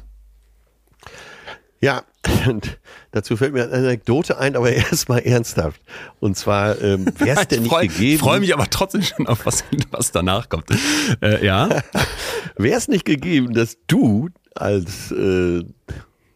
Ja, 1.81 2.05
und 2.47 2.79
dazu 3.13 3.37
fällt 3.37 3.53
mir 3.53 3.65
eine 3.65 3.73
Anekdote 3.73 4.39
ein, 4.39 4.57
aber 4.57 4.73
erstmal 4.73 5.21
ernsthaft. 5.21 5.81
Und 6.21 6.37
zwar, 6.37 6.81
ähm, 6.83 7.07
wäre 7.19 7.41
es 7.41 7.49
denn 7.49 7.63
nicht 7.63 7.71
freu, 7.71 7.83
gegeben. 7.87 8.15
Ich 8.15 8.19
freue 8.19 8.41
mich 8.41 8.55
aber 8.55 8.69
trotzdem 8.71 9.03
schon 9.03 9.27
auf 9.27 9.47
was, 9.47 9.65
was 9.91 10.13
danach 10.13 10.49
kommt. 10.49 10.67
Äh, 11.21 11.45
ja. 11.45 11.69
wäre 12.57 12.77
es 12.77 12.89
nicht 12.89 13.05
gegeben, 13.05 13.55
dass 13.55 13.79
du 13.87 14.29
als 14.55 15.11
äh, 15.11 15.65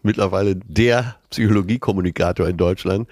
mittlerweile 0.03 0.57
der 0.57 1.17
Psychologiekommunikator 1.31 2.49
in 2.49 2.57
Deutschland 2.57 3.09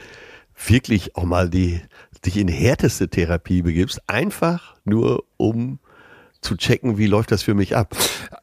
wirklich 0.67 1.17
auch 1.17 1.25
mal 1.25 1.51
die, 1.51 1.81
dich 2.25 2.37
in 2.37 2.49
härteste 2.49 3.09
Therapie 3.09 3.63
begibst, 3.63 4.01
einfach 4.09 4.75
nur 4.85 5.25
um 5.37 5.79
zu 6.47 6.57
checken, 6.57 6.97
wie 6.97 7.07
läuft 7.07 7.33
das 7.33 7.43
für 7.43 7.55
mich 7.55 7.77
ab. 7.77 7.95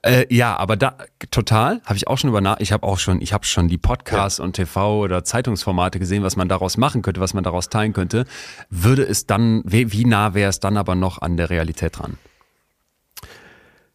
Äh, 0.01 0.25
ja, 0.33 0.55
aber 0.57 0.75
da 0.75 0.97
total 1.31 1.81
habe 1.85 1.95
ich 1.95 2.07
auch 2.07 2.17
schon 2.17 2.29
über 2.29 2.41
nach. 2.41 2.59
Ich 2.59 2.71
habe 2.71 2.85
auch 2.85 2.99
schon, 2.99 3.21
ich 3.21 3.33
habe 3.33 3.45
schon 3.45 3.69
die 3.69 3.77
Podcasts 3.77 4.39
ja. 4.39 4.43
und 4.43 4.53
TV 4.53 4.99
oder 4.99 5.23
Zeitungsformate 5.23 5.99
gesehen, 5.99 6.23
was 6.23 6.35
man 6.35 6.49
daraus 6.49 6.77
machen 6.77 7.01
könnte, 7.01 7.21
was 7.21 7.33
man 7.33 7.43
daraus 7.43 7.69
teilen 7.69 7.93
könnte. 7.93 8.25
Würde 8.69 9.03
es 9.03 9.25
dann, 9.25 9.63
wie, 9.65 9.91
wie 9.91 10.05
nah 10.05 10.33
wäre 10.33 10.49
es 10.49 10.59
dann 10.59 10.75
aber 10.75 10.95
noch 10.95 11.21
an 11.21 11.37
der 11.37 11.49
Realität 11.49 11.97
dran? 11.97 12.17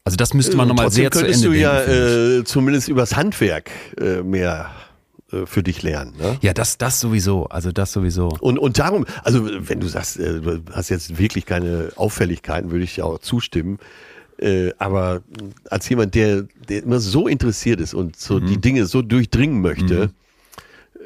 Also 0.04 0.16
das 0.16 0.32
müsste 0.32 0.56
man 0.56 0.68
nochmal 0.68 0.90
sehr 0.90 1.10
zu 1.10 1.26
Ende 1.26 1.48
du 1.48 1.52
ja 1.52 1.82
äh, 1.82 2.42
zumindest 2.44 2.88
übers 2.88 3.14
Handwerk 3.14 3.70
äh, 4.00 4.22
mehr 4.22 4.70
äh, 4.70 4.87
für 5.46 5.62
dich 5.62 5.82
lernen. 5.82 6.14
Ne? 6.18 6.38
Ja, 6.40 6.54
das, 6.54 6.78
das 6.78 7.00
sowieso. 7.00 7.46
Also 7.46 7.72
das 7.72 7.92
sowieso. 7.92 8.28
Und, 8.40 8.58
und 8.58 8.78
darum, 8.78 9.04
also 9.24 9.46
wenn 9.68 9.80
du 9.80 9.86
sagst, 9.86 10.18
äh, 10.18 10.40
du 10.40 10.62
hast 10.72 10.88
jetzt 10.88 11.18
wirklich 11.18 11.46
keine 11.46 11.90
Auffälligkeiten, 11.96 12.70
würde 12.70 12.84
ich 12.84 12.94
dir 12.94 13.04
auch 13.04 13.18
zustimmen. 13.18 13.78
Äh, 14.38 14.72
aber 14.78 15.22
als 15.68 15.88
jemand, 15.88 16.14
der, 16.14 16.44
der 16.68 16.82
immer 16.82 17.00
so 17.00 17.28
interessiert 17.28 17.80
ist 17.80 17.92
und 17.92 18.16
so 18.16 18.40
mhm. 18.40 18.46
die 18.46 18.58
Dinge 18.58 18.86
so 18.86 19.02
durchdringen 19.02 19.60
möchte, 19.60 20.06
mhm 20.06 20.10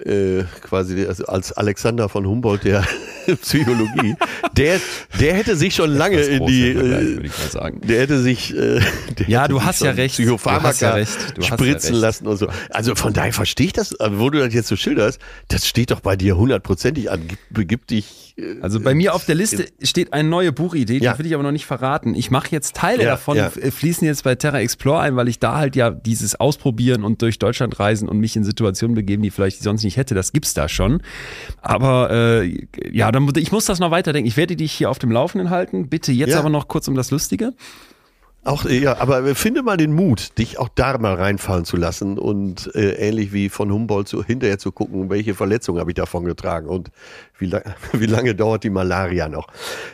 äh, 0.07 0.45
quasi 0.61 1.07
also 1.07 1.25
als 1.27 1.53
Alexander 1.53 2.09
von 2.09 2.27
Humboldt 2.27 2.65
der 2.65 2.85
Psychologie, 3.43 4.17
der, 4.57 4.81
der 5.21 5.35
hätte 5.35 5.57
sich 5.57 5.75
schon 5.75 5.91
lange 5.91 6.21
in 6.21 6.47
die, 6.47 6.71
äh, 6.71 7.31
der 7.83 8.01
hätte 8.01 8.21
sich, 8.21 8.55
äh, 8.57 8.81
der 9.19 9.29
ja, 9.29 9.43
hätte 9.43 9.53
du 9.53 9.63
hast 9.63 9.81
ja 9.83 9.93
recht, 9.93 10.15
Psychopharmaka 10.15 10.63
du 10.63 10.69
hast 10.69 10.81
ja 10.81 10.91
recht, 10.95 11.39
du 11.39 11.43
spritzen 11.43 11.95
ja 11.95 12.01
lassen 12.01 12.27
und 12.27 12.37
so. 12.37 12.49
Also 12.71 12.95
von 12.95 13.13
daher 13.13 13.33
verstehe 13.33 13.67
ich 13.67 13.73
das, 13.73 13.95
wo 14.01 14.31
du 14.31 14.39
das 14.39 14.53
jetzt 14.53 14.69
so 14.69 14.77
schilderst, 14.77 15.21
das 15.49 15.67
steht 15.67 15.91
doch 15.91 16.01
bei 16.01 16.17
dir 16.17 16.37
hundertprozentig 16.37 17.11
an, 17.11 17.29
gib, 17.29 17.69
gib 17.69 17.87
dich. 17.87 18.32
Äh, 18.37 18.61
also 18.61 18.81
bei 18.81 18.95
mir 18.95 19.15
auf 19.15 19.25
der 19.25 19.35
Liste 19.35 19.67
steht 19.83 20.13
eine 20.13 20.29
neue 20.29 20.53
Buchidee, 20.53 20.99
die 20.99 21.05
ja. 21.05 21.19
will 21.19 21.27
ich 21.27 21.35
aber 21.35 21.43
noch 21.43 21.53
nicht 21.53 21.67
verraten. 21.67 22.15
Ich 22.15 22.31
mache 22.31 22.49
jetzt 22.51 22.77
Teile 22.77 23.05
ja, 23.05 23.11
davon, 23.11 23.37
ja. 23.37 23.51
fließen 23.51 24.07
jetzt 24.07 24.25
bei 24.25 24.35
Terra 24.35 24.61
Explore 24.61 25.01
ein, 25.01 25.17
weil 25.17 25.29
ich 25.29 25.39
da 25.39 25.57
halt 25.57 25.77
ja 25.77 25.91
dieses 25.91 26.39
Ausprobieren 26.39 27.05
und 27.05 27.23
durch 27.23 27.39
Deutschland 27.39 27.79
reisen 27.79 28.09
und 28.09 28.19
mich 28.19 28.37
in 28.37 28.45
Situationen 28.45 28.95
begeben, 28.95 29.23
die 29.23 29.31
vielleicht 29.31 29.63
sonst 29.63 29.85
nicht 29.85 29.97
hätte, 29.97 30.15
das 30.15 30.33
gibt's 30.33 30.55
da 30.55 30.69
schon. 30.69 31.03
Aber 31.61 32.11
äh, 32.11 32.67
ja, 32.91 33.13
dann, 33.13 33.29
ich 33.37 33.53
muss 33.53 33.65
das 33.65 33.79
noch 33.79 33.91
weiterdenken. 33.91 34.29
Ich 34.29 34.37
werde 34.37 34.57
dich 34.57 34.73
hier 34.73 34.91
auf 34.91 34.99
dem 34.99 35.11
Laufenden 35.11 35.51
halten. 35.51 35.89
Bitte 35.89 36.13
jetzt 36.13 36.35
aber 36.35 36.49
noch 36.49 36.69
kurz 36.69 36.89
um 36.89 36.95
das 36.95 37.11
Lustige. 37.11 37.53
Auch, 38.45 38.65
ja, 38.65 38.99
aber 38.99 39.37
finde 39.37 39.63
mal 39.63 39.77
den 39.77 39.93
Mut, 39.93 40.37
dich 40.37 40.59
auch 40.59 40.69
da 40.75 40.99
mal 40.99 41.15
reinfallen 41.15 41.65
zu 41.65 41.77
lassen 41.77 42.19
und 42.19 42.75
äh, 42.75 42.95
ähnlich 42.95 43.33
wie 43.33 43.49
von 43.49 43.71
Humboldt 43.71 44.09
so 44.09 44.25
hinterher 44.25 44.59
zu 44.59 44.73
gucken, 44.73 45.11
welche 45.11 45.35
Verletzung 45.35 45.79
habe 45.79 45.93
ich 45.93 45.95
davon 45.95 46.25
getragen 46.25 46.67
und 46.67 46.91
wie, 47.39 47.47
lang, 47.47 47.63
wie 47.93 48.07
lange 48.07 48.35
dauert 48.35 48.65
die 48.65 48.71
Malaria 48.71 49.29
noch. 49.29 49.47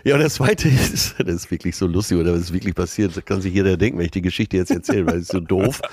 Ja, 0.03 0.15
und 0.15 0.23
das 0.23 0.35
zweite 0.35 0.69
ist, 0.93 1.17
das 1.19 1.35
ist 1.35 1.51
wirklich 1.51 1.77
so 1.77 1.87
lustig 1.87 2.17
oder 2.17 2.33
das 2.33 2.41
ist 2.43 2.53
wirklich 2.55 2.75
passiert, 2.75 3.15
das 3.15 3.25
kann 3.27 3.43
sich 3.43 3.53
jeder 3.53 3.77
denken, 3.77 3.99
wenn 3.99 4.07
ich 4.07 4.13
die 4.13 4.23
Geschichte 4.23 4.57
jetzt 4.57 4.71
erzähle, 4.71 5.05
weil 5.07 5.17
es 5.17 5.23
ist 5.25 5.33
so 5.33 5.41
doof. 5.41 5.83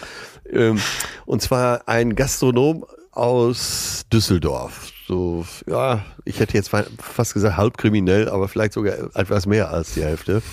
Ähm, 0.48 0.80
und 1.26 1.42
zwar 1.42 1.88
ein 1.88 2.14
Gastronom 2.14 2.86
aus 3.10 4.06
Düsseldorf. 4.14 4.92
So, 5.08 5.44
ja, 5.66 6.06
ich 6.24 6.40
hätte 6.40 6.54
jetzt 6.54 6.70
fast 6.70 7.34
gesagt 7.34 7.58
halb 7.58 7.80
kriminell, 7.80 8.30
aber 8.30 8.48
vielleicht 8.48 8.74
sogar 8.74 8.96
etwas 9.16 9.48
mehr 9.48 9.72
als 9.72 9.96
die 9.96 10.04
Hälfte. 10.04 10.44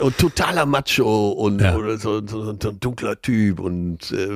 Und 0.00 0.16
totaler 0.16 0.64
Macho 0.64 1.30
und 1.30 1.60
ja. 1.60 1.72
so, 1.98 2.24
so, 2.24 2.26
so, 2.26 2.50
ein 2.50 2.80
dunkler 2.80 3.20
Typ 3.20 3.58
und 3.58 4.12
äh, 4.12 4.28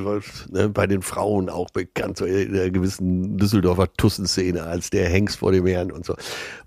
ne, 0.51 0.69
bei 0.69 0.89
den 0.89 1.03
Frauen 1.03 1.49
auch 1.49 1.71
bekannt, 1.71 2.17
so 2.17 2.25
in 2.25 2.53
der 2.53 2.71
gewissen 2.71 3.39
Düsseldorfer 3.39 3.93
Tussenszene 3.93 4.65
als 4.65 4.91
der 4.91 5.09
Hengst 5.09 5.37
vor 5.37 5.53
dem 5.53 5.67
Herrn 5.67 5.93
und 5.93 6.05
so. 6.05 6.17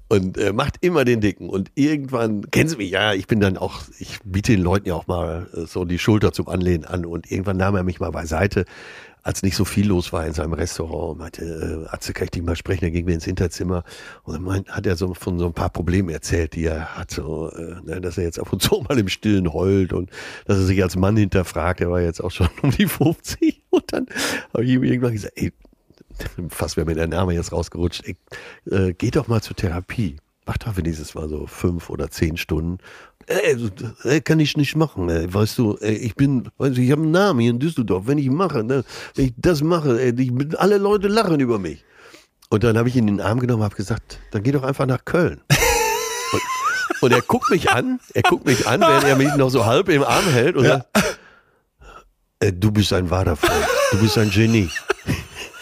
Und 0.07 0.37
äh, 0.37 0.53
macht 0.53 0.77
immer 0.81 1.03
den 1.03 1.19
Dicken. 1.19 1.49
Und 1.49 1.71
irgendwann, 1.75 2.49
kennen 2.51 2.69
Sie 2.69 2.77
mich, 2.77 2.91
ja, 2.91 3.13
ich 3.13 3.27
bin 3.27 3.39
dann 3.39 3.57
auch, 3.57 3.81
ich 3.99 4.19
biete 4.23 4.53
den 4.53 4.61
Leuten 4.61 4.87
ja 4.87 4.93
auch 4.93 5.07
mal 5.07 5.47
äh, 5.53 5.65
so 5.65 5.83
die 5.83 5.99
Schulter 5.99 6.31
zum 6.31 6.47
Anlehnen 6.47 6.85
an. 6.85 7.05
Und 7.05 7.29
irgendwann 7.29 7.57
nahm 7.57 7.75
er 7.75 7.83
mich 7.83 7.99
mal 7.99 8.11
beiseite 8.11 8.65
als 9.25 9.41
nicht 9.41 9.55
so 9.55 9.65
viel 9.65 9.87
los 9.87 10.13
war 10.13 10.25
in 10.27 10.33
seinem 10.33 10.53
Restaurant, 10.53 11.17
meinte, 11.17 11.43
äh, 11.43 11.89
Atze, 11.91 12.13
kann 12.13 12.25
ich 12.25 12.31
dich 12.31 12.43
mal 12.43 12.55
sprechen? 12.55 12.81
Dann 12.81 12.93
ging 12.93 13.07
wir 13.07 13.15
ins 13.15 13.25
Hinterzimmer 13.25 13.83
und 14.21 14.35
dann 14.35 14.43
meint, 14.43 14.69
hat 14.69 14.85
er 14.85 14.95
so 14.95 15.15
von 15.15 15.39
so 15.39 15.47
ein 15.47 15.53
paar 15.53 15.71
Problemen 15.71 16.09
erzählt, 16.09 16.53
die 16.53 16.65
er 16.65 16.95
hat, 16.95 17.09
so, 17.09 17.49
äh, 17.49 17.81
ne, 17.83 18.01
dass 18.01 18.19
er 18.19 18.23
jetzt 18.23 18.39
ab 18.39 18.53
und 18.53 18.61
zu 18.61 18.81
mal 18.87 18.99
im 18.99 19.07
Stillen 19.07 19.51
heult 19.51 19.93
und 19.93 20.11
dass 20.45 20.59
er 20.59 20.65
sich 20.65 20.81
als 20.83 20.95
Mann 20.95 21.17
hinterfragt. 21.17 21.81
Er 21.81 21.89
war 21.89 22.01
jetzt 22.01 22.23
auch 22.23 22.29
schon 22.29 22.49
um 22.61 22.69
die 22.69 22.85
50 22.85 23.63
und 23.71 23.91
dann 23.91 24.05
habe 24.53 24.63
ich 24.63 24.69
ihm 24.69 24.83
irgendwann 24.83 25.13
gesagt, 25.13 25.33
ey, 25.37 25.51
fast 26.49 26.77
wäre 26.77 26.85
mir 26.85 26.93
der 26.93 27.07
Name 27.07 27.33
jetzt 27.33 27.51
rausgerutscht, 27.51 28.03
ey, 28.05 28.15
äh, 28.69 28.93
geh 28.93 29.09
doch 29.09 29.27
mal 29.27 29.41
zur 29.41 29.55
Therapie. 29.55 30.17
Mach 30.45 30.59
doch 30.59 30.77
wenigstens 30.77 31.15
mal 31.15 31.27
so 31.27 31.47
fünf 31.47 31.89
oder 31.89 32.11
zehn 32.11 32.37
Stunden 32.37 32.77
Ey, 33.27 33.57
ey, 34.03 34.21
kann 34.21 34.39
ich 34.39 34.55
nicht 34.55 34.75
machen, 34.75 35.09
ey. 35.09 35.33
weißt 35.33 35.57
du, 35.57 35.77
ey, 35.81 35.95
ich 35.95 36.15
bin, 36.15 36.49
weißt 36.57 36.77
du, 36.77 36.81
ich 36.81 36.91
habe 36.91 37.01
einen 37.01 37.11
Namen 37.11 37.39
hier 37.39 37.49
in 37.49 37.59
Düsseldorf, 37.59 38.05
wenn 38.05 38.19
ich 38.19 38.29
mache, 38.29 38.63
ne, 38.63 38.83
wenn 39.15 39.25
ich 39.25 39.33
das 39.37 39.63
mache, 39.63 39.99
ey, 39.99 40.13
ich, 40.15 40.59
alle 40.59 40.77
Leute 40.77 41.07
lachen 41.07 41.39
über 41.39 41.57
mich. 41.57 41.83
Und 42.49 42.63
dann 42.63 42.77
habe 42.77 42.87
ich 42.87 42.95
ihn 42.95 43.07
in 43.07 43.17
den 43.17 43.25
Arm 43.25 43.39
genommen 43.39 43.61
und 43.61 43.65
habe 43.65 43.75
gesagt, 43.75 44.19
dann 44.31 44.43
geh 44.43 44.51
doch 44.51 44.63
einfach 44.63 44.85
nach 44.85 45.03
Köln. 45.05 45.41
und, 46.31 46.41
und, 47.01 47.11
er 47.11 47.21
guckt 47.21 47.49
mich 47.49 47.71
an, 47.71 47.99
er 48.13 48.21
guckt 48.21 48.45
mich 48.45 48.67
an, 48.67 48.81
während 48.81 49.05
er 49.05 49.15
mich 49.15 49.35
noch 49.35 49.49
so 49.49 49.65
halb 49.65 49.89
im 49.89 50.03
Arm 50.03 50.25
hält 50.25 50.55
und 50.55 50.65
ja. 50.65 50.85
sagt, 50.93 51.19
äh, 52.39 52.53
du 52.53 52.71
bist 52.71 52.93
ein 52.93 53.09
wahrer 53.09 53.35
Freund, 53.35 53.65
du 53.91 53.97
bist 53.97 54.19
ein 54.19 54.29
Genie. 54.29 54.69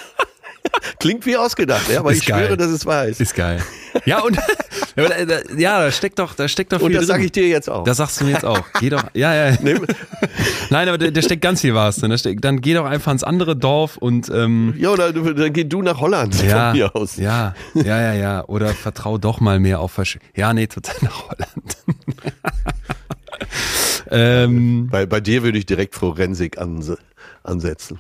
Klingt 0.99 1.25
wie 1.25 1.37
ausgedacht, 1.37 1.89
ja, 1.89 1.99
aber 1.99 2.11
ist 2.11 2.19
ich 2.19 2.25
geil. 2.25 2.45
schwöre, 2.45 2.57
dass 2.57 2.71
es 2.71 2.85
wahr 2.85 3.05
ist. 3.05 3.21
Ist 3.21 3.35
geil. 3.35 3.63
Ja, 4.05 4.21
und 4.21 4.37
ja, 5.57 5.81
da 5.81 5.91
steckt 5.91 6.19
doch, 6.19 6.33
da 6.35 6.47
steckt 6.47 6.73
doch 6.73 6.79
viel. 6.79 6.87
Und 6.87 6.93
das 6.93 7.07
sage 7.07 7.25
ich 7.25 7.31
dir 7.31 7.47
jetzt 7.47 7.69
auch. 7.69 7.83
Das 7.83 7.97
sagst 7.97 8.21
du 8.21 8.25
mir 8.25 8.31
jetzt 8.31 8.45
auch. 8.45 8.65
Geh 8.79 8.89
doch, 8.89 9.03
ja, 9.13 9.33
ja. 9.33 9.57
Nein, 10.69 10.87
aber 10.87 10.97
da, 10.97 11.11
da 11.11 11.21
steckt 11.21 11.41
ganz 11.41 11.61
viel 11.61 11.73
was 11.73 11.97
drin. 11.97 12.17
Steckt, 12.17 12.43
dann 12.43 12.61
geh 12.61 12.73
doch 12.73 12.85
einfach 12.85 13.11
ins 13.11 13.23
andere 13.23 13.55
Dorf 13.55 13.97
und 13.97 14.29
ähm, 14.29 14.73
Ja, 14.77 14.89
oder 14.89 15.11
dann 15.13 15.53
geh 15.53 15.63
du 15.63 15.81
nach 15.81 15.99
Holland 15.99 16.41
ja, 16.43 16.69
von 16.69 16.77
mir 16.77 16.95
aus. 16.95 17.17
Ja, 17.17 17.53
ja, 17.73 18.01
ja, 18.01 18.13
ja. 18.13 18.45
Oder 18.45 18.69
vertrau 18.69 19.17
doch 19.17 19.39
mal 19.39 19.59
mehr 19.59 19.79
auf 19.79 19.91
Versch 19.91 20.19
Ja, 20.35 20.53
nee, 20.53 20.67
total 20.67 20.95
nach 21.01 21.29
Holland. 21.29 21.77
ähm, 24.11 24.87
bei, 24.89 25.05
bei 25.05 25.19
dir 25.19 25.43
würde 25.43 25.57
ich 25.57 25.65
direkt 25.65 25.95
Forensik 25.95 26.57
anse 26.57 26.97
ansetzen. 27.43 27.99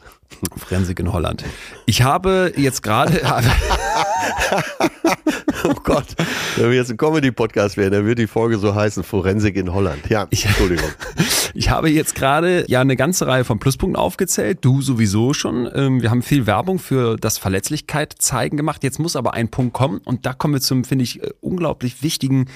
Forensik 0.57 0.99
in 0.99 1.13
Holland. 1.13 1.43
Ich 1.85 2.01
habe 2.01 2.53
jetzt 2.57 2.81
gerade. 2.81 3.21
oh 5.63 5.73
Gott, 5.83 6.07
wenn 6.55 6.69
wir 6.69 6.77
jetzt 6.77 6.89
ein 6.91 6.97
Comedy-Podcast 6.97 7.77
wären, 7.77 7.91
dann 7.91 8.05
würde 8.05 8.23
die 8.23 8.27
Folge 8.27 8.57
so 8.57 8.73
heißen: 8.73 9.03
Forensik 9.03 9.55
in 9.55 9.73
Holland. 9.73 10.09
Ja, 10.09 10.27
Entschuldigung. 10.29 10.89
ich 11.53 11.69
habe 11.69 11.89
jetzt 11.89 12.15
gerade 12.15 12.65
ja 12.67 12.81
eine 12.81 12.95
ganze 12.95 13.27
Reihe 13.27 13.43
von 13.43 13.59
Pluspunkten 13.59 13.95
aufgezählt. 13.95 14.59
Du 14.61 14.81
sowieso 14.81 15.33
schon. 15.33 15.69
Ähm, 15.73 16.01
wir 16.01 16.09
haben 16.09 16.21
viel 16.21 16.47
Werbung 16.47 16.79
für 16.79 17.17
das 17.17 17.37
Verletzlichkeit 17.37 18.15
zeigen 18.17 18.57
gemacht. 18.57 18.83
Jetzt 18.83 18.99
muss 18.99 19.15
aber 19.15 19.33
ein 19.33 19.49
Punkt 19.49 19.73
kommen 19.73 19.99
und 19.99 20.25
da 20.25 20.33
kommen 20.33 20.55
wir 20.55 20.61
zum, 20.61 20.83
finde 20.83 21.03
ich, 21.03 21.21
äh, 21.21 21.29
unglaublich 21.41 22.01
wichtigen 22.01 22.47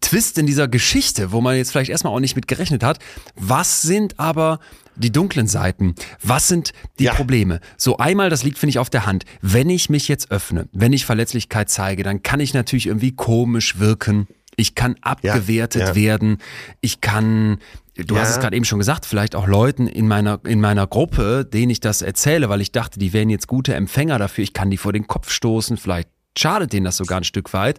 Twist 0.00 0.38
in 0.38 0.46
dieser 0.46 0.66
Geschichte, 0.66 1.32
wo 1.32 1.40
man 1.40 1.56
jetzt 1.56 1.70
vielleicht 1.70 1.90
erstmal 1.90 2.12
auch 2.14 2.20
nicht 2.20 2.36
mit 2.36 2.48
gerechnet 2.48 2.82
hat. 2.82 2.98
Was 3.36 3.82
sind 3.82 4.18
aber 4.18 4.58
die 4.96 5.12
dunklen 5.12 5.46
Seiten. 5.46 5.94
Was 6.22 6.48
sind 6.48 6.72
die 6.98 7.04
Ja. 7.04 7.14
Probleme? 7.14 7.60
So 7.76 7.96
einmal, 7.98 8.30
das 8.30 8.42
liegt, 8.44 8.58
finde 8.58 8.70
ich, 8.70 8.78
auf 8.78 8.90
der 8.90 9.06
Hand. 9.06 9.24
Wenn 9.42 9.70
ich 9.70 9.90
mich 9.90 10.08
jetzt 10.08 10.30
öffne, 10.30 10.68
wenn 10.72 10.92
ich 10.92 11.04
Verletzlichkeit 11.06 11.70
zeige, 11.70 12.02
dann 12.02 12.22
kann 12.22 12.40
ich 12.40 12.54
natürlich 12.54 12.86
irgendwie 12.86 13.12
komisch 13.12 13.78
wirken. 13.78 14.28
Ich 14.56 14.74
kann 14.74 14.94
abgewertet 15.00 15.82
ja. 15.82 15.94
werden. 15.96 16.38
Ich 16.80 17.00
kann, 17.00 17.58
du 17.96 18.14
Ja. 18.14 18.20
hast 18.20 18.30
es 18.30 18.40
gerade 18.40 18.54
eben 18.56 18.64
schon 18.64 18.78
gesagt, 18.78 19.04
vielleicht 19.04 19.34
auch 19.34 19.48
Leuten 19.48 19.88
in 19.88 20.06
meiner, 20.06 20.38
in 20.46 20.60
meiner 20.60 20.86
Gruppe, 20.86 21.44
denen 21.44 21.70
ich 21.70 21.80
das 21.80 22.02
erzähle, 22.02 22.48
weil 22.48 22.60
ich 22.60 22.70
dachte, 22.70 22.98
die 23.00 23.12
wären 23.12 23.30
jetzt 23.30 23.48
gute 23.48 23.74
Empfänger 23.74 24.18
dafür. 24.18 24.44
Ich 24.44 24.52
kann 24.52 24.70
die 24.70 24.76
vor 24.76 24.92
den 24.92 25.08
Kopf 25.08 25.30
stoßen. 25.30 25.76
Vielleicht 25.76 26.08
schadet 26.38 26.72
denen 26.72 26.84
das 26.84 26.96
sogar 26.96 27.18
ein 27.18 27.24
Stück 27.24 27.52
weit. 27.52 27.78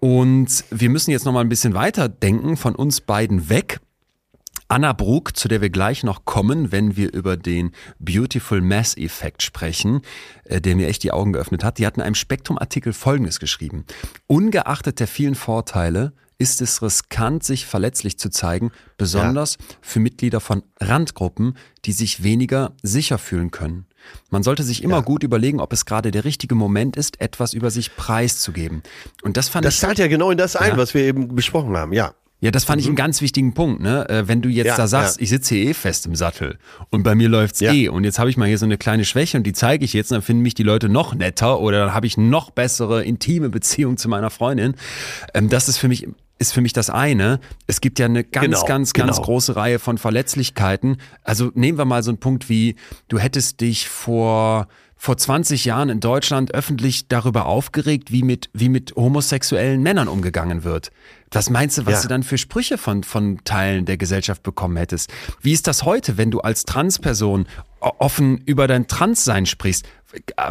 Und 0.00 0.64
wir 0.70 0.90
müssen 0.90 1.10
jetzt 1.10 1.24
noch 1.26 1.32
mal 1.32 1.40
ein 1.42 1.48
bisschen 1.48 1.74
weiter 1.74 2.08
denken, 2.08 2.56
von 2.56 2.74
uns 2.74 3.00
beiden 3.00 3.48
weg. 3.48 3.80
Anna 4.70 4.92
Brug, 4.92 5.36
zu 5.36 5.48
der 5.48 5.60
wir 5.60 5.70
gleich 5.70 6.04
noch 6.04 6.24
kommen, 6.24 6.70
wenn 6.70 6.96
wir 6.96 7.12
über 7.12 7.36
den 7.36 7.72
Beautiful 7.98 8.60
Mass 8.60 8.96
Effekt 8.96 9.42
sprechen, 9.42 10.00
äh, 10.44 10.60
der 10.60 10.76
mir 10.76 10.86
echt 10.86 11.02
die 11.02 11.10
Augen 11.10 11.32
geöffnet 11.32 11.64
hat, 11.64 11.78
die 11.78 11.86
hat 11.86 11.96
in 11.96 12.02
einem 12.04 12.14
Spektrum-Artikel 12.14 12.92
Folgendes 12.92 13.40
geschrieben. 13.40 13.84
Ungeachtet 14.28 15.00
der 15.00 15.08
vielen 15.08 15.34
Vorteile 15.34 16.12
ist 16.38 16.62
es 16.62 16.80
riskant, 16.82 17.42
sich 17.42 17.66
verletzlich 17.66 18.16
zu 18.16 18.30
zeigen, 18.30 18.70
besonders 18.96 19.58
für 19.82 19.98
Mitglieder 19.98 20.38
von 20.38 20.62
Randgruppen, 20.80 21.56
die 21.84 21.92
sich 21.92 22.22
weniger 22.22 22.72
sicher 22.80 23.18
fühlen 23.18 23.50
können. 23.50 23.86
Man 24.30 24.44
sollte 24.44 24.62
sich 24.62 24.84
immer 24.84 24.98
Ja. 24.98 25.02
gut 25.02 25.24
überlegen, 25.24 25.58
ob 25.60 25.72
es 25.72 25.84
gerade 25.84 26.12
der 26.12 26.24
richtige 26.24 26.54
Moment 26.54 26.96
ist, 26.96 27.20
etwas 27.20 27.54
über 27.54 27.72
sich 27.72 27.96
preiszugeben. 27.96 28.84
Und 29.22 29.36
das 29.36 29.48
fand 29.48 29.64
Das 29.64 29.74
ich 29.74 29.80
zahlt 29.80 29.98
ja 29.98 30.06
genau 30.06 30.30
in 30.30 30.38
das 30.38 30.54
ein, 30.54 30.70
Ja. 30.70 30.76
was 30.76 30.94
wir 30.94 31.02
eben 31.02 31.34
besprochen 31.34 31.76
haben, 31.76 31.92
ja. 31.92 32.14
Ja, 32.40 32.50
das 32.50 32.64
fand 32.64 32.80
ich 32.80 32.86
einen 32.86 32.96
ganz 32.96 33.20
wichtigen 33.20 33.52
Punkt, 33.54 33.80
ne? 33.82 34.08
Äh, 34.08 34.28
Wenn 34.28 34.40
du 34.42 34.48
jetzt 34.48 34.66
Ja, 34.66 34.76
da 34.76 34.86
sagst, 34.86 35.18
ja. 35.18 35.22
ich 35.22 35.28
sitze 35.30 35.54
hier 35.54 35.70
eh 35.70 35.74
fest 35.74 36.06
im 36.06 36.14
Sattel 36.14 36.58
und 36.90 37.02
bei 37.02 37.14
mir 37.14 37.28
läuft's 37.28 37.60
Ja. 37.60 37.72
eh 37.72 37.88
und 37.88 38.04
jetzt 38.04 38.18
habe 38.18 38.30
ich 38.30 38.36
mal 38.36 38.48
hier 38.48 38.58
so 38.58 38.64
eine 38.64 38.78
kleine 38.78 39.04
Schwäche 39.04 39.36
und 39.36 39.44
die 39.44 39.52
zeige 39.52 39.84
ich 39.84 39.92
jetzt 39.92 40.10
und 40.10 40.16
dann 40.16 40.22
finden 40.22 40.42
mich 40.42 40.54
die 40.54 40.62
Leute 40.62 40.88
noch 40.88 41.14
netter 41.14 41.60
oder 41.60 41.84
dann 41.86 41.94
habe 41.94 42.06
ich 42.06 42.16
noch 42.16 42.50
bessere 42.50 43.04
intime 43.04 43.50
Beziehung 43.50 43.96
zu 43.96 44.08
meiner 44.08 44.30
Freundin. 44.30 44.74
Ähm, 45.34 45.48
das 45.48 45.68
ist 45.68 45.76
für 45.78 45.88
mich 45.88 46.08
ist 46.38 46.54
für 46.54 46.62
mich 46.62 46.72
das 46.72 46.88
eine. 46.88 47.38
Es 47.66 47.82
gibt 47.82 47.98
ja 47.98 48.06
eine 48.06 48.24
ganz, 48.24 48.44
Genau, 48.46 48.64
ganz, 48.64 48.92
ganz 48.94 49.16
genau. 49.16 49.26
große 49.26 49.56
Reihe 49.56 49.78
von 49.78 49.98
Verletzlichkeiten. 49.98 50.96
Also 51.22 51.50
nehmen 51.54 51.76
wir 51.76 51.84
mal 51.84 52.02
so 52.02 52.10
einen 52.10 52.16
Punkt 52.16 52.48
wie, 52.48 52.76
du 53.08 53.18
hättest 53.18 53.60
dich 53.60 53.90
vor 53.90 54.66
vor 55.02 55.16
20 55.16 55.64
Jahren 55.64 55.88
in 55.88 55.98
Deutschland 56.00 56.52
öffentlich 56.52 57.08
darüber 57.08 57.46
aufgeregt, 57.46 58.12
wie 58.12 58.22
mit, 58.22 58.50
wie 58.52 58.68
mit 58.68 58.94
homosexuellen 58.96 59.82
Männern 59.82 60.08
umgegangen 60.08 60.62
wird. 60.62 60.90
Was 61.32 61.48
meinst 61.48 61.78
du, 61.78 61.86
was 61.86 61.94
Ja. 61.94 62.02
du 62.02 62.08
dann 62.08 62.22
für 62.22 62.36
Sprüche 62.36 62.76
von, 62.76 63.02
von 63.02 63.38
Teilen 63.44 63.86
der 63.86 63.96
Gesellschaft 63.96 64.42
bekommen 64.42 64.76
hättest? 64.76 65.10
Wie 65.40 65.52
ist 65.52 65.66
das 65.66 65.84
heute, 65.84 66.18
wenn 66.18 66.30
du 66.30 66.40
als 66.40 66.66
Transperson 66.66 67.46
offen 67.80 68.42
über 68.44 68.66
dein 68.68 68.88
Transsein 68.88 69.46
sprichst? 69.46 69.86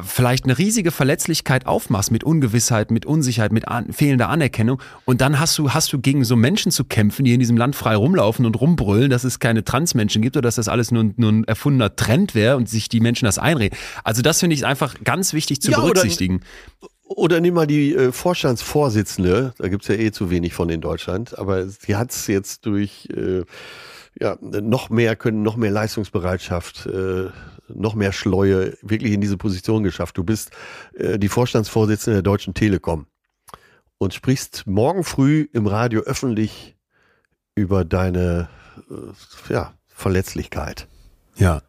Vielleicht 0.04 0.46
eine 0.46 0.58
riesige 0.58 0.92
Verletzlichkeit 0.92 1.66
aufmachst 1.66 2.12
mit 2.12 2.24
Ungewissheit, 2.24 2.92
mit 2.92 3.06
Unsicherheit, 3.06 3.52
mit 3.52 3.68
an, 3.68 3.92
fehlender 3.92 4.30
Anerkennung 4.30 4.82
und 5.06 5.20
dann 5.20 5.40
hast 5.40 5.58
du, 5.58 5.72
hast 5.72 5.92
du 5.92 6.00
gegen 6.00 6.24
so 6.24 6.38
Menschen 6.38 6.72
zu 6.72 6.86
kämpfen, 6.86 7.26
die 7.26 7.34
in 7.34 7.40
diesem 7.42 7.58
Land 7.58 7.76
frei 7.76 7.96
rumlaufen 7.96 8.46
und 8.46 8.60
rumbrüllen, 8.60 9.10
dass 9.10 9.26
es 9.26 9.40
keine 9.40 9.66
Transmenschen 9.66 10.22
gibt 10.22 10.38
oder 10.38 10.48
dass 10.48 10.56
das 10.56 10.70
alles 10.70 10.92
nur, 10.92 11.12
nur 11.18 11.32
ein 11.32 11.44
erfundener 11.44 11.96
Trend 11.96 12.36
wäre 12.36 12.56
und 12.56 12.70
sich 12.70 12.88
die 12.88 13.02
Menschen 13.02 13.26
das 13.26 13.38
einreden. 13.38 13.78
Also 14.04 14.22
das 14.22 14.40
finde 14.40 14.54
ich 14.54 14.66
einfach 14.66 14.96
ganz 15.04 15.34
wichtig 15.34 15.62
zu 15.62 15.72
Ja, 15.72 15.80
oder- 15.80 15.88
berücksichtigen. 15.94 16.42
Oder 17.04 17.42
nimm 17.42 17.56
mal 17.56 17.66
die 17.66 17.96
äh, 17.96 18.12
Vorstandsvorsitzende, 18.12 19.54
da 19.58 19.68
gibt's 19.68 19.88
ja 19.88 19.96
eh 19.96 20.12
zu 20.12 20.30
wenig 20.30 20.54
von 20.54 20.70
in 20.70 20.80
Deutschland, 20.80 21.38
aber 21.40 21.68
sie 21.68 21.96
hat's 21.96 22.28
jetzt 22.28 22.68
durch 22.68 23.10
äh, 23.16 23.44
ja, 24.20 24.38
noch 24.42 24.90
mehr 24.92 25.16
können, 25.16 25.42
noch 25.42 25.56
mehr 25.56 25.72
Leistungsbereitschaft, 25.72 26.86
äh, 26.86 27.30
noch 27.74 27.96
mehr 27.96 28.12
Schleue 28.12 28.78
wirklich 28.82 29.14
in 29.14 29.22
diese 29.22 29.38
Position 29.38 29.84
geschafft. 29.84 30.18
Du 30.18 30.24
bist 30.24 30.52
äh, 30.98 31.18
die 31.20 31.30
Vorstandsvorsitzende 31.30 32.18
der 32.18 32.24
Deutschen 32.24 32.54
Telekom 32.54 33.06
und 33.98 34.14
sprichst 34.14 34.66
morgen 34.68 35.04
früh 35.04 35.48
im 35.54 35.68
Radio 35.68 36.02
öffentlich 36.02 36.76
über 37.56 37.84
deine 37.86 38.50
äh, 38.90 39.54
ja, 39.54 39.74
Verletzlichkeit. 39.88 40.88
Ja. 41.36 41.62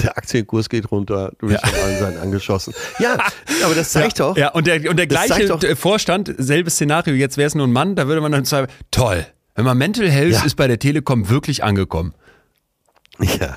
Der 0.00 0.18
Aktienkurs 0.18 0.68
geht 0.68 0.90
runter, 0.90 1.32
du 1.38 1.46
bist 1.46 1.64
von 1.64 1.78
allen 1.80 1.98
Seiten 1.98 2.18
angeschossen. 2.18 2.74
Ja, 2.98 3.18
aber 3.64 3.74
das 3.74 3.92
zeigt 3.92 4.18
doch, 4.18 4.36
Ja, 4.36 4.48
und 4.50 4.66
der, 4.66 4.90
und 4.90 4.96
der 4.96 5.06
gleiche 5.06 5.76
Vorstand, 5.76 6.34
selbes 6.38 6.74
Szenario, 6.74 7.14
jetzt 7.14 7.36
wäre 7.36 7.46
es 7.46 7.54
nur 7.54 7.66
ein 7.68 7.72
Mann, 7.72 7.94
da 7.94 8.08
würde 8.08 8.20
man 8.20 8.32
dann 8.32 8.44
sagen, 8.44 8.66
toll, 8.90 9.24
wenn 9.54 9.64
man 9.64 9.78
Mental 9.78 10.10
Health 10.10 10.32
Ja. 10.32 10.44
ist 10.44 10.56
bei 10.56 10.66
der 10.66 10.80
Telekom 10.80 11.28
wirklich 11.28 11.62
angekommen. 11.62 12.14
Ja. 13.20 13.56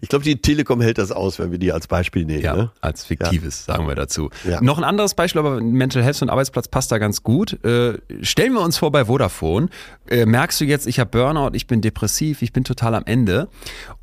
Ich 0.00 0.08
glaube, 0.08 0.24
die 0.24 0.40
Telekom 0.40 0.80
hält 0.80 0.98
das 0.98 1.12
aus, 1.12 1.38
wenn 1.38 1.50
wir 1.52 1.58
die 1.58 1.72
als 1.72 1.86
Beispiel 1.86 2.24
nehmen. 2.24 2.42
Ja, 2.42 2.54
Ne? 2.56 2.70
als 2.80 3.04
fiktives, 3.04 3.64
sagen 3.64 3.86
wir 3.86 3.94
dazu. 3.94 4.30
Ja. 4.48 4.60
Noch 4.60 4.78
ein 4.78 4.84
anderes 4.84 5.14
Beispiel, 5.14 5.38
aber 5.40 5.60
Mental 5.60 6.02
Health 6.02 6.22
und 6.22 6.30
Arbeitsplatz 6.30 6.68
passt 6.68 6.90
da 6.90 6.98
ganz 6.98 7.22
gut. 7.22 7.62
Äh, 7.64 7.98
stellen 8.22 8.52
wir 8.54 8.60
uns 8.60 8.78
vor 8.78 8.90
bei 8.90 9.04
Vodafone. 9.04 9.68
Äh, 10.08 10.26
merkst 10.26 10.60
du 10.60 10.64
jetzt, 10.64 10.86
ich 10.86 10.98
habe 10.98 11.10
Burnout, 11.10 11.50
ich 11.54 11.66
bin 11.66 11.80
depressiv, 11.80 12.42
ich 12.42 12.52
bin 12.52 12.64
total 12.64 12.94
am 12.94 13.04
Ende 13.04 13.48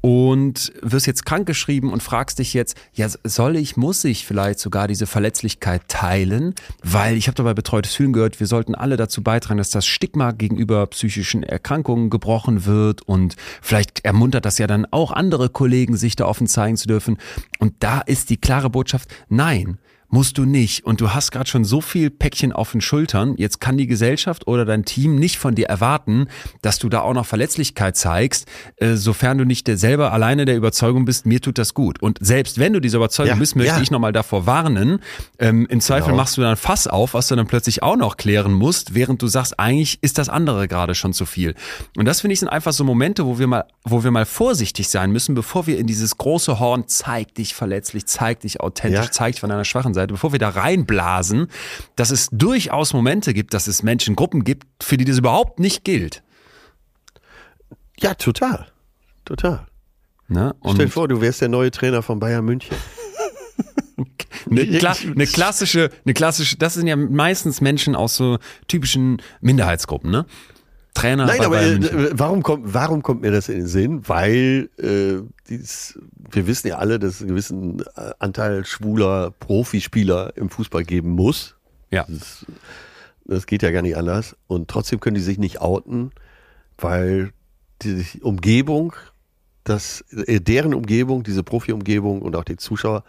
und 0.02 0.72
wirst 0.82 1.08
jetzt 1.08 1.26
krankgeschrieben 1.26 1.92
und 1.92 2.04
fragst 2.04 2.40
dich 2.40 2.54
jetzt, 2.54 2.78
ja, 2.94 3.08
soll 3.24 3.56
ich, 3.58 3.76
muss 3.78 4.04
ich 4.04 4.26
vielleicht 4.26 4.60
sogar 4.60 4.88
diese 4.88 5.08
Verletzlichkeit 5.08 5.82
teilen? 5.88 6.54
Weil 6.84 7.18
ich 7.18 7.28
habe 7.28 7.36
dabei 7.36 7.54
betreutes 7.54 7.94
Fühlen 7.96 8.14
gehört, 8.14 8.40
wir 8.40 8.48
sollten 8.48 8.76
alle 8.76 8.98
dazu 8.98 9.24
beitragen, 9.24 9.58
dass 9.58 9.70
das 9.72 9.86
Stigma 9.86 10.32
gegenüber 10.32 10.86
psychischen 10.88 11.44
Erkrankungen 11.44 12.10
gebrochen 12.10 12.66
wird 12.66 13.02
und 13.02 13.36
vielleicht 13.62 14.06
ermuntert 14.06 14.46
das 14.46 14.58
ja 14.58 14.68
dann 14.68 14.86
auch 14.92 14.97
andere 15.12 15.50
Kollegen, 15.50 15.98
sich 15.98 16.16
da 16.16 16.26
offen 16.26 16.48
zeigen 16.48 16.78
zu 16.78 16.88
dürfen. 16.88 17.18
Und 17.60 17.76
da 17.80 18.02
ist 18.02 18.30
die 18.30 18.38
klare 18.38 18.70
Botschaft, 18.70 19.10
nein. 19.30 19.78
Musst 20.10 20.38
du 20.38 20.46
nicht. 20.46 20.86
Und 20.86 21.02
du 21.02 21.14
hast 21.14 21.32
gerade 21.32 21.50
schon 21.50 21.66
so 21.66 21.82
viel 21.82 22.10
Päckchen 22.10 22.54
auf 22.54 22.72
den 22.72 22.80
Schultern. 22.82 23.36
Jetzt 23.38 23.60
kann 23.60 23.78
die 23.78 23.88
Gesellschaft 23.88 24.48
oder 24.48 24.64
dein 24.64 24.86
Team 24.86 25.16
nicht 25.16 25.38
von 25.38 25.54
dir 25.54 25.68
erwarten, 25.68 26.28
dass 26.62 26.80
du 26.80 26.88
da 26.88 27.02
auch 27.02 27.14
noch 27.14 27.26
Verletzlichkeit 27.26 27.98
zeigst, 27.98 28.48
äh, 28.78 28.96
sofern 28.96 29.38
du 29.38 29.44
nicht 29.46 29.68
selber 29.68 30.14
alleine 30.14 30.46
der 30.46 30.56
Überzeugung 30.56 31.04
bist, 31.06 31.26
mir 31.26 31.42
tut 31.42 31.58
das 31.58 31.74
gut. 31.74 32.02
Und 32.02 32.20
selbst 32.22 32.58
wenn 32.58 32.72
du 32.74 32.80
diese 32.80 32.98
Überzeugung 32.98 33.32
Ja, 33.34 33.36
bist, 33.36 33.56
möchte 33.58 33.76
ja. 33.76 33.82
ich 33.82 33.92
nochmal 33.92 34.14
davor 34.14 34.46
warnen. 34.46 35.00
Ähm, 35.40 35.66
Im 35.70 35.82
Zweifel 35.82 36.08
Genau. 36.08 36.18
machst 36.18 36.38
du 36.38 36.42
dann 36.42 36.56
Fass 36.56 36.88
auf, 36.88 37.14
was 37.14 37.28
du 37.28 37.36
dann 37.36 37.48
plötzlich 37.48 37.84
auch 37.84 37.98
noch 37.98 38.16
klären 38.16 38.54
musst, 38.54 38.94
während 38.94 39.22
du 39.22 39.28
sagst, 39.28 39.60
eigentlich 39.60 40.00
ist 40.02 40.18
das 40.18 40.30
andere 40.30 40.68
gerade 40.70 40.96
schon 40.96 41.12
zu 41.14 41.26
viel. 41.26 41.54
Und 41.98 42.06
das 42.06 42.22
finde 42.22 42.34
ich 42.34 42.40
sind 42.40 42.48
einfach 42.48 42.72
so 42.72 42.84
Momente, 42.86 43.26
wo 43.26 43.40
wir 43.40 43.48
mal, 43.48 43.66
wo 43.84 44.04
wir 44.06 44.12
mal 44.12 44.26
vorsichtig 44.26 44.88
sein 44.88 45.12
müssen, 45.12 45.36
bevor 45.36 45.68
wir 45.68 45.78
in 45.78 45.88
dieses 45.88 46.18
große 46.18 46.60
Horn 46.60 46.86
zeig 46.88 47.34
dich 47.36 47.54
verletzlich, 47.56 48.06
zeig 48.06 48.40
dich 48.40 48.62
authentisch, 48.62 49.06
Ja. 49.06 49.12
zeig 49.12 49.34
dich 49.34 49.42
von 49.42 49.50
deiner 49.50 49.66
schwachen 49.66 49.94
Seite, 50.02 50.14
bevor 50.14 50.32
wir 50.32 50.40
da 50.40 50.50
reinblasen, 50.50 51.48
dass 51.96 52.12
es 52.12 52.30
durchaus 52.32 52.94
Momente 52.94 53.34
gibt, 53.34 53.54
dass 53.54 53.68
es 53.68 53.84
Menschengruppen 53.84 54.44
gibt, 54.44 54.66
für 54.84 54.98
die 54.98 55.06
das 55.06 55.18
überhaupt 55.18 55.60
nicht 55.60 55.84
gilt. 55.84 56.24
Ja, 58.00 58.14
total. 58.14 58.68
Total. 59.26 59.66
Ne? 60.28 60.56
Und 60.60 60.76
Stell 60.76 60.86
dir 60.86 60.92
vor, 60.92 61.08
du 61.08 61.22
wärst 61.22 61.42
der 61.42 61.50
neue 61.50 61.72
Trainer 61.72 62.02
von 62.02 62.20
Bayern 62.20 62.46
München. 62.46 62.76
Eine, 64.50 64.66
Kla 64.78 64.96
eine 65.04 65.26
klassische, 65.26 65.90
eine 66.06 66.14
klassische, 66.14 66.58
das 66.58 66.76
sind 66.76 66.88
ja 66.88 66.96
meistens 66.96 67.60
Menschen 67.60 67.96
aus 67.96 68.16
so 68.16 68.38
typischen 68.68 69.22
Minderheitsgruppen, 69.42 70.10
ne? 70.10 70.26
Trainer 70.94 71.26
Nein, 71.26 71.38
bei 71.40 71.46
aber 71.46 71.56
Bayern 71.58 71.84
äh, 71.84 71.94
München. 71.94 72.10
warum, 72.14 72.44
kommt, 72.44 72.74
warum 72.74 73.04
kommt 73.04 73.22
mir 73.22 73.32
das 73.32 73.50
in 73.50 73.58
den 73.58 73.68
Sinn? 73.68 74.08
Weil 74.08 74.70
äh, 74.78 75.22
dies, 75.50 76.00
wir 76.32 76.48
wissen 76.48 76.68
ja 76.68 76.78
alle, 76.78 77.00
dass 77.00 77.16
es 77.16 77.22
einen 77.22 77.30
gewissen 77.30 77.82
äh, 77.96 78.12
Anteil 78.20 78.66
schwuler 78.66 79.32
Profispieler 79.32 80.36
im 80.36 80.50
Fußball 80.50 80.84
geben 80.84 81.12
muss. 81.12 81.56
Ja. 81.92 82.06
Das, 82.08 82.46
das 83.26 83.46
geht 83.46 83.64
ja 83.64 83.72
gar 83.72 83.82
nicht 83.82 83.98
anders. 83.98 84.36
Und 84.48 84.70
trotzdem 84.70 85.00
können 85.00 85.16
die 85.16 85.22
sich 85.22 85.38
nicht 85.38 85.62
outen, 85.62 86.12
weil 86.78 87.32
die 87.82 88.06
Umgebung, 88.22 88.94
das, 89.64 90.02
äh, 90.12 90.40
deren 90.40 90.74
Umgebung, 90.74 91.24
diese 91.24 91.44
Profi-Umgebung 91.44 92.22
und 92.22 92.36
auch 92.36 92.44
die 92.44 92.58
Zuschauer 92.58 93.04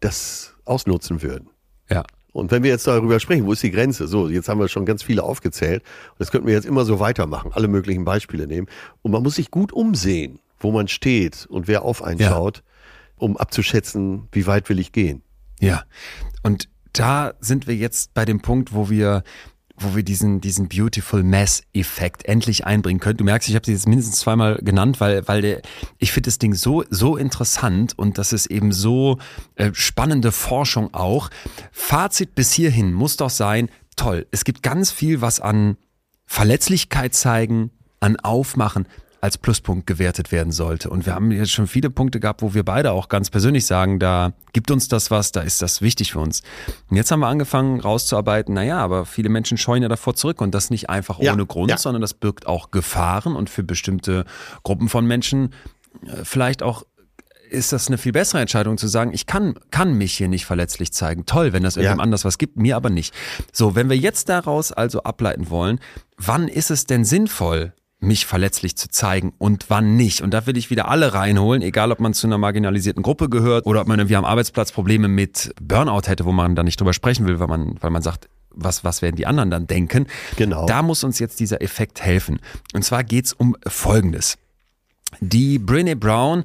das 0.00 0.54
ausnutzen 0.64 1.22
würden. 1.22 1.48
Ja. 1.90 2.04
Und 2.32 2.50
wenn 2.50 2.62
wir 2.62 2.70
jetzt 2.70 2.86
darüber 2.86 3.18
sprechen, 3.18 3.46
wo 3.46 3.52
ist 3.52 3.62
die 3.62 3.70
Grenze? 3.70 4.06
So, 4.06 4.28
jetzt 4.28 4.48
haben 4.48 4.60
wir 4.60 4.68
schon 4.68 4.84
ganz 4.84 5.02
viele 5.02 5.22
aufgezählt. 5.22 5.82
Und 6.10 6.20
das 6.20 6.30
könnten 6.30 6.46
wir 6.46 6.54
jetzt 6.54 6.66
immer 6.66 6.84
so 6.84 7.00
weitermachen, 7.00 7.50
alle 7.52 7.68
möglichen 7.68 8.04
Beispiele 8.04 8.46
nehmen. 8.46 8.68
Und 9.02 9.10
man 9.10 9.22
muss 9.22 9.36
sich 9.36 9.50
gut 9.50 9.72
umsehen, 9.72 10.38
wo 10.60 10.72
man 10.72 10.88
steht 10.88 11.46
und 11.46 11.68
wer 11.68 11.82
auf 11.82 12.02
einen 12.02 12.20
Ja. 12.20 12.30
schaut, 12.30 12.62
um 13.16 13.36
abzuschätzen, 13.36 14.28
wie 14.32 14.46
weit 14.46 14.68
will 14.68 14.78
ich 14.78 14.92
gehen. 14.92 15.22
Ja. 15.60 15.84
Und 16.42 16.68
da 16.92 17.34
sind 17.40 17.66
wir 17.66 17.76
jetzt 17.76 18.14
bei 18.14 18.24
dem 18.24 18.40
Punkt, 18.40 18.72
wo 18.72 18.90
wir 18.90 19.22
wo 19.80 19.94
wir 19.94 20.02
diesen, 20.02 20.40
diesen 20.40 20.68
Beautiful 20.68 21.22
Mess-Effekt 21.22 22.24
endlich 22.24 22.66
einbringen 22.66 23.00
können. 23.00 23.16
Du 23.16 23.24
merkst, 23.24 23.48
ich 23.48 23.54
habe 23.54 23.64
sie 23.64 23.72
jetzt 23.72 23.86
mindestens 23.86 24.18
zweimal 24.18 24.56
genannt, 24.56 25.00
weil, 25.00 25.26
weil 25.28 25.42
der, 25.42 25.62
ich 25.98 26.12
finde 26.12 26.28
das 26.28 26.38
Ding 26.38 26.54
so, 26.54 26.84
so 26.90 27.16
interessant 27.16 27.96
und 27.96 28.18
das 28.18 28.32
ist 28.32 28.46
eben 28.46 28.72
so 28.72 29.18
äh, 29.54 29.70
spannende 29.74 30.32
Forschung 30.32 30.92
auch. 30.94 31.30
Fazit 31.70 32.34
bis 32.34 32.52
hierhin 32.52 32.92
muss 32.92 33.16
doch 33.16 33.30
sein, 33.30 33.68
toll, 33.96 34.26
es 34.30 34.44
gibt 34.44 34.62
ganz 34.62 34.90
viel, 34.90 35.20
was 35.20 35.40
an 35.40 35.76
Verletzlichkeit 36.26 37.14
zeigen, 37.14 37.70
an 38.00 38.16
Aufmachen, 38.16 38.86
als 39.20 39.36
Pluspunkt 39.36 39.86
gewertet 39.86 40.30
werden 40.30 40.52
sollte. 40.52 40.90
Und 40.90 41.04
wir 41.06 41.14
haben 41.14 41.32
jetzt 41.32 41.50
schon 41.50 41.66
viele 41.66 41.90
Punkte 41.90 42.20
gehabt, 42.20 42.40
wo 42.42 42.54
wir 42.54 42.64
beide 42.64 42.92
auch 42.92 43.08
ganz 43.08 43.30
persönlich 43.30 43.66
sagen, 43.66 43.98
da 43.98 44.32
gibt 44.52 44.70
uns 44.70 44.86
das 44.88 45.10
was, 45.10 45.32
da 45.32 45.40
ist 45.40 45.60
das 45.60 45.82
wichtig 45.82 46.12
für 46.12 46.20
uns. 46.20 46.42
Und 46.88 46.96
jetzt 46.96 47.10
haben 47.10 47.20
wir 47.20 47.26
angefangen 47.26 47.80
rauszuarbeiten, 47.80 48.54
naja, 48.54 48.78
aber 48.78 49.06
viele 49.06 49.28
Menschen 49.28 49.58
scheuen 49.58 49.82
ja 49.82 49.88
davor 49.88 50.14
zurück 50.14 50.40
und 50.40 50.54
das 50.54 50.70
nicht 50.70 50.88
einfach 50.88 51.18
Ja, 51.18 51.32
ohne 51.32 51.46
Grund, 51.46 51.70
ja. 51.70 51.78
sondern 51.78 52.00
das 52.00 52.14
birgt 52.14 52.46
auch 52.46 52.70
Gefahren 52.70 53.34
und 53.34 53.50
für 53.50 53.64
bestimmte 53.64 54.24
Gruppen 54.62 54.88
von 54.88 55.04
Menschen 55.06 55.52
äh, 56.06 56.24
vielleicht 56.24 56.62
auch 56.62 56.84
ist 57.50 57.72
das 57.72 57.88
eine 57.88 57.96
viel 57.96 58.12
bessere 58.12 58.42
Entscheidung 58.42 58.76
zu 58.76 58.88
sagen, 58.88 59.10
ich 59.14 59.24
kann, 59.24 59.54
kann 59.70 59.94
mich 59.94 60.12
hier 60.14 60.28
nicht 60.28 60.44
verletzlich 60.44 60.92
zeigen. 60.92 61.24
Toll, 61.24 61.54
wenn 61.54 61.62
das 61.62 61.76
irgendjemand 61.76 62.00
Ja. 62.00 62.04
anders 62.04 62.24
was 62.26 62.36
gibt, 62.36 62.58
mir 62.58 62.76
aber 62.76 62.90
nicht. 62.90 63.14
So, 63.52 63.74
wenn 63.74 63.88
wir 63.88 63.96
jetzt 63.96 64.28
daraus 64.28 64.70
also 64.70 65.02
ableiten 65.02 65.48
wollen, 65.48 65.80
wann 66.18 66.46
ist 66.46 66.70
es 66.70 66.84
denn 66.84 67.06
sinnvoll, 67.06 67.72
mich 68.00 68.26
verletzlich 68.26 68.76
zu 68.76 68.88
zeigen 68.88 69.32
und 69.38 69.66
wann 69.68 69.96
nicht? 69.96 70.20
Und 70.20 70.32
da 70.32 70.46
will 70.46 70.56
ich 70.56 70.70
wieder 70.70 70.88
alle 70.88 71.14
reinholen, 71.14 71.62
egal 71.62 71.90
ob 71.90 72.00
man 72.00 72.14
zu 72.14 72.26
einer 72.26 72.38
marginalisierten 72.38 73.02
Gruppe 73.02 73.28
gehört 73.28 73.66
oder 73.66 73.80
ob 73.80 73.88
man 73.88 73.98
irgendwie 73.98 74.16
am 74.16 74.24
Arbeitsplatz 74.24 74.72
Probleme 74.72 75.08
mit 75.08 75.52
Burnout 75.60 76.08
hätte, 76.08 76.24
wo 76.24 76.32
man 76.32 76.54
da 76.54 76.62
nicht 76.62 76.80
drüber 76.80 76.92
sprechen 76.92 77.26
will, 77.26 77.40
weil 77.40 77.48
man, 77.48 77.74
weil 77.80 77.90
man 77.90 78.02
sagt, 78.02 78.28
was, 78.50 78.84
was 78.84 79.02
werden 79.02 79.16
die 79.16 79.26
anderen 79.26 79.50
dann 79.50 79.66
denken? 79.66 80.06
Genau. 80.36 80.66
Da 80.66 80.82
muss 80.82 81.04
uns 81.04 81.18
jetzt 81.18 81.40
dieser 81.40 81.62
Effekt 81.62 82.00
helfen. 82.00 82.40
Und 82.72 82.84
zwar 82.84 83.04
geht's 83.04 83.32
um 83.32 83.56
Folgendes. 83.66 84.36
Die 85.20 85.58
Brené 85.58 85.94
Brown, 85.94 86.44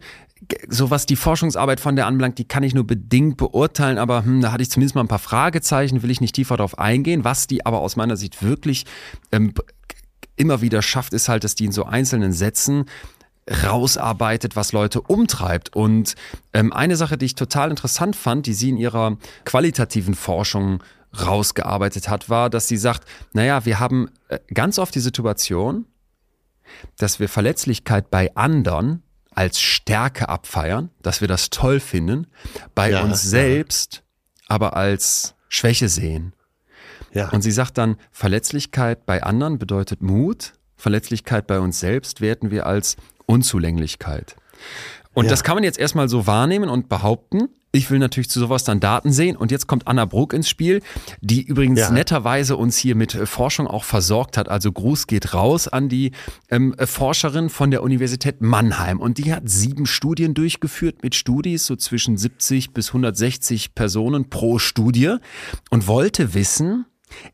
so 0.67 0.89
was 0.89 1.05
die 1.05 1.15
Forschungsarbeit 1.15 1.80
von 1.80 1.95
der 1.95 2.07
anbelangt, 2.07 2.38
die 2.38 2.45
kann 2.45 2.63
ich 2.63 2.73
nur 2.73 2.85
bedingt 2.85 3.38
beurteilen, 3.38 3.97
aber 3.97 4.25
hm, 4.25 4.41
da 4.41 4.51
hatte 4.51 4.63
ich 4.63 4.69
zumindest 4.69 4.95
mal 4.95 5.01
ein 5.01 5.07
paar 5.07 5.19
Fragezeichen, 5.19 6.03
will 6.03 6.11
ich 6.11 6.21
nicht 6.21 6.35
tiefer 6.35 6.57
darauf 6.57 6.77
eingehen. 6.77 7.23
Was 7.23 7.47
die 7.47 7.65
aber 7.65 7.80
aus 7.80 7.95
meiner 7.95 8.17
Sicht 8.17 8.43
wirklich 8.43 8.85
ähm, 9.31 9.53
immer 10.35 10.61
wieder 10.61 10.81
schafft, 10.81 11.13
ist 11.13 11.29
halt, 11.29 11.43
dass 11.43 11.55
die 11.55 11.65
in 11.65 11.71
so 11.71 11.85
einzelnen 11.85 12.33
Sätzen 12.33 12.85
rausarbeitet, 13.63 14.55
was 14.55 14.71
Leute 14.71 15.01
umtreibt. 15.01 15.75
Und 15.75 16.15
ähm, 16.53 16.71
eine 16.71 16.95
Sache, 16.95 17.17
die 17.17 17.25
ich 17.25 17.35
total 17.35 17.69
interessant 17.69 18.15
fand, 18.15 18.45
die 18.45 18.53
sie 18.53 18.69
in 18.69 18.77
ihrer 18.77 19.17
qualitativen 19.45 20.15
Forschung 20.15 20.81
rausgearbeitet 21.19 22.09
hat, 22.09 22.29
war, 22.29 22.49
dass 22.49 22.67
sie 22.67 22.77
sagt, 22.77 23.07
naja, 23.33 23.65
wir 23.65 23.79
haben 23.79 24.09
äh, 24.29 24.39
ganz 24.53 24.79
oft 24.79 24.95
die 24.95 24.99
Situation, 24.99 25.85
dass 26.97 27.19
wir 27.19 27.29
Verletzlichkeit 27.29 28.09
bei 28.09 28.35
anderen 28.35 29.03
als 29.31 29.59
Stärke 29.59 30.29
abfeiern, 30.29 30.89
dass 31.01 31.21
wir 31.21 31.27
das 31.27 31.49
toll 31.49 31.79
finden, 31.79 32.27
bei 32.75 32.91
Ja, 32.91 33.03
uns 33.03 33.23
ja. 33.23 33.29
selbst 33.29 34.03
aber 34.47 34.75
als 34.75 35.35
Schwäche 35.49 35.89
sehen. 35.89 36.33
Ja. 37.14 37.30
Und 37.30 37.41
sie 37.41 37.52
sagt 37.52 37.77
dann, 37.77 37.98
Verletzlichkeit 38.11 39.06
bei 39.06 39.23
anderen 39.23 39.60
bedeutet 39.60 40.02
Mut, 40.02 40.53
Verletzlichkeit 40.76 41.48
bei 41.48 41.60
uns 41.60 41.80
selbst 41.80 42.19
werten 42.22 42.52
wir 42.52 42.65
als 42.65 42.98
Unzulänglichkeit. 43.26 44.35
Und 45.14 45.26
Ja. 45.26 45.30
das 45.31 45.44
kann 45.44 45.56
man 45.56 45.64
jetzt 45.64 45.77
erstmal 45.77 46.10
so 46.10 46.26
wahrnehmen 46.26 46.69
und 46.69 46.90
behaupten. 46.90 47.49
Ich 47.76 47.90
will 47.90 47.98
natürlich 47.99 48.30
zu 48.30 48.40
sowas 48.40 48.64
dann 48.64 48.80
Daten 48.80 49.11
sehen. 49.11 49.35
Und 49.35 49.52
jetzt 49.52 49.68
kommt 49.68 49.88
Anna 49.88 50.06
Bruck 50.06 50.34
ins 50.34 50.48
Spiel, 50.49 50.81
die 51.22 51.41
übrigens 51.44 51.80
Ja. 51.80 51.91
netterweise 51.91 52.56
uns 52.56 52.77
hier 52.77 52.95
mit 52.95 53.15
äh, 53.15 53.26
Forschung 53.26 53.68
auch 53.68 53.84
versorgt 53.84 54.38
hat. 54.38 54.48
Also 54.49 54.72
Gruß 54.72 55.07
geht 55.07 55.34
raus 55.34 55.68
an 55.68 55.90
die 55.90 56.11
ähm, 56.49 56.73
äh, 56.77 56.85
Forscherin 56.88 57.49
von 57.49 57.72
der 57.72 57.81
Universität 57.84 58.41
Mannheim. 58.41 58.99
Und 58.99 59.18
die 59.19 59.34
hat 59.34 59.44
sieben 59.49 59.85
Studien 59.88 60.34
durchgeführt 60.35 61.02
mit 61.03 61.15
Studis, 61.15 61.65
so 61.65 61.76
zwischen 61.76 62.15
70 62.18 62.73
bis 62.73 62.90
160 62.90 63.73
Personen 63.76 64.30
pro 64.30 64.57
Studie 64.60 65.15
und 65.72 65.88
wollte 65.88 66.34
wissen, 66.35 66.85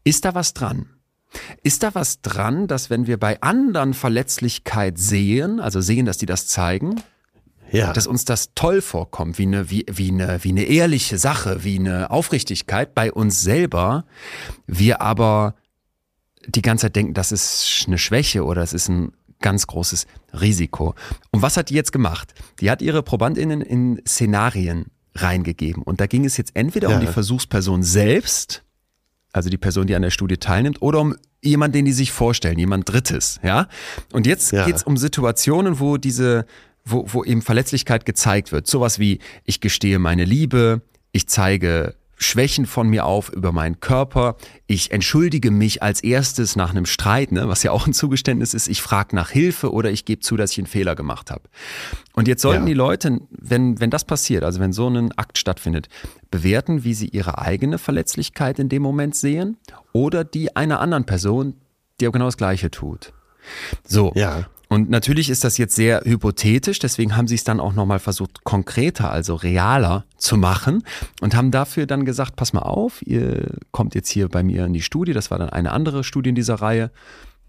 ist 0.04 0.26
da 0.26 0.36
was 0.36 0.54
dran? 0.54 0.88
Ist 1.64 1.84
da 1.84 1.94
was 1.94 2.22
dran, 2.22 2.68
dass 2.68 2.90
wenn 2.90 3.06
wir 3.06 3.18
bei 3.18 3.42
anderen 3.42 3.94
Verletzlichkeit 3.94 4.98
sehen, 4.98 5.60
also 5.60 5.80
sehen, 5.80 6.06
dass 6.06 6.18
die 6.18 6.26
das 6.26 6.48
zeigen, 6.48 7.02
ja. 7.72 7.94
dass 7.94 8.08
uns 8.08 8.26
das 8.26 8.54
toll 8.56 8.82
vorkommt, 8.82 9.38
wie 9.38 9.44
eine, 9.44 9.70
wie, 9.70 9.86
wie, 9.92 10.10
eine, 10.10 10.44
wie 10.44 10.50
eine 10.50 10.64
ehrliche 10.64 11.18
Sache, 11.18 11.64
wie 11.64 11.78
eine 11.78 12.10
Aufrichtigkeit 12.10 12.96
bei 12.96 13.12
uns 13.14 13.42
selber, 13.42 14.06
wir 14.66 15.02
aber 15.02 15.56
die 16.48 16.62
ganze 16.62 16.88
Zeit 16.88 16.96
denken, 16.96 17.14
das 17.14 17.32
ist 17.32 17.84
eine 17.88 17.98
Schwäche 17.98 18.44
oder 18.44 18.64
es 18.64 18.74
ist 18.74 18.90
ein 18.90 19.12
ganz 19.40 19.68
großes 19.68 20.08
Risiko. 20.34 20.96
Und 21.32 21.42
was 21.42 21.58
hat 21.58 21.70
die 21.70 21.76
jetzt 21.76 21.92
gemacht? 21.92 22.34
Die 22.60 22.72
hat 22.72 22.82
ihre 22.82 23.04
ProbandInnen 23.04 23.62
in 23.62 24.02
Szenarien 24.08 24.88
reingegeben. 25.16 25.84
Und 25.84 26.02
da 26.02 26.08
ging 26.08 26.26
es 26.26 26.38
jetzt 26.38 26.56
entweder 26.56 26.88
um 26.90 26.96
Ja. 26.96 27.00
die 27.00 27.08
Versuchsperson 27.08 27.84
selbst, 27.84 28.64
also 29.34 29.50
die 29.50 29.58
Person, 29.58 29.88
die 29.88 29.96
an 29.96 30.02
der 30.02 30.10
Studie 30.12 30.38
teilnimmt, 30.38 30.82
oder 30.82 31.00
um 31.02 31.16
jemanden, 31.42 31.74
den 31.74 31.86
die 31.86 31.92
sich 31.94 32.12
vorstellen, 32.12 32.60
jemand 32.60 32.90
Drittes, 32.90 33.40
ja. 33.44 33.68
Und 34.12 34.28
jetzt 34.28 34.52
Ja. 34.52 34.66
geht's 34.66 34.84
um 34.84 34.98
Situationen, 34.98 35.80
wo 35.80 35.98
diese, 35.98 36.46
wo, 36.86 37.06
wo 37.08 37.24
eben 37.24 37.42
Verletzlichkeit 37.42 38.06
gezeigt 38.06 38.52
wird. 38.52 38.68
Sowas 38.68 39.00
wie, 39.00 39.20
ich 39.46 39.62
gestehe 39.62 40.00
meine 40.00 40.26
Liebe, 40.26 40.82
ich 41.12 41.28
zeige 41.28 41.96
Schwächen 42.22 42.66
von 42.66 42.90
mir 42.90 43.06
auf 43.06 43.30
über 43.30 43.54
meinen 43.54 43.80
Körper, 43.80 44.36
ich 44.68 44.92
entschuldige 44.92 45.52
mich 45.52 45.82
als 45.82 46.04
erstes 46.04 46.58
nach 46.58 46.70
einem 46.72 46.86
Streit, 46.86 47.32
ne, 47.32 47.48
was 47.48 47.64
ja 47.64 47.72
auch 47.72 47.88
ein 47.88 47.94
Zugeständnis 47.94 48.54
ist, 48.54 48.68
ich 48.68 48.82
frage 48.82 49.16
nach 49.16 49.30
Hilfe 49.30 49.72
oder 49.72 49.90
ich 49.90 50.04
gebe 50.04 50.20
zu, 50.20 50.36
dass 50.36 50.52
ich 50.52 50.58
einen 50.58 50.68
Fehler 50.68 50.96
gemacht 50.96 51.32
habe. 51.32 51.44
Und 52.14 52.28
jetzt 52.28 52.42
sollten 52.42 52.64
Ja. 52.64 52.68
die 52.68 52.74
Leute, 52.74 53.22
wenn, 53.32 53.80
wenn 53.80 53.90
das 53.90 54.04
passiert, 54.04 54.44
also 54.44 54.60
wenn 54.60 54.74
so 54.74 54.90
ein 54.90 55.12
Akt 55.18 55.38
stattfindet, 55.38 55.88
bewerten, 56.30 56.84
wie 56.84 56.94
sie 56.94 57.08
ihre 57.08 57.38
eigene 57.40 57.78
Verletzlichkeit 57.78 58.60
in 58.60 58.68
dem 58.68 58.82
Moment 58.82 59.16
sehen 59.16 59.56
oder 59.94 60.26
die 60.26 60.56
einer 60.58 60.82
anderen 60.82 61.06
Person, 61.06 61.56
die 62.02 62.08
auch 62.08 62.12
genau 62.12 62.26
das 62.26 62.38
Gleiche 62.38 62.70
tut. 62.70 63.14
So. 63.86 64.12
Ja. 64.16 64.48
Und 64.72 64.90
natürlich 64.92 65.32
ist 65.32 65.44
das 65.44 65.58
jetzt 65.58 65.76
sehr 65.76 66.02
hypothetisch, 66.06 66.78
deswegen 66.78 67.18
haben 67.18 67.28
sie 67.28 67.34
es 67.34 67.44
dann 67.44 67.60
auch 67.60 67.74
nochmal 67.74 67.98
versucht, 67.98 68.44
konkreter, 68.44 69.10
also 69.12 69.34
realer 69.34 70.06
zu 70.18 70.38
machen 70.38 70.84
und 71.22 71.36
haben 71.36 71.50
dafür 71.50 71.88
dann 71.88 72.06
gesagt, 72.06 72.36
pass 72.36 72.54
mal 72.54 72.62
auf, 72.62 73.02
ihr 73.06 73.58
kommt 73.72 73.96
jetzt 73.96 74.10
hier 74.10 74.30
bei 74.30 74.44
mir 74.44 74.66
in 74.66 74.74
die 74.74 74.84
Studie, 74.84 75.14
das 75.14 75.32
war 75.32 75.40
dann 75.40 75.50
eine 75.50 75.72
andere 75.72 76.04
Studie 76.04 76.30
in 76.30 76.36
dieser 76.36 76.56
Reihe 76.56 76.92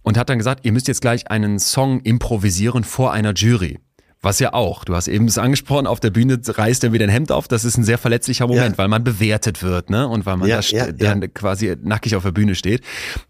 und 0.02 0.16
hat 0.16 0.30
dann 0.30 0.38
gesagt, 0.38 0.64
ihr 0.64 0.72
müsst 0.72 0.88
jetzt 0.88 1.02
gleich 1.02 1.30
einen 1.30 1.58
Song 1.58 2.00
improvisieren 2.00 2.84
vor 2.84 3.12
einer 3.12 3.34
Jury. 3.34 3.78
Was 4.22 4.38
ja 4.38 4.52
auch, 4.54 4.84
du 4.84 4.94
hast 4.94 5.08
eben 5.08 5.26
es 5.26 5.36
angesprochen, 5.38 5.86
auf 5.86 6.00
der 6.00 6.10
Bühne 6.10 6.38
reißt 6.42 6.84
er 6.84 6.92
wieder 6.92 7.04
ein 7.04 7.10
Hemd 7.10 7.32
auf, 7.32 7.48
das 7.48 7.64
ist 7.64 7.76
ein 7.78 7.84
sehr 7.84 7.96
verletzlicher 7.98 8.46
Moment, 8.46 8.72
Ja. 8.72 8.78
weil 8.78 8.88
man 8.88 9.04
bewertet 9.04 9.62
wird, 9.62 9.88
ne? 9.88 10.08
Und 10.08 10.24
weil 10.26 10.36
man 10.38 10.46
Ja, 10.48 10.60
da 10.60 10.66
ja. 10.76 10.92
dann 10.92 11.32
quasi 11.34 11.74
nackig 11.82 12.16
auf 12.16 12.22
der 12.22 12.32
Bühne 12.32 12.54
steht. 12.54 12.82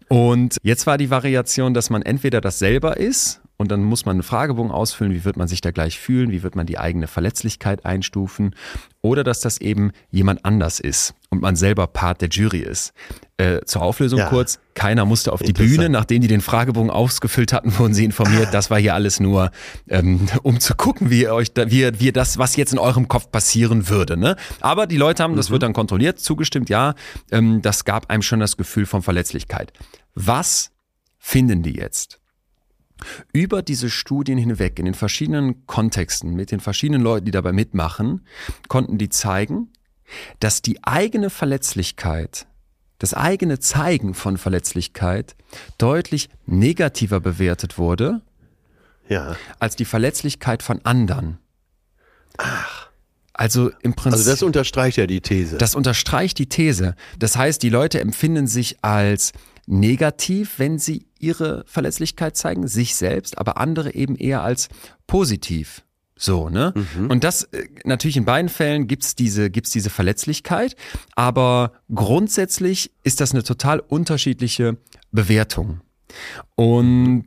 Und 0.09 0.57
jetzt 0.63 0.87
war 0.87 0.97
die 0.97 1.09
Variation, 1.09 1.73
dass 1.73 1.89
man 1.89 2.01
entweder 2.01 2.41
das 2.41 2.59
selber 2.59 2.97
ist 2.97 3.39
und 3.61 3.71
dann 3.71 3.83
muss 3.83 4.05
man 4.05 4.15
einen 4.17 4.23
Fragebogen 4.23 4.71
ausfüllen, 4.71 5.13
wie 5.13 5.23
wird 5.23 5.37
man 5.37 5.47
sich 5.47 5.61
da 5.61 5.71
gleich 5.71 5.97
fühlen, 5.99 6.31
wie 6.31 6.43
wird 6.43 6.55
man 6.55 6.65
die 6.65 6.77
eigene 6.77 7.07
Verletzlichkeit 7.07 7.85
einstufen 7.85 8.55
oder 9.01 9.23
dass 9.23 9.39
das 9.39 9.61
eben 9.61 9.91
jemand 10.09 10.43
anders 10.45 10.79
ist 10.79 11.13
und 11.29 11.41
man 11.41 11.55
selber 11.55 11.87
Part 11.87 12.21
der 12.21 12.29
Jury 12.29 12.59
ist. 12.59 12.93
Äh, 13.37 13.61
zur 13.65 13.81
Auflösung 13.81 14.19
Ja. 14.19 14.27
kurz, 14.29 14.59
keiner 14.75 15.05
musste 15.05 15.31
auf 15.33 15.41
die. 15.41 15.53
Bühne, 15.53 15.89
nachdem 15.89 16.21
die 16.21 16.27
den 16.27 16.41
Fragebogen 16.41 16.91
ausgefüllt 16.91 17.53
hatten, 17.53 17.77
wurden 17.79 17.93
sie 17.93 18.05
informiert, 18.05 18.49
das 18.53 18.69
war 18.69 18.79
hier 18.79 18.93
alles 18.93 19.19
nur, 19.19 19.49
ähm, 19.89 20.27
um 20.43 20.59
zu 20.59 20.75
gucken, 20.75 21.09
wie 21.09 21.21
ihr 21.21 21.33
euch, 21.33 21.51
da, 21.53 21.71
wie, 21.71 21.79
ihr- 21.81 21.99
wie 21.99 22.05
ihr 22.07 22.13
das, 22.13 22.37
was 22.37 22.55
jetzt 22.55 22.73
in 22.73 22.79
eurem 22.79 23.07
Kopf 23.07 23.31
passieren 23.31 23.89
würde. 23.89 24.17
Ne? 24.17 24.35
Aber 24.59 24.85
die 24.85 24.97
Leute 24.97 25.23
haben, 25.23 25.35
das 25.35 25.49
wird 25.49 25.63
dann 25.63 25.73
kontrolliert, 25.73 26.19
zugestimmt, 26.19 26.69
ja, 26.69 26.93
ähm, 27.31 27.61
das 27.63 27.85
gab 27.85 28.09
einem 28.11 28.21
schon 28.21 28.39
das 28.39 28.57
Gefühl 28.57 28.85
von 28.85 29.01
Verletzlichkeit. 29.01 29.73
Was 30.13 30.71
finden 31.17 31.63
die 31.63 31.73
jetzt? 31.73 32.19
Über 33.33 33.61
diese 33.61 33.89
Studien 33.89 34.37
hinweg, 34.37 34.79
in 34.79 34.85
den 34.85 34.93
verschiedenen 34.93 35.65
Kontexten, 35.67 36.33
mit 36.33 36.51
den 36.51 36.59
verschiedenen 36.59 37.01
Leuten, 37.01 37.25
die 37.25 37.31
dabei 37.31 37.51
mitmachen, 37.51 38.25
konnten 38.67 38.97
die 38.97 39.09
zeigen, 39.09 39.69
dass 40.39 40.61
die 40.61 40.83
eigene 40.83 41.29
Verletzlichkeit, 41.29 42.47
das 42.99 43.13
eigene 43.13 43.59
Zeigen 43.59 44.13
von 44.13 44.37
Verletzlichkeit 44.37 45.35
deutlich 45.77 46.29
negativer 46.45 47.19
bewertet 47.19 47.77
wurde 47.77 48.21
Ja. 49.09 49.35
als 49.59 49.75
die 49.75 49.85
Verletzlichkeit 49.85 50.61
von 50.63 50.85
anderen. 50.85 51.37
Ach. 52.37 52.89
Also 53.33 53.71
im 53.81 53.93
Prinzip. 53.93 54.19
Also 54.19 54.29
das 54.29 54.43
unterstreicht 54.43 54.97
ja 54.97 55.07
die 55.07 55.21
These. 55.21 55.57
Das 55.57 55.73
unterstreicht 55.73 56.37
die 56.37 56.47
These. 56.47 56.95
Das 57.17 57.37
heißt, 57.37 57.63
die 57.63 57.69
Leute 57.69 57.99
empfinden 57.99 58.45
sich 58.45 58.83
als 58.83 59.31
negativ, 59.67 60.59
wenn 60.59 60.79
sie 60.79 61.05
ihre 61.19 61.63
Verletzlichkeit 61.67 62.35
zeigen, 62.35 62.67
sich 62.67 62.95
selbst, 62.95 63.37
aber 63.37 63.57
andere 63.57 63.93
eben 63.93 64.15
eher 64.15 64.41
als 64.41 64.69
positiv. 65.07 65.83
So, 66.17 66.49
ne? 66.49 66.71
Und 67.09 67.23
das, 67.23 67.43
äh, 67.45 67.67
natürlich 67.83 68.15
in 68.15 68.25
beiden 68.25 68.49
Fällen 68.49 68.87
gibt's 68.87 69.15
diese, 69.15 69.49
gibt's 69.49 69.71
diese 69.71 69.89
Verletzlichkeit, 69.89 70.75
aber 71.15 71.73
grundsätzlich 71.93 72.91
ist 73.03 73.21
das 73.21 73.31
eine 73.31 73.41
total 73.41 73.79
unterschiedliche 73.79 74.77
Bewertung. 75.11 75.81
Und 76.55 77.25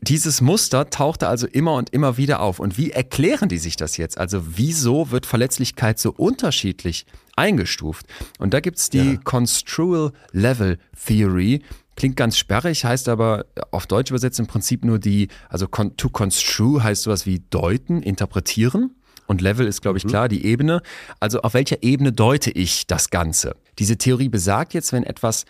dieses 0.00 0.40
Muster 0.40 0.90
tauchte 0.90 1.28
also 1.28 1.46
immer 1.46 1.74
und 1.74 1.90
immer 1.90 2.16
wieder 2.16 2.40
auf. 2.40 2.60
Und 2.60 2.78
wie 2.78 2.90
erklären 2.90 3.48
die 3.48 3.58
sich 3.58 3.76
das 3.76 3.96
jetzt? 3.96 4.18
Also 4.18 4.42
wieso 4.56 5.10
wird 5.10 5.26
Verletzlichkeit 5.26 5.98
so 5.98 6.12
unterschiedlich 6.12 7.04
eingestuft? 7.36 8.06
Und 8.38 8.54
da 8.54 8.60
gibt's 8.60 8.90
die 8.90 9.14
ja. 9.14 9.20
Construal 9.24 10.12
Level 10.32 10.78
Theory. 11.04 11.62
Klingt 11.96 12.16
ganz 12.16 12.38
sperrig, 12.38 12.84
heißt 12.84 13.08
aber 13.08 13.46
auf 13.72 13.88
Deutsch 13.88 14.10
übersetzt 14.10 14.38
im 14.38 14.46
Prinzip 14.46 14.84
nur 14.84 15.00
die, 15.00 15.28
also 15.48 15.66
to 15.66 16.08
construe 16.10 16.80
heißt 16.80 17.02
sowas 17.02 17.26
wie 17.26 17.40
deuten, 17.50 18.02
interpretieren. 18.02 18.94
Und 19.26 19.42
Level 19.42 19.66
ist, 19.66 19.82
glaube 19.82 19.98
ich, 19.98 20.04
mhm. 20.04 20.08
klar, 20.08 20.28
die 20.28 20.44
Ebene. 20.44 20.80
Also 21.18 21.42
auf 21.42 21.54
welcher 21.54 21.82
Ebene 21.82 22.12
deute 22.12 22.50
ich 22.52 22.86
das 22.86 23.10
Ganze? 23.10 23.56
Diese 23.80 23.98
Theorie 23.98 24.28
besagt 24.28 24.74
jetzt, 24.74 24.92
wenn 24.92 25.02
etwas 25.02 25.44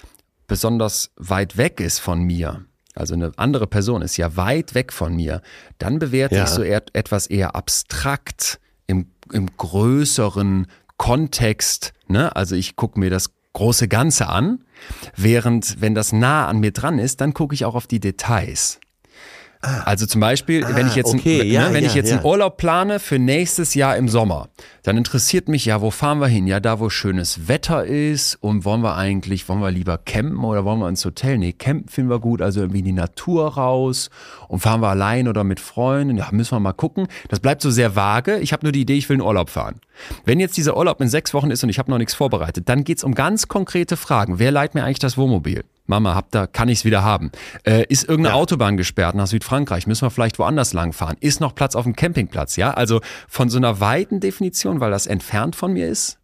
besonders 0.47 1.11
weit 1.17 1.59
weg 1.59 1.81
ist 1.81 1.99
von 1.99 2.23
mir, 2.23 2.65
also 2.99 3.15
eine 3.15 3.33
andere 3.37 3.67
Person 3.67 4.03
ist 4.03 4.17
ja 4.17 4.37
weit 4.37 4.75
weg 4.75 4.93
von 4.93 5.15
mir, 5.15 5.43
dann 5.79 5.99
bewerte 5.99 6.37
ja. 6.37 6.45
ich 6.45 6.51
so 6.51 6.63
etwas 6.63 7.27
eher 7.27 7.55
abstrakt 7.55 8.61
im, 8.87 9.07
im 9.33 9.49
größeren 9.57 10.67
Kontext. 10.97 11.93
Ne? 12.09 12.35
Also 12.35 12.57
ich 12.57 12.77
gucke 12.77 12.99
mir 12.99 13.11
das 13.11 13.31
große 13.53 13.89
Ganze 13.89 14.29
an, 14.29 14.65
während 15.17 15.81
wenn 15.81 15.95
das 15.95 16.13
nah 16.13 16.47
an 16.49 16.61
mir 16.61 16.73
dran 16.73 16.99
ist, 16.99 17.21
dann 17.21 17.35
gucke 17.35 17.55
ich 17.55 17.65
auch 17.65 17.75
auf 17.75 17.87
die 17.87 18.01
Details. 18.01 18.81
Ah. 19.61 19.83
Also 19.85 20.07
zum 20.07 20.21
Beispiel, 20.21 20.65
ah, 20.65 20.71
wenn 20.75 20.87
ich 20.87 20.95
jetzt, 20.95 21.13
okay. 21.13 21.41
ein, 21.41 21.51
ja, 21.51 21.69
ne, 21.69 21.75
wenn 21.75 21.83
ja, 21.83 21.91
ich 21.91 21.97
jetzt 21.97 22.11
ja. 22.11 22.17
einen 22.17 22.25
Urlaub 22.25 22.59
plane 22.59 23.01
für 23.01 23.19
nächstes 23.19 23.75
Jahr 23.75 23.97
im 23.97 24.09
Sommer, 24.09 24.49
dann 24.85 24.97
interessiert 24.97 25.49
mich 25.49 25.65
ja, 25.65 25.81
wo 25.81 25.91
fahren 25.91 26.21
wir 26.21 26.29
hin? 26.29 26.47
Ja, 26.47 26.61
da 26.61 26.79
wo 26.79 26.91
schönes 26.91 27.49
Wetter 27.49 27.85
ist 27.85 28.37
und 28.37 28.65
wollen 28.65 28.83
wir 28.83 28.97
eigentlich, 28.97 29.49
wollen 29.49 29.61
wir 29.61 29.73
lieber 29.73 29.99
campen 29.99 30.45
oder 30.45 30.65
wollen 30.65 30.79
wir 30.79 30.89
ins 30.89 31.05
Hotel? 31.05 31.39
Nee, 31.39 31.53
campen 31.53 31.89
finden 31.89 32.09
wir 32.09 32.21
gut, 32.21 32.41
also 32.41 32.61
irgendwie 32.61 32.79
in 32.81 32.85
die 32.85 32.93
Natur 32.93 33.55
raus 33.55 34.11
und 34.47 34.61
fahren 34.61 34.81
wir 34.81 34.89
allein 34.89 35.27
oder 35.27 35.43
mit 35.43 35.59
Freunden, 35.59 36.17
ja, 36.17 36.29
müssen 36.31 36.53
wir 36.53 36.61
mal 36.61 36.73
gucken. 36.73 37.09
Das 37.29 37.41
bleibt 37.41 37.61
so 37.61 37.71
sehr 37.71 37.97
vage. 37.97 38.39
Ich 38.39 38.53
habe 38.53 38.65
nur 38.65 38.73
die 38.73 38.83
Idee, 38.83 38.95
ich 38.95 39.09
will 39.09 39.17
in 39.17 39.23
Urlaub 39.23 39.51
fahren. 39.51 39.81
Wenn 40.25 40.39
jetzt 40.39 40.57
dieser 40.57 40.77
Urlaub 40.77 41.01
in 41.01 41.09
sechs 41.09 41.35
Wochen 41.35 41.51
ist 41.51 41.65
und 41.65 41.69
ich 41.71 41.81
habe 41.81 41.91
noch 41.91 41.99
nichts 41.99 42.15
vorbereitet, 42.15 42.69
dann 42.69 42.85
geht's 42.85 43.03
um 43.03 43.15
ganz 43.15 43.49
konkrete 43.49 43.97
Fragen. 43.97 44.39
Wer 44.39 44.53
leiht 44.53 44.75
mir 44.75 44.85
eigentlich 44.85 45.01
das 45.01 45.17
Wohnmobil? 45.17 45.65
Mama, 45.89 46.15
hab 46.15 46.31
da, 46.31 46.47
kann 46.47 46.69
ich's 46.69 46.85
wieder 46.85 47.03
haben? 47.03 47.33
Äh, 47.65 47.85
ist 47.89 48.05
irgendeine 48.05 48.35
ja. 48.35 48.41
Autobahn 48.41 48.77
gesperrt 48.77 49.15
nach 49.15 49.27
Südfrankreich? 49.27 49.87
Müssen 49.87 50.03
wir 50.03 50.11
vielleicht 50.11 50.39
woanders 50.39 50.75
langfahren? 50.75 51.17
Ist 51.21 51.41
noch 51.41 51.55
Platz 51.55 51.75
auf 51.75 51.85
dem 51.85 51.97
Campingplatz? 51.97 52.57
Ja, 52.57 52.73
also 52.73 53.01
von 53.27 53.49
so 53.49 53.57
einer 53.57 53.81
weiten 53.81 54.21
Definition, 54.21 54.81
weil 54.81 54.91
das 54.91 55.07
entfernt 55.07 55.57
von 55.57 55.73
mir 55.73 55.89
ist, 55.89 56.19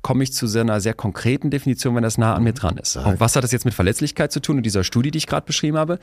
komme 0.00 0.22
ich 0.24 0.32
zu 0.32 0.46
so 0.46 0.60
einer 0.60 0.80
sehr 0.80 0.94
konkreten 0.94 1.50
Definition, 1.50 1.94
wenn 1.94 2.02
das 2.02 2.16
nah 2.16 2.34
an 2.34 2.44
mir 2.44 2.54
dran 2.54 2.78
ist. 2.78 2.96
Und 2.96 3.20
was 3.20 3.36
hat 3.36 3.44
das 3.44 3.52
jetzt 3.52 3.64
mit 3.66 3.74
Verletzlichkeit 3.74 4.32
zu 4.32 4.40
tun 4.40 4.56
und 4.56 4.62
dieser 4.62 4.82
Studie, 4.82 5.10
die 5.10 5.18
ich 5.18 5.26
gerade 5.26 5.44
beschrieben 5.44 5.76
habe? 5.76 5.98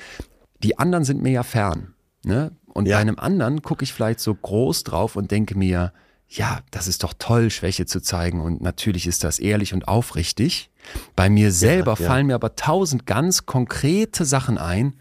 Die 0.61 0.77
anderen 0.77 1.03
sind 1.03 1.23
mir 1.23 1.31
ja 1.31 1.43
fern. 1.43 1.93
Ne? 2.23 2.51
Und 2.67 2.87
ja. 2.87 2.97
bei 2.97 3.01
einem 3.01 3.17
anderen 3.17 3.61
gucke 3.61 3.83
ich 3.83 3.93
vielleicht 3.93 4.19
so 4.19 4.35
groß 4.35 4.83
drauf 4.83 5.15
und 5.15 5.31
denke 5.31 5.57
mir, 5.57 5.93
ja, 6.27 6.61
das 6.71 6.87
ist 6.87 7.03
doch 7.03 7.13
toll, 7.17 7.51
Schwäche 7.51 7.85
zu 7.85 8.01
zeigen 8.01 8.41
und 8.41 8.61
natürlich 8.61 9.07
ist 9.07 9.23
das 9.23 9.39
ehrlich 9.39 9.73
und 9.73 9.87
aufrichtig. 9.87 10.71
Bei 11.15 11.29
mir 11.29 11.51
selber 11.51 11.93
ja, 11.93 11.99
ja. 11.99 12.07
fallen 12.07 12.27
mir 12.27 12.35
aber 12.35 12.55
tausend 12.55 13.05
ganz 13.05 13.45
konkrete 13.45 14.25
Sachen 14.25 14.57
ein, 14.57 14.95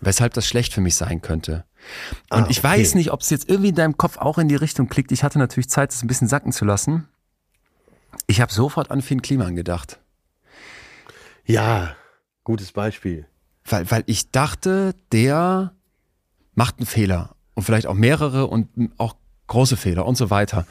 weshalb 0.00 0.34
das 0.34 0.46
schlecht 0.46 0.72
für 0.72 0.80
mich 0.80 0.96
sein 0.96 1.20
könnte. 1.20 1.64
Und 2.30 2.44
ah, 2.44 2.46
ich 2.48 2.58
okay. 2.58 2.68
weiß 2.68 2.94
nicht, 2.94 3.10
ob 3.10 3.22
es 3.22 3.30
jetzt 3.30 3.48
irgendwie 3.48 3.70
in 3.70 3.74
deinem 3.74 3.96
Kopf 3.96 4.16
auch 4.18 4.38
in 4.38 4.48
die 4.48 4.56
Richtung 4.56 4.88
klickt. 4.88 5.12
Ich 5.12 5.24
hatte 5.24 5.38
natürlich 5.38 5.68
Zeit, 5.68 5.90
das 5.90 6.02
ein 6.02 6.06
bisschen 6.06 6.28
sacken 6.28 6.52
zu 6.52 6.64
lassen. 6.64 7.08
Ich 8.26 8.40
habe 8.40 8.52
sofort 8.52 8.90
an 8.90 9.02
Finn 9.02 9.22
Kliman 9.22 9.56
gedacht. 9.56 9.98
Ja, 11.44 11.96
gutes 12.44 12.72
Beispiel. 12.72 13.26
Weil, 13.64 13.90
weil 13.90 14.04
ich 14.06 14.30
dachte, 14.30 14.94
der 15.10 15.74
macht 16.54 16.78
einen 16.78 16.86
Fehler 16.86 17.36
und 17.54 17.64
vielleicht 17.64 17.86
auch 17.86 17.94
mehrere 17.94 18.46
und 18.46 18.68
auch 18.98 19.14
große 19.52 19.76
Fehler 19.76 20.06
und 20.06 20.16
so 20.16 20.30
weiter. 20.30 20.66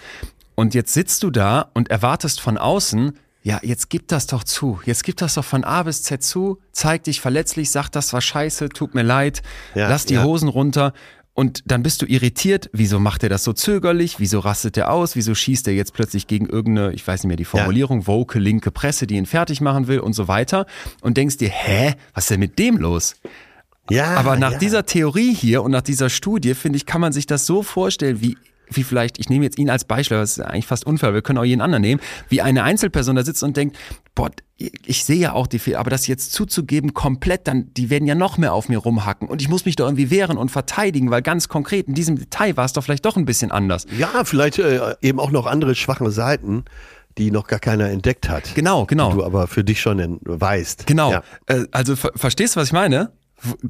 Und 0.55 0.73
jetzt 0.73 0.93
sitzt 0.93 1.23
du 1.23 1.29
da 1.29 1.69
und 1.73 1.89
erwartest 1.89 2.41
von 2.41 2.57
außen, 2.57 3.13
ja, 3.43 3.59
jetzt 3.63 3.89
gib 3.89 4.07
das 4.07 4.27
doch 4.27 4.43
zu. 4.43 4.79
Jetzt 4.85 5.03
gib 5.03 5.17
das 5.17 5.35
doch 5.35 5.45
von 5.45 5.63
A 5.63 5.83
bis 5.83 6.03
Z 6.03 6.21
zu. 6.23 6.59
Zeig 6.71 7.03
dich 7.05 7.21
verletzlich, 7.21 7.71
sag, 7.71 7.89
das 7.89 8.13
war 8.13 8.21
scheiße, 8.21 8.69
tut 8.69 8.93
mir 8.93 9.01
leid, 9.01 9.41
ja, 9.73 9.87
lass 9.87 10.05
die 10.05 10.15
ja. 10.15 10.23
Hosen 10.23 10.49
runter. 10.49 10.93
Und 11.33 11.63
dann 11.65 11.81
bist 11.81 12.01
du 12.01 12.05
irritiert. 12.05 12.69
Wieso 12.73 12.99
macht 12.99 13.23
er 13.23 13.29
das 13.29 13.43
so 13.43 13.53
zögerlich? 13.53 14.19
Wieso 14.19 14.39
rastet 14.39 14.77
er 14.77 14.91
aus? 14.91 15.15
Wieso 15.15 15.33
schießt 15.33 15.67
er 15.67 15.73
jetzt 15.73 15.93
plötzlich 15.93 16.27
gegen 16.27 16.45
irgendeine, 16.45 16.93
ich 16.93 17.07
weiß 17.07 17.23
nicht 17.23 17.29
mehr 17.29 17.37
die 17.37 17.45
Formulierung, 17.45 18.01
ja. 18.01 18.07
woke 18.07 18.37
linke 18.37 18.69
Presse, 18.69 19.07
die 19.07 19.15
ihn 19.15 19.25
fertig 19.25 19.61
machen 19.61 19.87
will 19.87 20.01
und 20.01 20.13
so 20.13 20.27
weiter? 20.27 20.65
Und 21.01 21.17
denkst 21.17 21.37
dir, 21.37 21.49
hä, 21.49 21.95
was 22.13 22.25
ist 22.25 22.31
denn 22.31 22.41
mit 22.41 22.59
dem 22.59 22.77
los? 22.77 23.15
Ja, 23.89 24.17
Aber 24.17 24.35
nach 24.35 24.53
ja. 24.53 24.57
dieser 24.57 24.85
Theorie 24.85 25.33
hier 25.33 25.63
und 25.63 25.71
nach 25.71 25.81
dieser 25.81 26.09
Studie, 26.09 26.53
finde 26.53 26.77
ich, 26.77 26.85
kann 26.85 27.01
man 27.01 27.13
sich 27.13 27.25
das 27.25 27.45
so 27.45 27.63
vorstellen, 27.63 28.21
wie 28.21 28.37
wie 28.71 28.83
vielleicht, 28.83 29.19
ich 29.19 29.29
nehme 29.29 29.45
jetzt 29.45 29.57
ihn 29.57 29.69
als 29.69 29.85
Beispiel, 29.85 30.17
das 30.17 30.37
ist 30.37 30.39
eigentlich 30.41 30.67
fast 30.67 30.85
unfair, 30.85 31.13
wir 31.13 31.21
können 31.21 31.39
auch 31.39 31.43
jeden 31.43 31.61
anderen 31.61 31.81
nehmen, 31.81 32.01
wie 32.29 32.41
eine 32.41 32.63
Einzelperson 32.63 33.15
da 33.15 33.23
sitzt 33.23 33.43
und 33.43 33.57
denkt, 33.57 33.77
boah, 34.15 34.29
ich 34.57 35.05
sehe 35.05 35.17
ja 35.17 35.33
auch 35.33 35.47
die 35.47 35.59
Fehler, 35.59 35.79
aber 35.79 35.89
das 35.89 36.07
jetzt 36.07 36.33
zuzugeben 36.33 36.93
komplett, 36.93 37.47
dann, 37.47 37.73
die 37.73 37.89
werden 37.89 38.07
ja 38.07 38.15
noch 38.15 38.37
mehr 38.37 38.53
auf 38.53 38.69
mir 38.69 38.77
rumhacken 38.77 39.27
und 39.27 39.41
ich 39.41 39.49
muss 39.49 39.65
mich 39.65 39.75
doch 39.75 39.85
irgendwie 39.85 40.11
wehren 40.11 40.37
und 40.37 40.51
verteidigen, 40.51 41.11
weil 41.11 41.21
ganz 41.21 41.47
konkret 41.47 41.87
in 41.87 41.93
diesem 41.93 42.17
Detail 42.17 42.57
war 42.57 42.65
es 42.65 42.73
doch 42.73 42.83
vielleicht 42.83 43.05
doch 43.05 43.17
ein 43.17 43.25
bisschen 43.25 43.51
anders. 43.51 43.85
Ja, 43.97 44.23
vielleicht 44.23 44.59
äh, 44.59 44.95
eben 45.01 45.19
auch 45.19 45.31
noch 45.31 45.45
andere 45.45 45.75
schwache 45.75 46.11
Seiten 46.11 46.65
die 47.17 47.31
noch 47.31 47.47
gar 47.47 47.59
keiner 47.59 47.89
entdeckt 47.89 48.29
hat. 48.29 48.55
Genau, 48.55 48.85
genau. 48.85 49.09
Die 49.09 49.17
du 49.17 49.25
aber 49.25 49.47
für 49.47 49.63
dich 49.65 49.81
schon 49.81 50.19
weißt. 50.21 50.87
Genau. 50.87 51.11
Ja. 51.11 51.23
Äh, 51.47 51.65
also 51.71 51.95
ver 51.95 52.11
verstehst 52.15 52.55
du, 52.55 52.59
was 52.59 52.69
ich 52.69 52.73
meine? 52.73 53.11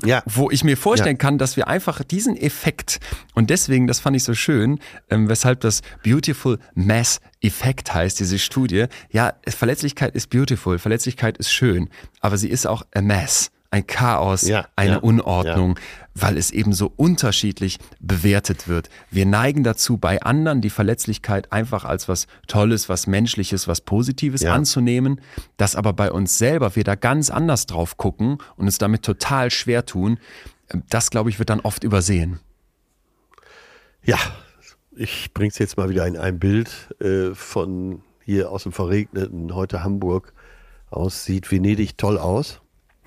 Ja. 0.03 0.23
wo 0.25 0.51
ich 0.51 0.63
mir 0.63 0.77
vorstellen 0.77 1.17
ja. 1.17 1.21
kann, 1.21 1.37
dass 1.37 1.57
wir 1.57 1.67
einfach 1.67 2.03
diesen 2.03 2.37
Effekt 2.37 2.99
und 3.33 3.49
deswegen, 3.49 3.87
das 3.87 3.99
fand 3.99 4.15
ich 4.15 4.23
so 4.23 4.33
schön, 4.33 4.79
ähm, 5.09 5.29
weshalb 5.29 5.61
das 5.61 5.81
Beautiful 6.03 6.59
Mass 6.73 7.19
Effekt 7.41 7.93
heißt, 7.93 8.19
diese 8.19 8.37
Studie. 8.37 8.85
Ja, 9.09 9.33
Verletzlichkeit 9.47 10.15
ist 10.15 10.29
beautiful, 10.29 10.77
Verletzlichkeit 10.77 11.37
ist 11.37 11.51
schön, 11.51 11.89
aber 12.19 12.37
sie 12.37 12.49
ist 12.49 12.67
auch 12.67 12.83
a 12.93 13.01
mess 13.01 13.51
ein 13.71 13.87
Chaos, 13.87 14.41
ja, 14.43 14.67
eine 14.75 14.91
ja, 14.91 14.97
Unordnung, 14.97 15.77
ja. 15.77 15.81
weil 16.13 16.37
es 16.37 16.51
eben 16.51 16.73
so 16.73 16.91
unterschiedlich 16.95 17.79
bewertet 18.01 18.67
wird. 18.67 18.89
Wir 19.09 19.25
neigen 19.25 19.63
dazu, 19.63 19.97
bei 19.97 20.21
anderen 20.21 20.59
die 20.59 20.69
Verletzlichkeit 20.69 21.53
einfach 21.53 21.85
als 21.85 22.09
was 22.09 22.27
Tolles, 22.47 22.89
was 22.89 23.07
Menschliches, 23.07 23.69
was 23.69 23.81
Positives 23.81 24.45
anzunehmen, 24.45 25.21
dass 25.55 25.77
aber 25.77 25.93
bei 25.93 26.11
uns 26.11 26.37
selber 26.37 26.75
wir 26.75 26.83
da 26.83 26.95
ganz 26.95 27.29
anders 27.29 27.65
drauf 27.65 27.95
gucken 27.95 28.39
und 28.57 28.65
uns 28.65 28.77
damit 28.77 29.03
total 29.03 29.49
schwer 29.49 29.85
tun. 29.85 30.19
Das, 30.89 31.09
glaube 31.09 31.29
ich, 31.29 31.39
wird 31.39 31.49
dann 31.49 31.61
oft 31.61 31.85
übersehen. 31.85 32.39
Ja, 34.03 34.17
ich 34.95 35.33
bringe 35.33 35.49
es 35.49 35.59
jetzt 35.59 35.77
mal 35.77 35.89
wieder 35.89 36.05
in 36.07 36.17
ein 36.17 36.39
Bild 36.39 36.93
äh, 36.99 37.33
von 37.33 38.01
hier 38.25 38.51
aus 38.51 38.63
dem 38.63 38.73
verregneten, 38.73 39.55
heute 39.55 39.83
Hamburg 39.83 40.33
aus. 40.89 41.23
Sieht 41.23 41.51
Venedig 41.51 41.97
toll 41.97 42.17
aus. 42.17 42.60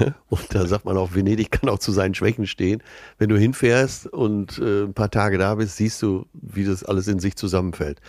Und 0.28 0.54
da 0.54 0.66
sagt 0.66 0.84
man 0.84 0.96
auch, 0.96 1.14
Venedig 1.14 1.50
kann 1.50 1.68
auch 1.68 1.78
zu 1.78 1.92
seinen 1.92 2.14
Schwächen 2.14 2.46
stehen. 2.46 2.82
Wenn 3.18 3.28
du 3.28 3.36
hinfährst 3.36 4.06
und 4.06 4.58
äh, 4.58 4.84
ein 4.84 4.94
paar 4.94 5.10
Tage 5.10 5.38
da 5.38 5.54
bist, 5.54 5.76
siehst 5.76 6.02
du, 6.02 6.26
wie 6.32 6.64
das 6.64 6.84
alles 6.84 7.08
in 7.08 7.18
sich 7.20 7.36
zusammenfällt. 7.36 8.00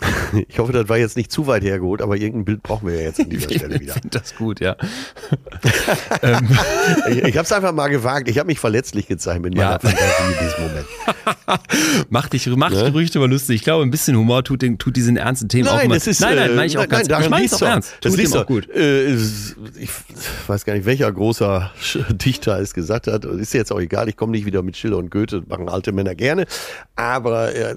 Ich 0.48 0.58
hoffe, 0.58 0.72
das 0.72 0.88
war 0.88 0.98
jetzt 0.98 1.16
nicht 1.16 1.30
zu 1.30 1.46
weit 1.46 1.62
hergeholt, 1.62 2.02
aber 2.02 2.16
irgendein 2.16 2.44
Bild 2.44 2.62
brauchen 2.62 2.88
wir 2.88 2.96
ja 2.96 3.02
jetzt 3.02 3.20
an 3.20 3.30
dieser 3.30 3.50
Stelle 3.54 3.80
wieder. 3.80 3.94
Ich 3.94 4.00
finde 4.02 4.18
das 4.18 4.34
gut, 4.34 4.60
ja. 4.60 4.76
Ähm. 6.22 6.48
ich 7.08 7.36
ich 7.36 7.38
habe 7.38 7.44
es 7.44 7.52
einfach 7.52 7.72
mal 7.72 7.88
gewagt. 7.88 8.28
Ich 8.28 8.38
habe 8.38 8.46
mich 8.46 8.58
verletzlich 8.58 9.08
gezeigt 9.08 9.42
mit 9.42 9.54
meiner 9.54 9.72
ja. 9.72 9.78
Fantasie 9.78 10.32
in 10.32 10.46
diesem 10.46 10.62
Moment. 10.68 10.86
mach 12.08 12.28
dich, 12.28 12.46
mach 12.46 12.70
ne? 12.70 12.84
dich 12.84 12.94
ruhig 12.94 13.10
drüber 13.10 13.28
lustig. 13.28 13.56
Ich 13.56 13.62
glaube, 13.62 13.84
ein 13.84 13.90
bisschen 13.90 14.16
Humor 14.16 14.42
tut, 14.42 14.62
den, 14.62 14.78
tut 14.78 14.96
diesen 14.96 15.18
ernsten 15.18 15.50
Themen 15.50 15.66
nein, 15.66 15.90
auch. 15.90 15.94
Das 15.94 16.06
ist, 16.06 16.20
nein, 16.20 16.36
nein, 16.36 16.54
meine 16.54 16.66
ich 16.66 16.78
auch 16.78 16.82
nein, 16.82 16.88
ganz 16.88 17.08
nein, 17.08 17.22
Ich 17.24 17.28
meine 17.28 17.44
es 17.44 17.54
auch 17.54 17.62
ernst. 17.62 17.92
Das 18.00 18.14
tut 18.14 18.24
ihm 18.24 18.32
auch 18.32 18.46
gut. 18.46 18.70
Äh, 18.70 19.14
ich 19.14 19.90
weiß 20.46 20.64
gar 20.64 20.74
nicht, 20.74 20.86
welcher 20.86 21.12
großer 21.26 21.72
Dichter 22.10 22.60
es 22.60 22.72
gesagt 22.72 23.08
hat. 23.08 23.24
Ist 23.24 23.52
jetzt 23.52 23.72
auch 23.72 23.80
egal, 23.80 24.08
ich 24.08 24.16
komme 24.16 24.32
nicht 24.32 24.46
wieder 24.46 24.62
mit 24.62 24.76
Schiller 24.76 24.96
und 24.96 25.10
Goethe, 25.10 25.42
machen 25.48 25.68
alte 25.68 25.90
Männer 25.90 26.14
gerne. 26.14 26.46
Aber 26.94 27.52
er 27.52 27.72
äh, 27.72 27.76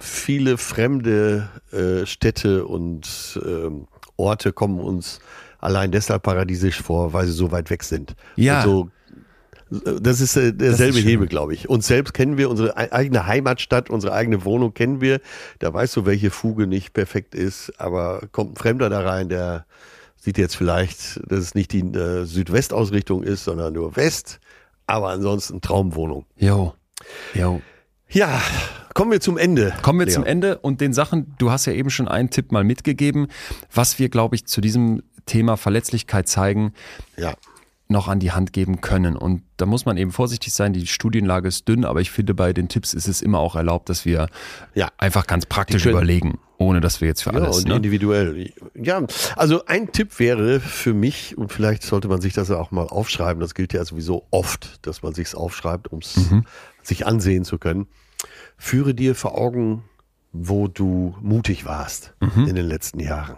viele 0.00 0.58
fremde 0.58 1.48
äh, 1.72 2.04
Städte 2.04 2.66
und 2.66 3.40
ähm, 3.42 3.86
Orte 4.16 4.52
kommen 4.52 4.80
uns 4.80 5.20
allein 5.60 5.90
deshalb 5.92 6.24
paradiesisch 6.24 6.82
vor, 6.82 7.14
weil 7.14 7.26
sie 7.26 7.32
so 7.32 7.52
weit 7.52 7.70
weg 7.70 7.84
sind. 7.84 8.14
Ja. 8.36 8.62
So 8.62 8.90
das 9.70 10.20
ist 10.20 10.36
äh, 10.36 10.52
derselbe 10.52 10.98
ist 10.98 11.06
Hebel, 11.06 11.28
glaube 11.28 11.54
ich. 11.54 11.70
Uns 11.70 11.86
selbst 11.86 12.12
kennen 12.12 12.36
wir, 12.36 12.50
unsere 12.50 12.76
eigene 12.76 13.26
Heimatstadt, 13.26 13.88
unsere 13.88 14.12
eigene 14.12 14.44
Wohnung 14.44 14.74
kennen 14.74 15.00
wir. 15.00 15.20
Da 15.60 15.72
weißt 15.72 15.96
du, 15.96 16.06
welche 16.06 16.30
Fuge 16.30 16.66
nicht 16.66 16.92
perfekt 16.92 17.34
ist, 17.34 17.72
aber 17.78 18.22
kommt 18.32 18.52
ein 18.52 18.56
Fremder 18.56 18.90
da 18.90 19.00
rein, 19.00 19.28
der 19.28 19.64
sieht 20.20 20.38
jetzt 20.38 20.54
vielleicht, 20.56 21.20
dass 21.28 21.40
es 21.40 21.54
nicht 21.54 21.72
die 21.72 21.80
äh, 21.80 22.24
Südwestausrichtung 22.24 23.22
ist, 23.22 23.44
sondern 23.44 23.72
nur 23.72 23.96
West, 23.96 24.38
aber 24.86 25.08
ansonsten 25.08 25.60
Traumwohnung. 25.60 26.26
Jo. 26.36 26.74
Jo. 27.34 27.60
Ja, 28.10 28.40
kommen 28.94 29.10
wir 29.12 29.20
zum 29.20 29.38
Ende. 29.38 29.72
Kommen 29.82 29.98
wir 30.00 30.06
Lea. 30.06 30.12
zum 30.12 30.24
Ende 30.24 30.58
und 30.58 30.80
den 30.80 30.92
Sachen, 30.92 31.34
du 31.38 31.50
hast 31.50 31.66
ja 31.66 31.72
eben 31.72 31.90
schon 31.90 32.06
einen 32.08 32.30
Tipp 32.30 32.52
mal 32.52 32.64
mitgegeben, 32.64 33.28
was 33.72 33.98
wir, 33.98 34.08
glaube 34.10 34.34
ich, 34.36 34.46
zu 34.46 34.60
diesem 34.60 35.02
Thema 35.26 35.56
Verletzlichkeit 35.56 36.28
zeigen. 36.28 36.74
Ja 37.16 37.34
noch 37.92 38.06
an 38.06 38.20
die 38.20 38.30
Hand 38.30 38.52
geben 38.52 38.80
können. 38.80 39.16
Und 39.16 39.42
da 39.56 39.66
muss 39.66 39.84
man 39.84 39.96
eben 39.96 40.12
vorsichtig 40.12 40.52
sein. 40.52 40.72
Die 40.72 40.86
Studienlage 40.86 41.48
ist 41.48 41.66
dünn, 41.66 41.84
aber 41.84 42.00
ich 42.00 42.12
finde, 42.12 42.34
bei 42.34 42.52
den 42.52 42.68
Tipps 42.68 42.94
ist 42.94 43.08
es 43.08 43.20
immer 43.20 43.40
auch 43.40 43.56
erlaubt, 43.56 43.88
dass 43.88 44.04
wir 44.04 44.28
Ja. 44.74 44.90
einfach 44.96 45.26
ganz 45.26 45.44
praktisch 45.44 45.82
können- 45.82 45.96
überlegen, 45.96 46.38
ohne 46.60 46.80
dass 46.82 47.00
wir 47.00 47.08
jetzt 47.08 47.22
für 47.22 47.32
Ja, 47.32 47.40
alles. 47.40 47.58
und 47.58 47.68
ne? 47.68 47.76
individuell. 47.76 48.52
Ja, 48.74 49.02
also 49.34 49.64
ein 49.64 49.92
Tipp 49.92 50.18
wäre 50.18 50.60
für 50.60 50.92
mich, 50.92 51.36
und 51.38 51.50
vielleicht 51.50 51.82
sollte 51.82 52.06
man 52.06 52.20
sich 52.20 52.34
das 52.34 52.50
ja 52.50 52.56
auch 52.58 52.70
mal 52.70 52.86
aufschreiben, 52.86 53.40
das 53.40 53.54
gilt 53.54 53.72
ja 53.72 53.82
sowieso 53.84 54.26
oft, 54.30 54.86
dass 54.86 55.02
man 55.02 55.14
sich's 55.14 55.34
aufschreibt, 55.34 55.90
um 55.90 56.00
es 56.00 56.16
Mhm. 56.30 56.44
sich 56.82 57.06
ansehen 57.06 57.44
zu 57.44 57.56
können. 57.58 57.86
Führe 58.58 58.94
dir 58.94 59.14
vor 59.14 59.38
Augen, 59.38 59.84
wo 60.32 60.68
du 60.68 61.16
mutig 61.22 61.64
warst 61.64 62.12
Mhm. 62.20 62.46
in 62.46 62.54
den 62.56 62.66
letzten 62.66 63.00
Jahren. 63.00 63.36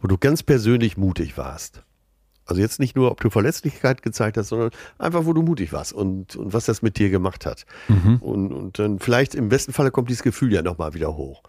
Wo 0.00 0.06
du 0.06 0.18
ganz 0.18 0.42
persönlich 0.42 0.98
mutig 0.98 1.38
warst. 1.38 1.82
Also 2.44 2.60
jetzt 2.60 2.78
nicht 2.78 2.94
nur, 2.96 3.10
ob 3.10 3.20
du 3.22 3.30
Verletzlichkeit 3.30 4.02
gezeigt 4.02 4.36
hast, 4.36 4.48
sondern 4.48 4.70
einfach, 4.98 5.24
wo 5.24 5.32
du 5.32 5.40
mutig 5.42 5.72
warst 5.72 5.94
und, 5.94 6.36
und 6.36 6.52
was 6.52 6.66
das 6.66 6.82
mit 6.82 6.98
dir 6.98 7.08
gemacht 7.08 7.46
hat. 7.46 7.64
Mhm. 7.88 8.16
Und, 8.18 8.52
und 8.52 8.78
dann 8.78 8.98
vielleicht 8.98 9.34
im 9.34 9.48
besten 9.48 9.72
Falle 9.72 9.90
kommt 9.90 10.10
dieses 10.10 10.22
Gefühl 10.22 10.52
ja 10.52 10.60
nochmal 10.62 10.92
wieder 10.92 11.16
hoch. 11.16 11.42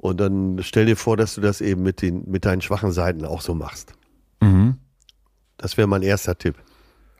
Und 0.00 0.18
dann 0.18 0.60
stell 0.62 0.86
dir 0.86 0.96
vor, 0.96 1.18
dass 1.18 1.34
du 1.34 1.42
das 1.42 1.60
eben 1.60 1.82
mit, 1.82 2.00
den, 2.00 2.24
mit 2.26 2.46
deinen 2.46 2.62
schwachen 2.62 2.90
Seiten 2.90 3.26
auch 3.26 3.42
so 3.42 3.54
machst. 3.54 3.92
Mhm. 4.40 4.78
Das 5.58 5.76
wäre 5.76 5.86
mein 5.86 6.02
erster 6.02 6.38
Tipp. 6.38 6.56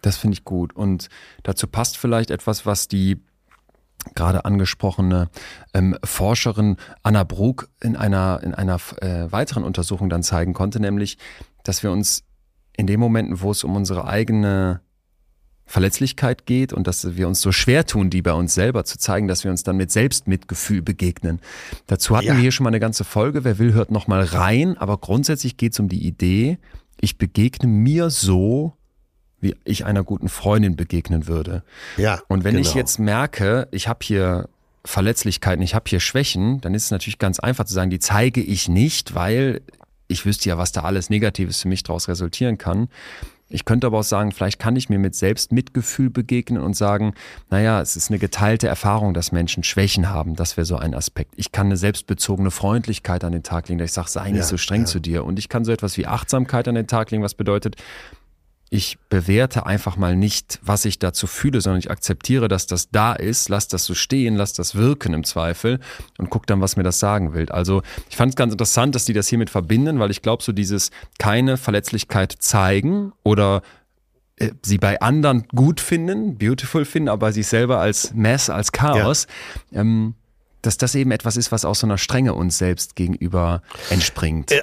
Das 0.01 0.17
finde 0.17 0.33
ich 0.33 0.45
gut. 0.45 0.75
Und 0.75 1.09
dazu 1.43 1.67
passt 1.67 1.99
vielleicht 1.99 2.31
etwas, 2.31 2.65
was 2.65 2.89
die 2.89 3.23
gerade 4.15 4.47
angesprochene 4.47 5.29
ähm, 5.75 5.95
Forscherin 6.03 6.79
Anna 7.03 7.23
Brug 7.25 7.69
in 7.83 7.97
einer, 7.97 8.41
in 8.43 8.55
einer 8.55 8.81
äh, 9.03 9.31
weiteren 9.31 9.63
Untersuchung 9.63 10.09
dann 10.09 10.23
zeigen 10.23 10.55
konnte, 10.55 10.81
nämlich, 10.81 11.19
dass 11.65 11.83
wir 11.83 11.93
uns 11.93 12.25
in 12.75 12.87
den 12.87 12.99
Momenten, 12.99 13.43
wo 13.43 13.51
es 13.51 13.63
um 13.63 13.77
unsere 13.77 14.07
eigene 14.07 14.81
Verletzlichkeit 15.71 16.47
geht 16.47 16.73
und 16.73 16.89
dass 16.89 17.17
wir 17.17 17.29
uns 17.29 17.41
so 17.41 17.53
schwer 17.53 17.87
tun, 17.87 18.11
die 18.11 18.23
bei 18.23 18.33
uns 18.33 18.55
selber 18.55 18.85
zu 18.85 18.99
zeigen, 18.99 19.29
dass 19.29 19.45
wir 19.45 19.53
uns 19.53 19.63
dann 19.63 19.77
mit 19.77 19.93
Selbstmitgefühl 19.93 20.83
begegnen. 20.83 21.39
Dazu 21.87 22.17
hatten 22.17 22.27
Ja. 22.27 22.35
wir 22.35 22.41
hier 22.41 22.51
schon 22.51 22.65
mal 22.65 22.71
eine 22.71 22.81
ganze 22.81 23.05
Folge. 23.05 23.45
Wer 23.45 23.59
will, 23.61 23.73
hört 23.73 23.93
noch 23.93 24.09
mal 24.09 24.25
rein. 24.25 24.77
Aber 24.79 24.99
grundsätzlich 24.99 25.57
geht 25.57 25.75
es 25.75 25.79
um 25.79 25.89
die 25.89 26.05
Idee, 26.05 26.59
ich 27.01 27.19
begegne 27.19 27.69
mir 27.69 28.11
so, 28.11 28.73
wie 29.41 29.55
ich 29.65 29.85
einer 29.87 30.03
guten 30.03 30.29
Freundin 30.29 30.75
begegnen 30.75 31.29
würde. 31.29 31.63
Ja. 31.97 32.21
Und 32.27 32.43
wenn 32.43 32.59
ich 32.59 32.71
genau. 32.71 32.79
jetzt 32.79 32.99
merke, 32.99 33.69
ich 33.71 33.87
habe 33.87 34.01
hier 34.03 34.49
Verletzlichkeiten, 34.85 35.63
ich 35.63 35.77
habe 35.77 35.85
hier 35.89 36.01
Schwächen, 36.01 36.61
dann 36.63 36.75
ist 36.75 36.87
es 36.87 36.91
natürlich 36.91 37.21
ganz 37.21 37.39
einfach 37.39 37.65
zu 37.65 37.75
sagen, 37.75 37.91
die 37.91 38.01
zeige 38.01 38.43
ich 38.43 38.69
nicht, 38.69 39.15
weil 39.15 39.61
ich 40.09 40.27
wüsste 40.27 40.49
ja, 40.49 40.59
was 40.59 40.73
da 40.73 40.81
alles 40.83 41.11
Negatives 41.11 41.63
für 41.63 41.69
mich 41.69 41.85
daraus 41.85 42.09
resultieren 42.09 42.59
kann. 42.59 42.89
Ich 43.51 43.65
könnte 43.65 43.89
aber 43.89 43.99
auch 43.99 44.05
sagen, 44.05 44.33
vielleicht 44.33 44.59
kann 44.59 44.77
ich 44.77 44.89
mir 44.89 44.99
mit 44.99 45.15
Selbstmitgefühl 45.17 46.09
begegnen 46.09 46.63
und 46.63 46.75
sagen, 46.75 47.15
naja, 47.51 47.81
es 47.81 47.97
ist 47.97 48.11
eine 48.11 48.19
geteilte 48.19 48.69
Erfahrung, 48.69 49.13
dass 49.13 49.33
Menschen 49.33 49.65
Schwächen 49.65 50.09
haben. 50.09 50.37
Das 50.37 50.57
wäre 50.57 50.65
so 50.65 50.77
ein 50.77 50.95
Aspekt. 50.95 51.35
Ich 51.37 51.51
kann 51.51 51.67
eine 51.67 51.77
selbstbezogene 51.77 52.53
Freundlichkeit 52.53 53.25
an 53.25 53.33
den 53.33 53.43
Tag 53.43 53.69
legen, 53.69 53.79
dass 53.79 53.91
ich 53.91 53.95
sage, 53.95 54.09
sei 54.09 54.31
nicht 54.31 54.39
Ja, 54.39 54.45
so 54.45 54.57
streng 54.57 54.83
ja. 54.83 54.87
zu 54.87 55.01
dir. 55.01 55.25
Und 55.25 55.39
ich 55.39 55.49
kann 55.49 55.65
so 55.65 55.73
etwas 55.73 55.97
wie 55.97 56.07
Achtsamkeit 56.07 56.69
an 56.69 56.77
den 56.77 56.87
Tag 56.87 57.11
legen, 57.11 57.23
was 57.25 57.35
bedeutet, 57.35 57.77
ich 58.73 58.99
bewerte 59.09 59.67
einfach 59.67 59.97
mal 59.97 60.15
nicht, 60.15 60.61
was 60.63 60.85
ich 60.85 61.01
dazu 61.01 61.27
fühle, 61.27 61.61
sondern 61.61 61.81
ich 61.81 61.91
akzeptiere, 61.91 62.47
dass 62.47 62.69
das 62.69 62.89
da 62.91 63.13
ist, 63.13 63.49
lass 63.49 63.67
das 63.67 63.85
so 63.85 63.95
stehen, 63.95 64.37
lass 64.37 64.53
das 64.53 64.77
wirken 64.77 65.13
im 65.13 65.25
Zweifel 65.25 65.81
und 66.19 66.31
guck 66.31 66.47
dann, 66.47 66.61
was 66.61 66.77
mir 66.77 66.85
das 66.85 67.01
sagen 67.01 67.35
will. 67.35 67.51
Also 67.51 67.83
ich 68.09 68.17
fand 68.17 68.31
es 68.31 68.37
ganz 68.37 68.53
interessant, 68.53 68.95
dass 68.95 69.05
die 69.05 69.13
das 69.13 69.27
hiermit 69.27 69.51
verbinden, 69.51 69.99
weil 69.99 70.13
ich 70.13 70.23
glaube, 70.23 70.45
so 70.45 70.53
dieses 70.53 70.93
keine 71.19 71.57
Verletzlichkeit 71.57 72.37
zeigen 72.39 73.13
oder 73.25 73.63
äh, 74.37 74.53
sie 74.63 74.79
bei 74.79 75.01
anderen 75.01 75.49
gut 75.49 75.81
finden, 75.81 76.39
beautiful 76.39 76.85
finden, 76.85 77.09
aber 77.09 77.27
bei 77.27 77.33
sich 77.33 77.49
selber 77.49 77.81
als 77.81 78.15
Mess, 78.15 78.51
als 78.51 78.71
Chaos, 78.71 79.27
ähm, 79.73 80.15
dass 80.63 80.77
das 80.77 80.95
eben 80.95 81.11
etwas 81.11 81.37
ist, 81.37 81.51
was 81.51 81.65
aus 81.65 81.81
so 81.81 81.89
einer 81.89 81.99
Strenge 81.99 82.35
uns 82.35 82.59
selbst 82.59 82.95
gegenüber 82.95 83.63
entspringt. 83.91 84.53
Äh, 84.53 84.63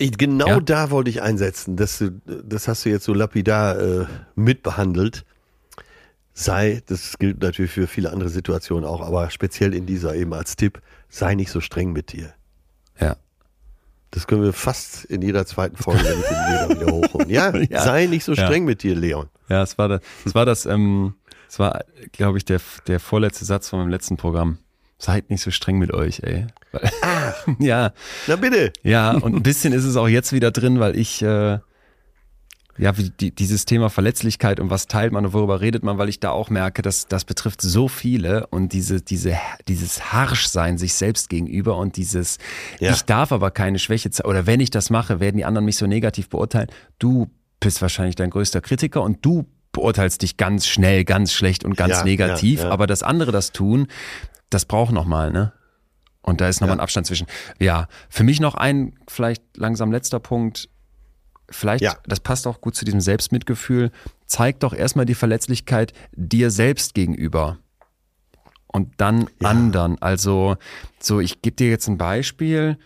ich- 0.00 0.18
Genau 0.18 0.46
Ja. 0.48 0.60
da 0.60 0.90
wollte 0.90 1.10
ich 1.10 1.22
einsetzen. 1.22 1.76
Das, 1.76 1.98
du- 1.98 2.10
das 2.26 2.66
hast 2.68 2.84
du 2.84 2.88
jetzt 2.88 3.04
so 3.04 3.14
lapidar 3.14 3.78
äh, 3.78 4.06
mitbehandelt. 4.34 5.24
Sei, 6.32 6.82
das 6.86 7.18
gilt 7.18 7.42
natürlich 7.42 7.72
für 7.72 7.86
viele 7.86 8.10
andere 8.12 8.28
Situationen 8.30 8.84
auch, 8.84 9.00
aber 9.02 9.30
speziell 9.30 9.74
in 9.74 9.84
dieser 9.86 10.14
eben 10.14 10.32
als 10.32 10.56
Tipp, 10.56 10.80
sei 11.08 11.34
nicht 11.34 11.50
so 11.50 11.60
streng 11.60 11.92
mit 11.92 12.12
dir. 12.12 12.32
Ja. 13.00 13.16
Das 14.12 14.26
können 14.26 14.42
wir 14.42 14.52
fast 14.52 15.04
in 15.04 15.22
jeder 15.22 15.44
zweiten 15.46 15.76
Folge, 15.76 16.02
wenn 16.04 16.18
ich 16.18 16.26
den 16.26 16.36
jeder 16.50 16.80
wieder 16.80 16.92
hochholen. 16.92 17.28
Ja, 17.30 17.54
Ja. 17.70 17.82
sei 17.82 18.06
nicht 18.06 18.24
so 18.24 18.32
Ja. 18.32 18.44
streng 18.46 18.64
mit 18.64 18.82
dir, 18.82 18.94
Leon. 18.96 19.28
Ja, 19.48 19.62
es 19.62 19.76
war 19.76 19.88
das, 19.88 20.00
das 20.24 20.34
war 20.34 20.46
das, 20.46 20.66
ähm, 20.66 21.14
das 21.48 21.58
war, 21.58 21.84
glaube 22.12 22.38
ich, 22.38 22.44
der, 22.44 22.60
der 22.86 23.00
vorletzte 23.00 23.44
Satz 23.44 23.68
von 23.68 23.80
meinem 23.80 23.90
letzten 23.90 24.16
Programm. 24.16 24.58
Seid 25.00 25.30
nicht 25.30 25.42
so 25.42 25.50
streng 25.50 25.78
mit 25.78 25.92
euch, 25.92 26.20
ey. 26.22 26.46
Weil- 26.72 26.90
ja, 27.58 27.92
Na 28.26 28.36
bitte. 28.36 28.72
ja, 28.82 29.12
und 29.12 29.34
ein 29.34 29.42
bisschen 29.42 29.72
ist 29.72 29.84
es 29.84 29.96
auch 29.96 30.08
jetzt 30.08 30.32
wieder 30.32 30.50
drin, 30.50 30.78
weil 30.78 30.96
ich, 30.96 31.22
äh, 31.22 31.58
ja, 32.78 32.96
wie 32.96 33.10
die, 33.10 33.34
dieses 33.34 33.64
Thema 33.66 33.90
Verletzlichkeit 33.90 34.60
und 34.60 34.70
was 34.70 34.86
teilt 34.86 35.12
man 35.12 35.26
und 35.26 35.32
worüber 35.32 35.60
redet 35.60 35.82
man, 35.82 35.98
weil 35.98 36.08
ich 36.08 36.20
da 36.20 36.30
auch 36.30 36.48
merke, 36.50 36.82
dass 36.82 37.06
das 37.08 37.24
betrifft 37.24 37.60
so 37.60 37.88
viele 37.88 38.46
und 38.48 38.72
diese, 38.72 39.02
diese, 39.02 39.36
dieses 39.68 40.12
Harschsein 40.12 40.78
sich 40.78 40.94
selbst 40.94 41.28
gegenüber 41.28 41.76
und 41.76 41.96
dieses, 41.96 42.38
Ja. 42.78 42.92
ich 42.92 43.02
darf 43.02 43.32
aber 43.32 43.50
keine 43.50 43.78
Schwäche 43.78 44.10
zeigen, 44.10 44.28
oder 44.28 44.46
wenn 44.46 44.60
ich 44.60 44.70
das 44.70 44.88
mache, 44.90 45.18
werden 45.20 45.36
die 45.38 45.44
anderen 45.44 45.64
mich 45.64 45.76
so 45.76 45.86
negativ 45.86 46.28
beurteilen. 46.28 46.68
Du 46.98 47.30
bist 47.58 47.82
wahrscheinlich 47.82 48.16
dein 48.16 48.30
größter 48.30 48.60
Kritiker 48.62 49.02
und 49.02 49.24
du 49.26 49.46
beurteilst 49.72 50.22
dich 50.22 50.36
ganz 50.36 50.66
schnell, 50.66 51.04
ganz 51.04 51.32
schlecht 51.32 51.64
und 51.64 51.76
ganz 51.76 51.98
Ja, 51.98 52.04
negativ, 52.04 52.60
ja, 52.60 52.66
ja. 52.66 52.70
aber 52.72 52.86
dass 52.86 53.02
andere 53.02 53.30
das 53.30 53.52
tun, 53.52 53.86
das 54.50 54.64
braucht 54.66 54.92
nochmal, 54.92 55.30
ne? 55.32 55.52
Und 56.22 56.40
da 56.40 56.48
ist 56.48 56.60
nochmal 56.60 56.76
Ja. 56.76 56.80
ein 56.80 56.84
Abstand 56.84 57.06
zwischen. 57.06 57.26
Ja, 57.58 57.88
für 58.10 58.24
mich 58.24 58.40
noch 58.40 58.54
ein 58.54 58.94
vielleicht 59.08 59.42
langsam 59.56 59.90
letzter 59.90 60.20
Punkt. 60.20 60.68
Vielleicht, 61.48 61.82
Ja. 61.82 61.96
das 62.06 62.20
passt 62.20 62.46
auch 62.46 62.60
gut 62.60 62.76
zu 62.76 62.84
diesem 62.84 63.00
Selbstmitgefühl. 63.00 63.90
Zeig 64.26 64.60
doch 64.60 64.72
erstmal 64.74 65.06
die 65.06 65.14
Verletzlichkeit 65.14 65.92
dir 66.12 66.50
selbst 66.50 66.94
gegenüber. 66.94 67.58
Und 68.66 68.92
dann 69.00 69.28
anderen. 69.42 70.00
Also, 70.00 70.56
so, 71.00 71.18
ich 71.20 71.42
gebe 71.42 71.56
dir 71.56 71.68
jetzt 71.70 71.88
ein 71.88 71.98
Beispiel. 71.98 72.78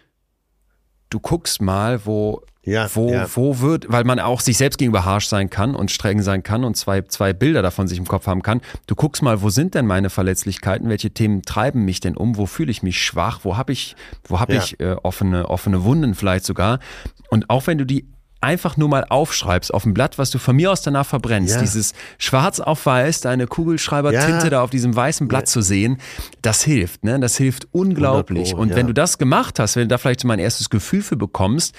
Du 1.10 1.20
guckst 1.20 1.60
mal, 1.60 2.06
wo, 2.06 2.40
Ja, 2.64 2.88
wo, 2.94 3.10
ja. 3.12 3.26
wo 3.34 3.60
wird, 3.60 3.86
weil 3.90 4.04
man 4.04 4.18
auch 4.18 4.40
sich 4.40 4.56
selbst 4.56 4.78
gegenüber 4.78 5.04
harsch 5.04 5.26
sein 5.26 5.50
kann 5.50 5.74
und 5.74 5.90
streng 5.90 6.22
sein 6.22 6.42
kann 6.42 6.64
und 6.64 6.76
zwei, 6.76 7.02
zwei 7.02 7.32
Bilder 7.32 7.60
davon 7.62 7.88
sich 7.88 7.98
im 7.98 8.06
Kopf 8.06 8.26
haben 8.26 8.42
kann. 8.42 8.60
Du 8.86 8.94
guckst 8.94 9.22
mal, 9.22 9.42
wo 9.42 9.50
sind 9.50 9.74
denn 9.74 9.86
meine 9.86 10.08
Verletzlichkeiten? 10.10 10.88
Welche 10.88 11.10
Themen 11.10 11.42
treiben 11.42 11.84
mich 11.84 12.00
denn 12.00 12.16
um? 12.16 12.36
Wo 12.36 12.46
fühle 12.46 12.70
ich 12.70 12.82
mich 12.82 13.02
schwach? 13.02 13.40
Wo 13.42 13.56
habe 13.56 13.72
ich, 13.72 13.96
wo 14.24 14.40
habe 14.40 14.54
Ja. 14.54 14.62
ich 14.62 14.80
äh, 14.80 14.96
offene, 15.02 15.48
offene 15.50 15.84
Wunden 15.84 16.14
vielleicht 16.14 16.44
sogar? 16.46 16.78
Und 17.28 17.50
auch 17.50 17.66
wenn 17.66 17.78
du 17.78 17.84
die 17.84 18.06
einfach 18.40 18.76
nur 18.76 18.88
mal 18.90 19.04
aufschreibst 19.08 19.72
auf 19.72 19.86
ein 19.86 19.94
Blatt, 19.94 20.18
was 20.18 20.30
du 20.30 20.38
von 20.38 20.54
mir 20.56 20.70
aus 20.70 20.82
danach 20.82 21.06
verbrennst, 21.06 21.54
Ja. 21.54 21.60
dieses 21.62 21.94
schwarz 22.18 22.60
auf 22.60 22.84
weiß, 22.84 23.22
deine 23.22 23.46
Kugelschreibertinte 23.46 24.44
Ja. 24.44 24.50
da 24.50 24.62
auf 24.62 24.68
diesem 24.68 24.94
weißen 24.94 25.28
Blatt 25.28 25.48
zu 25.48 25.62
sehen, 25.62 25.98
das 26.42 26.62
hilft, 26.62 27.04
ne? 27.04 27.18
Das 27.20 27.36
hilft 27.38 27.68
unglaublich. 27.72 28.50
100 28.50 28.54
Pro, 28.56 28.62
Und 28.62 28.68
ja. 28.70 28.76
wenn 28.76 28.86
du 28.86 28.92
das 28.92 29.16
gemacht 29.16 29.58
hast, 29.58 29.76
wenn 29.76 29.82
du 29.84 29.88
da 29.88 29.98
vielleicht 29.98 30.20
so 30.20 30.28
mein 30.28 30.38
erstes 30.38 30.68
Gefühl 30.68 31.00
für 31.02 31.16
bekommst, 31.16 31.74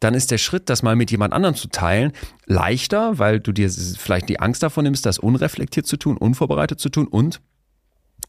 dann 0.00 0.14
ist 0.14 0.30
der 0.30 0.38
Schritt, 0.38 0.68
das 0.68 0.82
mal 0.82 0.96
mit 0.96 1.10
jemand 1.10 1.32
anderem 1.32 1.54
zu 1.54 1.68
teilen, 1.68 2.12
leichter, 2.46 3.18
weil 3.18 3.38
du 3.38 3.52
dir 3.52 3.70
vielleicht 3.70 4.28
die 4.28 4.40
Angst 4.40 4.62
davon 4.62 4.84
nimmst, 4.84 5.06
das 5.06 5.18
unreflektiert 5.18 5.86
zu 5.86 5.96
tun, 5.96 6.16
unvorbereitet 6.16 6.80
zu 6.80 6.88
tun 6.88 7.06
und 7.06 7.40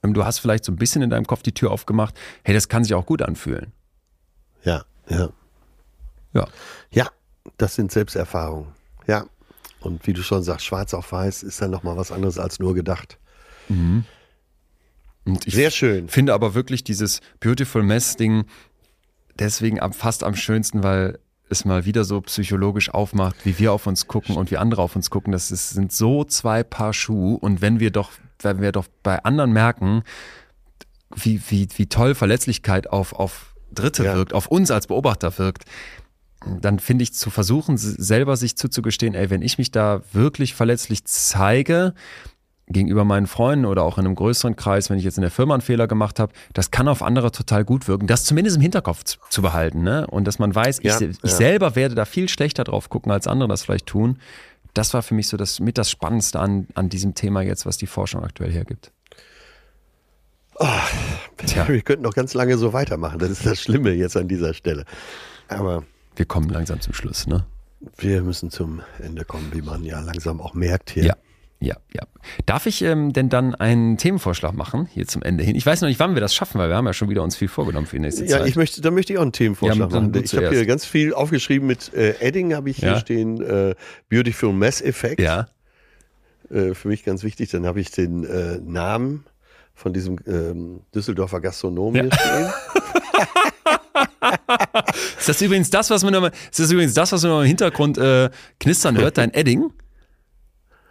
ähm, 0.03 0.13
du 0.13 0.25
hast 0.25 0.39
vielleicht 0.39 0.65
so 0.65 0.71
ein 0.71 0.77
bisschen 0.77 1.01
in 1.01 1.09
deinem 1.09 1.25
Kopf 1.25 1.43
die 1.43 1.53
Tür 1.53 1.71
aufgemacht, 1.71 2.15
hey, 2.43 2.53
das 2.53 2.69
kann 2.69 2.83
sich 2.83 2.93
auch 2.93 3.05
gut 3.05 3.21
anfühlen. 3.21 3.71
Ja, 4.63 4.83
ja. 5.09 5.29
Ja. 6.33 6.47
Ja, 6.91 7.09
das 7.57 7.75
sind 7.75 7.91
Selbsterfahrungen. 7.91 8.69
Ja. 9.07 9.25
Und 9.79 10.05
wie 10.05 10.13
du 10.13 10.21
schon 10.21 10.43
sagst, 10.43 10.65
schwarz 10.65 10.93
auf 10.93 11.11
weiß 11.11 11.43
ist 11.43 11.61
dann 11.61 11.71
nochmal 11.71 11.97
was 11.97 12.11
anderes 12.11 12.37
als 12.37 12.59
nur 12.59 12.75
gedacht. 12.75 13.17
Und 15.25 15.47
ich 15.47 15.53
Sehr 15.53 15.71
schön. 15.71 16.07
finde 16.07 16.33
aber 16.33 16.53
wirklich 16.53 16.83
dieses 16.83 17.19
Beautiful 17.39 17.83
Mess-Ding 17.83 18.45
deswegen 19.39 19.79
am, 19.79 19.93
fast 19.93 20.23
am 20.23 20.35
schönsten, 20.35 20.83
weil 20.83 21.19
es 21.51 21.65
mal 21.65 21.85
wieder 21.85 22.03
so 22.03 22.21
psychologisch 22.21 22.89
aufmacht, 22.89 23.45
wie 23.45 23.57
wir 23.59 23.73
auf 23.73 23.87
uns 23.87 24.07
gucken 24.07 24.35
und 24.37 24.51
wie 24.51 24.57
andere 24.57 24.81
auf 24.81 24.95
uns 24.95 25.09
gucken. 25.09 25.31
Das 25.33 25.51
ist, 25.51 25.71
sind 25.71 25.91
so 25.91 26.23
zwei 26.23 26.63
Paar 26.63 26.93
Schuhe. 26.93 27.37
Und 27.37 27.61
wenn 27.61 27.79
wir 27.79 27.91
doch, 27.91 28.11
wenn 28.41 28.61
wir 28.61 28.71
doch 28.71 28.87
bei 29.03 29.23
anderen 29.23 29.51
merken, 29.51 30.03
wie, 31.15 31.41
wie, 31.49 31.67
wie 31.75 31.87
toll 31.87 32.15
Verletzlichkeit 32.15 32.89
auf, 32.89 33.13
auf 33.13 33.55
Dritte 33.73 34.03
Ja. 34.03 34.15
wirkt, 34.15 34.33
auf 34.33 34.47
uns 34.47 34.71
als 34.71 34.87
Beobachter 34.87 35.37
wirkt, 35.37 35.65
dann 36.45 36.79
finde 36.79 37.03
ich 37.03 37.13
zu 37.13 37.29
versuchen, 37.29 37.77
selber 37.77 38.35
sich 38.35 38.57
zuzugestehen, 38.57 39.13
ey, 39.13 39.29
wenn 39.29 39.41
ich 39.41 39.57
mich 39.57 39.71
da 39.71 40.01
wirklich 40.11 40.55
verletzlich 40.55 41.05
zeige, 41.05 41.93
gegenüber 42.71 43.05
meinen 43.05 43.27
Freunden 43.27 43.65
oder 43.65 43.83
auch 43.83 43.97
in 43.97 44.05
einem 44.05 44.15
größeren 44.15 44.55
Kreis, 44.55 44.89
wenn 44.89 44.97
ich 44.97 45.03
jetzt 45.03 45.17
in 45.17 45.21
der 45.21 45.31
Firma 45.31 45.53
einen 45.53 45.61
Fehler 45.61 45.87
gemacht 45.87 46.19
habe, 46.19 46.33
das 46.53 46.71
kann 46.71 46.87
auf 46.87 47.01
andere 47.01 47.31
total 47.31 47.65
gut 47.65 47.87
wirken. 47.87 48.07
Das 48.07 48.23
zumindest 48.23 48.57
im 48.57 48.61
Hinterkopf 48.61 49.03
zu, 49.03 49.17
zu 49.29 49.41
behalten, 49.41 49.83
ne? 49.83 50.07
Und 50.07 50.25
dass 50.25 50.39
man 50.39 50.53
weiß, 50.53 50.81
Ja, 50.83 50.95
ich, 50.99 51.09
ich 51.09 51.17
ja. 51.23 51.29
selber 51.29 51.75
werde 51.75 51.95
da 51.95 52.05
viel 52.05 52.29
schlechter 52.29 52.63
drauf 52.63 52.89
gucken, 52.89 53.11
als 53.11 53.27
andere 53.27 53.49
das 53.49 53.63
vielleicht 53.63 53.85
tun. 53.87 54.19
Das 54.73 54.93
war 54.93 55.01
für 55.03 55.13
mich 55.13 55.27
so 55.27 55.37
das 55.37 55.59
mit 55.59 55.77
das 55.77 55.89
Spannendste 55.89 56.39
an, 56.39 56.67
an 56.75 56.89
diesem 56.89 57.13
Thema 57.13 57.41
jetzt, 57.41 57.65
was 57.65 57.77
die 57.77 57.87
Forschung 57.87 58.23
aktuell 58.23 58.51
hergibt. 58.51 58.91
Tja. 61.37 61.67
Wir 61.67 61.81
könnten 61.81 62.03
noch 62.03 62.13
ganz 62.13 62.33
lange 62.33 62.57
so 62.57 62.71
weitermachen. 62.71 63.19
Das 63.19 63.29
ist 63.29 63.45
das 63.45 63.59
Schlimme 63.59 63.91
jetzt 63.91 64.15
an 64.15 64.27
dieser 64.27 64.53
Stelle. 64.53 64.85
Aber 65.47 65.83
Wir 66.15 66.25
kommen 66.25 66.49
langsam 66.49 66.79
zum 66.81 66.93
Schluss, 66.93 67.27
ne? 67.27 67.45
wir 67.97 68.21
müssen 68.21 68.51
zum 68.51 68.81
Ende 68.99 69.25
kommen, 69.25 69.49
wie 69.53 69.61
man 69.61 69.83
ja 69.83 69.99
langsam 70.01 70.39
auch 70.39 70.53
merkt 70.53 70.91
hier. 70.91 71.03
Ja. 71.03 71.15
Ja, 71.63 71.75
ja. 71.93 72.01
Darf 72.47 72.65
ich 72.65 72.81
ähm, 72.81 73.13
denn 73.13 73.29
dann 73.29 73.53
einen 73.53 73.95
Themenvorschlag 73.97 74.53
machen, 74.55 74.87
hier 74.91 75.05
zum 75.07 75.21
Ende 75.21 75.43
hin? 75.43 75.55
Ich 75.55 75.63
weiß 75.63 75.81
noch 75.81 75.89
nicht, 75.89 75.99
wann 75.99 76.15
wir 76.15 76.19
das 76.21 76.33
schaffen, 76.33 76.57
weil 76.57 76.69
wir 76.69 76.75
haben 76.75 76.87
ja 76.87 76.93
schon 76.93 77.07
wieder 77.09 77.21
uns 77.21 77.35
viel 77.35 77.47
vorgenommen 77.49 77.85
für 77.85 77.97
die 77.97 78.01
nächste 78.01 78.25
Ja, 78.25 78.39
Zeit. 78.39 78.47
ich 78.47 78.55
möchte, 78.55 78.81
da 78.81 78.89
möchte 78.89 79.13
ich 79.13 79.19
auch 79.19 79.21
einen 79.23 79.31
Themenvorschlag 79.31 79.77
Ja, 79.77 79.85
dann 79.85 80.09
machen. 80.11 80.23
Ich 80.23 80.33
habe 80.35 80.49
hier 80.49 80.65
ganz 80.65 80.85
viel 80.85 81.13
aufgeschrieben 81.13 81.67
mit 81.67 81.93
äh, 81.93 82.15
Edding, 82.19 82.55
habe 82.55 82.71
ich 82.71 82.77
hier 82.77 82.89
Ja. 82.89 82.99
stehen, 82.99 83.39
äh, 83.41 83.75
Beautiful 84.09 84.51
Mess 84.53 84.81
Effect. 84.81 85.21
ja. 85.21 85.49
Äh, 86.49 86.73
für 86.73 86.87
mich 86.87 87.03
ganz 87.05 87.23
wichtig. 87.23 87.49
Dann 87.51 87.65
habe 87.67 87.79
ich 87.79 87.91
den 87.91 88.23
äh, 88.25 88.57
Namen 88.57 89.23
von 89.75 89.93
diesem 89.93 90.17
ähm, 90.27 90.81
Düsseldorfer 90.95 91.39
Gastronom 91.41 91.93
hier 91.93 92.09
stehen. 92.11 92.49
Ist 95.19 95.29
das 95.29 95.41
übrigens 95.41 95.69
das, 95.69 95.89
was 95.89 96.03
man 96.03 96.13
immer, 96.13 96.31
ist 96.49 96.59
das 96.59 96.71
übrigens 96.71 96.93
das, 96.93 97.11
was 97.11 97.23
man 97.23 97.41
im 97.41 97.47
Hintergrund 97.47 97.97
äh, 97.97 98.29
knistern 98.59 98.97
hört, 98.97 99.17
dein 99.17 99.33
Edding? 99.33 99.71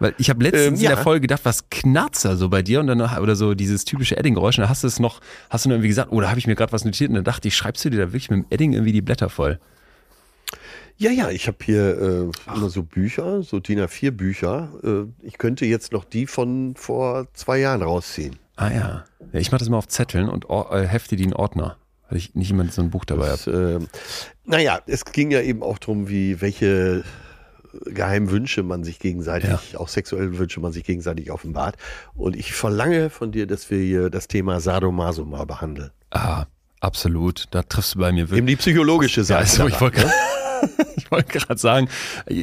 Weil 0.01 0.15
ich 0.19 0.31
habe 0.31 0.43
letztens 0.43 0.67
Ähm, 0.67 0.75
in 0.75 0.81
der 0.81 0.91
ja. 0.91 0.97
Folge 0.97 1.21
gedacht, 1.21 1.43
was 1.45 1.69
knarzt 1.71 2.25
da 2.25 2.35
so 2.35 2.49
bei 2.49 2.63
dir 2.63 2.81
und 2.81 2.89
dann 2.89 3.01
oder 3.01 3.37
so 3.37 3.55
dieses 3.55 3.85
typische 3.85 4.17
Edding-Geräusch 4.17 4.59
und 4.59 4.63
dann 4.63 4.71
hast 4.71 4.83
du 4.83 4.89
es 4.89 4.99
noch, 4.99 5.21
hast 5.51 5.65
du 5.65 5.69
nur 5.69 5.77
irgendwie 5.77 5.89
gesagt, 5.89 6.11
oh, 6.11 6.21
da 6.21 6.31
habe 6.31 6.39
ich 6.39 6.47
mir 6.47 6.57
gerade 6.57 6.73
was 6.73 6.85
notiert 6.85 7.11
und 7.11 7.17
dann 7.17 7.25
dachte 7.25 7.47
ich, 7.47 7.55
schreibst 7.55 7.85
du 7.85 7.91
dir 7.91 7.99
da 7.99 8.07
wirklich 8.09 8.31
mit 8.31 8.41
dem 8.41 8.47
Edding 8.51 8.73
irgendwie 8.73 8.93
die 8.93 9.03
Blätter 9.03 9.29
voll? 9.29 9.61
Ja, 10.97 11.11
ja, 11.11 11.31
ich 11.31 11.47
habe 11.47 11.57
hier 11.65 11.99
äh, 11.99 12.55
immer 12.55 12.69
so 12.69 12.83
Bücher, 12.83 13.43
so 13.43 13.59
DIN 13.59 13.81
A4 13.81 14.11
Bücher. 14.11 14.69
Äh, 14.83 15.27
ich 15.27 15.39
könnte 15.39 15.65
jetzt 15.65 15.93
noch 15.93 16.05
die 16.05 16.27
von 16.27 16.75
vor 16.77 17.27
zwei 17.33 17.59
Jahren 17.59 17.83
rausziehen. 17.83 18.37
Ah 18.57 18.71
ja. 18.71 19.05
ja 19.33 19.41
ich 19.41 19.51
mache 19.51 19.61
das 19.61 19.69
immer 19.69 19.79
auf 19.79 19.89
Zetteln 19.89 20.29
und 20.29 20.47
äh, 20.51 20.87
hefte 20.87 21.17
die 21.17 21.25
in 21.25 21.33
Ordner, 21.33 21.79
weil 22.09 22.19
ich 22.19 22.35
nicht 22.35 22.51
immer 22.51 22.67
so 22.69 22.83
ein 22.83 22.91
Buch 22.91 23.07
dabei 23.07 23.31
habe. 23.31 23.81
Äh, 23.81 23.87
naja, 24.45 24.81
es 24.87 25.07
ging 25.07 25.31
ja 25.31 25.41
eben 25.41 25.63
auch 25.63 25.79
darum, 25.79 26.11
wie 26.11 26.43
welche 26.43 27.03
geheimen 27.87 28.31
Wünsche 28.31 28.63
man 28.63 28.85
sich 28.85 28.99
gegenseitig, 28.99 29.77
auch 29.77 29.89
sexuelle 29.89 30.39
Wünsche 30.39 30.61
man 30.61 30.73
sich 30.73 30.85
gegenseitig 30.85 31.31
offenbart. 31.31 31.77
Und 32.15 32.37
ich 32.37 32.53
verlange 32.53 33.11
von 33.11 33.33
dir, 33.33 33.47
dass 33.47 33.71
wir 33.71 33.79
hier 33.79 34.11
das 34.11 34.29
Thema 34.29 34.61
Sadomaso 34.61 35.25
mal 35.25 35.47
behandeln. 35.47 35.91
Ah, 36.11 36.45
absolut. 36.81 37.45
Da 37.51 37.63
triffst 37.63 37.95
du 37.95 37.99
bei 38.01 38.13
mir 38.13 38.23
Eben 38.23 38.31
wirklich. 38.31 38.47
die 38.47 38.57
psychologische 38.57 39.21
Ja, 39.21 39.25
Seite. 39.25 39.41
also, 39.63 39.67
ich 39.69 39.81
wollte 39.81 40.01
ne? 40.01 40.13
ich 40.97 41.11
wollte 41.11 41.39
gerade 41.39 41.61
sagen, 41.61 41.89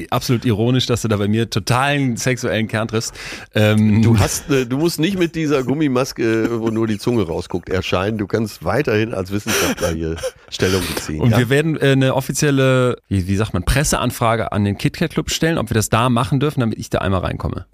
absolut 0.09 0.45
ironisch, 0.45 0.85
dass 0.85 1.01
du 1.01 1.07
da 1.07 1.17
bei 1.17 1.27
mir 1.27 1.49
totalen 1.49 2.17
sexuellen 2.17 2.67
Kern 2.67 2.87
triffst. 2.87 3.13
Ähm, 3.53 4.01
Du 4.01 4.17
hast, 4.19 4.49
äh, 4.49 4.65
du 4.65 4.77
musst 4.77 4.99
nicht 4.99 5.17
mit 5.17 5.35
dieser 5.35 5.63
Gummimaske, 5.63 6.59
wo 6.61 6.69
nur 6.69 6.87
die 6.87 6.97
Zunge 6.97 7.23
rausguckt, 7.23 7.69
erscheinen. 7.69 8.17
Du 8.17 8.27
kannst 8.27 8.63
weiterhin 8.63 9.13
als 9.13 9.31
Wissenschaftler 9.31 9.91
hier 9.91 10.15
Stellung 10.49 10.81
beziehen. 10.93 11.21
und 11.21 11.31
ja? 11.31 11.39
wir 11.39 11.49
werden 11.49 11.77
äh, 11.77 11.91
eine 11.91 12.15
offizielle, 12.15 12.97
wie, 13.07 13.27
wie 13.27 13.35
sagt 13.35 13.53
man, 13.53 13.63
Presseanfrage 13.63 14.51
an 14.51 14.63
den 14.65 14.77
KitKat 14.77 15.11
Club 15.11 15.29
stellen, 15.29 15.57
ob 15.57 15.69
wir 15.69 15.75
das 15.75 15.89
da 15.89 16.09
machen 16.09 16.39
dürfen, 16.39 16.59
damit 16.61 16.77
ich 16.77 16.89
da 16.89 16.99
einmal 16.99 17.21
reinkomme. 17.21 17.65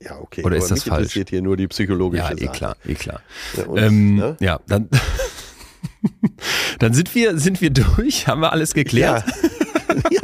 ja, 0.00 0.18
okay. 0.18 0.42
oder 0.44 0.56
ist 0.56 0.70
das 0.70 0.84
mich 0.84 0.84
falsch? 0.84 0.98
interessiert 1.02 1.30
hier 1.30 1.42
nur 1.42 1.56
die 1.56 1.68
psychologische 1.68 2.22
Ja, 2.22 2.30
eh 2.30 2.48
klar, 2.48 2.76
eh 2.86 2.94
klar. 2.94 3.20
Ja, 3.56 3.64
und, 3.66 3.78
ähm, 3.78 4.16
ne? 4.16 4.36
ja 4.40 4.60
dann, 4.66 4.88
dann 6.78 6.92
sind 6.94 7.14
wir, 7.14 7.38
sind 7.38 7.60
wir 7.60 7.70
durch, 7.70 8.26
haben 8.26 8.40
wir 8.40 8.52
alles 8.52 8.74
geklärt. 8.74 9.24
Ja, 10.10 10.20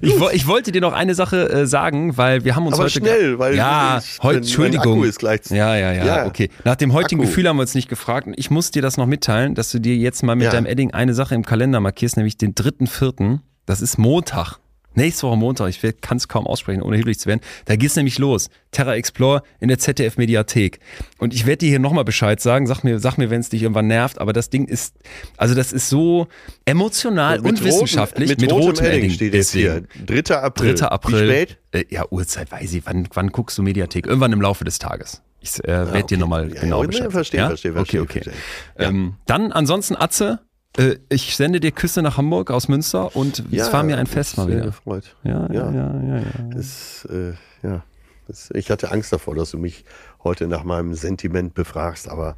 Ich, 0.00 0.20
wo- 0.20 0.28
ich 0.30 0.46
wollte 0.46 0.70
dir 0.72 0.80
noch 0.80 0.92
eine 0.92 1.14
Sache 1.14 1.48
äh, 1.50 1.66
sagen, 1.66 2.16
weil 2.16 2.44
wir 2.44 2.54
haben 2.54 2.66
uns 2.66 2.74
aber 2.74 2.84
heute 2.84 2.98
schnell, 3.00 3.38
weil 3.38 3.56
ja, 3.56 3.98
ich- 3.98 4.22
heute 4.22 4.38
Entschuldigung. 4.38 5.02
Ist 5.04 5.18
gleich. 5.18 5.40
Ja, 5.50 5.74
ja, 5.76 5.92
ja, 5.92 6.04
Ja. 6.04 6.26
okay. 6.26 6.50
Nach 6.64 6.76
dem 6.76 6.92
heutigen 6.92 7.20
Akku. 7.20 7.28
Gefühl 7.28 7.48
haben 7.48 7.56
wir 7.56 7.62
uns 7.62 7.74
nicht 7.74 7.88
gefragt. 7.88 8.26
Und 8.26 8.34
ich 8.38 8.50
muss 8.50 8.70
dir 8.70 8.82
das 8.82 8.96
noch 8.98 9.06
mitteilen, 9.06 9.54
dass 9.54 9.70
du 9.72 9.78
dir 9.80 9.96
jetzt 9.96 10.22
mal 10.22 10.36
mit 10.36 10.44
Ja. 10.46 10.50
deinem 10.52 10.66
Edding 10.66 10.92
eine 10.92 11.14
Sache 11.14 11.34
im 11.34 11.44
Kalender 11.44 11.80
markierst, 11.80 12.16
nämlich 12.16 12.36
den 12.36 12.54
3.4. 12.54 13.40
Das 13.64 13.80
ist 13.82 13.98
Montag. 13.98 14.58
Nächste 14.96 15.26
Woche 15.28 15.36
Montag, 15.36 15.68
ich 15.68 15.80
kann 16.00 16.16
es 16.16 16.26
kaum 16.26 16.46
aussprechen, 16.46 16.82
ohne 16.82 16.96
hilflich 16.96 17.18
zu 17.20 17.28
werden. 17.28 17.40
Da 17.66 17.76
geht's 17.76 17.96
nämlich 17.96 18.18
los. 18.18 18.48
Terra 18.72 18.96
Explore 18.96 19.42
in 19.60 19.68
der 19.68 19.78
ZDF 19.78 20.16
Mediathek. 20.16 20.80
Und 21.18 21.34
ich 21.34 21.46
werde 21.46 21.58
dir 21.58 21.68
hier 21.68 21.78
nochmal 21.78 22.04
Bescheid 22.04 22.40
sagen. 22.40 22.66
Sag 22.66 22.82
mir, 22.82 22.98
sag 22.98 23.16
mir, 23.18 23.30
wenn 23.30 23.40
es 23.40 23.50
dich 23.50 23.62
irgendwann 23.62 23.86
nervt. 23.86 24.18
Aber 24.20 24.32
das 24.32 24.50
Ding 24.50 24.66
ist, 24.66 24.96
also 25.36 25.54
das 25.54 25.72
ist 25.72 25.88
so 25.88 26.26
emotional 26.64 27.38
und, 27.40 27.46
rotem- 27.60 27.64
wissenschaftlich. 27.64 28.36
mit, 28.38 28.50
rotem 28.52 28.84
Edding 28.86 29.10
steht 29.10 29.34
jetzt 29.34 29.52
hier. 29.52 29.82
Deswegen. 30.06 30.24
3. 30.24 30.36
April. 30.38 30.74
3. 30.74 30.86
April. 30.86 31.22
Wie 31.28 31.32
spät? 31.32 31.58
Äh, 31.72 31.84
ja, 31.90 32.04
Uhrzeit 32.10 32.50
weiß 32.50 32.72
ich. 32.74 32.84
Wann, 32.86 33.08
wann 33.14 33.28
guckst 33.30 33.56
du 33.58 33.62
Mediathek? 33.62 34.06
Irgendwann 34.06 34.32
im 34.32 34.40
Laufe 34.40 34.64
des 34.64 34.78
Tages. 34.78 35.22
Ich 35.40 35.62
äh, 35.64 35.68
werde 35.68 35.90
dir 35.92 36.02
okay. 36.04 36.16
nochmal 36.16 36.52
Ja, 36.54 36.60
genau 36.62 36.80
ja, 36.82 36.86
Bescheid. 36.88 37.12
verstehe, 37.12 37.40
ja? 37.40 37.46
verstehe, 37.48 37.72
verstehe, 37.72 38.00
Okay, 38.00 38.20
okay. 38.20 38.30
verstehe. 38.74 38.88
Ähm, 38.88 39.14
dann 39.26 39.52
ansonsten 39.52 39.94
Atze. 39.94 40.40
Äh, 40.78 40.96
ich 41.08 41.36
sende 41.36 41.60
dir 41.60 41.72
Küsse 41.72 42.02
nach 42.02 42.16
Hamburg 42.16 42.50
aus 42.50 42.68
Münster 42.68 43.14
und 43.16 43.42
es 43.52 43.72
war 43.72 43.82
mir 43.82 43.98
ein 43.98 44.06
Fest 44.06 44.36
mal 44.36 44.46
sehr 44.46 44.56
wieder. 44.56 44.66
gefreut. 44.66 45.14
Ja, 45.24 45.46
ja, 45.52 45.70
Ja. 45.70 45.70
ja, 45.72 46.00
ja. 46.02 46.16
ja. 46.18 46.24
Das, 46.54 47.06
äh, 47.10 47.32
ja. 47.66 47.82
Das, 48.28 48.50
ich 48.54 48.70
hatte 48.70 48.90
Angst 48.90 49.12
davor, 49.12 49.34
dass 49.36 49.52
du 49.52 49.58
mich 49.58 49.84
heute 50.24 50.46
nach 50.48 50.64
meinem 50.64 50.94
Sentiment 50.94 51.54
befragst, 51.54 52.08
aber 52.08 52.36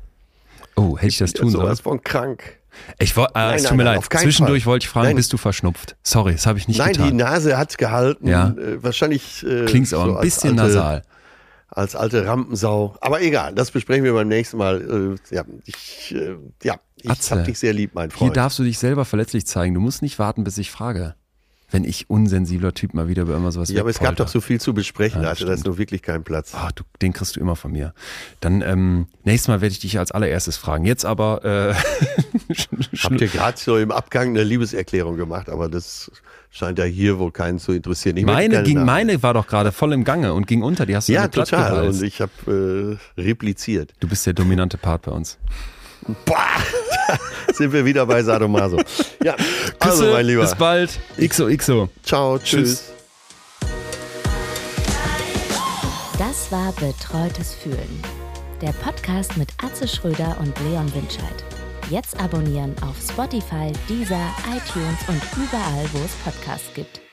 Oh, 0.76 0.96
hätte 0.96 1.08
ich 1.08 1.18
das 1.18 1.32
tun 1.32 1.50
sollen? 1.50 1.64
sowas 1.64 1.80
von 1.80 2.02
krank. 2.02 2.58
Ich 3.00 3.16
woll- 3.16 3.26
äh, 3.26 3.30
Nein, 3.34 3.54
es 3.56 3.62
tut 3.62 3.70
nein, 3.70 3.76
mir 3.78 3.84
nein, 3.84 4.00
leid. 4.08 4.20
Zwischendurch 4.22 4.62
Fall. 4.64 4.70
wollte 4.72 4.84
ich 4.84 4.88
fragen, 4.90 5.06
Nein. 5.08 5.16
bist 5.16 5.32
du 5.32 5.36
verschnupft? 5.36 5.96
Sorry, 6.04 6.32
das 6.32 6.46
habe 6.46 6.58
ich 6.58 6.68
nicht 6.68 6.78
Nein, 6.78 6.92
die 6.92 6.98
getan. 7.00 7.16
Nase 7.16 7.58
hat 7.58 7.76
gehalten. 7.78 8.28
Ja. 8.28 8.50
Äh, 8.50 8.82
wahrscheinlich. 8.82 9.44
Äh, 9.44 9.64
Klingt's 9.64 9.92
aber 9.94 10.04
so 10.12 10.16
ein 10.16 10.20
bisschen 10.20 10.54
nasal. 10.54 11.02
Als 11.70 11.94
alte 11.94 12.26
Rampensau. 12.26 12.96
Aber 13.00 13.20
egal, 13.20 13.54
das 13.54 13.70
besprechen 13.70 14.04
wir 14.04 14.14
beim 14.14 14.28
nächsten 14.28 14.56
Mal. 14.56 15.18
Äh, 15.30 15.34
ja, 15.34 15.44
ich, 15.66 16.14
äh, 16.14 16.36
ja, 16.62 16.80
ich 16.96 17.10
Atze, 17.10 17.36
hab 17.36 17.44
dich 17.44 17.58
sehr 17.58 17.74
lieb, 17.74 17.94
mein 17.94 18.10
Hier 18.10 18.18
Freund. 18.18 18.36
darfst 18.36 18.58
du 18.58 18.64
dich 18.64 18.78
selber 18.78 19.04
verletzlich 19.04 19.46
zeigen. 19.46 19.74
Du 19.74 19.80
musst 19.80 20.00
nicht 20.00 20.18
warten, 20.18 20.44
bis 20.44 20.56
ich 20.58 20.70
frage. 20.70 21.14
Wenn 21.70 21.84
ich 21.84 22.08
unsensibler 22.08 22.72
Typ 22.72 22.94
mal 22.94 23.08
wieder 23.08 23.22
über 23.24 23.36
immer 23.36 23.52
sowas 23.52 23.68
ja, 23.68 23.82
aber 23.82 23.90
es 23.90 23.98
gab 23.98 24.16
doch 24.16 24.28
so 24.28 24.40
viel 24.40 24.58
zu 24.58 24.72
besprechen. 24.72 25.20
Ja, 25.20 25.24
da 25.24 25.30
hatte 25.32 25.44
das 25.44 25.60
stimmt. 25.60 25.66
nur 25.66 25.78
wirklich 25.78 26.00
keinen 26.00 26.24
Platz. 26.24 26.52
Ach, 26.54 26.72
du, 26.72 26.82
den 27.02 27.12
kriegst 27.12 27.36
du 27.36 27.40
immer 27.40 27.56
von 27.56 27.72
mir. 27.72 27.92
Dann 28.40 28.62
ähm, 28.62 29.06
nächstes 29.24 29.48
Mal 29.48 29.60
werde 29.60 29.72
ich 29.72 29.78
dich 29.78 29.98
als 29.98 30.10
allererstes 30.10 30.56
fragen. 30.56 30.86
Jetzt 30.86 31.04
aber 31.04 31.44
äh, 31.44 31.74
Habt 33.02 33.20
ihr 33.20 33.28
gerade 33.28 33.58
so 33.58 33.76
im 33.76 33.90
Abgang 33.90 34.30
eine 34.30 34.44
Liebeserklärung 34.44 35.18
gemacht, 35.18 35.50
aber 35.50 35.68
das 35.68 36.10
scheint 36.50 36.78
ja 36.78 36.84
hier 36.84 37.18
wohl 37.18 37.30
keinen 37.30 37.58
zu 37.58 37.72
interessieren. 37.72 38.16
Ich 38.16 38.24
meine 38.24 38.62
ging, 38.62 38.84
meine 38.84 39.22
war 39.22 39.34
doch 39.34 39.46
gerade 39.46 39.72
voll 39.72 39.92
im 39.92 40.04
Gange 40.04 40.32
und 40.34 40.46
ging 40.46 40.62
unter. 40.62 40.86
Die 40.86 40.96
hast 40.96 41.08
du 41.08 41.12
Ja, 41.12 41.28
total. 41.28 41.70
gewalzt. 41.70 42.00
Und 42.00 42.06
ich 42.06 42.20
habe 42.20 42.98
äh, 43.16 43.20
repliziert. 43.20 43.92
Du 44.00 44.08
bist 44.08 44.26
der 44.26 44.32
dominante 44.34 44.78
Part 44.78 45.02
bei 45.02 45.12
uns. 45.12 45.38
Boah, 46.24 46.36
da 47.08 47.18
sind 47.54 47.72
wir 47.72 47.84
wieder 47.84 48.06
bei 48.06 48.22
Sadomaso. 48.22 48.80
Ja, 49.22 49.34
also 49.78 50.02
Küsse, 50.02 50.12
mein 50.12 50.26
Lieber. 50.26 50.42
bis 50.42 50.54
bald. 50.54 50.98
XOXO. 51.20 51.88
Ciao, 52.02 52.38
tschüss. 52.38 52.84
Tschüss. 52.84 52.92
Das 56.18 56.50
war 56.50 56.72
Betreutes 56.72 57.54
Fühlen. 57.54 58.02
Der 58.60 58.72
Podcast 58.72 59.36
mit 59.36 59.50
Atze 59.62 59.86
Schröder 59.86 60.36
und 60.40 60.52
Leon 60.68 60.92
Winscheid. 60.94 61.44
Jetzt 61.90 62.20
abonnieren 62.20 62.74
auf 62.82 62.96
Spotify, 63.00 63.72
Deezer, 63.88 64.28
iTunes 64.50 65.08
und 65.08 65.22
überall, 65.36 65.88
wo 65.92 65.98
es 66.04 66.14
Podcasts 66.22 66.74
gibt. 66.74 67.07